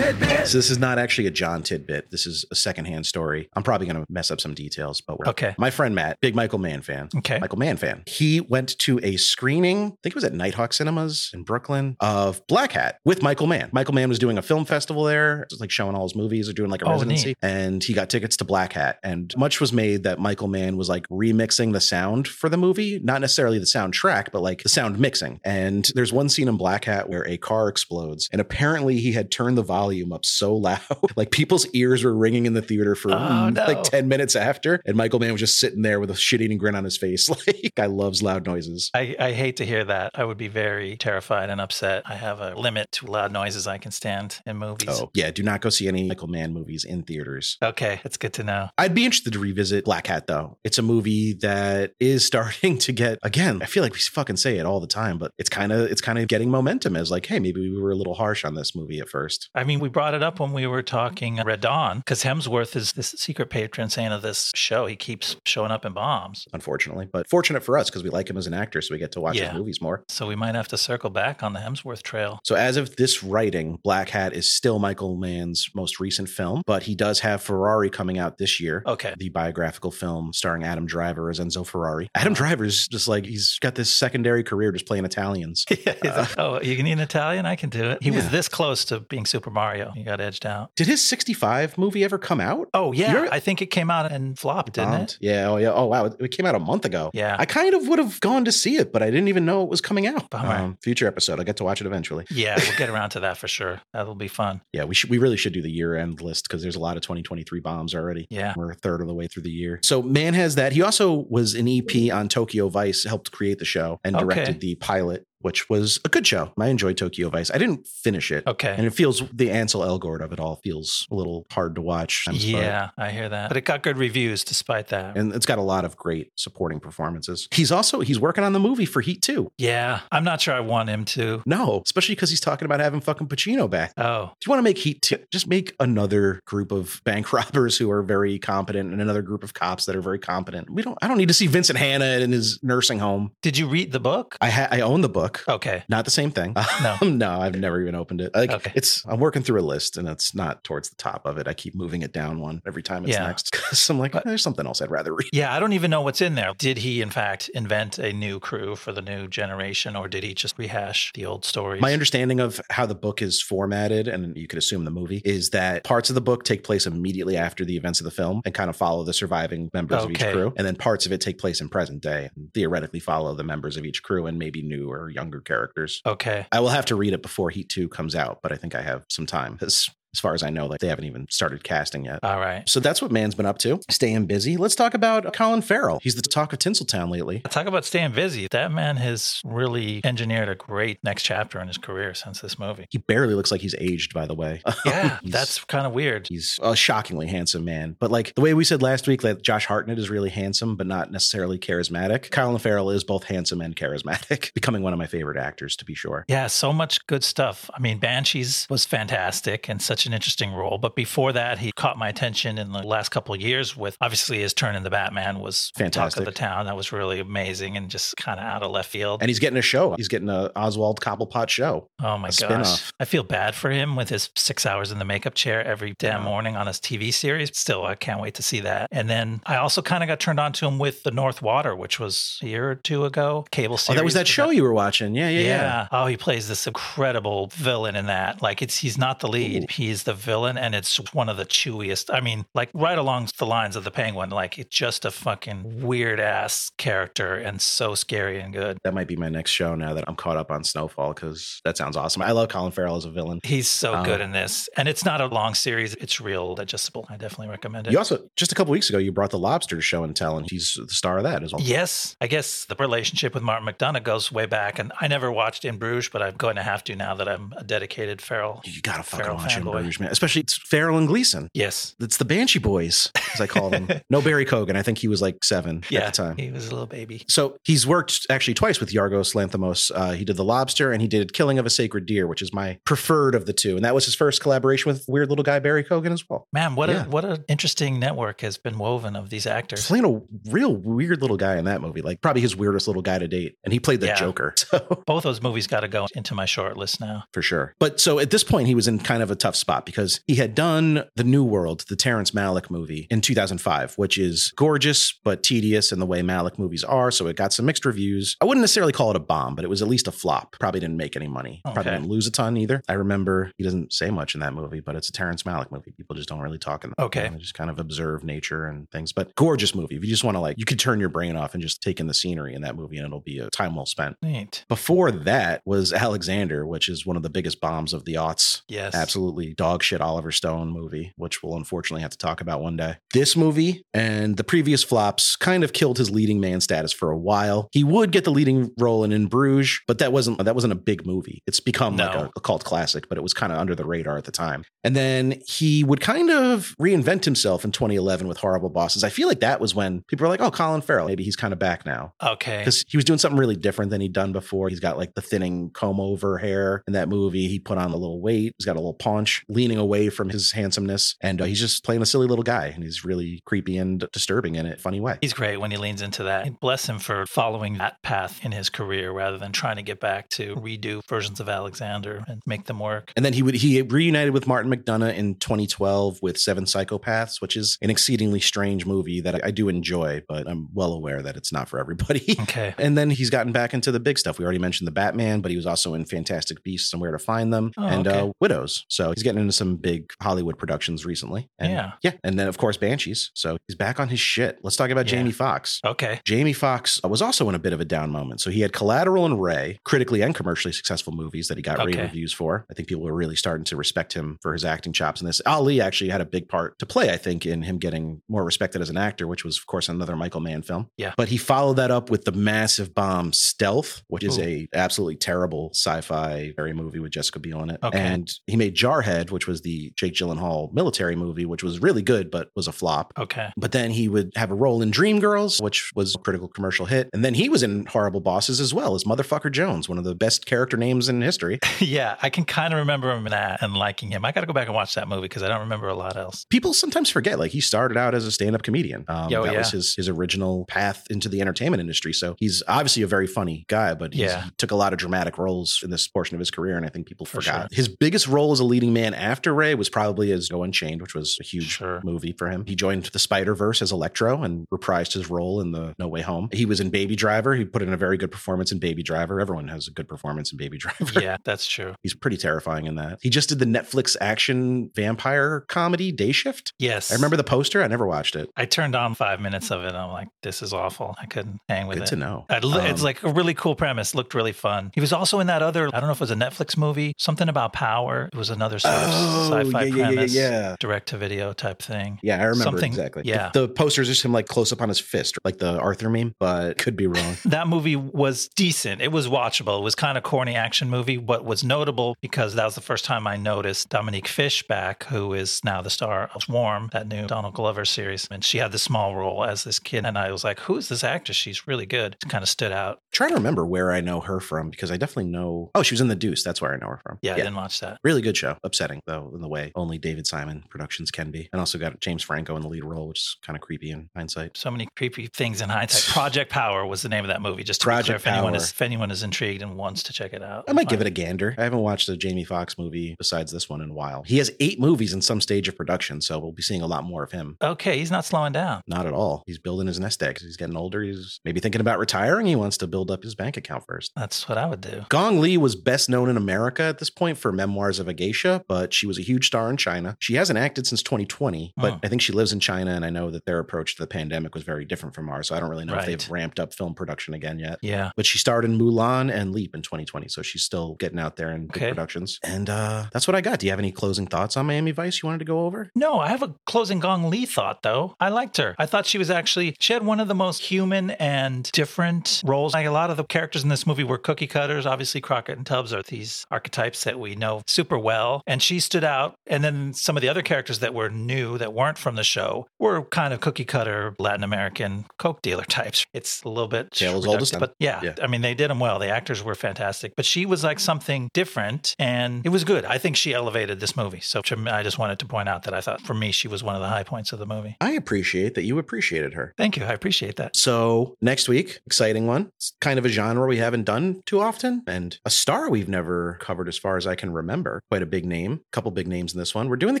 So 0.00 0.56
this 0.58 0.70
is 0.70 0.78
not 0.78 0.98
actually 0.98 1.26
a 1.26 1.30
John 1.30 1.62
tidbit. 1.62 2.10
This 2.10 2.26
is 2.26 2.44
a 2.50 2.54
secondhand 2.54 3.04
story. 3.06 3.48
I'm 3.54 3.62
probably 3.62 3.86
going 3.86 4.02
to 4.04 4.10
mess 4.10 4.30
up 4.30 4.40
some 4.40 4.54
details, 4.54 5.00
but 5.02 5.18
we're 5.18 5.26
Okay. 5.28 5.54
My 5.58 5.70
friend 5.70 5.94
Matt, 5.94 6.18
big 6.20 6.34
Michael 6.34 6.58
Mann 6.58 6.80
fan. 6.80 7.08
Okay. 7.14 7.38
Michael 7.38 7.58
Mann 7.58 7.76
fan. 7.76 8.02
He 8.06 8.40
went 8.40 8.78
to 8.80 8.98
a 9.02 9.16
screening, 9.16 9.78
I 9.84 9.88
think 10.02 10.06
it 10.06 10.14
was 10.14 10.24
at 10.24 10.32
Nitehawk 10.32 10.72
Cinemas 10.72 11.30
in 11.34 11.42
Brooklyn, 11.42 11.96
of 12.00 12.44
Blackhat 12.46 12.94
with 13.04 13.22
Michael 13.22 13.46
Mann. 13.46 13.68
Michael 13.72 13.94
Mann 13.94 14.08
was 14.08 14.18
doing 14.18 14.38
a 14.38 14.42
film 14.42 14.64
festival 14.64 15.04
there, 15.04 15.46
just 15.50 15.60
like 15.60 15.70
showing 15.70 15.94
all 15.94 16.04
his 16.04 16.16
movies 16.16 16.48
or 16.48 16.54
doing 16.54 16.70
like 16.70 16.82
a 16.82 16.86
Oh, 16.86 16.92
residency. 16.92 17.28
neat. 17.30 17.36
And 17.42 17.84
he 17.84 17.92
got 17.92 18.08
tickets 18.08 18.36
to 18.38 18.44
Blackhat. 18.44 18.96
And 19.04 19.32
much 19.36 19.60
was 19.60 19.72
made 19.72 20.04
that 20.04 20.18
Michael 20.18 20.48
Mann 20.48 20.76
was 20.78 20.88
like 20.88 21.06
remixing 21.08 21.72
the 21.74 21.80
sound 21.80 22.26
for 22.26 22.48
the 22.48 22.56
movie, 22.56 22.98
not 23.04 23.20
necessarily 23.20 23.58
the 23.58 23.66
soundtrack, 23.66 24.32
but 24.32 24.40
like 24.40 24.62
the 24.62 24.68
sound 24.70 24.98
mixing. 24.98 25.40
And 25.44 25.90
there's 25.94 26.12
one 26.12 26.30
scene 26.30 26.48
in 26.48 26.56
Blackhat 26.58 27.08
where 27.08 27.26
a 27.28 27.36
car 27.36 27.68
explodes. 27.68 28.28
And 28.32 28.40
apparently 28.40 28.96
he 28.98 29.12
had 29.12 29.30
turned 29.30 29.58
the 29.58 29.62
volume 29.62 29.89
up 30.12 30.24
so 30.24 30.54
loud, 30.54 30.80
like 31.16 31.30
people's 31.30 31.66
ears 31.74 32.04
were 32.04 32.14
ringing 32.14 32.46
in 32.46 32.54
the 32.54 32.62
theater 32.62 32.94
for 32.94 33.10
Oh, 33.12 33.16
mm, 33.16 33.54
no. 33.54 33.64
like 33.64 33.82
10 33.82 34.08
minutes 34.08 34.36
after. 34.36 34.80
And 34.86 34.96
Michael 34.96 35.18
Mann 35.18 35.32
was 35.32 35.40
just 35.40 35.58
sitting 35.60 35.82
there 35.82 36.00
with 36.00 36.10
a 36.10 36.14
shit 36.16 36.40
eating 36.40 36.58
grin 36.58 36.74
on 36.74 36.84
his 36.84 36.96
face. 36.96 37.28
Like, 37.46 37.72
I 37.78 37.86
loves 37.86 38.22
loud 38.22 38.46
noises. 38.46 38.90
I, 38.94 39.16
I 39.18 39.32
hate 39.32 39.56
to 39.56 39.66
hear 39.66 39.84
that. 39.84 40.12
I 40.14 40.24
would 40.24 40.36
be 40.36 40.48
very 40.48 40.96
terrified 40.96 41.48
and 41.50 41.60
upset. 41.60 42.02
I 42.06 42.14
have 42.14 42.40
a 42.40 42.54
limit 42.54 42.92
to 42.92 43.06
loud 43.06 43.32
noises 43.32 43.66
I 43.66 43.78
can 43.78 43.90
stand 43.92 44.40
in 44.46 44.56
movies. 44.58 44.88
Oh, 44.90 45.10
yeah. 45.14 45.30
Do 45.30 45.42
not 45.42 45.60
go 45.60 45.70
see 45.70 45.88
any 45.88 46.06
Michael 46.06 46.28
Mann 46.28 46.52
movies 46.52 46.84
in 46.84 47.02
theaters. 47.02 47.56
Okay, 47.62 48.00
that's 48.02 48.16
good 48.16 48.32
to 48.34 48.44
know. 48.44 48.68
I'd 48.78 48.94
be 48.94 49.04
interested 49.04 49.32
to 49.32 49.38
revisit 49.38 49.84
Blackhat, 49.86 50.26
though. 50.26 50.58
It's 50.64 50.78
a 50.78 50.82
movie 50.82 51.34
that 51.40 51.92
is 52.00 52.24
starting 52.26 52.78
to 52.78 52.92
get 52.92 53.18
again. 53.22 53.62
I 53.62 53.66
feel 53.66 53.82
like 53.82 53.92
we 53.94 53.98
fucking 54.00 54.36
say 54.36 54.58
it 54.58 54.66
all 54.66 54.80
the 54.80 54.86
time, 54.86 55.18
but 55.18 55.32
it's 55.38 55.48
kind 55.48 55.72
of 55.72 55.90
it's 55.90 56.00
kind 56.00 56.18
of 56.18 56.28
getting 56.28 56.50
momentum 56.50 56.96
as 56.96 57.10
like, 57.10 57.26
hey, 57.26 57.38
maybe 57.38 57.60
we 57.60 57.80
were 57.80 57.90
a 57.90 57.96
little 57.96 58.14
harsh 58.14 58.44
on 58.44 58.54
this 58.54 58.74
movie 58.76 59.00
at 59.00 59.08
first. 59.08 59.48
I 59.54 59.64
mean, 59.64 59.79
we 59.80 59.88
brought 59.88 60.14
it 60.14 60.22
up 60.22 60.38
when 60.40 60.52
we 60.52 60.66
were 60.66 60.82
talking 60.82 61.40
uh, 61.40 61.44
Red 61.44 61.60
Dawn 61.60 61.98
because 61.98 62.22
Hemsworth 62.24 62.76
is 62.76 62.92
this 62.92 63.08
secret 63.18 63.50
patron 63.50 63.88
saint 63.90 64.12
of 64.12 64.22
this 64.22 64.52
show. 64.54 64.86
He 64.86 64.96
keeps 64.96 65.36
showing 65.44 65.70
up 65.70 65.84
in 65.84 65.92
bombs. 65.92 66.46
Unfortunately, 66.52 67.08
but 67.12 67.28
fortunate 67.28 67.62
for 67.62 67.76
us 67.78 67.88
because 67.90 68.02
we 68.04 68.10
like 68.10 68.28
him 68.28 68.36
as 68.36 68.46
an 68.46 68.54
actor, 68.54 68.80
so 68.82 68.94
we 68.94 68.98
get 68.98 69.12
to 69.12 69.20
watch 69.20 69.36
Yeah. 69.36 69.50
his 69.50 69.58
movies 69.58 69.80
more. 69.80 70.04
So 70.08 70.26
we 70.26 70.36
might 70.36 70.54
have 70.54 70.68
to 70.68 70.78
circle 70.78 71.10
back 71.10 71.42
on 71.42 71.52
the 71.52 71.60
Hemsworth 71.60 72.02
trail. 72.02 72.40
So 72.44 72.54
as 72.54 72.76
of 72.76 72.96
this 72.96 73.22
writing, 73.22 73.78
Blackhat 73.84 74.32
is 74.32 74.50
still 74.52 74.78
Michael 74.78 75.16
Mann's 75.16 75.68
most 75.74 76.00
recent 76.00 76.28
film, 76.28 76.62
but 76.66 76.82
he 76.84 76.94
does 76.94 77.20
have 77.20 77.42
Ferrari 77.42 77.90
coming 77.90 78.18
out 78.18 78.38
this 78.38 78.60
year. 78.60 78.82
Okay. 78.86 79.14
The 79.18 79.28
biographical 79.30 79.90
film 79.90 80.32
starring 80.32 80.64
Adam 80.64 80.86
Driver 80.86 81.30
as 81.30 81.38
Enzo 81.40 81.66
Ferrari. 81.66 82.08
Adam 82.14 82.34
Driver's 82.34 82.86
just 82.88 83.08
like 83.08 83.24
he's 83.26 83.58
got 83.60 83.74
this 83.74 83.92
secondary 83.92 84.42
career 84.42 84.72
just 84.72 84.86
playing 84.86 85.04
Italians. 85.04 85.64
Yeah, 85.70 85.94
he's 86.02 86.12
like, 86.16 86.38
oh, 86.38 86.60
you 86.60 86.76
can 86.76 86.86
eat 86.86 86.92
an 86.92 87.00
Italian? 87.00 87.46
I 87.46 87.56
can 87.56 87.70
do 87.70 87.84
it. 87.90 88.02
He 88.02 88.10
was 88.10 88.28
this 88.30 88.48
close 88.48 88.84
to 88.86 89.00
being 89.00 89.24
Super 89.26 89.50
Mario. 89.50 89.69
He 89.94 90.02
got 90.04 90.20
edged 90.20 90.46
out. 90.46 90.70
Did 90.76 90.86
his 90.86 91.02
65 91.02 91.78
movie 91.78 92.04
ever 92.04 92.18
come 92.18 92.40
out? 92.40 92.68
Oh, 92.74 92.92
yeah. 92.92 93.12
You're- 93.12 93.28
I 93.30 93.40
think 93.40 93.62
it 93.62 93.66
came 93.66 93.90
out 93.90 94.10
and 94.10 94.38
flopped, 94.38 94.74
didn't 94.74 94.90
Bombed. 94.90 95.02
it? 95.10 95.18
Yeah. 95.20 95.48
Oh, 95.50 95.56
yeah. 95.56 95.72
Oh, 95.72 95.86
wow. 95.86 96.06
It- 96.06 96.30
came 96.30 96.46
out 96.46 96.54
a 96.54 96.58
month 96.60 96.84
ago. 96.84 97.10
Yeah. 97.12 97.36
I 97.38 97.44
kind 97.44 97.74
of 97.74 97.88
would 97.88 97.98
have 97.98 98.20
gone 98.20 98.44
to 98.44 98.52
see 98.52 98.76
it, 98.76 98.92
but 98.92 99.02
I 99.02 99.06
didn't 99.10 99.28
even 99.28 99.44
know 99.44 99.62
it 99.62 99.68
was 99.68 99.80
coming 99.80 100.06
out. 100.06 100.32
Um, 100.32 100.78
future 100.82 101.06
episode. 101.06 101.38
I'll 101.38 101.44
get 101.44 101.56
to 101.58 101.64
watch 101.64 101.80
it 101.80 101.86
eventually. 101.86 102.24
Yeah, 102.30 102.56
we'll 102.58 102.76
get 102.78 102.88
around 102.94 103.10
to 103.10 103.20
that 103.20 103.36
for 103.38 103.48
sure. 103.48 103.80
That'll 103.92 104.14
be 104.14 104.28
fun. 104.28 104.60
Yeah, 104.72 104.84
we 104.84 104.94
should. 104.94 105.10
We 105.10 105.18
really 105.18 105.36
should 105.36 105.52
do 105.52 105.60
the 105.62 105.70
year 105.70 105.96
end 105.96 106.20
list 106.20 106.46
because 106.48 106.62
there's 106.62 106.76
a 106.76 106.80
lot 106.80 106.96
of 106.96 107.02
2023 107.02 107.60
bombs 107.60 107.94
already. 107.94 108.26
Yeah. 108.30 108.54
We're 108.56 108.70
a 108.70 108.74
third 108.74 109.00
of 109.00 109.06
the 109.08 109.14
way 109.14 109.26
through 109.26 109.42
the 109.42 109.50
year. 109.50 109.80
So 109.82 110.02
Mann 110.02 110.34
has 110.34 110.54
that. 110.54 110.72
He 110.72 110.82
also 110.82 111.26
was 111.28 111.54
an 111.54 111.66
EP 111.68 112.12
on 112.12 112.28
Tokyo 112.28 112.68
Vice, 112.68 113.04
helped 113.04 113.32
create 113.32 113.58
the 113.58 113.64
show 113.64 113.98
and 114.04 114.14
Okay. 114.16 114.24
directed 114.24 114.60
the 114.60 114.74
pilot, 114.76 115.26
which 115.40 115.68
was 115.70 115.98
a 116.04 116.08
good 116.08 116.26
show. 116.26 116.52
I 116.58 116.68
enjoyed 116.68 116.96
Tokyo 116.96 117.28
Vice. 117.30 117.50
I 117.50 117.58
didn't 117.58 117.86
finish 117.86 118.30
it. 118.30 118.46
Okay. 118.46 118.74
And 118.76 118.86
it 118.86 118.90
feels 118.90 119.22
the 119.32 119.50
Ansel 119.50 119.82
Elgort 119.82 120.20
of 120.20 120.32
it 120.32 120.40
all 120.40 120.56
feels 120.56 121.06
a 121.10 121.14
little 121.14 121.46
hard 121.52 121.74
to 121.76 121.80
watch. 121.80 122.26
Yeah, 122.30 122.90
I 122.98 123.10
hear 123.10 123.28
that. 123.28 123.48
But 123.48 123.56
it 123.56 123.64
got 123.64 123.82
good 123.82 123.98
reviews 123.98 124.44
despite 124.44 124.88
that. 124.88 125.16
And 125.16 125.32
it's 125.34 125.46
got 125.46 125.58
a 125.58 125.62
lot 125.62 125.84
of 125.84 125.96
great 125.96 126.30
supporting 126.36 126.80
performances. 126.80 127.48
He's 127.52 127.72
also 127.72 128.00
he's 128.00 128.20
working 128.20 128.44
on 128.44 128.52
the 128.52 128.60
movie 128.60 128.84
for 128.86 129.00
Heat 129.00 129.22
2. 129.22 129.52
yeah, 129.58 130.00
I'm 130.12 130.24
not 130.24 130.40
sure 130.40 130.54
I 130.54 130.60
want 130.60 130.88
him 130.88 131.04
to. 131.06 131.42
No, 131.46 131.82
especially 131.84 132.14
because 132.14 132.30
he's 132.30 132.40
talking 132.40 132.66
about 132.66 132.80
having 132.80 133.00
fucking 133.00 133.28
Pacino 133.28 133.68
back. 133.68 133.92
Oh, 133.96 134.26
Do 134.40 134.46
you 134.46 134.50
want 134.50 134.58
to 134.58 134.64
make 134.64 134.78
Heat 134.78 135.02
2, 135.02 135.18
just 135.30 135.46
make 135.46 135.74
another 135.80 136.40
group 136.46 136.72
of 136.72 137.00
bank 137.04 137.32
robbers 137.32 137.76
who 137.78 137.90
are 137.90 138.02
very 138.02 138.38
competent 138.38 138.92
and 138.92 139.00
another 139.00 139.22
group 139.22 139.42
of 139.44 139.54
cops 139.54 139.86
that 139.86 139.96
are 139.96 140.02
very 140.02 140.18
competent. 140.18 140.70
We 140.70 140.82
don't 140.82 140.98
I 141.02 141.08
don't 141.08 141.18
need 141.18 141.28
to 141.28 141.34
see 141.34 141.46
Vincent 141.46 141.78
Hanna 141.78 142.18
in 142.20 142.32
his 142.32 142.58
nursing 142.62 142.98
home. 142.98 143.32
did 143.42 143.56
you 143.58 143.68
read 143.68 143.92
the 143.92 144.00
book? 144.00 144.36
I 144.40 144.50
ha- 144.50 144.68
I 144.70 144.80
own 144.80 145.00
the 145.00 145.08
book. 145.08 145.29
Okay. 145.48 145.82
Not 145.88 146.04
the 146.04 146.10
same 146.10 146.30
thing. 146.30 146.54
No. 146.82 146.96
Um, 147.02 147.18
no, 147.18 147.40
I've 147.40 147.54
never 147.56 147.80
even 147.80 147.94
opened 147.94 148.20
it. 148.20 148.34
Like 148.34 148.50
Okay. 148.50 148.72
it's 148.74 149.04
I'm 149.06 149.20
working 149.20 149.42
through 149.42 149.60
a 149.60 149.62
list 149.62 149.96
and 149.96 150.08
it's 150.08 150.34
not 150.34 150.64
towards 150.64 150.90
the 150.90 150.96
top 150.96 151.24
of 151.24 151.38
it. 151.38 151.46
I 151.48 151.54
keep 151.54 151.74
moving 151.74 152.02
it 152.02 152.12
down 152.12 152.40
one 152.40 152.60
every 152.66 152.82
time 152.82 153.04
it's 153.04 153.12
Yeah. 153.14 153.26
next. 153.26 153.52
Cause 153.52 153.88
I'm 153.88 153.98
like, 153.98 154.12
there's 154.24 154.42
something 154.42 154.66
else 154.66 154.82
I'd 154.82 154.90
rather 154.90 155.14
read. 155.14 155.28
Yeah, 155.32 155.54
I 155.54 155.60
don't 155.60 155.72
even 155.72 155.90
know 155.90 156.02
what's 156.02 156.20
in 156.20 156.34
there. 156.34 156.52
Did 156.58 156.78
he, 156.78 157.00
in 157.00 157.10
fact, 157.10 157.48
invent 157.50 157.98
a 157.98 158.12
new 158.12 158.40
crew 158.40 158.76
for 158.76 158.92
the 158.92 159.00
new 159.02 159.28
generation, 159.28 159.96
or 159.96 160.08
did 160.08 160.24
he 160.24 160.34
just 160.34 160.58
rehash 160.58 161.12
the 161.14 161.24
old 161.26 161.44
stories? 161.44 161.80
My 161.80 161.92
understanding 161.92 162.40
of 162.40 162.60
how 162.70 162.86
the 162.86 162.94
book 162.94 163.22
is 163.22 163.40
formatted, 163.40 164.08
and 164.08 164.36
you 164.36 164.46
could 164.46 164.58
assume 164.58 164.84
the 164.84 164.90
movie, 164.90 165.22
is 165.24 165.50
that 165.50 165.84
parts 165.84 166.10
of 166.10 166.14
the 166.14 166.20
book 166.20 166.44
take 166.44 166.64
place 166.64 166.86
immediately 166.86 167.36
after 167.36 167.64
the 167.64 167.76
events 167.76 168.00
of 168.00 168.04
the 168.04 168.10
film 168.10 168.42
and 168.44 168.52
kind 168.54 168.68
of 168.70 168.76
follow 168.76 169.04
the 169.04 169.12
surviving 169.12 169.70
members 169.72 170.02
of 170.04 170.10
each 170.10 170.20
crew. 170.20 170.52
And 170.56 170.66
then 170.66 170.76
parts 170.76 171.06
of 171.06 171.12
it 171.12 171.20
take 171.20 171.38
place 171.38 171.60
in 171.60 171.68
present 171.68 172.02
day 172.02 172.30
and 172.36 172.52
theoretically 172.52 173.00
follow 173.00 173.34
the 173.34 173.44
members 173.44 173.76
of 173.76 173.84
each 173.84 174.02
crew 174.02 174.26
and 174.26 174.38
maybe 174.38 174.62
new 174.62 174.90
or 174.90 175.10
younger 175.20 175.40
characters. 175.40 176.00
okay. 176.06 176.46
I 176.50 176.60
will 176.60 176.68
have 176.68 176.86
to 176.86 176.96
read 176.96 177.12
it 177.12 177.22
before 177.22 177.50
Heat 177.50 177.68
2 177.68 177.88
comes 177.88 178.14
out, 178.14 178.40
but 178.42 178.52
I 178.52 178.56
think 178.56 178.74
I 178.74 178.80
have 178.80 179.04
some 179.08 179.26
time. 179.26 179.58
As, 179.60 179.88
as 180.14 180.20
far 180.20 180.34
as 180.34 180.42
I 180.42 180.50
know, 180.50 180.66
like 180.66 180.80
they 180.80 180.88
haven't 180.88 181.04
even 181.04 181.26
started 181.30 181.62
casting 181.62 182.04
yet. 182.04 182.20
All 182.22 182.38
right. 182.38 182.68
So 182.68 182.80
that's 182.80 183.00
what 183.00 183.10
Mann's 183.12 183.34
been 183.34 183.46
up 183.46 183.58
to, 183.58 183.80
staying 183.90 184.26
busy. 184.26 184.56
Let's 184.56 184.74
talk 184.74 184.94
about 184.94 185.32
Colin 185.32 185.62
Farrell. 185.62 186.00
He's 186.02 186.14
the 186.14 186.22
talk 186.22 186.52
of 186.52 186.58
Tinseltown 186.58 187.10
lately. 187.10 187.40
Talk 187.50 187.66
about 187.66 187.84
staying 187.84 188.12
busy. 188.12 188.48
That 188.50 188.72
man 188.72 188.96
has 188.96 189.40
really 189.44 190.00
engineered 190.04 190.48
a 190.48 190.54
great 190.54 190.98
next 191.04 191.22
chapter 191.22 191.60
in 191.60 191.68
his 191.68 191.78
career 191.78 192.14
since 192.14 192.40
this 192.40 192.58
movie. 192.58 192.86
He 192.90 192.98
barely 192.98 193.34
looks 193.34 193.50
like 193.50 193.60
he's 193.60 193.74
aged, 193.78 194.14
by 194.14 194.26
the 194.26 194.34
way. 194.34 194.62
Yeah, 194.86 195.18
that's 195.24 195.62
kind 195.64 195.86
of 195.86 195.92
weird. 195.92 196.26
He's 196.28 196.58
a 196.62 196.74
shockingly 196.74 197.26
handsome 197.26 197.64
man. 197.64 197.96
But 198.00 198.10
like 198.10 198.34
the 198.34 198.40
way 198.40 198.54
we 198.54 198.64
said 198.64 198.82
last 198.82 199.06
week 199.06 199.20
that 199.22 199.42
Josh 199.42 199.66
Hartnett 199.66 199.98
is 199.98 200.08
really 200.08 200.30
handsome, 200.30 200.74
but 200.76 200.86
not 200.86 201.12
necessarily 201.12 201.58
charismatic, 201.58 202.30
Colin 202.30 202.58
Farrell 202.58 202.90
is 202.90 203.04
both 203.04 203.24
handsome 203.24 203.60
and 203.60 203.76
charismatic, 203.76 204.52
becoming 204.54 204.82
one 204.82 204.92
of 204.92 204.98
my 204.98 205.06
favorite 205.06 205.36
actors, 205.36 205.76
to 205.76 205.84
be 205.84 205.94
sure. 205.94 206.24
Yeah, 206.28 206.46
so 206.46 206.72
much 206.72 207.06
good 207.06 207.22
stuff. 207.22 207.70
I 207.74 207.80
mean, 207.80 207.98
Banshees 207.98 208.66
was 208.70 208.84
fantastic 208.84 209.68
and 209.68 209.80
such 209.82 209.99
such 210.00 210.06
an 210.06 210.14
interesting 210.14 210.52
role. 210.54 210.78
But 210.78 210.94
before 210.96 211.32
that, 211.34 211.58
he 211.58 211.72
caught 211.72 211.98
my 211.98 212.08
attention 212.08 212.56
in 212.56 212.72
the 212.72 212.82
last 212.82 213.10
couple 213.10 213.34
of 213.34 213.40
years 213.40 213.76
with 213.76 213.96
obviously 214.00 214.38
his 214.40 214.54
turn 214.54 214.74
in 214.74 214.82
the 214.82 214.88
Batman 214.90 215.40
was 215.40 215.70
talk 215.72 215.78
Fantastic. 215.84 216.20
of 216.20 216.24
the 216.24 216.32
town. 216.32 216.64
That 216.66 216.74
was 216.76 216.90
really 216.90 217.20
amazing 217.20 217.76
and 217.76 217.90
just 217.90 218.16
kind 218.16 218.40
of 218.40 218.46
out 218.46 218.62
of 218.62 218.70
left 218.70 218.88
field. 218.88 219.20
And 219.20 219.28
he's 219.28 219.38
getting 219.38 219.58
a 219.58 219.62
show. 219.62 219.94
He's 219.96 220.08
getting 220.08 220.30
a 220.30 220.50
Oswald 220.56 221.00
Cobblepot 221.02 221.50
show. 221.50 221.88
Oh 222.02 222.16
my 222.16 222.28
gosh. 222.28 222.36
spin-off. 222.36 222.92
I 222.98 223.04
feel 223.04 223.22
bad 223.22 223.54
for 223.54 223.70
him 223.70 223.94
with 223.94 224.08
his 224.08 224.30
six 224.36 224.64
hours 224.64 224.90
in 224.90 224.98
the 224.98 225.04
makeup 225.04 225.34
chair 225.34 225.62
every 225.62 225.94
damn 225.98 226.22
Yeah. 226.22 226.28
morning 226.28 226.56
on 226.56 226.66
his 226.66 226.80
TV 226.80 227.12
series. 227.12 227.50
Still, 227.56 227.84
I 227.84 227.94
can't 227.94 228.20
wait 228.22 228.34
to 228.36 228.42
see 228.42 228.60
that. 228.60 228.88
And 228.90 229.10
then 229.10 229.42
I 229.44 229.56
also 229.56 229.82
kind 229.82 230.02
of 230.02 230.06
got 230.08 230.18
turned 230.18 230.40
on 230.40 230.52
to 230.54 230.66
him 230.66 230.78
with 230.78 231.02
The 231.02 231.10
North 231.10 231.42
Water, 231.42 231.76
which 231.76 232.00
was 232.00 232.38
a 232.42 232.46
year 232.46 232.70
or 232.70 232.74
two 232.76 233.04
ago. 233.04 233.44
Cable 233.50 233.78
Oh, 233.88 233.94
that 233.94 234.04
was 234.04 234.14
that 234.14 234.26
show 234.26 234.48
you 234.50 234.62
were 234.62 234.72
watching. 234.72 235.14
Yeah, 235.14 235.28
yeah, 235.28 235.40
yeah. 235.42 235.88
Oh, 235.92 236.06
he 236.06 236.16
plays 236.16 236.48
this 236.48 236.66
incredible 236.66 237.48
villain 237.48 237.96
in 237.96 238.06
that. 238.06 238.40
Like 238.42 238.62
it's 238.62 238.78
he's 238.78 238.96
not 238.96 239.20
the 239.20 239.28
lead. 239.28 239.64
Ooh. 239.64 239.66
He's 239.90 240.04
the 240.04 240.14
villain 240.14 240.56
and 240.56 240.72
it's 240.72 240.98
one 241.12 241.28
of 241.28 241.36
the 241.36 241.44
chewiest. 241.44 242.12
I 242.12 242.20
mean, 242.20 242.46
like 242.54 242.70
right 242.72 242.96
along 242.96 243.28
the 243.38 243.44
lines 243.46 243.74
of 243.74 243.82
the 243.82 243.90
penguin. 243.90 244.30
Like 244.30 244.56
it's 244.56 244.74
just 244.74 245.04
a 245.04 245.10
fucking 245.10 245.82
weird 245.82 246.20
ass 246.20 246.70
character 246.78 247.34
and 247.34 247.60
so 247.60 247.96
scary 247.96 248.38
and 248.40 248.52
good. 248.52 248.78
That 248.84 248.94
might 248.94 249.08
be 249.08 249.16
my 249.16 249.28
next 249.28 249.50
show 249.50 249.74
now 249.74 249.92
that 249.94 250.04
I'm 250.06 250.14
caught 250.14 250.36
up 250.36 250.52
on 250.52 250.62
Snowfall 250.62 251.12
because 251.12 251.60
that 251.64 251.76
sounds 251.76 251.96
awesome. 251.96 252.22
I 252.22 252.30
love 252.30 252.48
Colin 252.50 252.70
Farrell 252.70 252.94
as 252.94 253.04
a 253.04 253.10
villain. 253.10 253.40
He's 253.42 253.68
so 253.68 253.94
Um, 253.96 254.04
good 254.04 254.20
in 254.20 254.30
this. 254.30 254.68
And 254.76 254.86
it's 254.88 255.04
not 255.04 255.20
a 255.20 255.26
long 255.26 255.54
series. 255.56 255.94
It's 255.96 256.20
real 256.20 256.54
digestible. 256.54 257.06
I 257.10 257.16
definitely 257.16 257.48
recommend 257.48 257.88
it. 257.88 257.92
You 257.92 257.98
also 257.98 258.28
just 258.36 258.52
a 258.52 258.54
couple 258.54 258.70
weeks 258.70 258.88
ago 258.90 258.98
you 258.98 259.10
brought 259.10 259.30
the 259.30 259.40
Lobster 259.40 259.74
to 259.74 259.82
show 259.82 260.04
and 260.04 260.14
tell, 260.14 260.38
and 260.38 260.48
he's 260.48 260.74
the 260.74 260.94
star 260.94 261.16
of 261.18 261.24
that 261.24 261.42
as 261.42 261.52
well. 261.52 261.60
Yes, 261.62 262.14
I 262.20 262.28
guess 262.28 262.64
the 262.66 262.76
relationship 262.76 263.34
with 263.34 263.42
Martin 263.42 263.66
McDonagh 263.66 264.04
goes 264.04 264.30
way 264.30 264.46
back, 264.46 264.78
and 264.78 264.92
I 265.00 265.08
never 265.08 265.32
watched 265.32 265.64
In 265.64 265.78
Bruges, 265.78 266.08
but 266.10 266.22
I'm 266.22 266.36
going 266.36 266.54
to 266.54 266.62
have 266.62 266.84
to 266.84 266.94
now 266.94 267.16
that 267.16 267.28
I'm 267.28 267.52
a 267.56 267.64
dedicated 267.64 268.22
Farrell. 268.22 268.60
You 268.64 268.80
gotta 268.82 269.02
fucking 269.02 269.24
Farrell 269.24 269.36
watch 269.38 269.56
fanboy. 269.56 269.79
Bruges, 269.82 270.00
man. 270.00 270.10
Especially 270.10 270.40
it's 270.42 270.56
Farrell 270.56 270.98
and 270.98 271.06
Gleeson. 271.08 271.48
Yes, 271.54 271.94
It's 272.00 272.16
the 272.16 272.24
Banshee 272.24 272.58
Boys, 272.58 273.10
as 273.34 273.40
I 273.40 273.46
call 273.46 273.70
them. 273.70 273.88
no 274.10 274.20
Barry 274.20 274.44
Keoghan. 274.44 274.76
I 274.76 274.82
think 274.82 274.98
he 274.98 275.08
was 275.08 275.20
like 275.22 275.42
seven 275.44 275.82
yeah, 275.90 276.00
at 276.00 276.14
the 276.14 276.22
time. 276.22 276.36
he 276.36 276.50
was 276.50 276.68
a 276.68 276.70
little 276.70 276.86
baby. 276.86 277.24
So 277.28 277.56
he's 277.64 277.86
worked 277.86 278.26
actually 278.30 278.54
twice 278.54 278.80
with 278.80 278.90
Yorgos 278.90 279.34
Lanthimos. 279.34 279.90
Uh, 279.94 280.12
he 280.12 280.24
did 280.24 280.36
The 280.36 280.44
Lobster 280.44 280.92
and 280.92 281.00
he 281.02 281.08
did 281.08 281.32
Killing 281.32 281.58
of 281.58 281.66
a 281.66 281.70
Sacred 281.70 282.06
Deer, 282.06 282.26
which 282.26 282.42
is 282.42 282.52
my 282.52 282.78
preferred 282.84 283.34
of 283.34 283.46
the 283.46 283.52
two. 283.52 283.76
And 283.76 283.84
that 283.84 283.94
was 283.94 284.04
his 284.04 284.14
first 284.14 284.40
collaboration 284.40 284.90
with 284.90 285.04
weird 285.08 285.28
little 285.28 285.42
guy 285.44 285.58
Barry 285.58 285.84
Keoghan 285.84 286.12
as 286.12 286.24
well. 286.28 286.46
Man, 286.52 286.74
what 286.74 286.88
Yeah. 286.88 287.06
a 287.06 287.08
what 287.08 287.24
an 287.24 287.44
interesting 287.48 287.98
network 287.98 288.40
has 288.42 288.58
been 288.58 288.78
woven 288.78 289.16
of 289.16 289.30
these 289.30 289.46
actors. 289.46 289.86
playing 289.86 290.04
a 290.04 290.50
real 290.50 290.74
weird 290.74 291.20
little 291.22 291.36
guy 291.36 291.56
in 291.56 291.64
that 291.66 291.80
movie, 291.80 292.02
like 292.02 292.20
probably 292.20 292.42
his 292.42 292.56
weirdest 292.56 292.86
little 292.86 293.02
guy 293.02 293.18
to 293.18 293.28
date. 293.28 293.56
And 293.64 293.72
he 293.72 293.80
played 293.80 294.00
the 294.00 294.06
Yeah. 294.06 294.14
Joker. 294.16 294.54
So 294.70 295.02
Both 295.06 295.24
those 295.24 295.42
movies 295.42 295.66
got 295.66 295.80
to 295.80 295.88
go 295.88 296.06
into 296.14 296.34
my 296.34 296.44
short 296.44 296.76
list 296.76 297.00
now. 297.00 297.24
for 297.32 297.42
sure. 297.42 297.74
But 297.80 297.98
so 298.00 298.18
at 298.20 298.30
this 298.30 298.44
point, 298.44 298.66
he 298.68 298.74
was 298.74 298.86
in 298.86 298.98
kind 299.00 299.22
of 299.22 299.30
a 299.30 299.34
tough 299.36 299.56
spot 299.56 299.69
because 299.86 300.20
he 300.26 300.34
had 300.36 300.54
done 300.54 301.04
The 301.16 301.24
New 301.24 301.44
World, 301.44 301.84
the 301.88 301.96
Terrence 301.96 302.32
Malick 302.32 302.70
movie 302.70 303.06
in 303.10 303.20
2005, 303.20 303.94
which 303.94 304.18
is 304.18 304.52
gorgeous 304.56 305.18
but 305.24 305.42
tedious 305.42 305.92
in 305.92 305.98
the 305.98 306.06
way 306.06 306.20
Malick 306.20 306.58
movies 306.58 306.84
are. 306.84 307.10
So 307.10 307.26
it 307.26 307.36
got 307.36 307.52
some 307.52 307.66
mixed 307.66 307.84
reviews. 307.84 308.36
I 308.40 308.44
wouldn't 308.44 308.62
necessarily 308.62 308.92
call 308.92 309.10
it 309.10 309.16
a 309.16 309.20
bomb, 309.20 309.54
but 309.54 309.64
it 309.64 309.68
was 309.68 309.82
at 309.82 309.88
least 309.88 310.08
a 310.08 310.12
flop. 310.12 310.56
Probably 310.58 310.80
didn't 310.80 310.96
make 310.96 311.16
any 311.16 311.28
money. 311.28 311.60
Probably 311.64 311.84
didn't 311.84 312.08
lose 312.08 312.26
a 312.26 312.30
ton 312.30 312.56
either. 312.56 312.82
I 312.88 312.94
remember 312.94 313.52
he 313.56 313.64
doesn't 313.64 313.92
say 313.92 314.10
much 314.10 314.34
in 314.34 314.40
that 314.40 314.54
movie, 314.54 314.80
but 314.80 314.96
it's 314.96 315.08
a 315.08 315.12
Terrence 315.12 315.44
Malick 315.44 315.70
movie. 315.70 315.92
People 315.96 316.16
just 316.16 316.28
don't 316.28 316.40
really 316.40 316.58
talk 316.58 316.84
in 316.84 316.90
that. 316.90 317.02
Okay. 317.02 317.28
They 317.28 317.38
just 317.38 317.54
kind 317.54 317.70
of 317.70 317.78
observe 317.78 318.24
nature 318.24 318.66
and 318.66 318.90
things. 318.90 319.12
But 319.12 319.34
gorgeous 319.34 319.74
movie. 319.74 319.96
If 319.96 320.04
you 320.04 320.10
just 320.10 320.24
want 320.24 320.36
to 320.36 320.40
like, 320.40 320.58
you 320.58 320.64
could 320.64 320.78
turn 320.78 321.00
your 321.00 321.08
brain 321.08 321.36
off 321.36 321.54
and 321.54 321.62
just 321.62 321.82
take 321.82 322.00
in 322.00 322.06
the 322.06 322.14
scenery 322.14 322.54
in 322.54 322.62
that 322.62 322.76
movie 322.76 322.96
and 322.96 323.06
it'll 323.06 323.20
be 323.20 323.38
a 323.38 323.50
time 323.50 323.76
well 323.76 323.86
spent. 323.86 324.16
Neat. 324.22 324.64
Before 324.68 325.10
that 325.10 325.62
was 325.64 325.92
Alexander, 325.92 326.66
which 326.66 326.88
is 326.88 327.06
one 327.06 327.16
of 327.16 327.22
the 327.22 327.30
biggest 327.30 327.60
bombs 327.60 327.92
of 327.92 328.04
the 328.04 328.14
aughts. 328.14 328.62
Yes. 328.68 328.94
Absolutely 328.94 329.54
dog 329.60 329.82
shit 329.82 330.00
Oliver 330.00 330.32
Stone 330.32 330.70
movie, 330.70 331.12
which 331.16 331.42
we'll 331.42 331.54
unfortunately 331.54 332.00
have 332.00 332.12
to 332.12 332.16
talk 332.16 332.40
about 332.40 332.62
one 332.62 332.78
day. 332.78 332.96
This 333.12 333.36
movie 333.36 333.84
and 333.92 334.38
the 334.38 334.42
previous 334.42 334.82
flops 334.82 335.36
kind 335.36 335.62
of 335.62 335.74
killed 335.74 335.98
his 335.98 336.10
leading 336.10 336.40
man 336.40 336.62
status 336.62 336.94
for 336.94 337.10
a 337.10 337.18
while. 337.18 337.68
He 337.70 337.84
would 337.84 338.10
get 338.10 338.24
the 338.24 338.30
leading 338.30 338.70
role 338.78 339.04
in 339.04 339.12
In 339.12 339.26
Bruges, 339.26 339.78
but 339.86 339.98
that 339.98 340.14
wasn't 340.14 340.42
that 340.42 340.54
wasn't 340.54 340.72
a 340.72 340.76
big 340.76 341.04
movie. 341.04 341.42
It's 341.46 341.60
become 341.60 341.98
like 341.98 342.14
a, 342.14 342.30
a 342.34 342.40
cult 342.40 342.64
classic, 342.64 343.06
but 343.10 343.18
it 343.18 343.20
was 343.20 343.34
kind 343.34 343.52
of 343.52 343.58
under 343.58 343.74
the 343.74 343.84
radar 343.84 344.16
at 344.16 344.24
the 344.24 344.32
time. 344.32 344.64
And 344.82 344.96
then 344.96 345.42
he 345.46 345.84
would 345.84 346.00
kind 346.00 346.30
of 346.30 346.74
reinvent 346.80 347.26
himself 347.26 347.62
in 347.62 347.70
2011 347.70 348.28
with 348.28 348.38
Horrible 348.38 348.70
Bosses. 348.70 349.04
I 349.04 349.10
feel 349.10 349.28
like 349.28 349.40
that 349.40 349.60
was 349.60 349.74
when 349.74 350.00
people 350.08 350.24
were 350.24 350.30
like, 350.30 350.40
"Oh, 350.40 350.50
Colin 350.50 350.80
Farrell, 350.80 351.06
maybe 351.06 351.22
he's 351.22 351.36
kind 351.36 351.52
of 351.52 351.58
back 351.58 351.84
now." 351.84 352.14
Okay. 352.22 352.60
because 352.60 352.82
he 352.88 352.96
was 352.96 353.04
doing 353.04 353.18
something 353.18 353.38
really 353.38 353.56
different 353.56 353.90
than 353.90 354.00
he'd 354.00 354.14
done 354.14 354.32
before. 354.32 354.70
He's 354.70 354.80
got 354.80 354.96
like 354.96 355.12
the 355.12 355.20
thinning 355.20 355.68
comb 355.70 356.00
over 356.00 356.38
hair 356.38 356.82
in 356.86 356.94
that 356.94 357.10
movie. 357.10 357.46
He 357.46 357.58
put 357.58 357.76
on 357.76 357.90
a 357.90 357.96
little 357.96 358.22
weight. 358.22 358.54
He's 358.56 358.64
got 358.64 358.76
a 358.76 358.80
little 358.80 358.94
paunch, 358.94 359.44
leaning 359.50 359.78
away 359.78 360.08
from 360.10 360.30
his 360.30 360.52
handsomeness, 360.52 361.16
and 361.20 361.40
uh, 361.40 361.44
he's 361.44 361.60
just 361.60 361.84
playing 361.84 362.02
a 362.02 362.06
silly 362.06 362.26
little 362.26 362.42
guy, 362.42 362.66
and 362.66 362.82
he's 362.84 363.04
really 363.04 363.42
creepy 363.44 363.76
and 363.76 364.06
disturbing 364.12 364.54
in 364.54 364.66
a 364.66 364.76
funny 364.76 365.00
way. 365.00 365.18
He's 365.20 365.32
great 365.32 365.58
when 365.58 365.70
he 365.70 365.76
leans 365.76 366.02
into 366.02 366.22
that. 366.24 366.60
Bless 366.60 366.88
him 366.88 366.98
for 366.98 367.26
following 367.26 367.78
that 367.78 368.02
path 368.02 368.44
in 368.44 368.52
his 368.52 368.70
career 368.70 369.10
rather 369.12 369.38
than 369.38 369.52
trying 369.52 369.76
to 369.76 369.82
get 369.82 370.00
back 370.00 370.28
to 370.30 370.54
redo 370.56 371.00
versions 371.08 371.40
of 371.40 371.48
Alexander 371.48 372.24
and 372.26 372.42
make 372.46 372.64
them 372.64 372.78
work. 372.78 373.12
And 373.16 373.24
then 373.24 373.32
he 373.32 373.42
would 373.42 373.54
he 373.54 373.80
reunited 373.82 374.32
with 374.34 374.46
Martin 374.46 374.72
McDonagh 374.72 375.14
in 375.16 375.34
2012 375.36 376.18
with 376.22 376.38
Seven 376.38 376.64
Psychopaths, 376.64 377.40
which 377.40 377.56
is 377.56 377.78
an 377.82 377.90
exceedingly 377.90 378.40
strange 378.40 378.86
movie 378.86 379.20
that 379.20 379.34
I, 379.36 379.40
I 379.48 379.50
do 379.50 379.68
enjoy, 379.68 380.22
but 380.28 380.48
I'm 380.48 380.68
well 380.72 380.92
aware 380.92 381.22
that 381.22 381.36
it's 381.36 381.52
not 381.52 381.68
for 381.68 381.78
everybody. 381.78 382.36
Okay. 382.50 382.74
And 382.78 382.96
then 382.96 383.10
he's 383.10 383.28
gotten 383.30 383.52
back 383.52 383.74
into 383.74 383.92
the 383.92 384.00
big 384.00 384.18
stuff. 384.18 384.38
We 384.38 384.44
already 384.44 384.58
mentioned 384.58 384.86
the 384.86 384.92
Batman, 384.92 385.40
but 385.40 385.50
he 385.50 385.56
was 385.56 385.66
also 385.66 385.94
in 385.94 386.04
Fantastic 386.06 386.62
Beasts 386.64 386.92
and 386.92 387.00
Where 387.00 387.12
to 387.12 387.18
Find 387.18 387.52
Them 387.52 387.70
Oh, 387.76 387.84
and 387.86 388.08
okay. 388.08 388.18
uh, 388.20 388.32
Widows. 388.40 388.86
So 388.88 389.10
he's 389.12 389.22
getting 389.30 389.42
into 389.42 389.52
some 389.52 389.76
big 389.76 390.10
Hollywood 390.20 390.58
productions 390.58 391.06
recently. 391.06 391.48
And, 391.58 391.72
Yeah. 391.72 391.92
Yeah. 392.02 392.12
And 392.24 392.38
then, 392.38 392.48
of 392.48 392.58
course, 392.58 392.76
Banshees. 392.76 393.30
So 393.34 393.58
he's 393.68 393.76
back 393.76 394.00
on 394.00 394.08
his 394.08 394.20
shit. 394.20 394.58
Let's 394.62 394.76
talk 394.76 394.90
about 394.90 395.06
Yeah. 395.06 395.18
Jamie 395.18 395.30
Foxx. 395.30 395.80
Okay. 395.84 396.20
Jamie 396.24 396.52
Foxx 396.52 397.00
was 397.04 397.22
also 397.22 397.48
in 397.48 397.54
a 397.54 397.58
bit 397.58 397.72
of 397.72 397.80
a 397.80 397.84
down 397.84 398.10
moment. 398.10 398.40
So 398.40 398.50
he 398.50 398.60
had 398.60 398.72
Collateral 398.72 399.24
and 399.24 399.40
Ray, 399.40 399.78
critically 399.84 400.22
and 400.22 400.34
commercially 400.34 400.72
successful 400.72 401.12
movies 401.12 401.48
that 401.48 401.56
he 401.56 401.62
got 401.62 401.84
rave 401.84 401.96
reviews 401.96 402.32
for. 402.32 402.66
I 402.70 402.74
think 402.74 402.88
people 402.88 403.04
were 403.04 403.14
really 403.14 403.36
starting 403.36 403.64
to 403.66 403.76
respect 403.76 404.12
him 404.12 404.38
for 404.42 404.52
his 404.52 404.64
acting 404.64 404.92
chops 404.92 405.20
in 405.20 405.26
this. 405.26 405.40
Ali 405.46 405.80
actually 405.80 406.10
had 406.10 406.20
a 406.20 406.24
big 406.24 406.48
part 406.48 406.78
to 406.80 406.86
play, 406.86 407.10
I 407.10 407.16
think, 407.16 407.46
in 407.46 407.62
him 407.62 407.78
getting 407.78 408.22
more 408.28 408.44
respected 408.44 408.82
as 408.82 408.90
an 408.90 408.96
actor, 408.96 409.26
which 409.26 409.44
was, 409.44 409.56
of 409.58 409.66
course, 409.66 409.88
another 409.88 410.16
Michael 410.16 410.40
Mann 410.40 410.62
film. 410.62 410.88
Yeah. 410.96 411.12
But 411.16 411.28
he 411.28 411.36
followed 411.36 411.74
that 411.74 411.90
up 411.90 412.10
with 412.10 412.24
the 412.24 412.32
massive 412.32 412.94
bomb 412.94 413.32
Stealth, 413.32 414.02
which 414.08 414.24
is 414.24 414.38
Ooh. 414.38 414.42
a 414.42 414.68
absolutely 414.74 415.16
terrible 415.16 415.70
sci-fi 415.74 416.52
very 416.56 416.72
movie 416.72 416.98
with 416.98 417.12
Jessica 417.12 417.38
Biel 417.38 417.62
in 417.62 417.70
it. 417.70 417.80
Okay. 417.82 417.98
And 417.98 418.30
he 418.46 418.56
made 418.56 418.74
Jarhead, 418.74 419.19
which 419.30 419.46
was 419.46 419.60
the 419.62 419.92
Jake 419.96 420.14
Gyllenhaal 420.14 420.72
military 420.72 421.16
movie, 421.16 421.44
which 421.44 421.62
was 421.62 421.80
really 421.80 422.02
good, 422.02 422.30
but 422.30 422.50
was 422.54 422.66
a 422.68 422.72
flop. 422.72 423.12
Okay. 423.18 423.50
But 423.56 423.72
then 423.72 423.90
he 423.90 424.08
would 424.08 424.30
have 424.36 424.50
a 424.50 424.54
role 424.54 424.82
in 424.82 424.90
Dreamgirls, 424.90 425.60
which 425.62 425.90
was 425.94 426.14
a 426.14 426.18
critical 426.18 426.48
commercial 426.48 426.86
hit. 426.86 427.10
And 427.12 427.24
then 427.24 427.34
he 427.34 427.48
was 427.48 427.62
in 427.62 427.86
Horrible 427.86 428.20
Bosses 428.20 428.60
as 428.60 428.72
well 428.72 428.94
as 428.94 429.04
Motherfucker 429.04 429.50
Jones, 429.50 429.88
one 429.88 429.98
of 429.98 430.04
the 430.04 430.14
best 430.14 430.46
character 430.46 430.76
names 430.76 431.08
in 431.08 431.20
history. 431.20 431.58
yeah, 431.80 432.16
I 432.22 432.30
can 432.30 432.44
kind 432.44 432.72
of 432.72 432.78
remember 432.78 433.10
him 433.10 433.26
in 433.26 433.32
that 433.32 433.62
and 433.62 433.74
liking 433.74 434.10
him. 434.10 434.24
I 434.24 434.32
got 434.32 434.40
to 434.42 434.46
go 434.46 434.52
back 434.52 434.66
and 434.66 434.74
watch 434.74 434.94
that 434.94 435.08
movie 435.08 435.22
because 435.22 435.42
I 435.42 435.48
don't 435.48 435.60
remember 435.60 435.88
a 435.88 435.94
lot 435.94 436.16
else. 436.16 436.46
People 436.50 436.72
sometimes 436.72 437.10
forget, 437.10 437.38
like 437.38 437.50
he 437.50 437.60
started 437.60 437.96
out 437.96 438.14
as 438.14 438.26
a 438.26 438.30
stand-up 438.32 438.62
comedian. 438.62 439.04
Um, 439.08 439.28
Oh, 439.32 439.44
that 439.44 439.56
was 439.56 439.70
his 439.70 439.94
his 439.94 440.08
original 440.08 440.64
path 440.66 441.06
into 441.10 441.28
the 441.28 441.40
entertainment 441.40 441.80
industry. 441.80 442.12
So 442.12 442.34
he's 442.38 442.62
obviously 442.68 443.02
a 443.02 443.06
very 443.06 443.26
funny 443.26 443.64
guy, 443.68 443.94
but 443.94 444.14
Yeah. 444.14 444.44
he 444.44 444.50
took 444.58 444.70
a 444.70 444.76
lot 444.76 444.92
of 444.92 444.98
dramatic 444.98 445.38
roles 445.38 445.80
in 445.82 445.90
this 445.90 446.06
portion 446.08 446.34
of 446.34 446.38
his 446.40 446.50
career, 446.50 446.76
and 446.76 446.84
I 446.84 446.88
think 446.88 447.06
people 447.06 447.26
For 447.26 447.40
forgot. 447.40 447.72
His 447.72 447.88
biggest 447.88 448.28
role 448.28 448.52
as 448.52 448.60
a 448.60 448.64
leading 448.64 448.92
man 448.92 449.09
after 449.14 449.52
Ray 449.54 449.74
was 449.74 449.88
probably 449.88 450.32
as 450.32 450.48
Django 450.48 450.64
Unchained, 450.64 451.00
which 451.02 451.14
was 451.14 451.36
a 451.40 451.44
huge 451.44 451.68
Sure. 451.70 452.00
movie 452.04 452.32
for 452.32 452.48
him. 452.48 452.64
He 452.66 452.74
joined 452.74 453.04
the 453.06 453.18
Spider 453.18 453.54
Verse 453.54 453.82
as 453.82 453.92
Electro 453.92 454.42
and 454.42 454.66
reprised 454.72 455.12
his 455.12 455.30
role 455.30 455.60
in 455.60 455.72
the 455.72 455.94
No 455.98 456.08
Way 456.08 456.22
Home. 456.22 456.48
He 456.52 456.64
was 456.66 456.80
in 456.80 456.90
Baby 456.90 457.16
Driver. 457.16 457.54
He 457.54 457.64
put 457.64 457.82
in 457.82 457.92
a 457.92 457.96
very 457.96 458.16
good 458.16 458.30
performance 458.30 458.72
in 458.72 458.78
Baby 458.78 459.02
Driver. 459.02 459.40
Everyone 459.40 459.68
has 459.68 459.88
a 459.88 459.90
good 459.90 460.08
performance 460.08 460.52
in 460.52 460.58
Baby 460.58 460.78
Driver. 460.78 461.20
Yeah, 461.20 461.36
that's 461.44 461.66
true. 461.66 461.94
He's 462.02 462.14
pretty 462.14 462.36
terrifying 462.36 462.86
in 462.86 462.94
that. 462.96 463.18
He 463.22 463.30
just 463.30 463.48
did 463.48 463.58
the 463.58 463.64
Netflix 463.66 464.16
action 464.20 464.90
vampire 464.94 465.60
comedy 465.68 466.12
Day 466.12 466.32
Shift. 466.32 466.72
Yes. 466.78 467.10
I 467.10 467.14
remember 467.14 467.36
the 467.36 467.44
poster. 467.44 467.82
I 467.82 467.86
never 467.86 468.06
watched 468.06 468.36
it. 468.36 468.50
I 468.56 468.64
turned 468.64 468.94
on 468.96 469.14
five 469.14 469.40
minutes 469.40 469.70
of 469.70 469.82
it. 469.84 469.88
And 469.88 469.96
I'm 469.96 470.12
like, 470.12 470.28
this 470.42 470.62
is 470.62 470.72
awful. 470.72 471.14
I 471.20 471.26
couldn't 471.26 471.58
hang 471.68 471.86
with 471.86 471.98
Good 471.98 472.04
it. 472.04 472.10
to 472.10 472.16
know. 472.16 472.46
I 472.48 472.58
lo- 472.58 472.84
it's 472.84 473.00
Um, 473.00 473.04
like 473.04 473.22
a 473.22 473.32
really 473.32 473.54
cool 473.54 473.74
premise. 473.74 474.14
Looked 474.14 474.34
really 474.34 474.52
fun. 474.52 474.90
He 474.94 475.00
was 475.00 475.12
also 475.12 475.40
in 475.40 475.46
that 475.48 475.62
other, 475.62 475.86
I 475.88 476.00
don't 476.00 476.06
know 476.06 476.12
if 476.12 476.18
it 476.18 476.20
was 476.20 476.30
a 476.30 476.34
Netflix 476.36 476.76
movie, 476.76 477.14
something 477.18 477.48
about 477.48 477.72
power. 477.72 478.28
It 478.32 478.36
was 478.36 478.50
another 478.50 478.78
Oh, 479.06 479.50
sci-fi 479.62 479.84
yeah, 479.84 479.94
yeah, 479.94 479.96
yeah, 479.96 480.06
premise, 480.14 480.34
yeah. 480.34 480.76
direct 480.80 481.08
to 481.10 481.18
video 481.18 481.52
type 481.52 481.80
thing. 481.82 482.18
Yeah, 482.22 482.36
I 482.36 482.44
remember 482.44 482.62
Something- 482.64 482.92
exactly. 482.92 483.22
yeah. 483.26 483.50
The, 483.52 483.62
the 483.62 483.68
poster's 483.68 484.08
just 484.08 484.24
him 484.24 484.32
like 484.32 484.46
close 484.46 484.72
up 484.72 484.80
on 484.80 484.88
his 484.88 484.98
fist, 485.00 485.38
like 485.44 485.58
the 485.58 485.78
Arthur 485.78 486.10
meme, 486.10 486.34
but 486.38 486.78
could 486.78 486.96
be 486.96 487.06
wrong. 487.06 487.36
That 487.44 487.66
movie 487.68 487.96
was 487.96 488.48
decent. 488.56 489.00
It 489.00 489.10
was 489.12 489.26
watchable. 489.26 489.78
It 489.80 489.82
was 489.82 489.94
kind 489.94 490.16
of 490.16 490.24
corny 490.24 490.54
action 490.54 490.88
movie, 490.88 491.16
but 491.16 491.44
was 491.44 491.64
notable 491.64 492.16
because 492.20 492.54
that 492.54 492.64
was 492.64 492.74
the 492.76 492.80
first 492.80 493.04
time 493.04 493.26
I 493.26 493.36
noticed 493.36 493.88
Dominique 493.88 494.28
Fishback, 494.28 495.04
who 495.04 495.32
is 495.34 495.60
now 495.64 495.82
the 495.82 495.90
star 495.90 496.30
of 496.34 496.42
Swarm, 496.42 496.88
that 496.92 497.06
new 497.08 497.26
Donald 497.26 497.54
Glover 497.54 497.84
series. 497.84 498.26
And 498.30 498.44
she 498.44 498.58
had 498.58 498.72
the 498.72 498.78
small 498.78 499.14
role 499.16 499.44
as 499.44 499.64
this 499.64 499.78
kid. 499.78 500.04
And 500.04 500.16
I 500.18 500.30
was 500.32 500.44
like, 500.44 500.60
who 500.60 500.76
is 500.76 500.88
this 500.88 501.02
actress? 501.04 501.36
She's 501.36 501.66
really 501.66 501.86
good. 501.86 502.16
It 502.24 502.28
kind 502.28 502.42
of 502.42 502.48
stood 502.48 502.72
out. 502.72 503.00
trying 503.12 503.30
to 503.30 503.36
remember 503.36 503.64
where 503.66 503.92
I 503.92 504.00
know 504.00 504.20
her 504.20 504.40
from 504.40 504.70
because 504.70 504.90
I 504.90 504.96
definitely 504.96 505.30
know. 505.30 505.70
Oh, 505.74 505.82
she 505.82 505.94
was 505.94 506.00
in 506.00 506.08
The 506.08 506.16
Deuce. 506.16 506.42
That's 506.44 506.60
where 506.60 506.72
I 506.72 506.76
know 506.76 506.88
her 506.88 507.00
from. 507.04 507.18
Yeah, 507.22 507.32
I 507.34 507.36
didn't 507.36 507.54
watch 507.56 507.80
that. 507.80 507.98
Really 508.04 508.22
good 508.22 508.36
show. 508.36 508.56
Upsetting. 508.64 508.89
Though 509.06 509.30
in 509.34 509.40
the 509.40 509.48
way 509.48 509.72
only 509.74 509.98
David 509.98 510.26
Simon 510.26 510.64
productions 510.68 511.10
can 511.10 511.30
be. 511.30 511.48
And 511.52 511.60
also 511.60 511.78
got 511.78 512.00
James 512.00 512.22
Franco 512.22 512.56
in 512.56 512.62
the 512.62 512.68
lead 512.68 512.84
role, 512.84 513.08
which 513.08 513.20
is 513.20 513.36
kind 513.42 513.56
of 513.56 513.60
creepy 513.62 513.90
in 513.90 514.08
hindsight. 514.16 514.56
So 514.56 514.70
many 514.70 514.88
creepy 514.96 515.28
things 515.28 515.60
in 515.60 515.68
hindsight. 515.68 516.12
Project 516.12 516.50
Power 516.50 516.86
was 516.86 517.02
the 517.02 517.08
name 517.08 517.24
of 517.24 517.28
that 517.28 517.42
movie. 517.42 517.62
Just 517.64 517.80
to 517.82 517.84
Project 517.84 518.06
clear, 518.06 518.16
if 518.16 518.26
anyone 518.26 518.52
Power. 518.52 518.62
is 518.62 518.70
if 518.70 518.82
anyone 518.82 519.10
is 519.10 519.22
intrigued 519.22 519.62
and 519.62 519.76
wants 519.76 520.02
to 520.04 520.12
check 520.12 520.32
it 520.32 520.42
out, 520.42 520.64
I 520.68 520.72
might 520.72 520.88
give 520.88 521.00
it 521.00 521.06
a 521.06 521.10
gander. 521.10 521.54
I 521.58 521.64
haven't 521.64 521.80
watched 521.80 522.08
a 522.08 522.16
Jamie 522.16 522.44
Foxx 522.44 522.78
movie 522.78 523.14
besides 523.18 523.52
this 523.52 523.68
one 523.68 523.80
in 523.80 523.90
a 523.90 523.94
while. 523.94 524.22
He 524.24 524.38
has 524.38 524.50
eight 524.60 524.80
movies 524.80 525.12
in 525.12 525.22
some 525.22 525.40
stage 525.40 525.68
of 525.68 525.76
production, 525.76 526.20
so 526.20 526.38
we'll 526.38 526.52
be 526.52 526.62
seeing 526.62 526.82
a 526.82 526.86
lot 526.86 527.04
more 527.04 527.22
of 527.22 527.32
him. 527.32 527.56
Okay, 527.62 527.98
he's 527.98 528.10
not 528.10 528.24
slowing 528.24 528.52
down. 528.52 528.82
Not 528.86 529.06
at 529.06 529.12
all. 529.12 529.42
He's 529.46 529.58
building 529.58 529.86
his 529.86 530.00
nest 530.00 530.22
egg. 530.22 530.38
He's 530.40 530.56
getting 530.56 530.76
older. 530.76 531.02
He's 531.02 531.40
maybe 531.44 531.60
thinking 531.60 531.80
about 531.80 531.98
retiring. 531.98 532.46
He 532.46 532.56
wants 532.56 532.76
to 532.78 532.86
build 532.86 533.10
up 533.10 533.22
his 533.22 533.34
bank 533.34 533.56
account 533.56 533.84
first. 533.86 534.12
That's 534.16 534.48
what 534.48 534.58
I 534.58 534.66
would 534.66 534.80
do. 534.80 535.04
Gong 535.08 535.40
Li 535.40 535.56
was 535.56 535.76
best 535.76 536.08
known 536.08 536.28
in 536.28 536.36
America 536.36 536.82
at 536.82 536.98
this 536.98 537.10
point 537.10 537.38
for 537.38 537.52
Memoirs 537.52 537.98
of 537.98 538.08
a 538.08 538.14
Geisha, 538.14 538.62
but 538.68 538.79
she 538.88 539.06
was 539.06 539.18
a 539.18 539.22
huge 539.22 539.46
star 539.46 539.68
in 539.70 539.76
China. 539.76 540.16
She 540.20 540.34
hasn't 540.34 540.58
acted 540.58 540.86
since 540.86 541.02
2020, 541.02 541.72
but 541.76 541.92
Oh. 541.94 541.98
I 542.02 542.08
think 542.08 542.22
she 542.22 542.32
lives 542.32 542.52
in 542.52 542.60
China, 542.60 542.92
and 542.92 543.04
I 543.04 543.10
know 543.10 543.30
that 543.30 543.44
their 543.46 543.58
approach 543.58 543.96
to 543.96 544.02
the 544.02 544.06
pandemic 544.06 544.54
was 544.54 544.62
very 544.64 544.84
different 544.84 545.14
from 545.14 545.28
ours. 545.28 545.48
So 545.48 545.56
I 545.56 545.60
don't 545.60 545.70
really 545.70 545.84
know 545.84 545.96
if 545.96 546.06
they've 546.06 546.30
ramped 546.30 546.58
up 546.60 546.72
film 546.74 546.94
production 546.94 547.34
again 547.34 547.58
yet. 547.58 547.78
Yeah. 547.82 548.10
But 548.16 548.26
she 548.26 548.38
starred 548.38 548.64
in 548.64 548.78
Mulan 548.78 549.32
and 549.32 549.52
Leap 549.52 549.74
in 549.74 549.82
2020, 549.82 550.28
so 550.28 550.42
she's 550.42 550.62
still 550.62 550.94
getting 551.00 551.18
out 551.18 551.36
there 551.36 551.50
in 551.50 551.66
big 551.66 551.76
Okay. 551.76 551.88
productions. 551.90 552.38
And 552.44 552.68
uh, 552.70 553.06
that's 553.12 553.26
what 553.26 553.34
I 553.34 553.40
got. 553.40 553.58
Do 553.58 553.66
you 553.66 553.72
have 553.72 553.78
any 553.78 553.92
closing 553.92 554.26
thoughts 554.26 554.56
on 554.56 554.66
Miami 554.66 554.90
Vice 554.92 555.22
you 555.22 555.26
wanted 555.28 555.40
to 555.40 555.44
go 555.44 555.66
over? 555.66 555.90
No, 555.94 556.18
I 556.20 556.28
have 556.28 556.42
a 556.42 556.54
closing 556.66 557.00
Gong 557.00 557.28
Li 557.30 557.46
thought 557.46 557.82
though. 557.82 558.14
I 558.20 558.28
liked 558.28 558.56
her. 558.58 558.74
I 558.78 558.86
thought 558.86 559.06
she 559.06 559.18
was 559.18 559.30
actually 559.30 559.76
she 559.80 559.92
had 559.92 560.04
one 560.04 560.20
of 560.20 560.28
the 560.28 560.34
most 560.34 560.62
human 560.62 561.10
and 561.12 561.70
different 561.72 562.42
roles. 562.44 562.74
Like 562.74 562.86
a 562.86 562.90
lot 562.90 563.10
of 563.10 563.16
the 563.16 563.24
characters 563.24 563.62
in 563.62 563.68
this 563.68 563.86
movie 563.86 564.04
were 564.04 564.18
cookie 564.18 564.46
cutters. 564.46 564.86
Obviously, 564.86 565.20
Crockett 565.20 565.56
and 565.56 565.66
Tubbs 565.66 565.92
are 565.92 566.02
these 566.02 566.46
archetypes 566.50 567.04
that 567.04 567.18
we 567.18 567.34
know 567.34 567.62
super 567.66 567.98
well, 567.98 568.42
and 568.46 568.62
she 568.62 568.69
stood 568.78 569.04
out. 569.04 569.34
And 569.46 569.64
then 569.64 569.92
some 569.94 570.16
of 570.16 570.20
the 570.20 570.28
other 570.28 570.42
characters 570.42 570.78
that 570.80 570.94
were 570.94 571.08
new 571.10 571.58
that 571.58 571.72
weren't 571.72 571.98
from 571.98 572.14
the 572.14 572.22
show 572.24 572.68
were 572.78 573.02
kind 573.06 573.34
of 573.34 573.40
cookie 573.40 573.64
cutter 573.64 574.14
Latin 574.18 574.44
American 574.44 575.06
coke 575.18 575.42
dealer 575.42 575.64
types. 575.68 576.06
It's 576.14 576.42
a 576.44 576.48
little 576.48 576.68
bit 576.68 576.92
Tale 576.92 577.18
as 577.18 577.26
old 577.26 577.42
as 577.42 577.48
reductive, 577.48 577.52
time. 577.52 577.60
but 577.60 577.74
yeah, 577.78 578.00
Yeah. 578.02 578.14
I 578.22 578.26
mean 578.26 578.42
they 578.42 578.54
did 578.54 578.70
them 578.70 578.78
well. 578.78 578.98
The 578.98 579.08
actors 579.08 579.42
were 579.42 579.54
fantastic, 579.54 580.12
but 580.16 580.24
she 580.24 580.46
was 580.46 580.62
like 580.62 580.78
something 580.78 581.30
different, 581.34 581.94
and 581.98 582.44
it 582.44 582.50
was 582.50 582.64
good. 582.64 582.84
I 582.84 582.98
think 582.98 583.16
she 583.16 583.32
elevated 583.34 583.80
this 583.80 583.96
movie. 583.96 584.20
So 584.20 584.42
I 584.66 584.82
just 584.82 584.98
wanted 584.98 585.18
to 585.20 585.26
point 585.26 585.48
out 585.48 585.62
that 585.64 585.74
I 585.74 585.80
thought 585.80 586.00
for 586.02 586.14
me 586.14 586.30
she 586.32 586.46
was 586.48 586.62
one 586.62 586.74
of 586.74 586.80
the 586.82 586.88
high 586.88 587.02
points 587.04 587.32
of 587.32 587.38
the 587.38 587.46
movie. 587.46 587.76
I 587.80 587.92
appreciate 587.92 588.54
that 588.54 588.64
you 588.64 588.78
appreciated 588.78 589.34
her. 589.34 589.54
Thank 589.56 589.76
you. 589.76 589.84
I 589.84 589.92
appreciate 589.92 590.36
that. 590.36 590.56
So 590.56 591.16
next 591.20 591.48
week, 591.48 591.80
exciting 591.86 592.26
one. 592.26 592.50
It's 592.56 592.74
kind 592.80 592.98
of 592.98 593.04
a 593.04 593.08
genre 593.08 593.46
we 593.46 593.56
haven't 593.58 593.84
done 593.84 594.22
too 594.26 594.40
often, 594.40 594.82
and 594.86 595.18
a 595.24 595.30
star 595.30 595.70
we've 595.70 595.88
never 595.88 596.36
covered 596.40 596.68
as 596.68 596.76
far 596.78 596.96
as 596.96 597.06
I 597.06 597.14
can 597.14 597.32
remember. 597.32 597.82
Quite 597.90 598.02
a 598.02 598.06
big 598.06 598.24
name, 598.24 598.59
couple 598.72 598.90
big 598.90 599.06
names 599.08 599.32
in 599.34 599.38
this 599.38 599.54
one. 599.54 599.68
We're 599.68 599.76
doing 599.76 599.94
the 599.94 600.00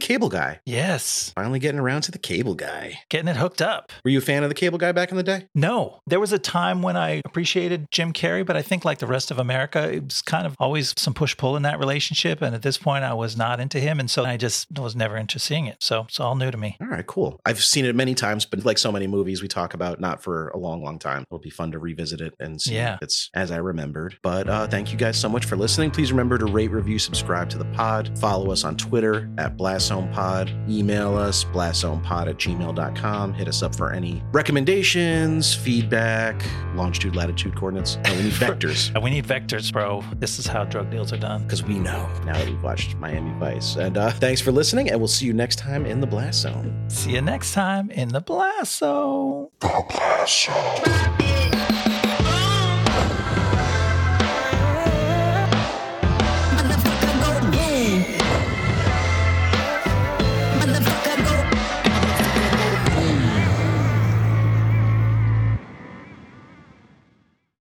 Cable 0.00 0.28
Guy. 0.28 0.60
Yes, 0.66 1.32
Finally 1.34 1.58
getting 1.60 1.80
around 1.80 2.02
to 2.02 2.12
the 2.12 2.18
Cable 2.18 2.54
Guy. 2.54 3.00
getting 3.08 3.28
it 3.28 3.36
hooked 3.36 3.62
up. 3.62 3.92
Were 4.04 4.10
you 4.10 4.18
a 4.18 4.22
fan 4.22 4.42
of 4.42 4.48
the 4.48 4.54
Cable 4.54 4.78
Guy 4.78 4.92
back 4.92 5.10
in 5.10 5.16
the 5.16 5.22
day? 5.22 5.46
No, 5.54 6.00
there 6.06 6.20
was 6.20 6.32
a 6.32 6.38
time 6.38 6.82
when 6.82 6.96
I 6.96 7.20
appreciated 7.24 7.86
Jim 7.90 8.12
Carrey, 8.12 8.44
but 8.44 8.56
I 8.56 8.62
think 8.62 8.84
like 8.84 8.98
the 8.98 9.06
rest 9.06 9.30
of 9.30 9.38
America, 9.38 9.92
it 9.92 10.04
was 10.04 10.22
kind 10.22 10.46
of 10.46 10.54
always 10.58 10.94
some 10.96 11.14
push 11.14 11.36
pull 11.36 11.56
in 11.56 11.62
that 11.62 11.78
relationship. 11.78 12.42
And 12.42 12.54
at 12.54 12.62
this 12.62 12.78
point, 12.78 13.04
I 13.04 13.14
was 13.14 13.36
not 13.36 13.60
into 13.60 13.80
him. 13.80 14.00
And 14.00 14.10
so 14.10 14.24
I 14.24 14.36
just 14.36 14.68
was 14.78 14.94
never 14.96 15.16
into 15.16 15.38
seeing 15.38 15.66
it. 15.66 15.76
So 15.82 16.02
it's 16.08 16.20
all 16.20 16.36
new 16.36 16.50
to 16.50 16.56
me. 16.58 16.76
All 16.80 16.88
right, 16.88 17.06
cool. 17.06 17.40
I've 17.44 17.62
seen 17.62 17.84
it 17.84 17.94
many 17.94 18.14
times, 18.14 18.44
but 18.44 18.64
like 18.64 18.78
so 18.78 18.92
many 18.92 19.06
movies 19.06 19.42
we 19.42 19.48
talk 19.48 19.74
about, 19.74 20.00
not 20.00 20.22
for 20.22 20.48
a 20.48 20.58
long, 20.58 20.82
long 20.82 20.98
time. 20.98 21.24
It'll 21.30 21.38
be 21.38 21.50
fun 21.50 21.72
to 21.72 21.78
revisit 21.78 22.20
it 22.20 22.34
and 22.40 22.60
see 22.60 22.74
Yeah. 22.74 22.94
if 22.94 23.02
it's 23.02 23.30
as 23.34 23.50
I 23.50 23.56
remembered. 23.56 24.18
But 24.22 24.48
uh, 24.48 24.66
thank 24.66 24.92
you 24.92 24.98
guys 24.98 25.18
so 25.18 25.28
much 25.28 25.44
for 25.44 25.56
listening. 25.56 25.90
Please 25.90 26.12
remember 26.12 26.38
to 26.38 26.46
rate, 26.46 26.70
review, 26.70 26.98
subscribe 26.98 27.48
to 27.50 27.58
the 27.58 27.64
pod. 27.66 28.18
Follow 28.18 28.49
us 28.50 28.64
on 28.64 28.76
Twitter 28.76 29.30
at 29.38 29.56
BlastZonePod. 29.56 30.70
Email 30.70 31.16
us, 31.16 31.44
blastzonepod 31.44 32.28
at 32.28 32.36
gmail.com. 32.36 33.34
Hit 33.34 33.48
us 33.48 33.62
up 33.62 33.74
for 33.74 33.92
any 33.92 34.22
recommendations, 34.32 35.54
feedback, 35.54 36.42
longitude, 36.74 37.16
latitude 37.16 37.56
coordinates. 37.56 37.96
No, 38.04 38.14
we 38.14 38.22
need 38.22 38.32
vectors. 38.34 38.94
And 38.94 39.02
we 39.02 39.10
need 39.10 39.26
vectors, 39.26 39.72
bro. 39.72 40.02
This 40.16 40.38
is 40.38 40.46
how 40.46 40.64
drug 40.64 40.90
deals 40.90 41.12
are 41.12 41.18
done. 41.18 41.42
Because 41.42 41.62
we 41.62 41.78
know 41.78 42.08
now 42.24 42.34
that 42.34 42.46
we've 42.46 42.62
watched 42.62 42.96
Miami 42.96 43.32
Vice. 43.38 43.76
And 43.76 43.96
uh, 43.96 44.10
thanks 44.10 44.40
for 44.40 44.52
listening, 44.52 44.90
and 44.90 45.00
we'll 45.00 45.08
see 45.08 45.26
you 45.26 45.32
next 45.32 45.56
time 45.56 45.86
in 45.86 46.00
the 46.00 46.06
Blast 46.06 46.40
Zone. 46.40 46.84
See 46.88 47.12
you 47.12 47.22
next 47.22 47.52
time 47.52 47.90
in 47.90 48.08
the 48.08 48.20
Blast 48.20 48.78
Zone. 48.78 49.48
The 49.60 49.84
Blast 49.88 50.46
Zone. 50.46 51.99